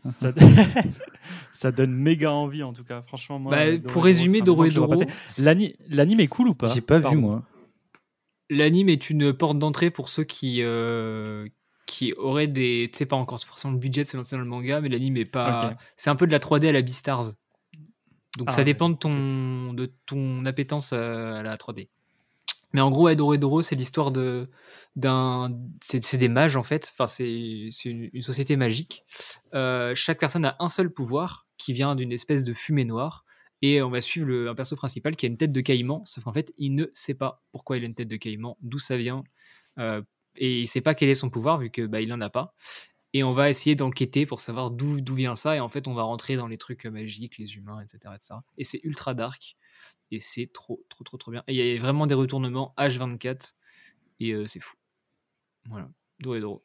Ça, 0.00 0.32
ça 1.52 1.72
donne 1.72 1.92
méga 1.92 2.32
envie 2.32 2.62
en 2.62 2.72
tout 2.72 2.84
cas. 2.84 3.02
Franchement, 3.02 3.38
moi, 3.38 3.50
Bah, 3.50 3.76
Doro 3.76 3.92
pour 3.92 4.04
résumer, 4.04 4.40
Doro 4.40 4.64
et 4.64 4.70
Doro, 4.70 4.94
L'anime 5.90 6.20
est 6.20 6.28
cool 6.28 6.48
ou 6.48 6.54
pas 6.54 6.72
J'ai 6.72 6.80
pas 6.80 6.98
vu, 6.98 7.16
moi. 7.16 7.42
L'anime 8.48 8.88
est 8.88 9.10
une 9.10 9.34
porte 9.34 9.58
d'entrée 9.58 9.90
pour 9.90 10.08
ceux 10.08 10.24
qui, 10.24 10.62
euh, 10.62 11.46
qui 11.86 12.14
auraient 12.14 12.48
des. 12.48 12.88
Tu 12.90 12.96
sais, 12.98 13.06
pas 13.06 13.16
encore 13.16 13.44
forcément 13.44 13.74
le 13.74 13.78
budget 13.78 14.02
de 14.04 14.08
se 14.08 14.16
lancer 14.16 14.36
dans 14.36 14.42
le 14.42 14.48
manga, 14.48 14.80
mais 14.80 14.88
l'anime 14.88 15.18
est 15.18 15.26
pas. 15.26 15.76
C'est 15.98 16.08
un 16.08 16.16
peu 16.16 16.26
de 16.26 16.32
la 16.32 16.40
3D 16.40 16.66
à 16.68 16.72
la 16.72 16.80
Beastars. 16.80 17.32
Donc 18.38 18.48
Ah, 18.50 18.52
ça 18.54 18.64
dépend 18.64 18.88
de 18.88 18.96
ton, 18.96 19.74
de 19.74 19.92
ton 20.06 20.46
appétence 20.46 20.94
à 20.94 21.42
la 21.42 21.56
3D. 21.58 21.90
Mais 22.72 22.80
en 22.80 22.90
gros, 22.90 23.08
Adoro 23.08 23.36
Doro, 23.36 23.62
c'est 23.62 23.76
l'histoire 23.76 24.10
de 24.12 24.46
d'un. 24.96 25.56
C'est 25.82 26.16
des 26.16 26.28
mages 26.28 26.56
en 26.56 26.62
fait. 26.62 26.92
Enfin, 26.92 27.06
c'est 27.06 27.30
une, 27.84 28.10
une 28.12 28.22
société 28.22 28.56
magique. 28.56 29.04
Euh, 29.54 29.94
chaque 29.94 30.18
personne 30.20 30.44
a 30.44 30.56
un 30.58 30.68
seul 30.68 30.90
pouvoir 30.92 31.46
qui 31.58 31.72
vient 31.72 31.94
d'une 31.94 32.12
espèce 32.12 32.44
de 32.44 32.54
fumée 32.54 32.84
noire. 32.84 33.24
Et 33.62 33.82
on 33.82 33.90
va 33.90 34.00
suivre 34.00 34.26
le, 34.26 34.48
un 34.48 34.54
perso 34.54 34.74
principal 34.74 35.16
qui 35.16 35.26
a 35.26 35.28
une 35.28 35.36
tête 35.36 35.52
de 35.52 35.60
caïman, 35.60 36.02
sauf 36.06 36.24
qu'en 36.24 36.32
fait, 36.32 36.50
il 36.56 36.74
ne 36.74 36.86
sait 36.94 37.14
pas 37.14 37.42
pourquoi 37.52 37.76
il 37.76 37.82
a 37.82 37.86
une 37.86 37.94
tête 37.94 38.08
de 38.08 38.16
caïman, 38.16 38.56
d'où 38.62 38.78
ça 38.78 38.96
vient, 38.96 39.22
euh, 39.78 40.00
et 40.36 40.60
il 40.60 40.66
sait 40.66 40.80
pas 40.80 40.94
quel 40.94 41.08
est 41.10 41.14
son 41.14 41.30
pouvoir 41.30 41.58
vu 41.58 41.70
que 41.70 41.86
bah, 41.86 42.00
il 42.00 42.12
en 42.12 42.20
a 42.20 42.30
pas. 42.30 42.54
Et 43.12 43.24
on 43.24 43.32
va 43.32 43.50
essayer 43.50 43.74
d'enquêter 43.74 44.24
pour 44.24 44.40
savoir 44.40 44.70
d'où 44.70 45.14
vient 45.14 45.34
ça. 45.34 45.56
Et 45.56 45.60
en 45.60 45.68
fait, 45.68 45.88
on 45.88 45.94
va 45.94 46.02
rentrer 46.02 46.36
dans 46.36 46.46
les 46.46 46.58
trucs 46.58 46.86
magiques, 46.86 47.38
les 47.38 47.56
humains, 47.56 47.80
etc. 47.80 48.14
etc. 48.14 48.34
Et 48.56 48.64
c'est 48.64 48.80
ultra 48.84 49.14
dark. 49.14 49.56
Et 50.10 50.20
c'est 50.20 50.50
trop, 50.52 50.84
trop, 50.88 51.04
trop, 51.04 51.16
trop 51.16 51.30
bien. 51.30 51.44
Et 51.46 51.54
il 51.54 51.74
y 51.74 51.76
a 51.76 51.80
vraiment 51.80 52.06
des 52.06 52.14
retournements 52.14 52.74
H24. 52.76 53.54
Et 54.20 54.32
euh, 54.32 54.46
c'est 54.46 54.60
fou. 54.60 54.76
Voilà. 55.68 55.88
Doro 56.18 56.34
et 56.36 56.40
Doro. 56.40 56.64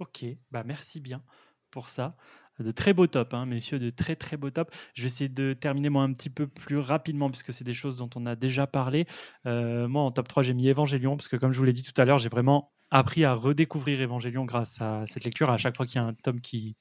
Ok, 0.00 0.24
bah 0.50 0.64
merci 0.64 1.00
bien 1.00 1.22
pour 1.70 1.88
ça. 1.88 2.16
De 2.60 2.70
très 2.70 2.92
beaux 2.92 3.06
tops, 3.08 3.34
hein, 3.34 3.46
messieurs, 3.46 3.78
de 3.80 3.90
très 3.90 4.14
très 4.14 4.36
beaux 4.36 4.50
tops. 4.50 4.72
Je 4.94 5.02
vais 5.02 5.06
essayer 5.06 5.28
de 5.28 5.54
terminer 5.54 5.88
moi 5.88 6.04
un 6.04 6.12
petit 6.12 6.30
peu 6.30 6.46
plus 6.46 6.78
rapidement 6.78 7.28
puisque 7.30 7.52
c'est 7.52 7.64
des 7.64 7.74
choses 7.74 7.96
dont 7.96 8.10
on 8.14 8.26
a 8.26 8.36
déjà 8.36 8.66
parlé. 8.66 9.06
Euh, 9.46 9.88
moi 9.88 10.02
en 10.02 10.12
top 10.12 10.28
3 10.28 10.44
j'ai 10.44 10.54
mis 10.54 10.68
Évangélion 10.68 11.16
parce 11.16 11.28
que 11.28 11.36
comme 11.36 11.52
je 11.52 11.58
vous 11.58 11.64
l'ai 11.64 11.72
dit 11.72 11.82
tout 11.82 12.00
à 12.00 12.04
l'heure, 12.04 12.18
j'ai 12.18 12.28
vraiment 12.28 12.72
appris 12.90 13.24
à 13.24 13.32
redécouvrir 13.32 14.00
Évangélion 14.00 14.44
grâce 14.44 14.80
à 14.80 15.04
cette 15.06 15.24
lecture. 15.24 15.50
À 15.50 15.58
chaque 15.58 15.76
fois 15.76 15.86
qu'il 15.86 15.96
y 15.96 15.98
a 15.98 16.06
un 16.06 16.14
tome 16.14 16.40
qui, 16.40 16.76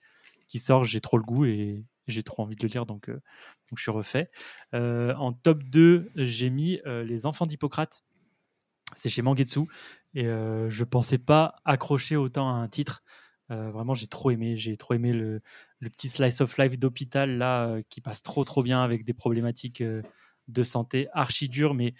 qui 0.48 0.60
sort, 0.60 0.84
j'ai 0.84 1.02
trop 1.02 1.18
le 1.18 1.24
goût 1.24 1.46
et 1.46 1.84
j'ai 2.08 2.24
trop 2.24 2.44
envie 2.44 2.56
de 2.56 2.62
le 2.62 2.70
lire, 2.70 2.86
donc, 2.86 3.10
euh, 3.10 3.22
donc 3.70 3.78
je 3.78 3.84
suis 3.84 3.92
refait. 3.92 4.30
Euh, 4.74 5.16
en 5.16 5.34
top 5.34 5.64
2, 5.64 6.12
j'ai 6.16 6.50
mis 6.50 6.80
euh, 6.86 7.04
Les 7.04 7.26
Enfants 7.26 7.46
d'Hippocrate. 7.46 8.04
C'est 8.96 9.10
chez 9.10 9.22
Mangetsu. 9.22 9.62
Et 10.14 10.26
euh, 10.26 10.70
je 10.70 10.84
pensais 10.84 11.18
pas 11.18 11.56
accrocher 11.66 12.16
autant 12.16 12.50
à 12.50 12.54
un 12.54 12.68
titre. 12.68 13.04
Vraiment, 13.50 13.94
j'ai 13.94 14.08
trop 14.08 14.32
aimé. 14.32 14.58
J'ai 14.58 14.78
trop 14.78 14.96
aimé 14.96 15.14
le, 15.14 15.42
petit 15.80 16.10
slice 16.10 16.42
of 16.42 16.58
life 16.58 16.80
d'hôpital 16.80 17.38
là 17.38 17.78
qui 17.88 18.02
passe 18.02 18.24
trop 18.24 18.44
trop 18.44 18.64
bien 18.64 18.82
avec 18.82 19.04
des 19.04 19.14
problématiques 19.14 19.84
de 19.84 20.64
santé 20.64 21.08
archi 21.14 21.50
dures, 21.50 21.76
mais 21.76 21.94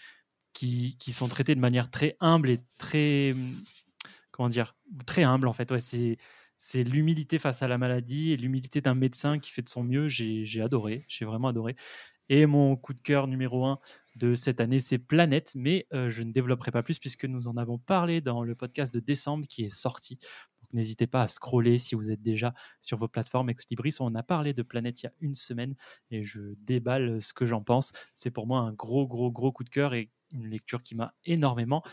qui, 0.54 0.98
qui 0.98 1.14
sont 1.14 1.28
traitées 1.28 1.54
de 1.54 1.60
manière 1.60 1.92
très 1.92 2.18
humble 2.22 2.50
et 2.50 2.60
très 2.80 3.34
hum, 3.34 3.54
comment 4.32 4.50
dire 4.50 4.76
très 5.06 5.24
humble 5.24 5.48
en 5.48 5.54
fait. 5.54 5.70
Ouais, 5.72 5.80
c'est 5.80 6.18
c'est 6.66 6.84
l'humilité 6.84 7.40
face 7.40 7.62
à 7.62 7.68
la 7.68 7.78
maladie 7.78 8.32
et 8.32 8.38
l'humilité 8.38 8.80
d'un 8.80 8.96
médecin 8.96 9.38
qui 9.38 9.52
fait 9.52 9.62
de 9.62 9.68
son 9.68 9.84
mieux. 9.84 10.08
J'ai 10.08 10.62
adoré. 10.62 11.04
J'ai 11.10 11.26
vraiment 11.26 11.50
adoré. 11.50 11.76
Et 12.30 12.46
mon 12.46 12.78
coup 12.78 12.94
de 12.94 13.02
cœur 13.02 13.28
numéro 13.28 13.66
un 13.66 13.80
de 14.16 14.34
cette 14.34 14.62
année, 14.62 14.80
c'est 14.80 14.98
Planète, 14.98 15.52
mais 15.56 15.88
euh, 15.94 16.10
je 16.10 16.24
ne 16.24 16.32
développerai 16.32 16.72
pas 16.72 16.82
plus 16.82 17.00
puisque 17.00 17.26
nous 17.26 17.50
en 17.50 17.58
avons 17.58 17.80
parlé 17.80 18.22
dans 18.22 18.44
le 18.44 18.56
podcast 18.56 18.94
de 18.94 19.02
décembre 19.02 19.46
qui 19.46 19.66
est 19.66 19.76
sorti. 19.76 20.20
Donc 20.62 20.74
n'hésitez 20.74 21.06
pas 21.06 21.24
à 21.24 21.28
scroller 21.28 21.78
si 21.78 21.96
vous 21.96 22.12
êtes 22.12 22.22
déjà 22.22 22.54
sur 22.80 22.98
vos 22.98 23.10
plateformes 23.10 23.50
Ex 23.50 23.66
Libris. 23.70 23.98
On 24.00 24.16
a 24.16 24.24
parlé 24.24 24.54
de 24.54 24.64
Planète 24.64 25.04
il 25.04 25.08
y 25.08 25.10
a 25.10 25.14
une 25.20 25.36
semaine 25.36 25.76
et 26.12 26.24
je 26.24 26.54
déballe 26.60 27.22
ce 27.22 27.34
que 27.34 27.46
j'en 27.46 27.62
pense. 27.62 27.92
C'est 28.14 28.32
pour 28.32 28.48
moi 28.48 28.60
un 28.62 28.72
gros, 28.72 29.06
gros, 29.06 29.32
gros 29.32 29.52
coup 29.52 29.66
de 29.66 29.70
cœur 29.70 29.94
et 29.96 30.10
une 30.32 30.48
lecture 30.48 30.82
qui 30.82 30.96
m'a 30.96 31.14
énormément 31.26 31.84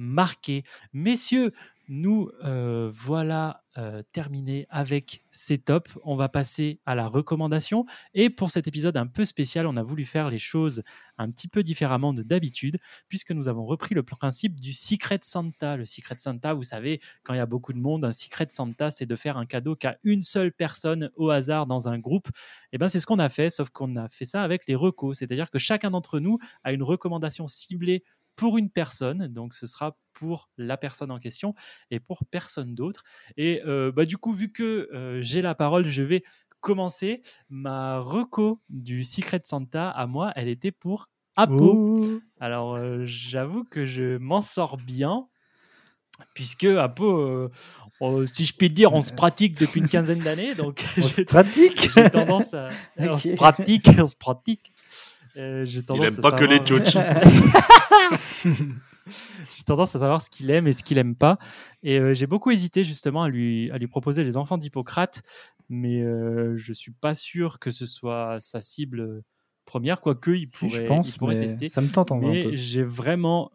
marqué. 0.00 0.62
Messieurs, 0.92 1.52
nous 1.90 2.30
euh, 2.44 2.88
voilà 2.94 3.64
euh, 3.76 4.02
terminés 4.12 4.66
avec 4.70 5.24
ces 5.30 5.58
tops. 5.58 5.90
On 6.04 6.14
va 6.14 6.28
passer 6.28 6.80
à 6.86 6.94
la 6.94 7.06
recommandation. 7.06 7.84
Et 8.14 8.30
pour 8.30 8.50
cet 8.52 8.68
épisode 8.68 8.96
un 8.96 9.08
peu 9.08 9.24
spécial, 9.24 9.66
on 9.66 9.76
a 9.76 9.82
voulu 9.82 10.04
faire 10.04 10.30
les 10.30 10.38
choses 10.38 10.82
un 11.18 11.28
petit 11.30 11.48
peu 11.48 11.64
différemment 11.64 12.12
de 12.12 12.22
d'habitude, 12.22 12.78
puisque 13.08 13.32
nous 13.32 13.48
avons 13.48 13.64
repris 13.64 13.94
le 13.94 14.04
principe 14.04 14.60
du 14.60 14.72
Secret 14.72 15.18
Santa. 15.22 15.76
Le 15.76 15.84
Secret 15.84 16.16
Santa, 16.18 16.54
vous 16.54 16.62
savez, 16.62 17.00
quand 17.24 17.34
il 17.34 17.38
y 17.38 17.40
a 17.40 17.46
beaucoup 17.46 17.72
de 17.72 17.78
monde, 17.78 18.04
un 18.04 18.12
Secret 18.12 18.46
Santa, 18.50 18.92
c'est 18.92 19.06
de 19.06 19.16
faire 19.16 19.36
un 19.36 19.46
cadeau 19.46 19.74
qu'à 19.74 19.98
une 20.04 20.20
seule 20.20 20.52
personne 20.52 21.10
au 21.16 21.30
hasard 21.30 21.66
dans 21.66 21.88
un 21.88 21.98
groupe. 21.98 22.28
Et 22.72 22.78
bien, 22.78 22.86
c'est 22.86 23.00
ce 23.00 23.06
qu'on 23.06 23.18
a 23.18 23.28
fait, 23.28 23.50
sauf 23.50 23.70
qu'on 23.70 23.96
a 23.96 24.08
fait 24.08 24.24
ça 24.24 24.44
avec 24.44 24.66
les 24.68 24.76
recos. 24.76 25.18
C'est-à-dire 25.18 25.50
que 25.50 25.58
chacun 25.58 25.90
d'entre 25.90 26.20
nous 26.20 26.38
a 26.62 26.72
une 26.72 26.84
recommandation 26.84 27.48
ciblée 27.48 28.04
pour 28.40 28.56
une 28.56 28.70
personne, 28.70 29.26
donc 29.28 29.52
ce 29.52 29.66
sera 29.66 29.98
pour 30.14 30.48
la 30.56 30.78
personne 30.78 31.10
en 31.10 31.18
question 31.18 31.54
et 31.90 32.00
pour 32.00 32.24
personne 32.30 32.74
d'autre. 32.74 33.04
Et 33.36 33.60
euh, 33.66 33.92
bah, 33.92 34.06
du 34.06 34.16
coup, 34.16 34.32
vu 34.32 34.50
que 34.50 34.88
euh, 34.94 35.20
j'ai 35.20 35.42
la 35.42 35.54
parole, 35.54 35.84
je 35.84 36.02
vais 36.02 36.22
commencer. 36.60 37.20
Ma 37.50 37.98
reco 37.98 38.62
du 38.70 39.04
Secret 39.04 39.42
Santa 39.44 39.90
à 39.90 40.06
moi, 40.06 40.32
elle 40.36 40.48
était 40.48 40.72
pour 40.72 41.10
Apo. 41.36 41.74
Ouh. 41.74 42.22
Alors, 42.40 42.76
euh, 42.76 43.02
j'avoue 43.04 43.64
que 43.64 43.84
je 43.84 44.16
m'en 44.16 44.40
sors 44.40 44.78
bien, 44.78 45.26
puisque 46.34 46.64
Apo, 46.64 47.18
euh, 47.18 47.50
on- 48.00 48.24
si 48.24 48.46
je 48.46 48.54
puis 48.56 48.68
le 48.68 48.74
dire, 48.74 48.94
on 48.94 49.02
se 49.02 49.12
pratique 49.12 49.58
depuis 49.60 49.80
une 49.80 49.88
quinzaine 49.88 50.20
d'années, 50.22 50.54
donc 50.54 50.82
On 50.96 51.02
se 51.02 51.16
j'ai 51.16 51.24
pratique? 51.26 51.90
j'ai 51.94 52.08
tendance 52.08 52.54
à. 52.54 52.70
On 52.98 53.18
se 53.18 53.34
pratique, 53.34 53.86
on 53.98 54.06
se 54.06 54.16
pratique. 54.16 54.72
Euh, 55.36 55.64
j'ai 55.66 55.80
Il 55.80 55.84
tendance 55.86 56.06
aime 56.06 56.18
à 56.18 56.22
pas 56.22 56.32
que 56.32 56.44
les 56.44 56.66
Jochi. 56.66 56.98
j'ai 59.06 59.62
tendance 59.64 59.94
à 59.96 59.98
savoir 59.98 60.20
ce 60.22 60.30
qu'il 60.30 60.50
aime 60.50 60.66
et 60.66 60.72
ce 60.72 60.82
qu'il 60.82 60.98
aime 60.98 61.14
pas. 61.14 61.38
Et 61.82 61.98
euh, 61.98 62.14
j'ai 62.14 62.26
beaucoup 62.26 62.50
hésité 62.50 62.84
justement 62.84 63.22
à 63.22 63.28
lui, 63.28 63.70
à 63.70 63.78
lui 63.78 63.88
proposer 63.88 64.24
les 64.24 64.36
enfants 64.36 64.58
d'Hippocrate, 64.58 65.22
mais 65.68 66.02
euh, 66.02 66.56
je 66.56 66.72
suis 66.72 66.92
pas 66.92 67.14
sûr 67.14 67.58
que 67.58 67.70
ce 67.70 67.86
soit 67.86 68.38
sa 68.40 68.60
cible 68.60 69.22
première, 69.64 70.00
quoique 70.00 70.30
il 70.32 70.48
pourrait, 70.48 70.82
je 70.82 70.82
pense, 70.84 71.08
il 71.14 71.18
pourrait 71.18 71.38
tester. 71.40 71.68
ça 71.68 71.80
me 71.80 71.88
tente 71.88 72.10
en 72.12 72.18
vrai 72.18 72.44
Mais 72.44 72.56
j'ai 72.56 72.82
vraiment. 72.82 73.50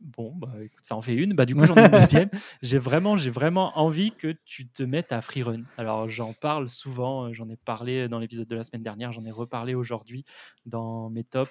Bon, 0.00 0.34
bah 0.34 0.50
écoute, 0.62 0.78
ça 0.80 0.96
en 0.96 1.02
fait 1.02 1.14
une. 1.14 1.34
Bah 1.34 1.44
du 1.44 1.54
coup, 1.54 1.62
j'en 1.64 1.76
ai 1.76 1.84
une 1.84 1.90
deuxième. 1.90 2.30
J'ai 2.62 2.78
vraiment, 2.78 3.18
j'ai 3.18 3.28
vraiment 3.28 3.78
envie 3.78 4.12
que 4.12 4.34
tu 4.46 4.66
te 4.66 4.82
mettes 4.82 5.12
à 5.12 5.20
freerun. 5.20 5.62
Alors, 5.76 6.08
j'en 6.08 6.32
parle 6.32 6.70
souvent. 6.70 7.26
euh, 7.26 7.34
J'en 7.34 7.50
ai 7.50 7.56
parlé 7.56 8.08
dans 8.08 8.18
l'épisode 8.18 8.48
de 8.48 8.56
la 8.56 8.62
semaine 8.62 8.82
dernière. 8.82 9.12
J'en 9.12 9.26
ai 9.26 9.30
reparlé 9.30 9.74
aujourd'hui 9.74 10.24
dans 10.64 11.10
mes 11.10 11.22
tops. 11.22 11.50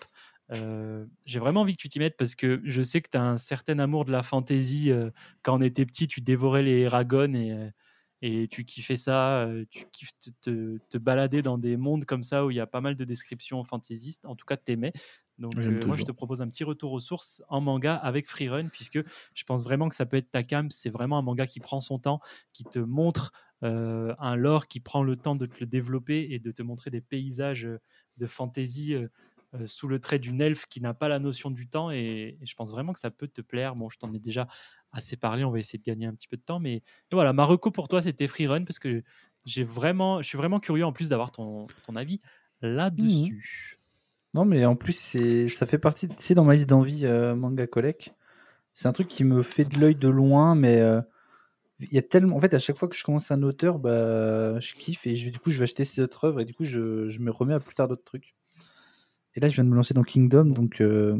Euh, 0.51 1.05
j'ai 1.25 1.39
vraiment 1.39 1.61
envie 1.61 1.75
que 1.75 1.81
tu 1.81 1.89
t'y 1.89 1.99
mettes 1.99 2.17
parce 2.17 2.35
que 2.35 2.61
je 2.63 2.81
sais 2.81 3.01
que 3.01 3.09
tu 3.09 3.17
as 3.17 3.23
un 3.23 3.37
certain 3.37 3.77
amour 3.79 4.05
de 4.05 4.11
la 4.11 4.23
fantasy. 4.23 4.91
euh, 4.91 5.11
quand 5.43 5.57
on 5.57 5.61
était 5.61 5.85
petit, 5.85 6.07
tu 6.07 6.21
dévorais 6.21 6.63
les 6.63 6.79
Eragon 6.81 7.33
et, 7.35 7.51
euh, 7.51 7.69
et 8.21 8.47
tu 8.49 8.65
kiffais 8.65 8.95
ça. 8.95 9.47
tu 9.69 9.85
kiffes 9.91 10.11
te, 10.19 10.29
te- 10.41 10.79
te 10.89 10.97
balader 10.97 11.41
dans 11.41 11.57
des 11.57 11.77
mondes 11.77 12.05
comme 12.05 12.23
ça 12.23 12.45
où 12.45 12.51
il 12.51 12.57
y 12.57 12.59
a 12.59 12.67
pas 12.67 12.81
mal 12.81 12.95
de 12.95 13.03
descriptions 13.05 13.63
fantaisistes. 13.63 14.25
En 14.25 14.35
tout 14.35 14.45
cas, 14.45 14.57
t'aimais. 14.57 14.91
Donc, 15.37 15.69
euh, 15.69 15.85
moi, 15.85 15.95
je 15.95 16.03
te 16.03 16.11
propose 16.11 16.41
un 16.41 16.49
petit 16.49 16.65
retour 16.65 16.91
aux 16.91 16.99
sources 16.99 17.41
en 17.47 17.61
manga 17.61 17.95
avec 17.95 18.27
Freerun, 18.27 18.67
puisque 18.69 18.99
je 19.33 19.43
pense 19.45 19.63
vraiment 19.63 19.87
que 19.87 19.95
ça 19.95 20.05
peut 20.05 20.17
être 20.17 20.29
ta 20.31 20.43
cam. 20.43 20.69
C'est 20.69 20.89
vraiment 20.89 21.17
un 21.17 21.21
manga 21.21 21.47
qui 21.47 21.61
prend 21.61 21.79
son 21.79 21.97
temps, 21.99 22.19
qui 22.51 22.65
te 22.65 22.79
montre 22.79 23.31
euh, 23.63 24.13
un 24.19 24.35
lore, 24.35 24.67
qui 24.67 24.81
prend 24.81 25.01
le 25.03 25.15
temps 25.15 25.35
de 25.35 25.45
te 25.45 25.59
le 25.61 25.65
développer 25.65 26.27
et 26.31 26.39
de 26.39 26.51
te 26.51 26.61
montrer 26.61 26.89
des 26.91 27.01
paysages 27.01 27.69
de 28.17 28.27
fantasy 28.27 28.95
euh, 28.95 29.07
euh, 29.55 29.65
sous 29.67 29.87
le 29.87 29.99
trait 29.99 30.19
d'une 30.19 30.41
elfe 30.41 30.65
qui 30.67 30.81
n'a 30.81 30.93
pas 30.93 31.07
la 31.07 31.19
notion 31.19 31.51
du 31.51 31.67
temps. 31.67 31.91
Et, 31.91 32.37
et 32.41 32.45
je 32.45 32.55
pense 32.55 32.71
vraiment 32.71 32.93
que 32.93 32.99
ça 32.99 33.11
peut 33.11 33.27
te 33.27 33.41
plaire. 33.41 33.75
Bon, 33.75 33.89
je 33.89 33.97
t'en 33.97 34.13
ai 34.13 34.19
déjà 34.19 34.47
assez 34.91 35.17
parlé. 35.17 35.43
On 35.43 35.51
va 35.51 35.59
essayer 35.59 35.79
de 35.79 35.83
gagner 35.83 36.05
un 36.05 36.13
petit 36.13 36.27
peu 36.27 36.37
de 36.37 36.41
temps. 36.43 36.59
Mais 36.59 36.75
et 36.77 36.83
voilà, 37.13 37.33
ma 37.33 37.43
reco 37.43 37.71
pour 37.71 37.87
toi, 37.87 38.01
c'était 38.01 38.27
Freerun, 38.27 38.63
parce 38.63 38.79
que 38.79 39.03
j'ai 39.45 39.63
vraiment, 39.63 40.21
je 40.21 40.27
suis 40.27 40.37
vraiment 40.37 40.59
curieux 40.59 40.85
en 40.85 40.91
plus 40.93 41.09
d'avoir 41.09 41.31
ton, 41.31 41.67
ton 41.83 41.95
avis 41.95 42.21
là-dessus. 42.61 43.79
Non, 44.33 44.45
mais 44.45 44.65
en 44.65 44.75
plus, 44.75 44.93
c'est, 44.97 45.47
ça 45.47 45.65
fait 45.65 45.79
partie, 45.79 46.07
c'est 46.19 46.35
dans 46.35 46.43
ma 46.43 46.53
liste 46.53 46.67
d'envie 46.67 47.05
euh, 47.05 47.35
manga 47.35 47.65
collect. 47.67 48.13
C'est 48.75 48.87
un 48.87 48.93
truc 48.93 49.07
qui 49.07 49.23
me 49.25 49.43
fait 49.43 49.65
de 49.65 49.79
l'œil 49.79 49.95
de 49.95 50.09
loin, 50.09 50.55
mais 50.55 50.81
euh, 50.81 51.01
il 51.79 51.93
y 51.93 51.97
a 51.99 52.01
tellement, 52.01 52.37
en 52.37 52.41
fait, 52.41 52.53
à 52.53 52.59
chaque 52.59 52.77
fois 52.77 52.87
que 52.89 52.95
je 52.95 53.03
commence 53.03 53.31
un 53.31 53.43
auteur, 53.43 53.79
bah, 53.79 54.59
je 54.59 54.73
kiffe 54.75 55.07
et 55.07 55.15
je- 55.15 55.29
du 55.31 55.39
coup, 55.39 55.51
je 55.51 55.59
vais 55.59 55.63
acheter 55.63 55.85
ses 55.85 56.01
autres 56.01 56.25
œuvres 56.25 56.41
et 56.41 56.45
du 56.45 56.53
coup, 56.53 56.65
je, 56.65 57.09
je 57.09 57.19
me 57.21 57.31
remets 57.31 57.55
à 57.55 57.59
plus 57.61 57.75
tard 57.75 57.87
d'autres 57.89 58.03
trucs. 58.05 58.35
Et 59.39 59.41
là, 59.41 59.47
je 59.47 59.55
viens 59.55 59.63
de 59.63 59.69
me 59.69 59.75
lancer 59.77 59.93
dans 59.93 60.03
Kingdom, 60.03 60.47
donc 60.47 60.81
euh, 60.81 61.17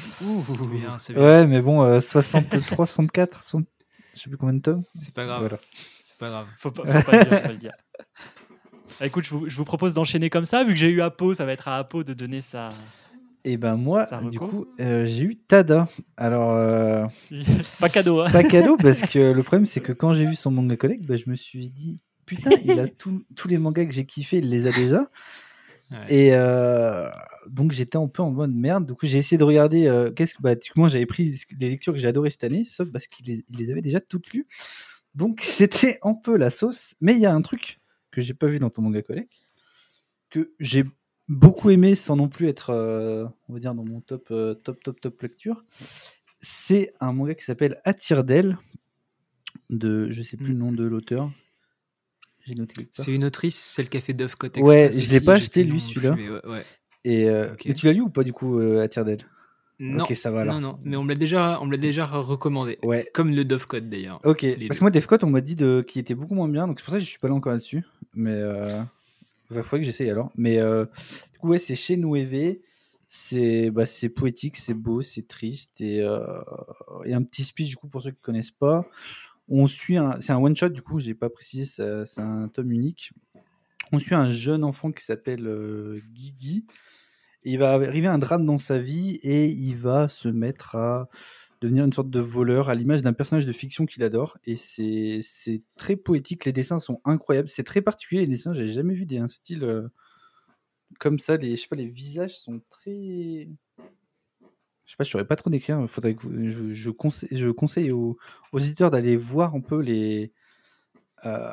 C'est 0.00 0.66
bien, 0.66 0.98
c'est 0.98 1.12
bien. 1.14 1.22
ouais, 1.22 1.46
mais 1.46 1.62
bon, 1.62 1.80
euh, 1.84 2.00
63, 2.00 2.84
64, 2.84 3.40
60 3.40 3.64
je 4.12 4.18
sais 4.18 4.28
plus 4.28 4.36
combien 4.36 4.54
de 4.54 4.60
tomes. 4.60 4.82
C'est 4.96 5.14
pas 5.14 5.24
grave. 5.24 5.38
Voilà. 5.38 5.58
C'est 6.04 6.18
pas 6.18 6.30
grave. 6.30 6.48
Faut 6.58 6.72
pas, 6.72 6.84
faut 6.84 7.10
pas 7.10 7.12
le 7.16 7.24
dire, 7.24 7.38
faut 7.38 7.46
pas 7.46 7.52
le 7.52 7.58
dire. 7.58 7.72
Ah, 9.00 9.06
Écoute, 9.06 9.24
je 9.24 9.30
vous, 9.30 9.48
je 9.48 9.56
vous 9.56 9.64
propose 9.64 9.94
d'enchaîner 9.94 10.30
comme 10.30 10.44
ça. 10.44 10.64
Vu 10.64 10.70
que 10.74 10.80
j'ai 10.80 10.88
eu 10.90 11.00
Apo, 11.00 11.32
ça 11.32 11.44
va 11.44 11.52
être 11.52 11.68
à 11.68 11.76
Apo 11.78 12.02
de 12.02 12.12
donner 12.12 12.40
sa. 12.40 12.70
Et 13.44 13.56
ben 13.56 13.76
moi, 13.76 14.04
du 14.30 14.40
coup, 14.40 14.66
euh, 14.80 15.06
j'ai 15.06 15.22
eu 15.26 15.36
Tada. 15.36 15.88
Alors. 16.16 16.50
euh, 16.54 17.06
pas 17.80 17.88
cadeau, 17.88 18.18
hein. 18.18 18.30
pas 18.32 18.42
cadeau 18.42 18.76
parce 18.76 19.02
que 19.02 19.30
le 19.30 19.42
problème 19.44 19.66
c'est 19.66 19.80
que 19.80 19.92
quand 19.92 20.12
j'ai 20.12 20.26
vu 20.26 20.34
son 20.34 20.50
manga 20.50 20.76
collect, 20.76 21.04
bah, 21.04 21.14
je 21.14 21.30
me 21.30 21.36
suis 21.36 21.70
dit 21.70 22.00
putain, 22.26 22.50
il 22.64 22.80
a 22.80 22.88
tout- 22.98 23.22
tous 23.36 23.46
les 23.46 23.58
mangas 23.58 23.86
que 23.86 23.92
j'ai 23.92 24.06
kiffé, 24.06 24.38
il 24.38 24.48
les 24.50 24.66
a 24.66 24.72
déjà. 24.72 25.08
Ouais. 25.92 26.14
Et 26.14 26.30
euh, 26.32 27.08
donc 27.46 27.72
j'étais 27.72 27.98
un 27.98 28.08
peu 28.08 28.22
en 28.22 28.30
mode 28.30 28.54
merde. 28.54 28.86
Du 28.86 28.94
coup, 28.94 29.06
j'ai 29.06 29.18
essayé 29.18 29.38
de 29.38 29.44
regarder 29.44 29.86
euh, 29.86 30.10
qu'est-ce 30.10 30.34
que 30.34 30.42
bah, 30.42 30.54
moi 30.74 30.88
j'avais 30.88 31.06
pris 31.06 31.38
des 31.52 31.68
lectures 31.68 31.92
que 31.92 31.98
j'ai 31.98 32.08
adorées 32.08 32.30
cette 32.30 32.44
année, 32.44 32.64
sauf 32.64 32.88
parce 32.90 33.06
qu'il 33.06 33.26
les, 33.26 33.44
les 33.50 33.70
avait 33.70 33.82
déjà 33.82 34.00
toutes 34.00 34.32
lues. 34.32 34.46
Donc 35.14 35.40
c'était 35.44 35.98
un 36.02 36.14
peu 36.14 36.36
la 36.36 36.50
sauce. 36.50 36.94
Mais 37.00 37.12
il 37.12 37.20
y 37.20 37.26
a 37.26 37.34
un 37.34 37.42
truc 37.42 37.80
que 38.10 38.20
j'ai 38.20 38.34
pas 38.34 38.46
vu 38.46 38.58
dans 38.58 38.70
ton 38.70 38.82
manga 38.82 39.02
collect 39.02 39.32
que 40.30 40.52
j'ai 40.58 40.84
beaucoup 41.28 41.70
aimé 41.70 41.94
sans 41.94 42.16
non 42.16 42.28
plus 42.28 42.48
être, 42.48 42.70
euh, 42.70 43.26
on 43.48 43.52
va 43.52 43.58
dire, 43.58 43.74
dans 43.74 43.84
mon 43.84 44.00
top, 44.00 44.28
euh, 44.30 44.54
top, 44.54 44.82
top, 44.82 45.00
top 45.00 45.22
lecture. 45.22 45.64
C'est 46.40 46.92
un 47.00 47.12
manga 47.12 47.34
qui 47.34 47.44
s'appelle 47.44 47.80
Attire 47.84 48.24
d'elle, 48.24 48.58
de 49.70 50.10
je 50.10 50.22
sais 50.22 50.36
plus 50.36 50.48
le 50.48 50.58
nom 50.58 50.72
de 50.72 50.84
l'auteur. 50.84 51.30
J'ai 52.46 52.54
noté. 52.54 52.88
C'est 52.92 53.12
une 53.12 53.24
autrice, 53.24 53.56
celle 53.56 53.88
qui 53.88 53.96
a 53.96 54.00
fait 54.00 54.12
Dovecot 54.14 54.48
Ouais, 54.58 54.86
Express 54.86 55.04
je 55.04 55.12
l'ai 55.12 55.20
pas 55.20 55.34
acheté, 55.34 55.64
lui, 55.64 55.74
non 55.74 55.78
celui-là. 55.78 56.12
ouais, 56.14 56.50
ouais. 56.50 56.62
Et 57.04 57.28
euh, 57.28 57.48
mais 57.66 57.74
tu 57.74 57.86
l'as 57.86 57.92
lu 57.92 58.00
ou 58.00 58.08
pas 58.08 58.22
du 58.22 58.32
coup 58.32 58.58
euh, 58.60 58.80
Attire 58.82 59.04
d'elle 59.04 59.20
Non, 59.80 60.04
Ok, 60.04 60.14
ça 60.14 60.30
va 60.30 60.40
alors. 60.42 60.54
non, 60.54 60.60
non, 60.72 60.78
mais 60.84 60.96
on 60.96 61.02
me 61.04 61.08
l'a 61.08 61.14
déjà, 61.16 61.58
on 61.60 61.66
me 61.66 61.72
l'a 61.72 61.76
déjà 61.78 62.06
recommandé. 62.06 62.78
Ouais. 62.82 63.08
Comme 63.12 63.30
le 63.34 63.44
Dovecot 63.44 63.80
d'ailleurs. 63.80 64.20
Ok. 64.24 64.44
Parce 64.68 64.78
que 64.78 64.84
moi, 64.84 64.90
Defcott, 64.90 65.24
on 65.24 65.30
m'a 65.30 65.40
dit 65.40 65.54
de... 65.56 65.84
qu'il 65.86 66.00
était 66.00 66.14
beaucoup 66.14 66.34
moins 66.34 66.48
bien, 66.48 66.66
donc 66.66 66.78
c'est 66.78 66.84
pour 66.84 66.92
ça 66.94 66.98
que 66.98 67.04
je 67.04 67.08
suis 67.10 67.18
pas 67.18 67.26
allé 67.28 67.34
encore 67.36 67.52
là-dessus. 67.52 67.84
Mais 68.14 68.30
euh... 68.34 68.82
il 69.50 69.56
faudrait 69.62 69.80
que 69.80 69.84
j'essaye 69.86 70.10
alors. 70.10 70.30
Mais 70.36 70.58
du 70.58 71.38
coup, 71.40 71.48
ouais, 71.48 71.58
c'est 71.58 71.74
chez 71.76 71.96
Noévé. 71.96 72.62
C'est 73.14 73.70
bah, 73.70 73.84
c'est 73.84 74.08
poétique, 74.08 74.56
c'est 74.56 74.72
beau, 74.72 75.02
c'est 75.02 75.28
triste 75.28 75.82
et, 75.82 75.96
et 77.04 77.12
un 77.14 77.22
petit 77.22 77.44
speech 77.44 77.68
du 77.68 77.76
coup 77.76 77.86
pour 77.88 78.00
ceux 78.02 78.10
qui 78.12 78.20
connaissent 78.22 78.50
pas. 78.50 78.86
On 79.48 79.66
suit 79.66 79.96
un, 79.96 80.20
c'est 80.20 80.32
un 80.32 80.38
one 80.38 80.56
shot 80.56 80.70
du 80.70 80.82
coup, 80.82 80.98
j'ai 80.98 81.14
pas 81.14 81.30
précisé, 81.30 81.64
c'est 82.06 82.20
un 82.20 82.48
tome 82.48 82.72
unique. 82.72 83.12
On 83.92 83.98
suit 83.98 84.14
un 84.14 84.30
jeune 84.30 84.64
enfant 84.64 84.90
qui 84.90 85.04
s'appelle 85.04 85.46
euh, 85.46 86.00
Guigui. 86.14 86.64
Il 87.44 87.58
va 87.58 87.72
arriver 87.72 88.06
un 88.06 88.18
drame 88.18 88.46
dans 88.46 88.58
sa 88.58 88.78
vie 88.78 89.18
et 89.22 89.46
il 89.46 89.76
va 89.76 90.08
se 90.08 90.28
mettre 90.28 90.76
à 90.76 91.08
devenir 91.60 91.84
une 91.84 91.92
sorte 91.92 92.10
de 92.10 92.20
voleur 92.20 92.68
à 92.68 92.74
l'image 92.74 93.02
d'un 93.02 93.12
personnage 93.12 93.46
de 93.46 93.52
fiction 93.52 93.84
qu'il 93.84 94.02
adore. 94.02 94.38
Et 94.44 94.56
c'est 94.56 95.20
c'est 95.22 95.62
très 95.76 95.96
poétique, 95.96 96.44
les 96.44 96.52
dessins 96.52 96.78
sont 96.78 97.00
incroyables, 97.04 97.48
c'est 97.48 97.64
très 97.64 97.82
particulier 97.82 98.22
les 98.22 98.26
dessins, 98.28 98.54
j'ai 98.54 98.68
jamais 98.68 98.94
vu 98.94 99.06
des, 99.06 99.18
un 99.18 99.28
style 99.28 99.64
euh, 99.64 99.88
comme 100.98 101.18
ça. 101.18 101.36
Les, 101.36 101.56
je 101.56 101.62
sais 101.62 101.68
pas, 101.68 101.76
les 101.76 101.88
visages 101.88 102.38
sont 102.38 102.60
très. 102.70 103.48
Je 104.84 104.92
sais 104.92 104.96
pas, 104.96 105.04
je 105.04 105.10
saurais 105.10 105.26
pas 105.26 105.36
trop 105.36 105.50
décrire. 105.50 105.88
Faudrait 105.88 106.14
que 106.14 106.26
je, 106.50 106.72
je 106.72 106.90
conseille, 106.90 107.28
je 107.32 107.50
conseille 107.50 107.90
aux, 107.92 108.18
aux 108.52 108.58
éditeurs 108.58 108.90
d'aller 108.90 109.16
voir 109.16 109.54
un 109.54 109.60
peu 109.60 109.80
les, 109.80 110.32
euh, 111.24 111.52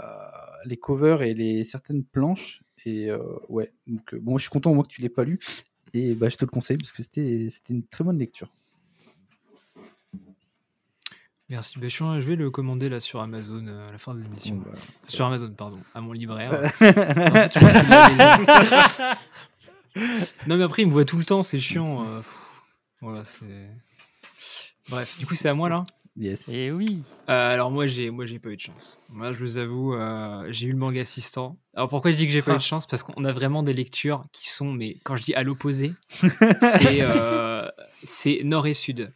les 0.66 0.78
covers 0.78 1.22
et 1.22 1.34
les 1.34 1.64
certaines 1.64 2.04
planches. 2.04 2.64
Et 2.86 3.10
euh, 3.10 3.20
ouais, 3.50 3.72
donc 3.88 4.14
euh, 4.14 4.20
bon, 4.20 4.38
je 4.38 4.44
suis 4.44 4.50
content 4.50 4.74
moi 4.74 4.84
que 4.84 4.90
tu 4.90 5.02
l'aies 5.02 5.10
pas 5.10 5.24
lu. 5.24 5.40
Et 5.94 6.14
bah, 6.14 6.30
je 6.30 6.38
te 6.38 6.46
le 6.46 6.50
conseille 6.50 6.78
parce 6.78 6.92
que 6.92 7.04
c'était 7.04 7.50
une 7.70 7.84
très 7.84 8.04
bonne 8.04 8.18
lecture. 8.18 8.50
Merci. 11.50 11.80
Ben, 11.80 11.90
je, 11.90 12.28
vais 12.28 12.36
le 12.36 12.52
commander 12.52 12.90
là 12.90 13.00
sur 13.00 13.22
Amazon 13.22 13.66
à 13.68 13.92
la 13.92 13.98
fin 13.98 14.14
de 14.14 14.22
l'émission. 14.22 14.62
Voilà. 14.64 14.78
Sur 15.08 15.26
Amazon, 15.26 15.52
pardon, 15.52 15.80
à 15.96 16.02
mon 16.02 16.14
libraire. 16.14 16.52
En 16.82 16.92
fait, 17.34 17.60
Non, 20.48 20.58
mais 20.58 20.64
après, 20.64 20.84
il 20.84 20.88
me 20.88 20.92
voit 20.92 21.06
tout 21.06 21.18
le 21.18 21.26
temps, 21.26 21.42
c'est 21.42 21.60
chiant. 21.60 22.06
Voilà, 23.02 23.24
c'est. 23.26 23.70
Bref, 24.90 25.18
du 25.20 25.26
coup, 25.26 25.36
c'est 25.36 25.50
à 25.50 25.54
moi 25.54 25.70
là. 25.70 25.84
Yes. 26.18 26.50
Et 26.50 26.72
oui. 26.72 27.02
Euh, 27.30 27.54
alors 27.54 27.72
moi 27.72 27.88
j'ai 27.88 28.10
moi 28.10 28.26
j'ai 28.26 28.40
pas 28.40 28.50
eu 28.50 28.56
de 28.58 28.62
chance. 28.62 29.00
Moi 29.10 29.32
je 29.32 29.40
vous 29.40 29.58
avoue 29.58 29.94
euh, 29.94 30.46
j'ai 30.50 30.68
eu 30.68 30.72
le 30.72 30.78
manga 30.78 31.00
assistant. 31.00 31.58
Alors 31.76 31.88
pourquoi 31.88 32.12
je 32.12 32.18
dis 32.18 32.26
que 32.26 32.34
j'ai 32.34 32.42
pas 32.42 32.54
eu 32.56 32.58
de 32.58 32.62
chance? 32.62 32.88
Parce 32.88 33.04
qu'on 33.04 33.24
a 33.24 33.32
vraiment 33.32 33.64
des 33.64 33.72
lectures 33.74 34.26
qui 34.34 34.50
sont 34.50 34.74
mais 34.74 34.98
quand 35.04 35.16
je 35.16 35.22
dis 35.22 35.34
à 35.36 35.44
l'opposé 35.44 35.94
c'est 36.20 36.98
euh, 37.02 37.70
c'est 38.04 38.42
nord 38.44 38.68
et 38.68 38.74
sud. 38.74 39.14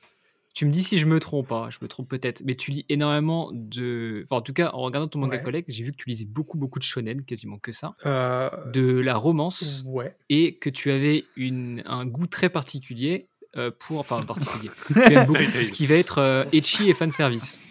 Tu 0.54 0.66
me 0.68 0.72
dis 0.72 0.84
si 0.84 1.00
je 1.00 1.08
me 1.08 1.20
trompe 1.20 1.48
pas, 1.48 1.70
je 1.72 1.80
me 1.82 1.88
trompe 1.88 2.08
peut-être, 2.08 2.44
mais 2.46 2.54
tu 2.54 2.70
lis 2.70 2.86
énormément 2.88 3.50
de 3.52 4.22
enfin 4.26 4.38
en 4.38 4.42
tout 4.42 4.54
cas 4.54 4.70
en 4.72 4.82
regardant 4.82 5.08
ton 5.08 5.18
manga 5.20 5.38
Ouais. 5.38 5.44
collègue, 5.44 5.66
j'ai 5.68 5.84
vu 5.84 5.92
que 5.92 5.98
tu 5.98 6.08
lisais 6.10 6.26
beaucoup 6.26 6.60
beaucoup 6.60 6.78
de 6.78 6.84
shonen, 6.84 7.24
quasiment 7.26 7.58
que 7.58 7.72
ça, 7.72 7.96
Euh, 8.06 8.50
de 8.72 9.00
la 9.00 9.16
romance 9.18 9.84
ouais. 9.88 10.16
et 10.30 10.56
que 10.56 10.70
tu 10.70 10.92
avais 10.92 11.26
une, 11.36 11.82
un 11.88 12.06
goût 12.06 12.28
très 12.28 12.50
particulier 12.50 13.28
euh, 13.58 13.72
pour. 13.80 14.00
Enfin, 14.00 14.22
particulier. 14.22 14.70
tu 14.88 15.00
aimes 15.14 15.26
beaucoup 15.26 15.44
tout 15.44 15.66
ce 15.66 15.72
qui 15.72 15.86
va 15.86 15.96
être 15.96 16.20
euh, 16.20 16.44
ecchi 16.54 16.90
et 16.90 16.94
fanservice. 16.94 17.62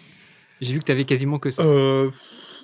J'ai 0.61 0.73
vu 0.73 0.79
que 0.79 0.85
tu 0.85 0.91
avais 0.91 1.05
quasiment 1.05 1.39
que 1.39 1.49
ça. 1.49 1.63
Euh, 1.63 2.09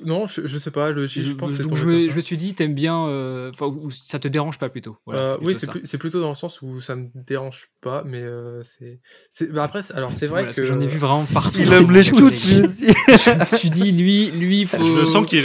non, 0.06 0.28
je, 0.28 0.48
je 0.48 0.58
sais 0.58 0.72
pas. 0.72 0.94
Je, 0.94 1.08
je, 1.08 1.22
je 1.22 1.34
pense 1.34 1.58
Donc, 1.58 1.76
je, 1.76 1.86
me, 1.86 2.10
je 2.10 2.16
me 2.16 2.22
suis 2.22 2.38
dit, 2.38 2.54
t'aimes 2.54 2.74
bien. 2.74 3.06
euh, 3.08 3.52
Enfin, 3.54 3.66
ou 3.66 3.92
ça 3.92 4.18
te 4.20 4.30
dérange 4.30 4.58
pas 4.58 4.70
plutôt. 4.70 4.98
Voilà, 5.06 5.32
Euh, 5.34 5.38
oui, 5.42 5.58
c'est 5.84 5.98
plutôt 5.98 6.22
dans 6.22 6.30
le 6.30 6.36
sens 6.36 6.62
où 6.62 6.80
ça 6.80 6.96
me 6.96 7.08
dérange 7.14 7.68
pas, 7.82 8.04
mais 8.06 8.22
euh, 8.22 8.64
c'est. 8.64 9.52
bah 9.52 9.64
après, 9.66 9.82
alors 9.94 10.14
c'est 10.14 10.28
vrai 10.28 10.42
Voilà, 10.42 10.46
parce 10.48 10.56
que. 10.58 10.62
que 10.62 10.68
J'en 10.68 10.80
ai 10.80 10.88
vu 10.88 10.98
vraiment 10.98 11.26
partout. 11.26 11.60
Il 11.60 11.74
aime 11.74 11.92
les 11.92 12.06
toutes. 12.06 12.34
Je 12.34 13.40
me 13.40 13.44
suis 13.44 13.70
dit, 13.70 13.92
lui, 13.92 14.32
lui, 14.32 14.66
faut. 14.66 14.78
Je 14.78 15.00
le 15.02 15.06
sens 15.06 15.26
qu'il 15.26 15.44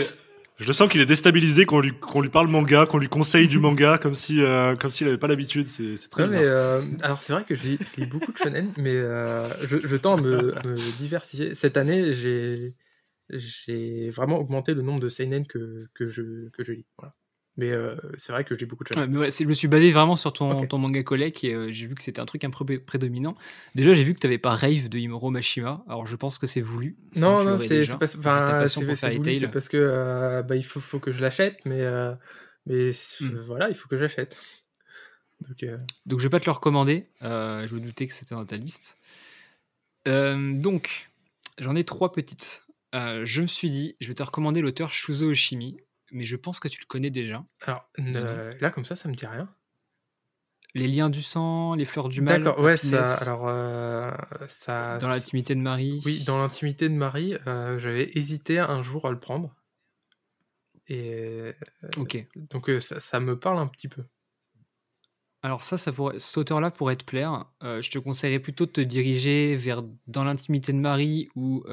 je 0.61 0.67
le 0.67 0.73
sens 0.73 0.89
qu'il 0.89 1.01
est 1.01 1.07
déstabilisé 1.07 1.67
qu'on 1.67 1.81
lui, 1.81 1.99
qu'on 1.99 2.21
lui 2.21 2.29
parle 2.31 2.49
manga, 2.49 2.87
qu'on 2.87 2.99
lui 2.99 3.09
conseille 3.09 3.49
du 3.49 3.59
manga, 3.61 3.99
comme 3.99 4.15
si, 4.15 4.41
euh, 4.43 4.77
comme 4.77 4.91
s'il 4.91 5.07
avait 5.09 5.19
pas 5.19 5.27
l'habitude. 5.29 5.69
C'est, 5.69 5.97
c'est 5.97 6.09
très 6.09 6.23
Non, 6.23 6.29
mais 6.29 6.39
bizarre. 6.41 6.53
euh, 6.53 6.83
alors 7.03 7.21
c'est 7.21 7.33
vrai 7.33 7.45
que 7.45 7.55
je 7.57 7.65
lis, 7.65 7.79
je 7.97 8.01
lis 8.03 8.07
beaucoup 8.07 8.33
de 8.33 8.37
shonen, 8.39 8.73
mais 8.77 8.95
euh, 8.95 9.49
je, 9.67 9.79
je 9.87 9.97
tends 9.97 10.17
à 10.17 10.21
me, 10.21 10.57
à 10.57 10.63
me 10.63 10.77
diversifier. 10.99 11.55
Cette 11.55 11.77
année, 11.77 12.13
j'ai 12.15 12.75
j'ai 13.31 14.11
vraiment 14.11 14.39
augmenté 14.39 14.75
le 14.75 14.83
nombre 14.83 15.01
de 15.01 15.09
seinen 15.09 15.47
que, 15.47 15.89
que, 15.95 16.07
je, 16.07 16.51
que 16.51 16.63
je 16.63 16.73
lis. 16.73 16.87
Voilà. 16.99 17.15
Mais 17.57 17.71
euh, 17.71 17.95
c'est 18.19 18.33
vrai 18.33 18.43
que 18.45 18.59
j'ai 18.59 18.67
beaucoup 18.67 18.83
de 18.83 18.89
Ouais, 18.91 19.03
shonen. 19.03 19.11
mais 19.11 19.19
ouais, 19.19 19.31
je 19.31 19.45
me 19.45 19.55
suis 19.55 19.69
basé 19.69 19.93
vraiment 19.93 20.17
sur 20.17 20.33
ton, 20.33 20.67
ton 20.67 20.79
manga 20.79 21.03
collègue 21.05 21.39
et 21.45 21.55
euh, 21.55 21.71
j'ai 21.71 21.87
vu 21.87 21.95
que 21.95 22.03
c'était 22.03 22.21
un 22.21 22.27
truc 22.27 22.43
un 22.43 22.51
peu 22.51 22.65
pré- 22.65 22.79
prédominant. 22.81 23.37
Déjà, 23.77 23.95
j'ai 23.95 24.03
vu 24.03 24.13
que 24.13 24.19
tu 24.19 24.27
n'avais 24.27 24.39
pas 24.39 24.57
Rave 24.57 24.89
de 24.89 24.99
Himuro 24.99 25.31
Mashima. 25.31 25.85
Alors, 25.87 26.05
je 26.05 26.17
pense 26.17 26.39
que 26.39 26.49
c'est 26.49 26.61
voulu. 26.61 26.97
Non, 27.15 27.45
non, 27.45 27.59
c'est 27.59 27.87
ta 27.87 27.95
enfin, 27.95 28.45
c'est- 28.67 29.49
parce 29.49 29.69
que 29.69 29.77
euh, 29.77 30.43
bah, 30.43 30.57
il 30.57 30.65
faut, 30.65 30.81
faut 30.81 30.99
que 30.99 31.13
je 31.13 31.21
l'achète, 31.21 31.59
mais, 31.65 31.83
mais 32.67 32.91
Hmm. 33.21 33.37
voilà, 33.47 33.69
il 33.69 33.77
faut 33.77 33.89
que 33.89 33.99
j'achète. 33.99 34.37
Donc, 35.41 35.65
Donc, 36.07 36.19
je 36.19 36.25
vais 36.25 36.31
pas 36.31 36.41
te 36.41 36.47
le 36.47 36.53
recommander. 36.53 37.07
je 37.21 37.73
me 37.75 37.81
doutais 37.81 38.09
que 38.09 38.15
c'était 38.15 38.35
dans 38.35 38.45
ta 38.47 38.57
liste. 38.57 38.99
Donc, 40.07 41.11
j'en 41.59 41.77
ai 41.77 41.85
trois 41.85 42.13
petites. 42.13 42.65
Je 42.93 43.41
me 43.43 43.47
suis 43.47 43.71
dit, 43.71 43.97
je 44.01 44.09
vais 44.09 44.15
te 44.15 44.23
recommander 44.23 44.61
l'auteur 44.61 44.93
Shuzo 44.93 45.31
Oshimi, 45.31 45.79
mais 46.15 46.25
je 46.25 46.37
pense 46.37 46.61
que 46.61 46.69
tu 46.69 46.81
le 46.81 46.87
connais 46.87 47.11
déjà. 47.11 47.45
alors 47.63 47.91
euh, 47.99 48.51
là, 48.61 48.71
comme 48.71 48.85
ça, 48.85 48.97
ça 48.97 49.09
me 49.09 49.15
dit 49.15 49.27
rien. 49.27 49.53
Les 50.75 50.89
liens 50.89 51.11
du 51.11 51.23
sang, 51.23 51.75
les 51.75 51.85
fleurs 51.85 52.09
du 52.09 52.21
mal. 52.21 52.43
D'accord, 52.43 52.59
ouais, 52.65 52.77
ça. 52.77 53.15
Alors, 53.17 53.47
euh, 53.49 54.11
ça. 54.49 54.99
Dans 54.99 55.09
l'intimité 55.09 55.55
de 55.55 55.61
Marie. 55.61 56.01
Oui, 56.05 56.25
dans 56.25 56.39
l'intimité 56.39 56.89
de 56.89 56.95
Marie, 56.95 57.37
euh, 57.47 57.79
j'avais 57.79 58.11
hésité 58.15 58.59
un 58.59 58.83
jour 58.83 59.07
à 59.07 59.11
le 59.11 59.21
prendre. 59.21 59.55
Et 60.89 61.53
Ok. 61.97 62.27
donc 62.37 62.71
ça, 62.81 63.01
ça 63.01 63.21
me 63.21 63.39
parle 63.39 63.59
un 63.59 63.67
petit 63.67 63.89
peu. 63.89 64.05
Alors 65.43 65.63
ça, 65.63 65.77
ça 65.79 65.93
pourrait, 65.93 66.19
cet 66.19 66.39
auteur-là 66.39 66.71
pourrait 66.71 66.97
te 66.97 67.05
plaire. 67.05 67.47
Je 67.63 67.91
te 67.91 67.99
conseillerais 67.99 68.39
plutôt 68.39 68.67
de 68.67 68.71
te 68.71 68.81
diriger 68.81 69.57
vers 69.57 69.83
Dans 70.07 70.25
l'intimité 70.25 70.73
de 70.73 70.79
Marie 70.79 71.29
ou 71.35 71.65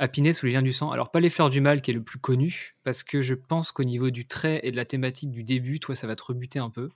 Happiness 0.00 0.42
ou 0.42 0.46
Les 0.46 0.52
liens 0.52 0.62
du 0.62 0.72
sang. 0.72 0.90
Alors 0.90 1.10
pas 1.12 1.20
Les 1.20 1.30
fleurs 1.30 1.50
du 1.50 1.60
mal 1.60 1.82
qui 1.82 1.90
est 1.92 1.94
le 1.94 2.02
plus 2.04 2.18
connu, 2.20 2.76
parce 2.84 3.04
que 3.04 3.22
je 3.22 3.34
pense 3.34 3.72
qu'au 3.72 3.84
niveau 3.84 4.10
du 4.10 4.26
trait 4.26 4.60
et 4.64 4.72
de 4.72 4.76
la 4.76 4.84
thématique 4.84 5.30
du 5.30 5.44
début, 5.44 5.80
toi, 5.80 5.94
ça 5.96 6.06
va 6.08 6.16
te 6.16 6.24
rebuter 6.24 6.58
un 6.58 6.70
peu. 6.70 6.90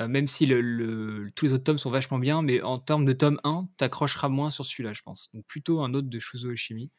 Euh, 0.00 0.08
même 0.08 0.26
si 0.26 0.46
tous 0.48 1.44
les 1.46 1.52
autres 1.52 1.64
tomes 1.64 1.78
sont 1.78 1.90
vachement 1.90 2.18
bien, 2.18 2.42
mais 2.42 2.60
en 2.62 2.78
termes 2.78 3.04
de 3.04 3.12
tome 3.12 3.40
1, 3.44 3.68
t'accrocheras 3.78 4.28
moins 4.28 4.50
sur 4.50 4.64
celui-là, 4.66 4.92
je 4.92 5.02
pense. 5.02 5.30
Donc 5.34 5.46
plutôt 5.46 5.82
un 5.82 5.94
autre 5.94 6.08
de 6.08 6.18
Shuzo 6.18 6.50
Oshimi. 6.50 6.90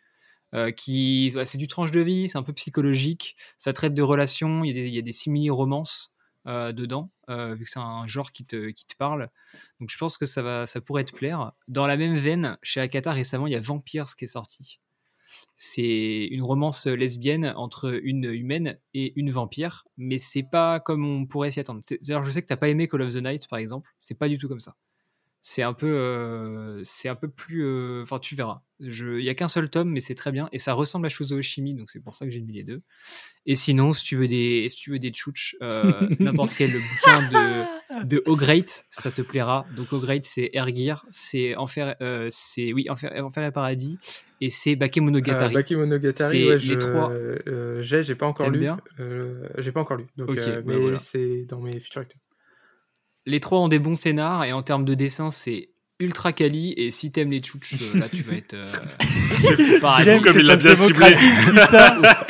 euh, 0.53 0.71
qui 0.71 1.33
ouais, 1.35 1.45
c'est 1.45 1.57
du 1.57 1.67
tranche 1.67 1.91
de 1.91 2.01
vie, 2.01 2.27
c'est 2.29 2.37
un 2.37 2.43
peu 2.43 2.53
psychologique, 2.53 3.35
ça 3.57 3.73
traite 3.73 3.93
de 3.93 4.01
relations, 4.03 4.63
il 4.63 4.69
y 4.69 4.71
a 4.71 4.73
des, 4.83 4.87
il 4.89 4.95
y 4.95 4.99
a 4.99 5.01
des 5.01 5.11
simili-romances 5.11 6.15
euh, 6.47 6.71
dedans, 6.73 7.11
euh, 7.29 7.55
vu 7.55 7.65
que 7.65 7.69
c'est 7.71 7.79
un 7.79 8.07
genre 8.07 8.31
qui 8.31 8.45
te, 8.45 8.69
qui 8.71 8.85
te 8.85 8.95
parle. 8.97 9.29
Donc 9.79 9.89
je 9.91 9.97
pense 9.97 10.17
que 10.17 10.25
ça, 10.25 10.41
va, 10.43 10.65
ça 10.67 10.81
pourrait 10.81 11.05
te 11.05 11.13
plaire. 11.13 11.51
Dans 11.67 11.87
la 11.87 11.97
même 11.97 12.15
veine, 12.15 12.57
chez 12.63 12.81
Akata 12.81 13.11
récemment, 13.13 13.47
il 13.47 13.53
y 13.53 13.55
a 13.55 13.59
Vampires 13.61 14.07
qui 14.17 14.25
est 14.25 14.27
sorti. 14.27 14.79
C'est 15.55 16.27
une 16.31 16.43
romance 16.43 16.87
lesbienne 16.87 17.53
entre 17.55 17.99
une 18.03 18.25
humaine 18.25 18.79
et 18.93 19.13
une 19.15 19.31
vampire, 19.31 19.85
mais 19.97 20.17
c'est 20.17 20.43
pas 20.43 20.79
comme 20.79 21.05
on 21.05 21.25
pourrait 21.25 21.51
s'y 21.51 21.59
attendre. 21.59 21.81
D'ailleurs, 22.01 22.23
je 22.23 22.31
sais 22.31 22.41
que 22.41 22.47
t'as 22.47 22.57
pas 22.57 22.69
aimé 22.69 22.87
Call 22.87 23.01
of 23.01 23.13
the 23.13 23.17
Night, 23.17 23.47
par 23.47 23.59
exemple. 23.59 23.89
C'est 23.99 24.17
pas 24.17 24.29
du 24.29 24.37
tout 24.37 24.47
comme 24.47 24.59
ça. 24.59 24.75
C'est 25.47 25.61
un 25.61 25.73
peu, 25.73 25.85
euh, 25.85 26.81
c'est 26.83 27.07
un 27.07 27.13
peu 27.13 27.27
plus. 27.27 27.63
euh, 27.63 28.01
Enfin, 28.01 28.17
tu 28.17 28.33
verras. 28.33 28.61
Il 28.79 29.21
y 29.21 29.29
a 29.29 29.35
qu'un 29.35 29.47
seul 29.47 29.69
tome, 29.69 29.91
mais 29.91 29.99
c'est 29.99 30.15
très 30.15 30.31
bien 30.31 30.49
et 30.51 30.57
ça 30.57 30.73
ressemble 30.73 31.05
à 31.05 31.09
Shuzo 31.09 31.37
Oshimi, 31.37 31.75
donc 31.75 31.91
c'est 31.91 31.99
pour 31.99 32.15
ça 32.15 32.25
que 32.25 32.31
j'ai 32.31 32.41
mis 32.41 32.53
les 32.53 32.63
deux. 32.63 32.81
Et 33.45 33.53
sinon, 33.53 33.93
si 33.93 34.03
tu 34.03 34.15
veux 34.15 34.27
des, 34.27 34.67
si 34.71 34.75
tu 34.77 34.89
veux 34.89 34.97
des 34.97 35.11
euh, 35.61 35.91
n'importe 36.19 36.55
quel 36.57 36.71
bouquin 36.71 37.29
de, 37.29 38.05
de 38.07 38.23
O-Great, 38.25 38.85
ça 38.89 39.11
te 39.11 39.21
plaira. 39.21 39.67
Donc 39.77 39.93
O-Great, 39.93 40.25
c'est 40.25 40.49
Ergir, 40.51 41.05
c'est 41.11 41.55
Enfer, 41.55 41.95
c'est 42.31 42.73
oui 42.73 42.89
Enfer, 42.89 43.13
Enfer 43.23 43.45
et 43.45 43.51
Paradis, 43.51 43.99
et 44.41 44.49
c'est 44.49 44.75
Bakemonogatari. 44.75 45.53
Euh, 45.53 45.59
Bakemonogatari, 45.59 46.45
ouais, 46.47 46.53
les 46.53 46.57
je, 46.57 46.73
trois. 46.73 47.13
j'ai, 47.81 48.01
j'ai 48.01 48.15
pas 48.15 48.25
encore 48.25 48.49
lu. 48.49 48.67
j'ai 49.59 49.71
pas 49.71 49.81
encore 49.81 49.97
lu. 49.97 50.07
Donc, 50.17 50.31
mais 50.65 50.75
voilà. 50.75 50.97
c'est 50.97 51.45
dans 51.45 51.61
mes 51.61 51.79
futurs 51.79 52.01
lectures. 52.01 52.19
Les 53.25 53.39
trois 53.39 53.59
ont 53.59 53.67
des 53.67 53.79
bons 53.79 53.95
scénars 53.95 54.43
et 54.45 54.51
en 54.53 54.61
termes 54.63 54.85
de 54.85 54.93
dessin, 54.93 55.31
c'est 55.31 55.69
ultra 55.99 56.33
quali. 56.33 56.73
Et 56.77 56.91
si 56.91 57.11
t'aimes 57.11 57.31
les 57.31 57.39
tchouches, 57.39 57.75
euh, 57.81 57.99
là, 57.99 58.09
tu 58.09 58.21
vas 58.23 58.33
être 58.35 58.53
euh, 58.53 58.65
C'est 59.39 59.79
paradis. 59.79 60.09
fou 60.17 60.21
comme 60.23 60.39
il 60.39 60.45
l'a 60.45 60.55
bien 60.57 60.75
ciblé. 60.75 61.05
fou 61.17 61.21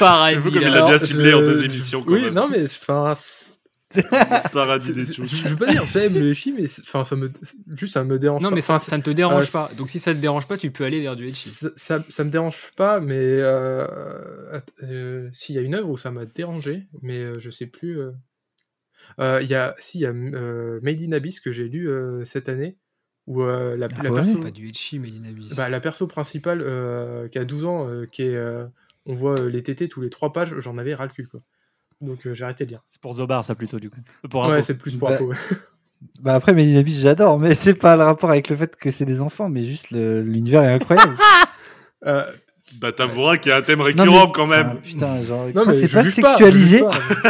comme 0.51 0.61
il 0.61 0.69
l'a 0.69 0.81
bien 0.85 0.97
ciblé 0.97 1.33
en 1.33 1.39
deux 1.41 1.63
émissions. 1.65 2.01
Quand 2.03 2.13
Oui, 2.13 2.21
même. 2.23 2.33
non, 2.33 2.47
mais 2.49 2.63
enfin, 2.65 3.15
Paradis 4.53 4.87
c'est- 4.87 4.93
des 4.93 5.05
c'est- 5.05 5.13
tchouches. 5.13 5.35
je 5.43 5.47
veux 5.47 5.55
pas 5.55 5.71
dire 5.71 5.85
j'aime 5.85 6.13
le 6.17 6.33
chi, 6.33 6.51
mais 6.51 6.67
c'est- 6.67 6.81
enfin, 6.81 7.03
ça 7.05 7.15
me, 7.15 7.31
juste 7.77 7.93
ça 7.93 8.03
me 8.03 8.19
dérange 8.19 8.41
Non, 8.41 8.49
pas. 8.49 8.55
mais 8.55 8.61
ça, 8.61 8.77
ça 8.79 8.97
ne 8.97 9.03
te 9.03 9.09
dérange 9.09 9.47
euh, 9.47 9.51
pas. 9.51 9.71
Donc 9.77 9.89
si 9.89 9.99
ça 9.99 10.13
te 10.13 10.19
dérange 10.19 10.47
pas, 10.47 10.57
tu 10.57 10.69
peux 10.71 10.83
aller 10.83 10.99
vers 11.01 11.15
du 11.15 11.25
ecchi. 11.27 11.49
ça, 11.49 11.69
ça, 11.75 12.03
ça 12.09 12.23
me 12.25 12.29
dérange 12.29 12.71
pas, 12.75 12.99
mais 12.99 13.15
euh, 13.17 13.87
euh, 14.83 15.29
s'il 15.31 15.55
y 15.55 15.59
a 15.59 15.61
une 15.61 15.75
œuvre 15.75 15.89
où 15.89 15.97
ça 15.97 16.11
m'a 16.11 16.25
dérangé, 16.25 16.87
mais 17.01 17.19
euh, 17.19 17.39
je 17.39 17.49
sais 17.49 17.67
plus. 17.67 17.99
Euh, 19.19 19.39
Il 19.41 19.47
y 19.49 19.55
a, 19.55 19.75
si, 19.79 19.99
il 19.99 20.01
y 20.01 20.05
a 20.05 20.09
euh, 20.11 20.79
Made 20.83 21.01
in 21.01 21.11
Abyss 21.11 21.39
que 21.39 21.51
j'ai 21.51 21.67
lu 21.67 21.89
euh, 21.89 22.23
cette 22.25 22.49
année, 22.49 22.77
où 23.27 23.41
euh, 23.41 23.75
la, 23.77 23.87
Ah 23.97 24.03
la 24.03 24.09
ouais 24.09 24.15
perso, 24.15 24.39
Pas 24.39 24.51
du 24.51 24.69
ecchi, 24.69 24.99
mais 24.99 25.09
d'Inabis. 25.09 25.53
bah, 25.55 25.69
la 25.69 25.79
perso 25.79 26.07
principale 26.07 26.61
euh, 26.63 27.27
qui 27.27 27.37
a 27.39 27.45
12 27.45 27.65
ans, 27.65 27.87
euh, 27.89 28.05
qui 28.05 28.23
est, 28.23 28.35
euh, 28.35 28.65
on 29.05 29.13
voit 29.15 29.39
euh, 29.39 29.49
les 29.49 29.63
tétés 29.63 29.87
tous 29.87 30.01
les 30.01 30.09
trois 30.09 30.31
pages, 30.33 30.53
j'en 30.59 30.77
avais 30.77 30.93
ras 30.95 31.05
le 31.05 31.11
cul, 31.11 31.27
quoi. 31.27 31.41
Donc 32.01 32.27
euh, 32.27 32.33
j'ai 32.33 32.43
arrêté 32.43 32.65
de 32.65 32.71
lire. 32.71 32.81
C'est 32.85 32.99
pour 33.01 33.13
Zobar, 33.13 33.43
ça 33.45 33.55
plutôt, 33.55 33.79
du 33.79 33.89
coup. 33.89 33.99
Pour 34.29 34.43
Ouais, 34.45 34.61
c'est 34.61 34.77
plus 34.77 34.95
pour 34.97 35.07
Bah, 35.09 35.15
info, 35.15 35.27
ouais. 35.27 35.37
Bah 36.19 36.35
après, 36.35 36.53
Medinabis, 36.53 36.99
j'adore, 36.99 37.39
mais 37.39 37.55
c'est 37.55 37.73
pas 37.73 37.95
le 37.95 38.03
rapport 38.03 38.29
avec 38.29 38.49
le 38.49 38.55
fait 38.55 38.75
que 38.75 38.91
c'est 38.91 39.05
des 39.05 39.21
enfants, 39.21 39.49
mais 39.49 39.63
juste 39.63 39.91
le- 39.91 40.21
l'univers 40.21 40.63
est 40.63 40.73
incroyable. 40.73 41.15
Euh, 42.05 42.31
Bah, 42.81 42.91
t'avoueras 42.91 43.37
qu'il 43.37 43.51
y 43.51 43.53
a 43.53 43.57
un 43.57 43.61
thème 43.61 43.77
Non, 43.79 43.85
récurrent 43.85 44.25
mais- 44.25 44.31
quand 44.33 44.47
même. 44.47 44.67
enfin, 44.67 44.77
putain, 44.83 45.23
genre, 45.23 45.45
non, 45.53 45.65
mais 45.67 45.75
c'est 45.75 45.87
je 45.87 45.93
pas 45.93 46.03
sexualisé, 46.03 46.79
je 46.79 46.83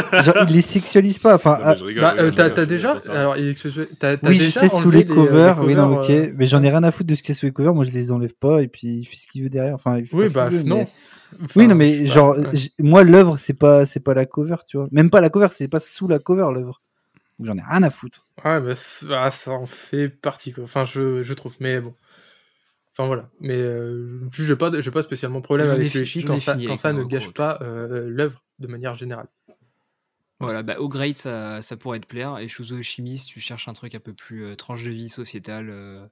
pas. 0.10 0.22
genre, 0.24 0.36
il 0.48 0.56
les 0.56 0.62
sexualise 0.62 1.20
pas. 1.20 1.36
Enfin, 1.36 1.57
Non, 1.62 1.70
mais 1.72 1.78
je 1.78 1.84
rigole, 1.86 2.03
Bah, 2.03 2.14
je 2.18 2.22
euh, 2.24 2.32
t'as 2.32 2.56
je 2.56 2.62
déjà, 2.62 2.98
alors 3.10 3.36
il 3.36 3.44
oui, 3.49 3.56
je 3.56 4.45
déjà 4.45 4.60
sais 4.62 4.70
sous 4.70 4.78
enlevé 4.78 4.99
les 4.99 5.06
covers, 5.06 5.60
oui, 5.64 5.76
non, 5.76 5.99
ok, 5.99 6.10
euh, 6.10 6.32
mais 6.38 6.48
j'en 6.48 6.64
ai 6.64 6.70
rien 6.70 6.84
à 6.84 6.91
foutre 6.91 7.10
de 7.10 7.16
ce 7.16 7.22
qu'il 7.22 7.36
y 7.36 7.38
a 7.38 7.40
sous 7.40 7.45
les 7.48 7.52
covers. 7.52 7.74
Moi, 7.76 7.84
je 7.84 7.91
les 7.91 8.12
enlève 8.12 8.34
pas, 8.34 8.62
et 8.64 8.68
puis 8.70 8.88
il 8.88 9.06
fait 9.06 9.18
ce 9.18 9.28
qu'il 9.28 9.44
veut 9.44 9.49
derrière. 9.49 9.76
Enfin, 9.76 9.98
il 9.98 10.07
fait 10.07 10.16
Oui, 10.16 10.30
bah 10.34 10.48
veut, 10.49 10.64
non. 10.64 10.78
mais- 10.78 10.88
Enfin, 11.44 11.60
oui, 11.60 11.68
non, 11.68 11.72
je 11.74 11.78
mais 11.78 12.06
genre, 12.06 12.38
ouais. 12.38 12.45
moi, 12.80 13.03
l'œuvre, 13.03 13.36
c'est 13.38 13.57
pas, 13.60 13.86
c'est 13.86 13.99
pas 13.99 14.14
la 14.14 14.26
cover, 14.26 14.56
tu 14.66 14.78
vois. 14.78 14.88
Même 14.91 15.10
pas 15.10 15.20
la 15.20 15.30
cover, 15.30 15.48
c'est 15.52 15.68
pas 15.68 15.82
sous 15.82 16.07
la 16.07 16.18
cover, 16.20 16.48
l'œuvre. 16.53 16.82
Donc, 17.40 17.48
J'en 17.48 17.57
ai 17.57 17.62
rien 17.70 17.84
à 17.84 17.90
foutre. 17.90 18.26
Ouais, 18.45 18.62
bah, 18.62 18.74
ah, 19.12 19.32
ça 19.32 19.52
en 19.52 19.66
fait 19.66 20.07
partie, 20.07 20.53
quoi. 20.53 20.64
Enfin, 20.64 20.86
je, 20.86 21.24
je 21.24 21.34
trouve, 21.34 21.53
mais 21.60 21.82
bon. 21.82 21.94
Enfin, 22.98 23.08
voilà. 23.08 23.30
Mais 23.42 23.58
euh, 23.58 24.20
je 24.32 24.44
j'ai 24.44 24.56
pas, 24.56 24.72
pas 24.72 25.02
spécialement 25.02 25.40
de 25.40 25.44
problème 25.44 25.70
avec 25.70 25.94
le 25.94 26.06
chi 26.06 26.24
quand 26.24 26.40
ça, 26.40 26.56
quand 26.56 26.94
ne 26.94 27.04
gâche 27.04 27.32
pas 27.32 27.60
euh, 27.62 28.08
l'œuvre 28.08 28.42
de 28.60 28.68
manière 28.68 28.94
générale. 28.94 29.28
Voilà, 30.40 30.64
bah, 30.64 30.80
au 30.80 30.90
grade, 30.90 31.16
ça, 31.16 31.62
ça 31.62 31.78
pourrait 31.78 32.00
te 32.00 32.08
plaire. 32.08 32.38
Et 32.40 32.48
Shuzo 32.48 32.76
Oshimi, 32.78 33.18
si 33.18 33.26
tu 33.28 33.40
cherches 33.40 33.68
un 33.68 33.74
truc 33.74 33.96
un 33.96 34.00
peu 34.00 34.14
plus 34.14 34.46
euh, 34.46 34.56
tranche 34.56 34.84
de 34.84 34.92
vie 34.92 35.10
sociétale, 35.10 35.70
euh, 35.70 36.06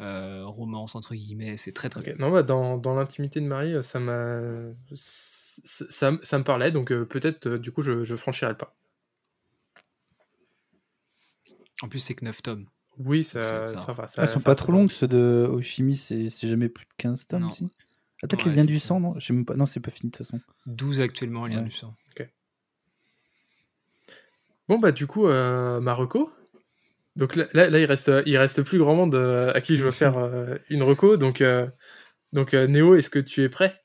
euh, 0.00 0.44
romance, 0.46 0.94
entre 0.94 1.14
guillemets, 1.14 1.56
c'est 1.56 1.72
très 1.72 1.88
très 1.88 2.00
Ok. 2.00 2.06
bien. 2.06 2.16
Non, 2.18 2.30
bah, 2.32 2.42
dans, 2.42 2.78
dans 2.78 2.94
l'intimité 2.94 3.40
de 3.40 3.46
Marie, 3.46 3.82
ça 3.82 4.00
m'a. 4.00 4.40
Ça, 4.94 5.84
ça, 5.88 6.12
ça 6.22 6.38
me 6.38 6.44
parlait, 6.44 6.70
donc 6.70 6.92
peut-être, 6.92 7.48
du 7.48 7.70
coup, 7.72 7.82
je, 7.82 8.04
je 8.04 8.16
franchirai 8.16 8.50
le 8.52 8.56
pas. 8.56 8.74
En 11.82 11.88
plus, 11.88 11.98
c'est 11.98 12.14
que 12.14 12.24
9 12.24 12.42
tomes. 12.42 12.66
Oui, 12.98 13.24
ça, 13.24 13.42
Ça- 13.44 13.68
ça, 13.68 13.78
ça- 13.78 13.92
va. 13.92 14.02
Ah, 14.04 14.08
ça- 14.08 14.22
elles 14.22 14.28
sont 14.28 14.38
ça- 14.40 14.44
pas 14.44 14.52
ça 14.52 14.56
trop 14.56 14.72
longues, 14.72 14.90
ceux 14.90 15.08
de 15.08 15.48
Oshimi, 15.50 15.94
c'est 15.94 16.28
jamais 16.48 16.68
plus 16.68 16.84
de 16.86 16.90
15 16.96 17.26
tomes 17.26 17.48
aussi. 17.48 17.68
Ah, 18.22 18.26
peut-être 18.28 18.44
Ouais, 18.46 18.50
les 18.52 18.56
liens 18.56 18.64
du 18.64 18.78
ça. 18.78 18.88
sang, 18.88 19.00
non? 19.00 19.14
Même 19.30 19.44
pas. 19.44 19.54
Non, 19.56 19.66
c'est 19.66 19.80
pas 19.80 19.90
fini 19.90 20.10
de 20.10 20.16
toute 20.16 20.26
façon. 20.26 20.40
12 20.66 21.00
actuellement, 21.00 21.46
lien 21.46 21.58
Ouais. 21.58 21.64
du 21.64 21.70
sang. 21.72 21.94
Bon, 24.68 24.78
bah, 24.80 24.90
du 24.90 25.06
coup, 25.06 25.28
euh, 25.28 25.80
Marocco. 25.80 26.30
Donc 27.14 27.36
là, 27.36 27.46
là, 27.54 27.70
là, 27.70 27.78
il, 27.78 27.84
reste, 27.84 28.10
il 28.26 28.36
reste 28.36 28.62
plus 28.62 28.78
grand 28.78 28.94
monde 28.96 29.14
euh, 29.14 29.52
à 29.54 29.60
qui 29.60 29.76
je 29.76 29.84
veux 29.84 29.90
faire 30.16 30.18
euh, 30.18 30.56
une 30.68 30.82
reco. 30.82 31.16
Donc, 31.16 31.40
euh, 31.40 31.68
donc 32.32 32.52
euh, 32.52 32.66
Néo, 32.66 32.96
est-ce 32.96 33.08
que 33.10 33.18
tu 33.20 33.42
es 33.42 33.48
prêt? 33.48 33.80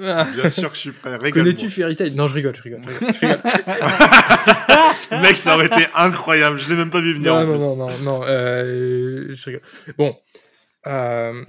Bien 0.00 0.48
sûr 0.48 0.70
que 0.70 0.74
je 0.76 0.80
suis 0.80 0.90
prêt. 0.92 1.30
Connais-tu 1.30 1.68
Fairy 1.70 1.94
Tail? 1.96 2.12
Non, 2.14 2.28
je 2.28 2.34
rigole, 2.34 2.54
je 2.56 2.62
rigole. 2.62 2.80
Je 2.88 2.98
rigole, 2.98 3.14
je 3.14 3.20
rigole. 3.20 3.40
Mec, 5.22 5.36
ça 5.36 5.54
aurait 5.54 5.66
été 5.66 5.86
incroyable. 5.94 6.58
Je 6.58 6.68
l'ai 6.68 6.76
même 6.76 6.90
pas 6.90 7.00
vu 7.00 7.14
venir. 7.14 7.34
non, 7.34 7.40
en 7.40 7.44
non, 7.46 7.52
plus. 7.52 7.60
non, 7.60 7.76
non, 7.76 7.98
non, 8.20 8.24
euh, 8.26 9.28
je 9.34 9.44
rigole. 9.46 9.60
Bon, 9.98 10.16
euh, 10.86 11.44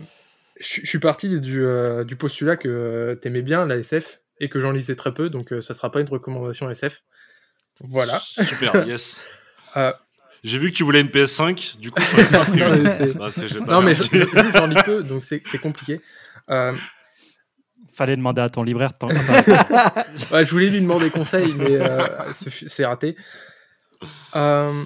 je 0.60 0.86
suis 0.86 1.00
parti 1.00 1.40
du, 1.40 1.64
euh, 1.66 2.04
du 2.04 2.16
postulat 2.16 2.58
que 2.58 2.68
euh, 2.68 3.16
t'aimais 3.16 3.42
bien 3.42 3.66
la 3.66 3.78
SF 3.78 4.20
et 4.40 4.50
que 4.50 4.60
j'en 4.60 4.72
lisais 4.72 4.96
très 4.96 5.14
peu, 5.14 5.30
donc 5.30 5.54
euh, 5.54 5.62
ça 5.62 5.74
sera 5.74 5.92
pas 5.92 6.00
une 6.02 6.10
recommandation 6.10 6.70
SF. 6.70 7.02
Voilà. 7.82 8.20
Super, 8.20 8.76
yes. 8.88 9.18
Euh, 9.76 9.94
J'ai 10.44 10.58
vu 10.58 10.72
que 10.72 10.76
tu 10.78 10.84
voulais 10.84 11.02
une 11.02 11.08
PS5, 11.10 11.80
du 11.80 11.92
coup, 11.92 12.02
non, 12.32 12.40
Bah, 13.16 13.30
pas 13.30 13.74
non, 13.74 13.82
mais 13.82 13.94
je- 13.94 14.52
j'en 14.56 14.68
lis 14.68 14.82
peu, 14.86 15.04
donc 15.04 15.24
c'est 15.24 15.42
c'est 15.46 15.60
compliqué. 15.60 16.02
Euh, 16.50 16.74
Fallait 17.98 18.16
demander 18.16 18.44
à 18.44 18.50
ton 18.50 18.62
libraire. 18.62 18.94
ouais, 20.32 20.46
je 20.46 20.52
voulais 20.52 20.70
lui 20.70 20.82
demander 20.82 21.10
conseil, 21.10 21.56
mais 21.56 21.78
euh, 21.78 22.06
c'est 22.32 22.86
raté. 22.86 23.18
Euh, 24.36 24.86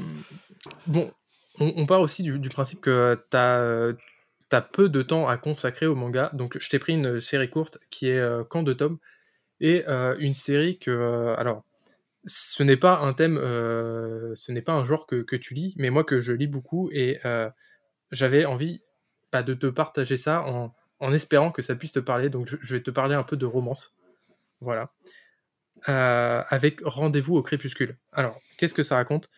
bon, 0.88 1.12
on, 1.60 1.74
on 1.76 1.86
part 1.86 2.00
aussi 2.00 2.24
du, 2.24 2.40
du 2.40 2.48
principe 2.48 2.80
que 2.80 3.22
tu 3.30 3.36
as, 3.36 4.62
peu 4.62 4.88
de 4.88 5.02
temps 5.02 5.28
à 5.28 5.36
consacrer 5.36 5.88
au 5.88 5.96
manga. 5.96 6.30
Donc, 6.32 6.58
je 6.58 6.70
t'ai 6.70 6.80
pris 6.80 6.94
une 6.94 7.20
série 7.20 7.50
courte 7.50 7.80
qui 7.90 8.08
est 8.08 8.18
euh, 8.18 8.46
Camp 8.46 8.64
de 8.64 8.72
Tom 8.72 8.98
et 9.60 9.84
euh, 9.90 10.16
une 10.20 10.34
série 10.34 10.80
que. 10.80 10.90
euh, 10.90 11.36
alors, 11.36 11.66
ce 12.26 12.64
n'est 12.64 12.78
pas 12.78 13.00
un 13.00 13.12
thème, 13.12 13.38
euh, 13.38 14.34
ce 14.36 14.54
n'est 14.54 14.62
pas 14.62 14.72
un 14.72 14.86
genre 14.86 15.06
que, 15.06 15.22
que 15.22 15.36
tu 15.36 15.54
lis, 15.54 15.74
mais 15.76 15.90
moi 15.90 16.06
que 16.06 16.22
je 16.22 16.32
lis 16.32 16.48
beaucoup 16.48 16.90
et 16.94 17.20
euh, 17.26 17.50
j'avais 18.12 18.46
envie 18.46 18.84
bah, 19.34 19.44
de 19.44 19.54
te 19.54 19.68
partager 19.68 20.16
ça 20.16 20.44
en, 20.44 20.74
en 21.02 21.11
espérant 21.11 21.52
que 21.52 21.61
ça 21.61 21.76
puisse 21.76 21.91
te 21.91 21.99
parler. 21.99 22.30
Donc, 22.30 22.48
je, 22.48 22.76
vais 22.76 22.82
te 22.82 22.91
parler 22.91 23.15
un 23.15 23.23
peu 23.23 23.36
de 23.36 23.45
romance. 23.45 23.94
Voilà. 24.61 24.94
Euh, 25.90 26.44
avec 26.48 26.80
Rendez-vous 26.86 27.36
au 27.36 27.41
crépuscule. 27.41 27.98
Alors, 28.14 28.40
qu'est-ce 28.57 28.76
que 28.76 28.84
ça 28.84 28.95
raconte? 28.95 29.30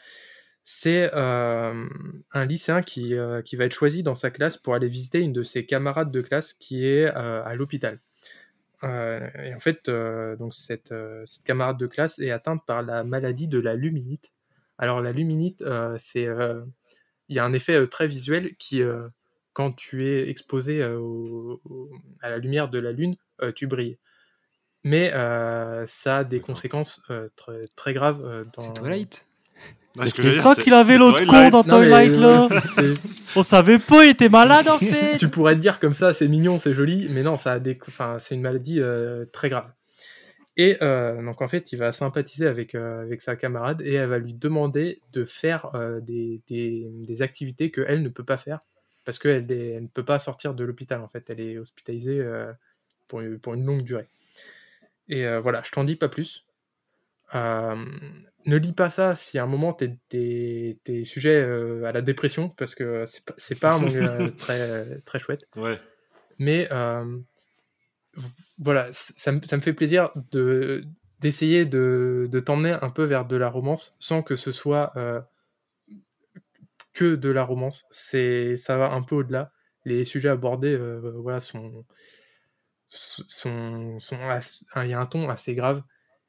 C'est 0.65 1.10
euh, 1.14 1.88
un 2.34 2.45
lycéen 2.45 2.81
qui, 2.81 3.15
euh, 3.15 3.41
qui 3.41 3.56
va 3.56 3.65
être 3.65 3.73
choisi 3.73 4.03
dans 4.03 4.15
sa 4.15 4.30
classe 4.30 4.57
pour 4.57 4.76
aller 4.76 4.88
visiter 4.88 5.19
une 5.19 5.34
de 5.34 5.44
ses 5.44 5.65
camarades 5.65 6.11
de 6.11 6.22
classe 6.22 6.53
qui 6.53 6.85
est 6.85 7.07
à 7.07 7.56
l'hôpital. 7.56 7.99
Et 8.84 9.53
en 9.56 9.60
fait, 9.61 9.90
donc 9.90 10.53
cette, 10.53 10.94
cette 11.26 11.44
camarade 11.45 11.77
de 11.77 11.88
classe 11.88 12.19
est 12.19 12.31
atteinte 12.31 12.65
par 12.68 12.84
la 12.84 13.06
maladie 13.06 13.48
de 13.48 13.60
la 13.60 13.76
luminite. 13.76 14.34
Alors, 14.77 15.02
la 15.02 15.14
luminite, 15.14 15.64
c'est 15.98 16.27
il 17.30 17.35
y 17.35 17.40
a 17.40 17.45
un 17.45 17.53
effet 17.53 17.88
très 17.88 18.07
visuel 18.07 18.53
qui, 18.57 18.84
quand 19.53 19.71
tu 19.71 20.07
es 20.07 20.30
exposé 20.30 20.81
euh, 20.81 20.97
au- 20.99 21.61
au- 21.65 21.91
à 22.21 22.30
la 22.30 22.38
lumière 22.38 22.69
de 22.69 22.80
la 22.80 22.91
lune, 22.91 23.15
euh, 23.41 23.51
tu 23.51 23.67
brilles. 23.67 23.97
Mais 24.84 25.13
euh, 25.13 25.85
ça 25.85 26.17
a 26.19 26.23
des 26.23 26.39
conséquences 26.41 27.01
euh, 27.09 27.30
très, 27.35 27.67
très 27.75 27.93
graves 27.93 28.21
euh, 28.25 28.43
dans. 28.53 28.61
C'est 28.61 28.73
Twilight 28.73 29.25
que 29.95 30.09
C'est 30.23 30.31
ça 30.31 30.55
qu'il 30.55 30.73
avait 30.73 30.97
l'autre 30.97 31.23
con 31.25 31.49
dans 31.51 31.63
Twilight 31.63 32.15
là. 32.17 32.47
On 33.35 33.43
savait 33.43 33.80
pas, 33.80 34.05
il 34.05 34.09
était 34.11 34.27
malade 34.30 34.67
en 34.67 34.77
fait. 34.80 35.17
tu 35.17 35.27
pourrais 35.30 35.55
te 35.55 35.59
dire 35.59 35.80
comme 35.80 35.93
ça, 35.93 36.13
c'est 36.13 36.27
mignon, 36.27 36.59
c'est 36.59 36.73
joli, 36.73 37.07
mais 37.09 37.21
non, 37.23 37.38
ça 37.38 37.53
a 37.53 37.59
des, 37.59 37.77
enfin, 37.88 38.17
c'est 38.19 38.35
une 38.35 38.41
maladie 38.41 38.80
euh, 38.81 39.25
très 39.31 39.49
grave. 39.49 39.71
Et 40.57 40.77
euh, 40.84 41.23
donc 41.23 41.41
en 41.41 41.47
fait, 41.47 41.71
il 41.71 41.77
va 41.77 41.93
sympathiser 41.93 42.45
avec, 42.47 42.75
euh, 42.75 43.01
avec 43.01 43.21
sa 43.21 43.35
camarade 43.35 43.81
et 43.81 43.93
elle 43.93 44.09
va 44.09 44.19
lui 44.19 44.34
demander 44.34 45.01
de 45.11 45.25
faire 45.25 45.73
euh, 45.75 45.99
des, 45.99 46.41
des, 46.47 46.88
des 46.91 47.21
activités 47.23 47.71
que 47.71 47.81
elle 47.88 48.03
ne 48.03 48.09
peut 48.09 48.23
pas 48.25 48.38
faire 48.38 48.59
parce 49.05 49.19
qu'elle 49.19 49.49
elle 49.51 49.84
ne 49.84 49.88
peut 49.88 50.05
pas 50.05 50.19
sortir 50.19 50.53
de 50.53 50.63
l'hôpital 50.63 51.01
en 51.01 51.07
fait. 51.07 51.30
Elle 51.30 51.39
est 51.41 51.57
hospitalisée 51.57 52.19
euh, 52.19 52.51
pour, 53.07 53.21
une, 53.21 53.39
pour 53.39 53.53
une 53.53 53.65
longue 53.65 53.84
durée. 53.84 54.07
Et 55.09 55.25
euh, 55.27 55.39
voilà, 55.39 55.61
je 55.63 55.71
t'en 55.71 55.84
dis 55.84 55.95
pas 55.95 56.09
plus. 56.09 56.45
Euh, 57.35 57.75
ne 58.45 58.57
lis 58.57 58.73
pas 58.73 58.89
ça 58.89 59.15
si 59.15 59.39
à 59.39 59.43
un 59.43 59.47
moment 59.47 59.73
t'es, 59.73 59.97
t'es 60.09 61.03
sujet 61.05 61.41
à 61.85 61.91
la 61.91 62.01
dépression 62.01 62.49
parce 62.49 62.75
que 62.75 63.05
c'est 63.38 63.59
pas, 63.59 63.75
un 63.75 63.80
manga 63.80 64.30
très, 64.38 64.99
très 65.01 65.19
chouette 65.19 65.47
Ouais. 65.55 65.80
mais 66.38 66.67
voilà, 68.59 68.89
ça, 68.91 69.31
me- 69.31 69.41
ça 69.41 69.57
me 69.57 69.61
fait 69.61 69.73
plaisir 69.73 70.11
de 70.31 70.85
d'essayer 71.19 71.65
de, 71.65 72.27
de 72.30 72.39
t'emmener 72.41 72.75
un 72.81 72.89
peu 72.89 73.03
vers 73.05 73.25
de 73.25 73.38
la 73.38 73.49
romance 73.49 73.95
sans 73.97 74.21
que 74.23 74.35
ce 74.35 74.51
soit 74.51 74.91
euh, 74.97 75.21
que 76.94 77.15
de 77.15 77.30
la 77.30 77.44
romance. 77.44 77.86
C'est 77.91 78.57
ça 78.57 78.78
va 78.78 78.91
un 78.94 79.03
peu 79.03 79.15
au-delà. 79.18 79.52
Les 79.86 80.06
sujets 80.06 80.30
abordés, 80.30 80.74
euh, 80.74 81.14
voilà, 81.22 81.40
sont 81.40 81.86
sont, 82.90 83.99
sont 83.99 84.18
il 84.84 84.90
y 84.90 84.94
a 84.94 84.99
un 84.99 85.06
ton 85.06 85.30
assez 85.30 85.56
grave. 85.56 85.84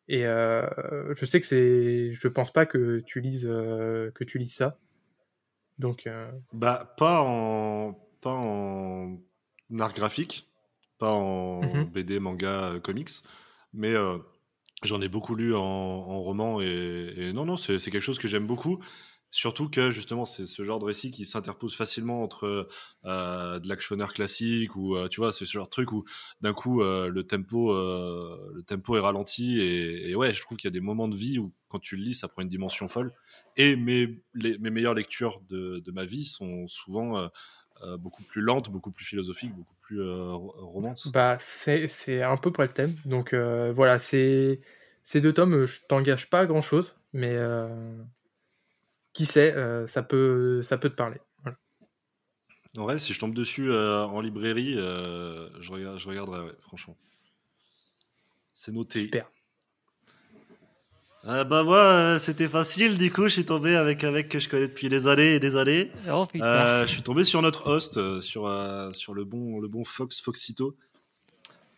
Et 0.09 0.27
euh, 0.27 1.15
je 1.15 1.24
sais 1.24 1.41
que 1.41 1.47
c'est, 1.47 2.12
je 2.12 2.28
pense 2.28 2.53
pas 2.53 2.66
que 2.66 3.01
tu 3.07 3.20
lises 3.20 3.47
euh, 3.51 4.11
que 4.12 4.24
tu 4.24 4.39
lises 4.39 4.55
ça. 4.55 4.78
Donc 5.78 6.07
Bah, 6.53 6.95
pas 6.97 7.20
en, 7.23 7.95
pas 8.20 8.32
en 8.32 9.19
art 9.81 9.93
graphique, 9.93 10.49
pas 10.99 11.11
en 11.12 11.85
Mhm. 11.85 11.86
BD, 11.86 12.20
manga, 12.20 12.78
comics, 12.82 13.11
mais 13.73 13.95
j'en 14.85 15.01
ai 15.03 15.09
beaucoup 15.09 15.35
lu 15.36 15.55
en, 15.55 15.61
en 15.62 16.23
roman 16.23 16.61
et, 16.62 17.15
et 17.16 17.32
non, 17.35 17.47
non, 17.47 17.57
c'est 17.57 17.78
quelque 17.78 18.01
chose 18.01 18.19
que 18.20 18.28
j'aime 18.28 18.47
beaucoup. 18.47 18.85
Surtout 19.36 19.69
que 19.69 19.90
justement, 19.90 20.27
c'est 20.27 20.47
ce 20.47 20.65
genre 20.65 20.78
de 20.78 20.85
récit 20.85 21.11
qui 21.11 21.24
s'interpose 21.24 21.74
facilement 21.74 22.23
entre 22.23 22.69
euh, 23.05 23.59
de 23.59 23.69
l'actionneur 23.69 24.12
classique 24.12 24.77
ou 24.77 24.97
euh, 24.97 25.09
tu 25.09 25.20
vois, 25.20 25.32
c'est 25.32 25.44
ce 25.44 25.51
genre 25.51 25.65
de 25.66 25.70
truc 25.70 25.90
où 25.90 26.05
d'un 26.40 26.52
coup 26.52 26.82
euh, 26.82 27.09
le 27.09 27.27
tempo, 27.27 27.74
le 27.74 28.62
tempo 28.62 28.97
est 28.97 29.01
ralenti 29.01 29.61
et, 29.61 30.15
ouais, 30.15 30.32
je 30.32 30.40
trouve 30.40 30.56
qu'il 30.56 30.69
y 30.69 30.73
a 30.73 30.73
des 30.73 30.78
moments 30.81 31.09
de 31.09 31.16
vie 31.16 31.40
où 31.40 31.52
quand 31.66 31.81
tu 31.81 31.97
le 31.97 32.05
lis, 32.05 32.15
ça 32.15 32.28
prend 32.28 32.43
une 32.43 32.48
dimension 32.48 32.86
folle. 32.86 33.12
Et 33.56 33.74
mes, 33.74 34.23
mes 34.35 34.70
meilleures 34.70 34.94
lectures 34.94 35.43
de, 35.48 35.81
de 35.85 35.90
ma 35.90 36.05
vie 36.05 36.27
sont 36.27 36.69
souvent 36.69 37.28
beaucoup 37.98 38.23
plus 38.23 38.40
lentes, 38.40 38.70
beaucoup 38.70 38.93
plus 38.93 39.05
philosophiques, 39.05 39.52
beaucoup 39.52 39.74
plus 39.82 40.01
ro- 40.01 40.55
romances. 40.59 41.09
Bah, 41.09 41.39
c'est 41.40 42.23
un 42.23 42.36
peu 42.36 42.52
près 42.52 42.69
le 42.69 42.73
thème. 42.73 42.94
Donc 43.05 43.35
voilà, 43.35 43.98
ces 43.98 44.61
deux 45.12 45.32
tomes, 45.32 45.66
je 45.66 45.81
t'engage 45.89 46.31
pas 46.31 46.39
à 46.40 46.47
grand 46.47 46.62
chose, 46.62 46.94
mais 47.12 47.36
qui 49.15 49.24
sait, 49.24 49.55
euh, 49.55 49.86
ça 49.86 50.03
peut 50.03 50.61
ça 50.62 50.77
peut 50.77 50.91
te 50.91 50.95
parler. 50.95 51.16
Voilà. 51.43 51.57
En 52.77 52.82
vrai, 52.82 52.99
si 52.99 53.15
je 53.15 53.19
tombe 53.19 53.35
dessus 53.35 53.70
euh, 53.70 54.05
en 54.05 54.20
librairie, 54.20 54.74
euh, 54.77 55.49
je, 55.62 55.73
regarde, 55.73 55.99
je 55.99 56.09
regarderai, 56.09 56.41
ouais, 56.41 56.57
franchement. 56.61 56.97
C'est 58.53 58.73
noté. 58.73 59.01
Super. 59.01 59.31
Ah 61.27 61.45
bah 61.45 61.62
moi, 61.62 61.78
euh, 61.78 62.19
c'était 62.19 62.49
facile, 62.49 62.99
du 62.99 63.11
coup, 63.11 63.24
je 63.24 63.28
suis 63.31 63.45
tombé 63.47 63.77
avec 63.77 64.05
un 64.05 64.11
mec 64.11 64.28
que 64.28 64.39
je 64.39 64.47
connais 64.47 64.69
depuis 64.69 64.91
des 64.91 65.07
années 65.07 65.36
et 65.36 65.41
des 65.41 65.57
années. 65.57 65.91
Oh 66.11 66.27
putain. 66.27 66.45
Euh, 66.45 66.86
je 66.86 66.93
suis 66.93 67.03
tombé 67.03 67.24
sur 67.24 67.41
notre 67.41 67.66
host, 67.66 67.97
euh, 67.97 68.20
sur, 68.20 68.47
euh, 68.47 68.93
sur 68.93 69.15
le, 69.15 69.24
bon, 69.24 69.59
le 69.59 69.69
bon 69.69 69.86
Fox, 69.86 70.20
Foxito. 70.20 70.77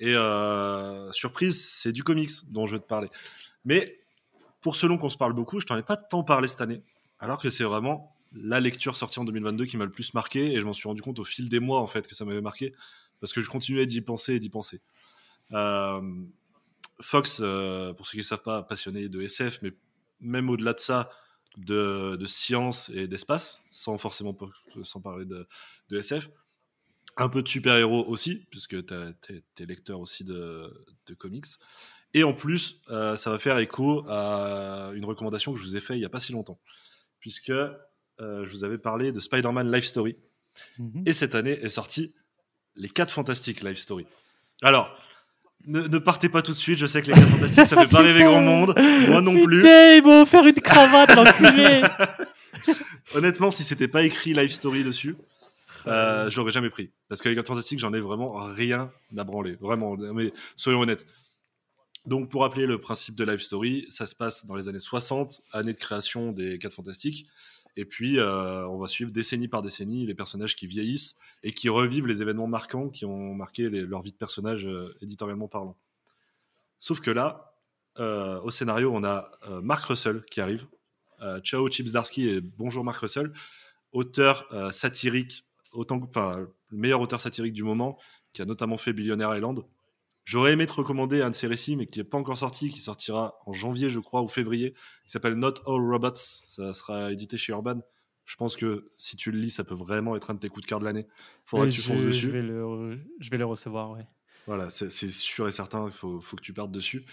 Et 0.01 0.17
euh, 0.17 1.13
surprise, 1.13 1.65
c'est 1.65 1.93
du 1.93 2.03
comics 2.03 2.33
dont 2.49 2.67
je 2.67 2.75
vais 2.75 2.81
te 2.81 2.89
parler. 2.89 3.09
Mais 3.65 4.01
pour 4.63 4.75
selon 4.75 4.99
qu'on 4.99 5.11
se 5.11 5.17
parle 5.17 5.33
beaucoup, 5.33 5.61
je 5.61 5.67
t'en 5.67 5.77
ai 5.77 5.85
pas 5.85 5.97
tant 5.97 6.25
parlé 6.25 6.49
cette 6.49 6.61
année. 6.61 6.83
Alors 7.27 7.41
que 7.41 7.51
c'est 7.51 7.65
vraiment 7.65 8.17
la 8.33 8.61
lecture 8.61 8.95
sortie 8.95 9.19
en 9.19 9.25
2022 9.25 9.65
qui 9.65 9.77
m'a 9.77 9.85
le 9.85 9.91
plus 9.91 10.15
marqué. 10.15 10.53
Et 10.53 10.61
je 10.61 10.63
m'en 10.63 10.73
suis 10.73 10.87
rendu 10.87 11.03
compte 11.03 11.19
au 11.19 11.25
fil 11.25 11.49
des 11.49 11.59
mois, 11.59 11.81
en 11.81 11.89
fait, 11.89 12.07
que 12.07 12.15
ça 12.15 12.25
m'avait 12.25 12.41
marqué. 12.41 12.73
Parce 13.19 13.33
que 13.33 13.43
je 13.43 13.51
continuais 13.51 13.85
d'y 13.85 14.01
penser 14.01 14.35
et 14.35 14.39
d'y 14.39 14.49
penser. 14.49 14.81
Euh, 15.51 16.01
Fox, 17.01 17.41
euh, 17.41 17.93
pour 17.95 18.07
ceux 18.07 18.13
qui 18.13 18.19
ne 18.19 18.23
savent 18.23 18.45
pas, 18.45 18.63
passionné 18.63 19.09
de 19.09 19.21
SF, 19.23 19.59
mais 19.63 19.73
même 20.21 20.49
au-delà 20.49 20.73
de 20.73 20.79
ça, 20.79 21.11
de, 21.57 22.17
science 22.29 22.93
et 22.95 23.09
d'espace, 23.09 23.61
sans 23.73 23.99
forcément 23.99 24.37
sans 24.85 25.01
parler 25.01 25.25
de, 25.25 25.49
SF. 25.91 26.31
Un 27.17 27.29
peu 27.29 27.43
de 27.43 27.49
super-héros 27.49 28.05
aussi, 28.07 28.47
puisque 28.53 28.87
tu 28.87 28.95
es, 28.95 29.67
lecteur 29.67 29.99
aussi 29.99 30.23
de, 30.23 30.73
de 31.09 31.15
comics. 31.15 31.47
Et 32.15 32.23
en 32.23 32.35
plus, 32.35 32.81
euh, 32.89 33.17
ça 33.17 33.31
va 33.31 33.39
faire 33.41 33.59
écho 33.59 34.05
à 34.09 34.93
une 34.95 35.05
recommandation 35.05 35.53
que 35.53 35.59
je 35.59 35.65
vous 35.65 35.75
ai 35.75 35.81
faite 35.81 35.97
il 35.97 36.01
n'y 36.01 36.07
a 36.07 36.09
pas 36.09 36.21
si 36.21 36.31
longtemps, 36.31 36.61
puisque 37.27 37.51
euh, 37.51 37.75
je 38.21 38.51
vous 38.53 38.63
avais 38.63 38.79
parlé 38.79 39.11
de 39.11 39.19
Spider-Man 39.19 39.73
Life 39.73 39.87
Story. 39.87 40.15
Mhm. 40.79 41.03
Et 41.07 41.13
cette 41.13 41.35
année 41.35 41.59
est 41.61 41.71
sorti 41.71 42.15
Les 42.77 42.89
4 42.89 43.11
Fantastiques 43.11 43.63
Life 43.63 43.79
Story. 43.79 44.07
Alors, 44.63 44.97
ne, 45.67 45.81
ne 45.81 45.99
partez 45.99 46.29
pas 46.29 46.41
tout 46.43 46.53
de 46.53 46.57
suite, 46.57 46.79
je 46.79 46.87
sais 46.87 47.03
que 47.03 47.09
Les 47.09 47.15
4 47.15 47.27
Fantastiques, 47.27 47.67
ça 47.67 47.83
fait 47.83 47.91
pas 47.91 48.03
rêver 48.03 48.23
grand 48.23 48.43
monde, 48.43 48.75
moi 49.09 49.23
non 49.23 49.43
plus. 49.45 49.57
Putain, 49.59 49.95
ils 49.97 50.05
m'ont 50.05 50.23
offert 50.23 50.47
une 50.47 50.55
cravate, 50.55 51.17
l'enculé. 51.17 51.83
Honnêtement, 53.17 53.51
si 53.51 53.65
c'était 53.65 53.89
pas 53.89 54.05
écrit 54.05 54.33
Life 54.33 54.53
Story 54.53 54.85
dessus, 54.85 55.17
euh, 55.89 56.31
je 56.31 56.37
l'aurais 56.37 56.53
jamais 56.53 56.71
pris. 56.71 56.93
Parce 57.09 57.23
qu'avec 57.23 57.39
4 57.39 57.49
Fantastique, 57.49 57.81
j'en 57.81 57.93
ai 57.93 58.01
vraiment 58.01 58.35
rien 58.55 58.93
à 59.19 59.25
branler. 59.25 59.57
Vraiment, 59.61 59.97
mais 59.97 60.33
soyons 60.55 60.79
honnêtes. 60.79 61.05
Donc, 62.07 62.31
pour 62.31 62.43
rappeler 62.43 62.67
le 62.67 62.81
principe 62.81 63.17
de 63.17 63.25
Life 63.25 63.41
Story, 63.41 63.87
ça 63.91 64.07
se 64.07 64.15
passe 64.15 64.47
dans 64.47 64.55
les 64.55 64.69
années 64.69 64.79
60, 64.79 65.43
année 65.53 65.73
de 65.73 65.79
création 65.79 66.31
des 66.31 66.57
4 66.59 66.73
Fantastiques. 66.73 67.27
Et 67.77 67.85
puis, 67.85 68.19
euh, 68.19 68.67
on 68.69 68.79
va 68.79 68.87
suivre 68.87 69.11
décennie 69.11 69.49
par 69.49 69.61
décennie 69.61 70.07
les 70.07 70.15
personnages 70.15 70.55
qui 70.55 70.69
vieillissent 70.69 71.17
et 71.43 71.53
qui 71.53 71.69
revivent 71.69 72.07
les 72.07 72.23
événements 72.23 72.47
marquants 72.47 72.89
qui 72.89 73.05
ont 73.05 73.35
marqué 73.35 73.69
leur 73.69 74.03
vie 74.03 74.13
de 74.13 74.17
personnage 74.17 74.67
euh, 74.67 74.95
éditorialement 75.03 75.49
parlant. 75.49 75.77
Sauf 76.79 77.01
que 77.01 77.11
là, 77.11 77.55
euh, 77.99 78.41
au 78.43 78.51
scénario, 78.51 78.93
on 78.95 79.03
a 79.03 79.31
Mark 79.63 79.87
Russell 79.87 80.25
qui 80.31 80.41
arrive. 80.41 80.67
Ciao 81.43 81.67
Chips 81.69 81.93
Darsky 81.93 82.29
et 82.29 82.41
bonjour 82.43 82.85
Mark 82.85 82.99
Russell, 82.99 83.33
auteur 83.93 84.47
satirique, 84.71 85.45
autant, 85.73 85.99
enfin, 86.03 86.47
le 86.69 86.77
meilleur 86.77 87.01
auteur 87.01 87.21
satirique 87.21 87.55
du 87.55 87.63
moment, 87.63 87.99
qui 88.35 88.43
a 88.43 88.45
notamment 88.45 88.77
fait 88.77 88.93
Billionaire 88.93 89.35
Island. 89.35 89.65
J'aurais 90.27 90.53
aimé 90.53 90.67
te 90.67 90.75
recommander 90.75 91.23
un 91.23 91.31
de 91.31 91.35
ses 91.37 91.47
récits, 91.47 91.77
mais 91.77 91.87
qui 91.87 92.01
n'est 92.01 92.05
pas 92.05 92.19
encore 92.19 92.37
sorti, 92.39 92.69
qui 92.69 92.81
sortira 92.81 93.39
en 93.47 93.53
janvier, 93.55 93.91
je 93.91 94.01
crois, 94.01 94.23
ou 94.23 94.29
février, 94.29 94.75
qui 95.07 95.13
s'appelle 95.13 95.35
Not 95.37 95.55
All 95.67 95.81
Robots. 95.81 96.15
Ça 96.17 96.75
sera 96.75 97.13
édité 97.13 97.39
chez 97.39 97.53
Urban. 97.53 97.81
Je 98.27 98.37
pense 98.37 98.57
que 98.57 98.93
si 98.99 99.17
tu 99.17 99.31
le 99.31 99.39
lis, 99.39 99.51
ça 99.53 99.65
peut 99.65 99.75
vraiment 99.75 100.17
être 100.17 100.31
un 100.31 100.35
de 100.35 100.41
tes 100.41 100.51
coups 100.51 100.67
de 100.67 100.69
cœur 100.69 100.81
de 100.81 100.85
l'année. 100.85 101.07
Faudra 101.45 101.67
Oui, 101.67 101.69
que 101.69 101.73
tu 101.73 101.81
fonces 101.83 102.05
je 102.13 102.29
dessus. 102.29 102.33
vais 102.33 102.43
le, 102.43 102.63
re- 102.65 103.01
je 103.19 103.31
vais 103.31 103.39
le 103.39 103.47
recevoir, 103.47 103.91
ouais. 103.91 104.07
Voilà, 104.47 104.71
c'est 104.71 104.91
sûr 105.11 105.49
et 105.49 105.53
certain, 105.53 105.87
il 105.87 105.93
faut, 105.93 106.21
faut 106.21 106.37
que 106.37 106.43
tu 106.43 106.53
partes 106.53 106.71
dessus. 106.71 107.05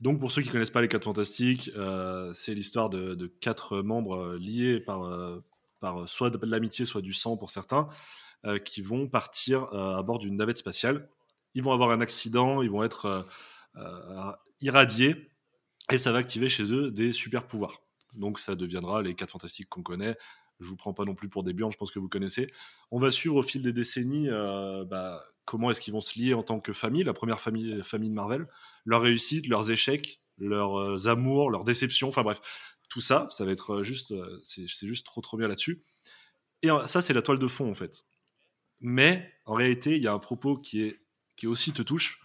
Donc, 0.00 0.20
pour 0.20 0.32
ceux 0.32 0.42
qui 0.42 0.48
connaissent 0.50 0.70
pas 0.70 0.80
les 0.80 0.88
4 0.88 1.04
Fantastiques, 1.04 1.70
euh, 1.76 2.32
c'est 2.32 2.54
l'histoire 2.54 2.88
de, 2.88 3.14
de 3.14 3.26
quatre 3.26 3.80
membres 3.82 4.16
euh, 4.34 4.38
liés 4.38 4.80
par, 4.80 5.02
euh, 5.04 5.40
par 5.80 6.08
soit 6.08 6.30
de 6.30 6.38
l'amitié, 6.46 6.84
soit 6.86 7.02
du 7.02 7.12
sang 7.12 7.36
pour 7.36 7.50
certains, 7.50 7.88
euh, 8.46 8.58
qui 8.58 8.82
vont 8.82 9.08
partir 9.08 9.64
à 9.74 10.02
bord 10.02 10.18
d'une 10.18 10.36
navette 10.36 10.58
spatiale. 10.58 11.10
Ils 11.58 11.64
vont 11.64 11.72
avoir 11.72 11.90
un 11.90 12.00
accident, 12.00 12.62
ils 12.62 12.70
vont 12.70 12.84
être 12.84 13.06
euh, 13.06 13.22
euh, 13.78 14.32
irradiés, 14.60 15.32
et 15.90 15.98
ça 15.98 16.12
va 16.12 16.18
activer 16.18 16.48
chez 16.48 16.72
eux 16.72 16.92
des 16.92 17.10
super 17.10 17.48
pouvoirs. 17.48 17.82
Donc, 18.14 18.38
ça 18.38 18.54
deviendra 18.54 19.02
les 19.02 19.16
4 19.16 19.32
Fantastiques 19.32 19.68
qu'on 19.68 19.82
connaît. 19.82 20.16
Je 20.60 20.68
vous 20.68 20.76
prends 20.76 20.94
pas 20.94 21.04
non 21.04 21.16
plus 21.16 21.28
pour 21.28 21.42
des 21.42 21.52
biens, 21.52 21.68
je 21.68 21.76
pense 21.76 21.90
que 21.90 21.98
vous 21.98 22.08
connaissez. 22.08 22.46
On 22.92 23.00
va 23.00 23.10
suivre 23.10 23.34
au 23.34 23.42
fil 23.42 23.60
des 23.60 23.72
décennies 23.72 24.28
euh, 24.30 24.84
bah, 24.84 25.24
comment 25.46 25.68
est-ce 25.72 25.80
qu'ils 25.80 25.92
vont 25.92 26.00
se 26.00 26.16
lier 26.16 26.32
en 26.32 26.44
tant 26.44 26.60
que 26.60 26.72
famille, 26.72 27.02
la 27.02 27.12
première 27.12 27.40
famille, 27.40 27.82
famille 27.82 28.10
de 28.10 28.14
Marvel, 28.14 28.46
leurs 28.84 29.02
réussites, 29.02 29.48
leurs 29.48 29.72
échecs, 29.72 30.20
leurs 30.38 31.08
amours, 31.08 31.50
leurs 31.50 31.64
déceptions, 31.64 32.06
enfin 32.06 32.22
bref, 32.22 32.40
tout 32.88 33.00
ça, 33.00 33.26
ça 33.32 33.44
va 33.44 33.50
être 33.50 33.82
juste, 33.82 34.14
c'est 34.44 34.86
juste 34.86 35.04
trop 35.04 35.22
trop 35.22 35.36
bien 35.36 35.48
là-dessus. 35.48 35.82
Et 36.62 36.68
ça, 36.86 37.02
c'est 37.02 37.14
la 37.14 37.22
toile 37.22 37.40
de 37.40 37.48
fond 37.48 37.68
en 37.68 37.74
fait. 37.74 38.04
Mais 38.78 39.32
en 39.44 39.54
réalité, 39.54 39.96
il 39.96 40.02
y 40.04 40.06
a 40.06 40.12
un 40.12 40.20
propos 40.20 40.56
qui 40.56 40.82
est 40.82 41.00
qui 41.38 41.46
aussi 41.46 41.72
te 41.72 41.82
touche, 41.82 42.20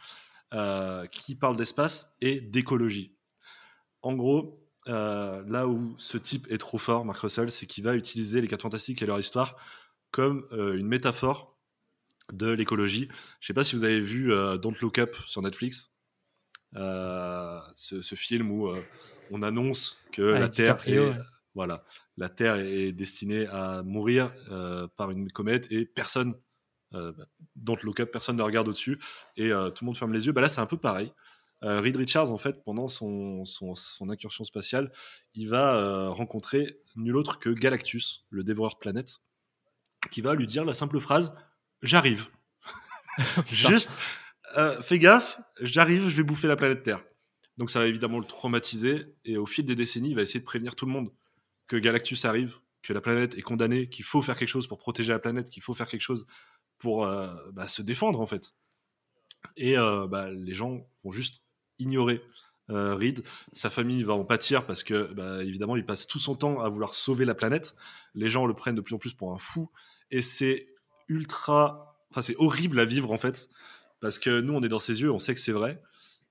euh, 0.53 1.05
qui 1.07 1.35
parle 1.35 1.55
d'espace 1.55 2.13
et 2.19 2.41
d'écologie. 2.41 3.15
En 4.01 4.13
gros, 4.13 4.67
euh, 4.87 5.43
là 5.47 5.67
où 5.67 5.95
ce 5.99 6.17
type 6.17 6.47
est 6.51 6.57
trop 6.57 6.79
fort, 6.79 7.05
Mark 7.05 7.19
Russell, 7.19 7.51
c'est 7.51 7.67
qu'il 7.67 7.83
va 7.83 7.95
utiliser 7.95 8.41
les 8.41 8.47
4 8.47 8.63
fantastiques 8.63 9.01
et 9.01 9.05
leur 9.05 9.19
histoire 9.19 9.55
comme 10.11 10.47
euh, 10.51 10.77
une 10.77 10.87
métaphore 10.87 11.57
de 12.31 12.49
l'écologie. 12.49 13.07
Je 13.39 13.47
sais 13.47 13.53
pas 13.53 13.63
si 13.63 13.75
vous 13.75 13.83
avez 13.83 14.01
vu 14.01 14.29
Don't 14.29 14.75
Look 14.81 14.97
Up 14.97 15.15
sur 15.27 15.41
Netflix, 15.41 15.91
ce, 16.73 18.01
ce 18.01 18.15
film 18.15 18.49
où 18.49 18.69
on 19.29 19.41
annonce 19.41 19.99
que 20.11 20.21
la 20.21 20.37
Avec 20.37 20.51
Terre 20.51 20.87
est, 20.87 20.99
ouais. 20.99 21.17
voilà, 21.53 21.83
la 22.17 22.29
Terre 22.29 22.55
est 22.55 22.93
destinée 22.93 23.45
à 23.47 23.83
mourir 23.83 24.33
par 24.95 25.11
une 25.11 25.31
comète 25.31 25.69
et 25.71 25.85
personne, 25.85 26.35
Don't 27.55 27.77
Look 27.83 27.99
Up, 27.99 28.11
personne 28.11 28.35
ne 28.35 28.43
regarde 28.43 28.67
au-dessus 28.67 28.99
et 29.37 29.51
euh, 29.51 29.69
tout 29.69 29.83
le 29.83 29.87
monde 29.87 29.97
ferme 29.97 30.13
les 30.13 30.25
yeux. 30.25 30.31
Bah 30.31 30.41
là, 30.41 30.49
c'est 30.49 30.61
un 30.61 30.65
peu 30.65 30.77
pareil. 30.77 31.11
Euh, 31.63 31.79
Reed 31.79 31.95
Richards, 31.95 32.31
en 32.31 32.37
fait, 32.37 32.63
pendant 32.63 32.87
son, 32.87 33.45
son, 33.45 33.75
son 33.75 34.09
incursion 34.09 34.43
spatiale, 34.43 34.91
il 35.33 35.47
va 35.47 35.77
euh, 35.77 36.09
rencontrer 36.09 36.79
nul 36.95 37.15
autre 37.15 37.39
que 37.39 37.49
Galactus, 37.49 38.25
le 38.29 38.43
dévoreur 38.43 38.73
de 38.73 38.79
planètes, 38.79 39.19
qui 40.11 40.21
va 40.21 40.35
lui 40.35 40.45
dire 40.45 40.65
la 40.65 40.73
simple 40.73 40.99
phrase 40.99 41.33
J'arrive. 41.81 42.27
Juste, 43.45 43.95
euh, 44.57 44.81
fais 44.81 44.99
gaffe, 44.99 45.39
j'arrive, 45.61 46.09
je 46.09 46.17
vais 46.17 46.23
bouffer 46.23 46.47
la 46.47 46.55
planète 46.55 46.83
Terre. 46.83 47.03
Donc 47.57 47.69
ça 47.69 47.79
va 47.79 47.87
évidemment 47.87 48.19
le 48.19 48.25
traumatiser, 48.25 49.05
et 49.23 49.37
au 49.37 49.45
fil 49.45 49.65
des 49.65 49.75
décennies, 49.75 50.09
il 50.09 50.15
va 50.15 50.21
essayer 50.21 50.39
de 50.39 50.45
prévenir 50.45 50.75
tout 50.75 50.85
le 50.85 50.91
monde 50.91 51.11
que 51.67 51.77
Galactus 51.77 52.25
arrive, 52.25 52.57
que 52.81 52.91
la 52.91 52.99
planète 52.99 53.37
est 53.37 53.41
condamnée, 53.41 53.87
qu'il 53.87 54.03
faut 54.03 54.21
faire 54.21 54.37
quelque 54.37 54.49
chose 54.49 54.67
pour 54.67 54.79
protéger 54.79 55.13
la 55.13 55.19
planète, 55.19 55.49
qu'il 55.49 55.63
faut 55.63 55.73
faire 55.73 55.87
quelque 55.87 56.01
chose 56.01 56.25
pour 56.79 57.05
euh, 57.05 57.33
bah, 57.53 57.67
se 57.67 57.81
défendre 57.81 58.19
en 58.19 58.25
fait. 58.25 58.55
Et 59.57 59.77
euh, 59.77 60.07
bah, 60.07 60.29
les 60.31 60.53
gens 60.53 60.85
vont 61.03 61.11
juste 61.11 61.41
ignorer 61.79 62.21
euh, 62.69 62.95
Reed. 62.95 63.23
Sa 63.51 63.69
famille 63.69 64.03
va 64.03 64.13
en 64.13 64.25
pâtir 64.25 64.65
parce 64.65 64.83
que, 64.83 65.11
bah, 65.13 65.43
évidemment, 65.43 65.75
il 65.75 65.85
passe 65.85 66.07
tout 66.07 66.19
son 66.19 66.35
temps 66.35 66.61
à 66.61 66.69
vouloir 66.69 66.93
sauver 66.93 67.25
la 67.25 67.35
planète. 67.35 67.75
Les 68.15 68.29
gens 68.29 68.45
le 68.45 68.53
prennent 68.53 68.75
de 68.75 68.81
plus 68.81 68.95
en 68.95 68.99
plus 68.99 69.13
pour 69.13 69.33
un 69.33 69.37
fou. 69.37 69.69
Et 70.11 70.21
c'est 70.21 70.67
ultra. 71.09 71.97
Enfin, 72.09 72.21
c'est 72.21 72.35
horrible 72.37 72.79
à 72.79 72.85
vivre, 72.85 73.11
en 73.11 73.17
fait. 73.17 73.49
Parce 73.99 74.19
que 74.19 74.41
nous, 74.41 74.53
on 74.53 74.61
est 74.63 74.69
dans 74.69 74.79
ses 74.79 75.01
yeux, 75.01 75.11
on 75.11 75.19
sait 75.19 75.33
que 75.33 75.39
c'est 75.39 75.51
vrai. 75.51 75.81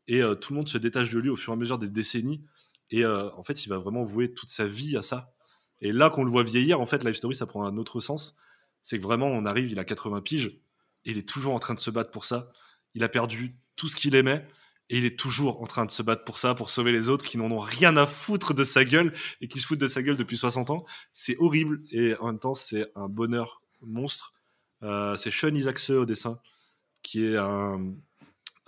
Et 0.09 0.21
tout 0.41 0.53
le 0.53 0.57
monde 0.57 0.69
se 0.69 0.79
détache 0.79 1.11
de 1.11 1.19
lui 1.19 1.29
au 1.29 1.37
fur 1.37 1.53
et 1.53 1.57
à 1.57 1.59
mesure 1.59 1.79
des 1.79 1.89
décennies. 1.89 2.45
Et 2.91 3.05
en 3.07 3.43
fait, 3.45 3.65
il 3.65 3.69
va 3.69 3.79
vraiment 3.79 4.05
vouer 4.05 4.33
toute 4.33 4.51
sa 4.51 4.67
vie 4.67 4.97
à 4.97 5.03
ça. 5.03 5.33
Et 5.81 5.91
là 5.91 6.11
qu'on 6.11 6.25
le 6.25 6.31
voit 6.31 6.45
vieillir, 6.45 6.81
en 6.81 6.87
fait, 6.87 7.05
Life 7.05 7.17
Story, 7.17 7.35
ça 7.35 7.47
prend 7.47 7.65
un 7.65 7.77
autre 7.77 8.01
sens. 8.01 8.37
C'est 8.83 8.99
que 8.99 9.03
vraiment, 9.03 9.29
on 9.29 9.47
arrive, 9.47 9.71
il 9.71 9.79
a 9.79 9.85
80 9.85 10.21
piges, 10.23 10.59
et 11.05 11.11
il 11.11 11.19
est 11.19 11.29
toujours 11.29 11.55
en 11.55 11.59
train 11.59 11.75
de 11.75 11.81
se 11.81 11.91
battre 11.91 12.11
pour 12.11 12.25
ça. 12.25 12.51
Il 12.95 13.05
a 13.05 13.09
perdu 13.09 13.57
tout 13.77 13.89
ce 13.89 13.97
qu'il 13.97 14.15
aimait, 14.15 14.47
et 14.91 14.99
il 14.99 15.05
est 15.05 15.19
toujours 15.19 15.63
en 15.63 15.67
train 15.67 15.87
de 15.87 15.91
se 15.91 16.03
battre 16.03 16.25
pour 16.25 16.39
ça, 16.39 16.55
pour 16.55 16.71
sauver 16.71 16.93
les 16.93 17.09
autres 17.09 17.25
qui 17.25 17.39
n'en 17.39 17.51
ont 17.51 17.61
rien 17.61 17.97
à 17.97 18.07
foutre 18.07 18.55
de 18.55 18.65
sa 18.65 18.85
gueule, 18.85 19.13
et 19.41 19.49
qui 19.49 19.61
se 19.61 19.67
foutent 19.67 19.81
de 19.81 19.89
sa 19.89 20.03
gueule 20.03 20.17
depuis 20.17 20.37
60 20.37 20.71
ans. 20.71 20.85
C'est 21.13 21.37
horrible, 21.39 21.83
et 21.91 22.15
en 22.17 22.27
même 22.27 22.39
temps, 22.39 22.55
c'est 22.55 22.91
un 22.95 23.09
bonheur 23.09 23.63
monstre. 23.81 24.33
Euh, 24.83 25.17
c'est 25.17 25.31
Sean 25.31 25.55
Isaacse 25.55 25.91
au 25.91 26.05
dessin, 26.05 26.41
qui 27.03 27.25
est 27.25 27.37
un, 27.37 27.95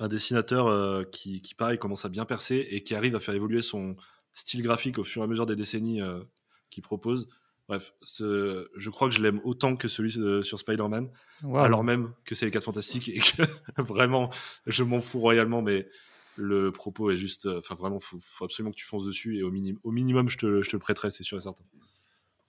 dessinateur 0.09 0.67
euh, 0.69 1.05
qui, 1.05 1.41
qui, 1.41 1.55
pareil, 1.55 1.79
commence 1.79 2.05
à 2.05 2.09
bien 2.09 2.25
percer, 2.25 2.67
et 2.71 2.83
qui 2.83 2.95
arrive 2.95 3.17
à 3.17 3.21
faire 3.21 3.35
évoluer 3.35 3.63
son 3.63 3.97
style 4.33 4.63
graphique 4.63 4.99
au 4.99 5.05
fur 5.05 5.23
et 5.23 5.25
à 5.25 5.29
mesure 5.29 5.47
des 5.47 5.57
décennies 5.57 6.01
euh, 6.01 6.23
qu'il 6.71 6.83
propose. 6.83 7.29
Bref, 7.69 7.93
ce, 8.03 8.69
je 8.77 8.91
crois 8.91 9.09
que 9.09 9.15
je 9.15 9.23
l'aime 9.23 9.41
autant 9.45 9.75
que 9.77 9.89
celui 9.89 10.19
euh, 10.19 10.43
sur 10.43 10.59
Spider-Man, 10.59 11.09
Wow. 11.43 11.59
alors 11.59 11.83
même 11.85 12.13
que 12.25 12.35
c'est 12.35 12.45
les 12.45 12.51
4 12.51 12.65
fantastiques 12.65 13.09
et 13.09 13.19
que 13.21 13.43
vraiment, 13.83 14.31
je 14.67 14.83
m'en 14.85 15.01
fous 15.01 15.19
royalement, 15.21 15.63
mais 15.63 15.89
le 16.37 16.71
propos 16.73 17.11
est 17.11 17.17
juste. 17.17 17.47
euh, 17.47 17.59
Enfin, 17.61 17.75
vraiment, 17.75 18.01
faut, 18.01 18.19
faut 18.21 18.45
absolument 18.45 18.71
que 18.71 18.77
tu 18.77 18.85
fonces 18.85 19.05
dessus 19.07 19.39
et 19.39 19.43
au, 19.43 19.51
minim, 19.51 19.79
au 19.83 19.91
minimum, 19.93 20.29
je 20.29 20.37
te, 20.39 20.63
je 20.63 20.69
te 20.71 20.77
le 20.77 20.81
prêterai, 20.81 21.11
c'est 21.11 21.23
sûr 21.23 21.39
et 21.39 21.41
certain. 21.41 21.65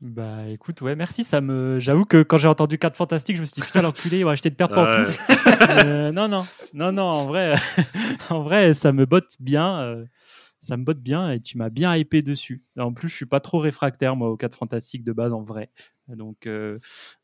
Bah 0.01 0.47
écoute, 0.49 0.81
ouais, 0.81 0.95
merci. 0.95 1.23
Ça 1.23 1.39
me, 1.39 1.79
j'avoue 1.79 2.03
que 2.05 2.21
quand 2.21 2.37
j'ai 2.37 2.49
entendu 2.49 2.77
4 2.77 2.97
fantastiques, 2.97 3.37
je 3.37 3.41
me 3.41 3.45
suis 3.45 3.55
dit 3.55 3.61
putain 3.61 3.81
l'enculé, 3.81 4.19
il 4.19 4.25
va 4.25 4.31
acheter 4.31 4.49
de 4.49 4.55
perdre 4.55 4.75
Ouais. 4.75 5.15
Euh, 5.69 6.11
non, 6.11 6.27
non, 6.27 6.45
non, 6.73 6.91
non. 6.91 7.03
En 7.03 7.25
vrai, 7.25 7.55
en 8.29 8.43
vrai, 8.43 8.73
ça 8.73 8.91
me 8.91 9.05
botte 9.05 9.35
bien. 9.39 10.05
Ça 10.65 10.77
me 10.77 10.83
botte 10.83 10.99
bien 10.99 11.31
et 11.31 11.39
tu 11.39 11.57
m'as 11.57 11.69
bien 11.69 11.95
hypé 11.95 12.21
dessus. 12.21 12.63
En 12.77 12.93
plus, 12.93 13.07
je 13.07 13.15
suis 13.15 13.25
pas 13.25 13.39
trop 13.39 13.59
réfractaire 13.59 14.15
moi 14.15 14.29
aux 14.29 14.37
4 14.37 14.57
fantastiques 14.57 15.03
de 15.03 15.13
base 15.13 15.31
en 15.31 15.41
vrai. 15.41 15.69
Donc, 16.07 16.45
euh, 16.45 16.79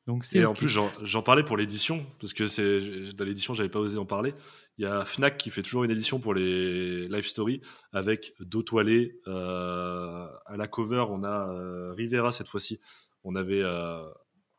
donc 0.07 0.23
c'est. 0.23 0.39
Et 0.39 0.45
en 0.45 0.53
plus, 0.53 0.67
j'en 0.67 1.21
parlais 1.21 1.43
pour 1.43 1.57
l'édition, 1.57 2.05
parce 2.19 2.33
que 2.33 2.47
c'est 2.47 3.13
dans 3.13 3.25
l'édition, 3.25 3.53
j'avais 3.53 3.69
pas 3.69 3.79
osé 3.79 3.97
en 3.97 4.05
parler. 4.05 4.33
Il 4.77 4.83
y 4.83 4.87
a 4.87 5.05
Fnac 5.05 5.37
qui 5.37 5.49
fait 5.49 5.61
toujours 5.61 5.83
une 5.83 5.91
édition 5.91 6.19
pour 6.19 6.33
les 6.33 7.07
live 7.07 7.27
story 7.27 7.61
avec 7.91 8.33
dos 8.39 8.63
euh, 8.73 10.27
à 10.45 10.57
la 10.57 10.67
cover, 10.67 11.05
on 11.09 11.23
a 11.23 11.51
euh, 11.53 11.93
Rivera 11.93 12.31
cette 12.31 12.47
fois-ci. 12.47 12.79
On 13.23 13.35
avait, 13.35 13.63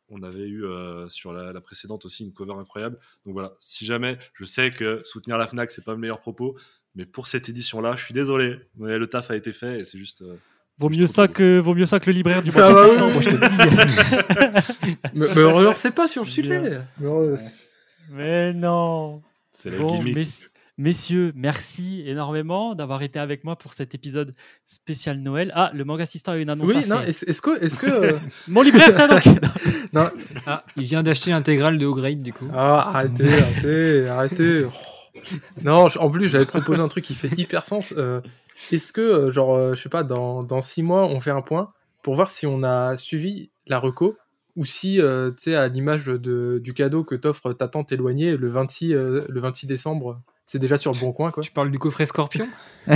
on 0.08 0.22
avait 0.22 0.46
eu 0.46 0.64
sur 1.08 1.32
la, 1.32 1.52
la 1.52 1.60
précédente 1.60 2.04
aussi 2.04 2.24
une 2.24 2.32
cover 2.32 2.54
incroyable. 2.54 3.00
Donc 3.26 3.32
voilà, 3.32 3.54
si 3.58 3.84
jamais, 3.84 4.18
je 4.34 4.44
sais 4.44 4.70
que 4.70 5.02
soutenir 5.04 5.36
la 5.36 5.48
Fnac, 5.48 5.72
c'est 5.72 5.84
pas 5.84 5.92
le 5.92 5.98
meilleur 5.98 6.20
propos, 6.20 6.56
mais 6.94 7.06
pour 7.06 7.26
cette 7.26 7.48
édition-là, 7.48 7.94
je 7.96 8.04
suis 8.04 8.14
désolé, 8.14 8.58
mais 8.78 8.98
le 8.98 9.06
taf 9.06 9.30
a 9.30 9.36
été 9.36 9.52
fait 9.52 9.80
et 9.80 9.84
c'est 9.84 9.98
juste. 9.98 10.22
euh, 10.22 10.34
Vaut 10.78 10.88
mieux 10.88 11.06
ça 11.06 11.28
que 11.28 11.58
vaut 11.58 11.74
mieux 11.74 11.86
ça 11.86 12.00
que 12.00 12.10
le 12.10 12.16
libraire 12.16 12.42
du 12.42 12.50
Ah 12.54 12.70
mois 12.70 12.72
bah 12.72 12.86
de 12.88 13.02
oui, 13.02 13.12
oui. 13.18 13.22
je 13.24 13.30
te 13.30 13.34
le 13.34 13.48
dis. 13.48 14.96
Mais, 15.14 15.26
mais 15.36 15.42
on 15.44 15.60
ne 15.60 15.74
sait 15.74 15.90
pas 15.90 16.08
sur 16.08 16.22
le 16.24 16.28
sujet. 16.28 16.60
Mais 16.98 17.06
on- 17.06 17.36
Mais 18.10 18.52
non. 18.52 19.22
c'est 19.52 19.70
la 19.70 19.78
Bon, 19.78 19.98
gimmick. 19.98 20.28
messieurs, 20.78 21.32
merci 21.36 22.02
énormément 22.06 22.74
d'avoir 22.74 23.02
été 23.02 23.18
avec 23.18 23.44
moi 23.44 23.56
pour 23.56 23.74
cet 23.74 23.94
épisode 23.94 24.34
spécial 24.66 25.18
Noël. 25.20 25.52
Ah, 25.54 25.70
le 25.74 25.84
manga 25.84 26.02
assistant 26.04 26.32
a 26.32 26.36
une 26.36 26.48
annonce. 26.50 26.70
à 26.70 26.74
Oui, 26.78 26.84
non, 26.88 27.00
est-ce 27.00 27.40
que. 27.42 27.62
Est-ce 27.62 27.76
que 27.78 27.86
euh, 27.86 28.18
Mon 28.48 28.62
libraire, 28.62 28.92
ça 28.92 29.06
donc. 29.06 29.22
non, 29.92 30.10
Ah, 30.46 30.64
il 30.76 30.84
vient 30.84 31.02
d'acheter 31.02 31.30
l'intégrale 31.30 31.78
de 31.78 31.86
haut 31.86 31.94
grade 31.94 32.22
du 32.22 32.32
coup. 32.32 32.48
Ah, 32.52 32.88
arrêtez, 32.96 33.34
arrêtez, 33.34 34.08
arrêtez. 34.08 34.64
Oh. 34.64 34.70
Non, 35.62 35.86
en 35.98 36.10
plus, 36.10 36.28
j'avais 36.28 36.46
proposé 36.46 36.80
un 36.80 36.88
truc 36.88 37.04
qui 37.04 37.14
fait 37.14 37.30
hyper 37.38 37.64
sens. 37.64 37.92
Euh, 37.96 38.20
Est-ce 38.70 38.92
que, 38.92 39.00
euh, 39.00 39.30
genre, 39.30 39.54
euh, 39.54 39.74
je 39.74 39.82
sais 39.82 39.88
pas, 39.88 40.02
dans, 40.02 40.42
dans 40.42 40.60
six 40.60 40.82
mois, 40.82 41.06
on 41.06 41.20
fait 41.20 41.30
un 41.30 41.42
point 41.42 41.72
pour 42.02 42.14
voir 42.14 42.30
si 42.30 42.46
on 42.46 42.62
a 42.62 42.96
suivi 42.96 43.50
la 43.66 43.78
reco 43.78 44.16
ou 44.56 44.64
si, 44.64 45.00
euh, 45.00 45.30
tu 45.30 45.44
sais, 45.44 45.54
à 45.54 45.68
l'image 45.68 46.04
de, 46.06 46.60
du 46.62 46.74
cadeau 46.74 47.04
que 47.04 47.14
t'offre 47.14 47.52
ta 47.52 47.68
tante 47.68 47.92
éloignée 47.92 48.36
le 48.36 48.48
26, 48.48 48.92
euh, 48.94 49.24
le 49.28 49.40
26 49.40 49.66
décembre, 49.66 50.20
c'est 50.46 50.58
déjà 50.58 50.76
sur 50.76 50.92
le 50.92 50.98
bon 50.98 51.12
coin, 51.12 51.30
quoi. 51.30 51.42
Tu 51.42 51.50
parles 51.52 51.70
du 51.70 51.78
coffret 51.78 52.04
Scorpion 52.06 52.48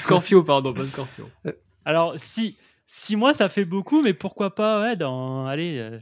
Scorpio, 0.00 0.42
pardon, 0.42 0.72
pas 0.72 0.86
Scorpion. 0.86 1.30
Alors, 1.84 2.14
si, 2.16 2.56
six 2.86 3.16
mois, 3.16 3.34
ça 3.34 3.48
fait 3.48 3.64
beaucoup, 3.64 4.02
mais 4.02 4.14
pourquoi 4.14 4.54
pas, 4.54 4.82
ouais, 4.82 4.96
dans, 4.96 5.46
allez, 5.46 5.78
euh, 5.78 5.98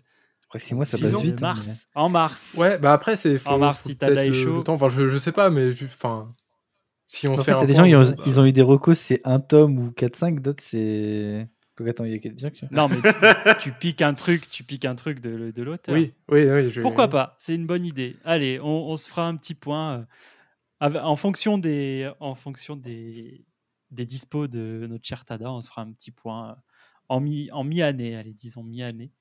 Après 0.57 0.67
6 0.69 0.75
mois, 0.75 0.85
ça 0.85 0.97
six 0.97 1.05
passe 1.05 1.15
ans, 1.15 1.23
vite. 1.23 1.35
hein, 1.35 1.41
mars, 1.41 1.89
en 1.95 2.09
mars. 2.09 2.55
Ouais, 2.57 2.79
bah 2.79 2.93
après, 2.93 3.17
c'est. 3.17 3.37
En 3.47 3.59
mars, 3.59 3.83
si 3.83 3.97
t'as 3.97 4.11
temps. 4.65 4.75
Enfin, 4.75 4.89
je, 4.89 5.09
je 5.09 5.19
sais 5.19 5.33
pas, 5.33 5.51
mais 5.51 5.71
enfin. 5.85 6.35
Si 7.09 7.29
on 7.29 7.35
En 7.35 7.37
fait 7.37 7.45
fait, 7.45 7.67
des 7.67 7.73
point, 7.75 7.83
gens, 7.83 7.85
ils 7.85 7.97
ont, 7.97 8.11
bah, 8.17 8.25
ils 8.27 8.41
ont 8.41 8.45
eu 8.47 8.53
des 8.53 8.63
recos, 8.63 8.99
c'est 8.99 9.21
un 9.25 9.39
tome 9.39 9.79
ou 9.79 9.91
4-5, 9.93 10.41
d'autres, 10.41 10.63
c'est. 10.63 11.49
Attends, 11.87 12.05
il 12.05 12.13
y 12.13 12.15
a 12.15 12.19
quelqu'un 12.19 12.51
qui. 12.51 12.65
Non, 12.73 12.89
mais 12.89 12.97
tu, 12.97 13.61
tu 13.61 13.73
piques 13.73 14.03
un 14.03 14.15
truc, 14.15 14.49
tu 14.49 14.65
piques 14.65 14.87
un 14.87 14.95
truc 14.97 15.21
de, 15.21 15.53
de 15.53 15.63
l'auteur. 15.63 15.95
Oui, 15.95 16.13
oui, 16.31 16.49
oui. 16.51 16.71
je- 16.71 16.81
Pourquoi 16.83 17.09
pas? 17.09 17.37
C'est 17.39 17.55
une 17.55 17.67
bonne 17.67 17.85
idée. 17.85 18.17
Allez, 18.25 18.59
on, 18.61 18.89
on 18.89 18.97
se 18.97 19.09
fera 19.09 19.29
un 19.29 19.37
petit 19.37 19.55
point 19.55 20.07
euh, 20.83 21.01
en 21.01 21.15
fonction 21.17 21.59
des, 21.59 22.11
en 22.19 22.35
fonction 22.35 22.77
des, 22.77 23.45
des 23.91 24.07
dispos 24.07 24.49
de 24.49 24.87
notre 24.89 25.07
cher 25.07 25.25
Tada. 25.25 25.53
On 25.53 25.61
se 25.61 25.69
fera 25.69 25.83
un 25.83 25.93
petit 25.93 26.11
point 26.11 26.51
euh, 26.51 26.55
en 27.09 27.21
mi, 27.21 27.51
en 27.53 27.63
mi-année. 27.63 28.17
Allez, 28.17 28.33
disons 28.35 28.65
mi-année 28.65 29.13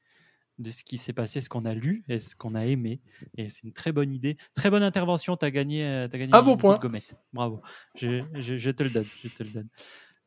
de 0.57 0.71
ce 0.71 0.83
qui 0.83 0.97
s'est 0.97 1.13
passé, 1.13 1.41
ce 1.41 1.49
qu'on 1.49 1.65
a 1.65 1.73
lu 1.73 2.03
et 2.07 2.19
ce 2.19 2.35
qu'on 2.35 2.55
a 2.55 2.65
aimé. 2.65 3.01
Et 3.37 3.49
c'est 3.49 3.63
une 3.63 3.73
très 3.73 3.91
bonne 3.91 4.11
idée, 4.11 4.37
très 4.53 4.69
bonne 4.69 4.83
intervention. 4.83 5.35
T'as 5.37 5.49
gagné, 5.51 5.85
euh, 5.85 6.07
t'as 6.07 6.17
gagné 6.17 6.33
une 6.35 6.45
bon 6.45 6.55
point. 6.57 6.77
gommette. 6.77 7.15
Bravo. 7.33 7.61
Je, 7.95 8.23
je- 8.35 8.57
je 8.57 8.71
te 8.71 8.83
le 8.83 8.89
donne. 8.89 9.05
Je 9.23 9.27
te 9.29 9.43
le 9.43 9.49
donne. 9.49 9.67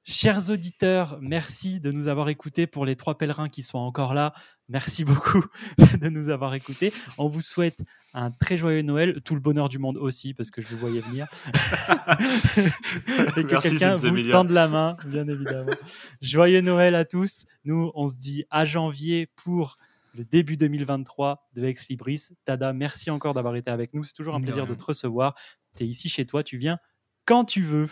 Chers 0.05 0.49
auditeurs, 0.49 1.19
merci 1.21 1.81
de 1.81 1.91
nous 1.93 2.09
avoir 2.09 2.31
écoutés 2.31 2.67
pour 2.67 2.87
les 2.87 2.97
trois 2.97 3.19
pèlerins 3.19 3.51
qui 3.51 3.63
sont 3.63 3.77
encore 3.77 4.15
là. 4.15 4.33
Merci 4.71 5.05
beaucoup 5.05 5.45
de 6.01 6.09
nous 6.09 6.31
avoir 6.31 6.55
écoutés. 6.55 6.95
On 7.19 7.29
vous 7.29 7.43
souhaite 7.43 7.81
un 8.15 8.31
très 8.31 8.57
joyeux 8.57 8.81
Noël, 8.81 9.21
tout 9.23 9.35
le 9.35 9.41
bonheur 9.41 9.69
du 9.69 9.79
monde 9.79 9.99
aussi, 9.99 10.33
parce 10.33 10.51
que 10.51 10.63
je 10.63 10.69
le 10.71 10.77
voyais 10.77 11.01
venir. 11.01 11.27
Et 13.37 13.45
que 13.45 13.61
quelqu'un 13.61 13.97
vous 13.97 14.31
tende 14.31 14.51
la 14.51 14.69
main, 14.69 14.97
bien 15.07 15.27
évidemment. 15.29 15.73
Joyeux 16.21 16.61
Noël 16.61 16.95
à 16.95 17.05
tous. 17.05 17.45
Nous, 17.65 17.91
on 17.95 18.09
se 18.09 18.17
dit 18.17 18.45
à 18.51 18.65
janvier 18.65 19.29
pour 19.37 19.77
le 20.19 20.25
début 20.25 20.57
2023 20.57 21.49
de 21.55 21.65
Ex 21.65 21.89
Libris. 21.89 22.29
Tada, 22.45 22.73
merci 22.73 23.11
encore 23.11 23.35
d'avoir 23.35 23.55
été 23.57 23.71
avec 23.71 23.95
nous. 23.95 24.05
C'est 24.05 24.13
toujours 24.15 24.35
un 24.35 24.41
plaisir 24.41 24.67
de 24.67 24.75
te 24.75 24.85
recevoir. 24.85 25.35
Tu 25.77 25.85
es 25.85 25.87
ici 25.87 26.09
chez 26.09 26.27
toi, 26.27 26.43
tu 26.43 26.59
viens 26.59 26.79
quand 27.25 27.45
tu 27.45 27.63
veux. 27.63 27.89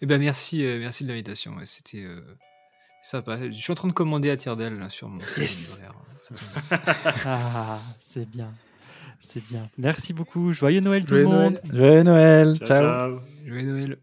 Eh 0.00 0.06
ben 0.06 0.20
merci, 0.20 0.64
euh, 0.64 0.78
merci 0.78 1.04
de 1.04 1.08
l'invitation. 1.08 1.54
ouais, 1.56 1.66
C'était 1.66 2.02
euh, 2.02 2.20
sympa. 3.02 3.48
Je 3.48 3.52
suis 3.52 3.72
en 3.72 3.74
train 3.74 3.88
de 3.88 3.92
commander 3.92 4.30
à 4.30 4.36
Tirdel 4.36 4.78
là, 4.78 4.90
sur 4.90 5.08
mon 5.08 5.18
site 5.20 5.38
Yes. 5.38 5.76
bien. 5.78 5.92
Ah, 7.24 7.80
c'est 8.00 8.28
bien. 8.28 8.52
C'est 9.20 9.44
bien. 9.46 9.68
Merci 9.78 10.12
beaucoup. 10.12 10.52
Joyeux 10.52 10.80
Noël 10.80 11.02
tout 11.04 11.08
Joyeux 11.10 11.24
le 11.24 11.28
monde. 11.30 11.60
Noël. 11.64 11.76
Joyeux 11.76 12.02
Noël. 12.02 12.56
Ciao, 12.58 12.66
ciao. 12.66 12.80
ciao. 12.80 13.20
Joyeux 13.46 13.66
Noël. 13.66 13.98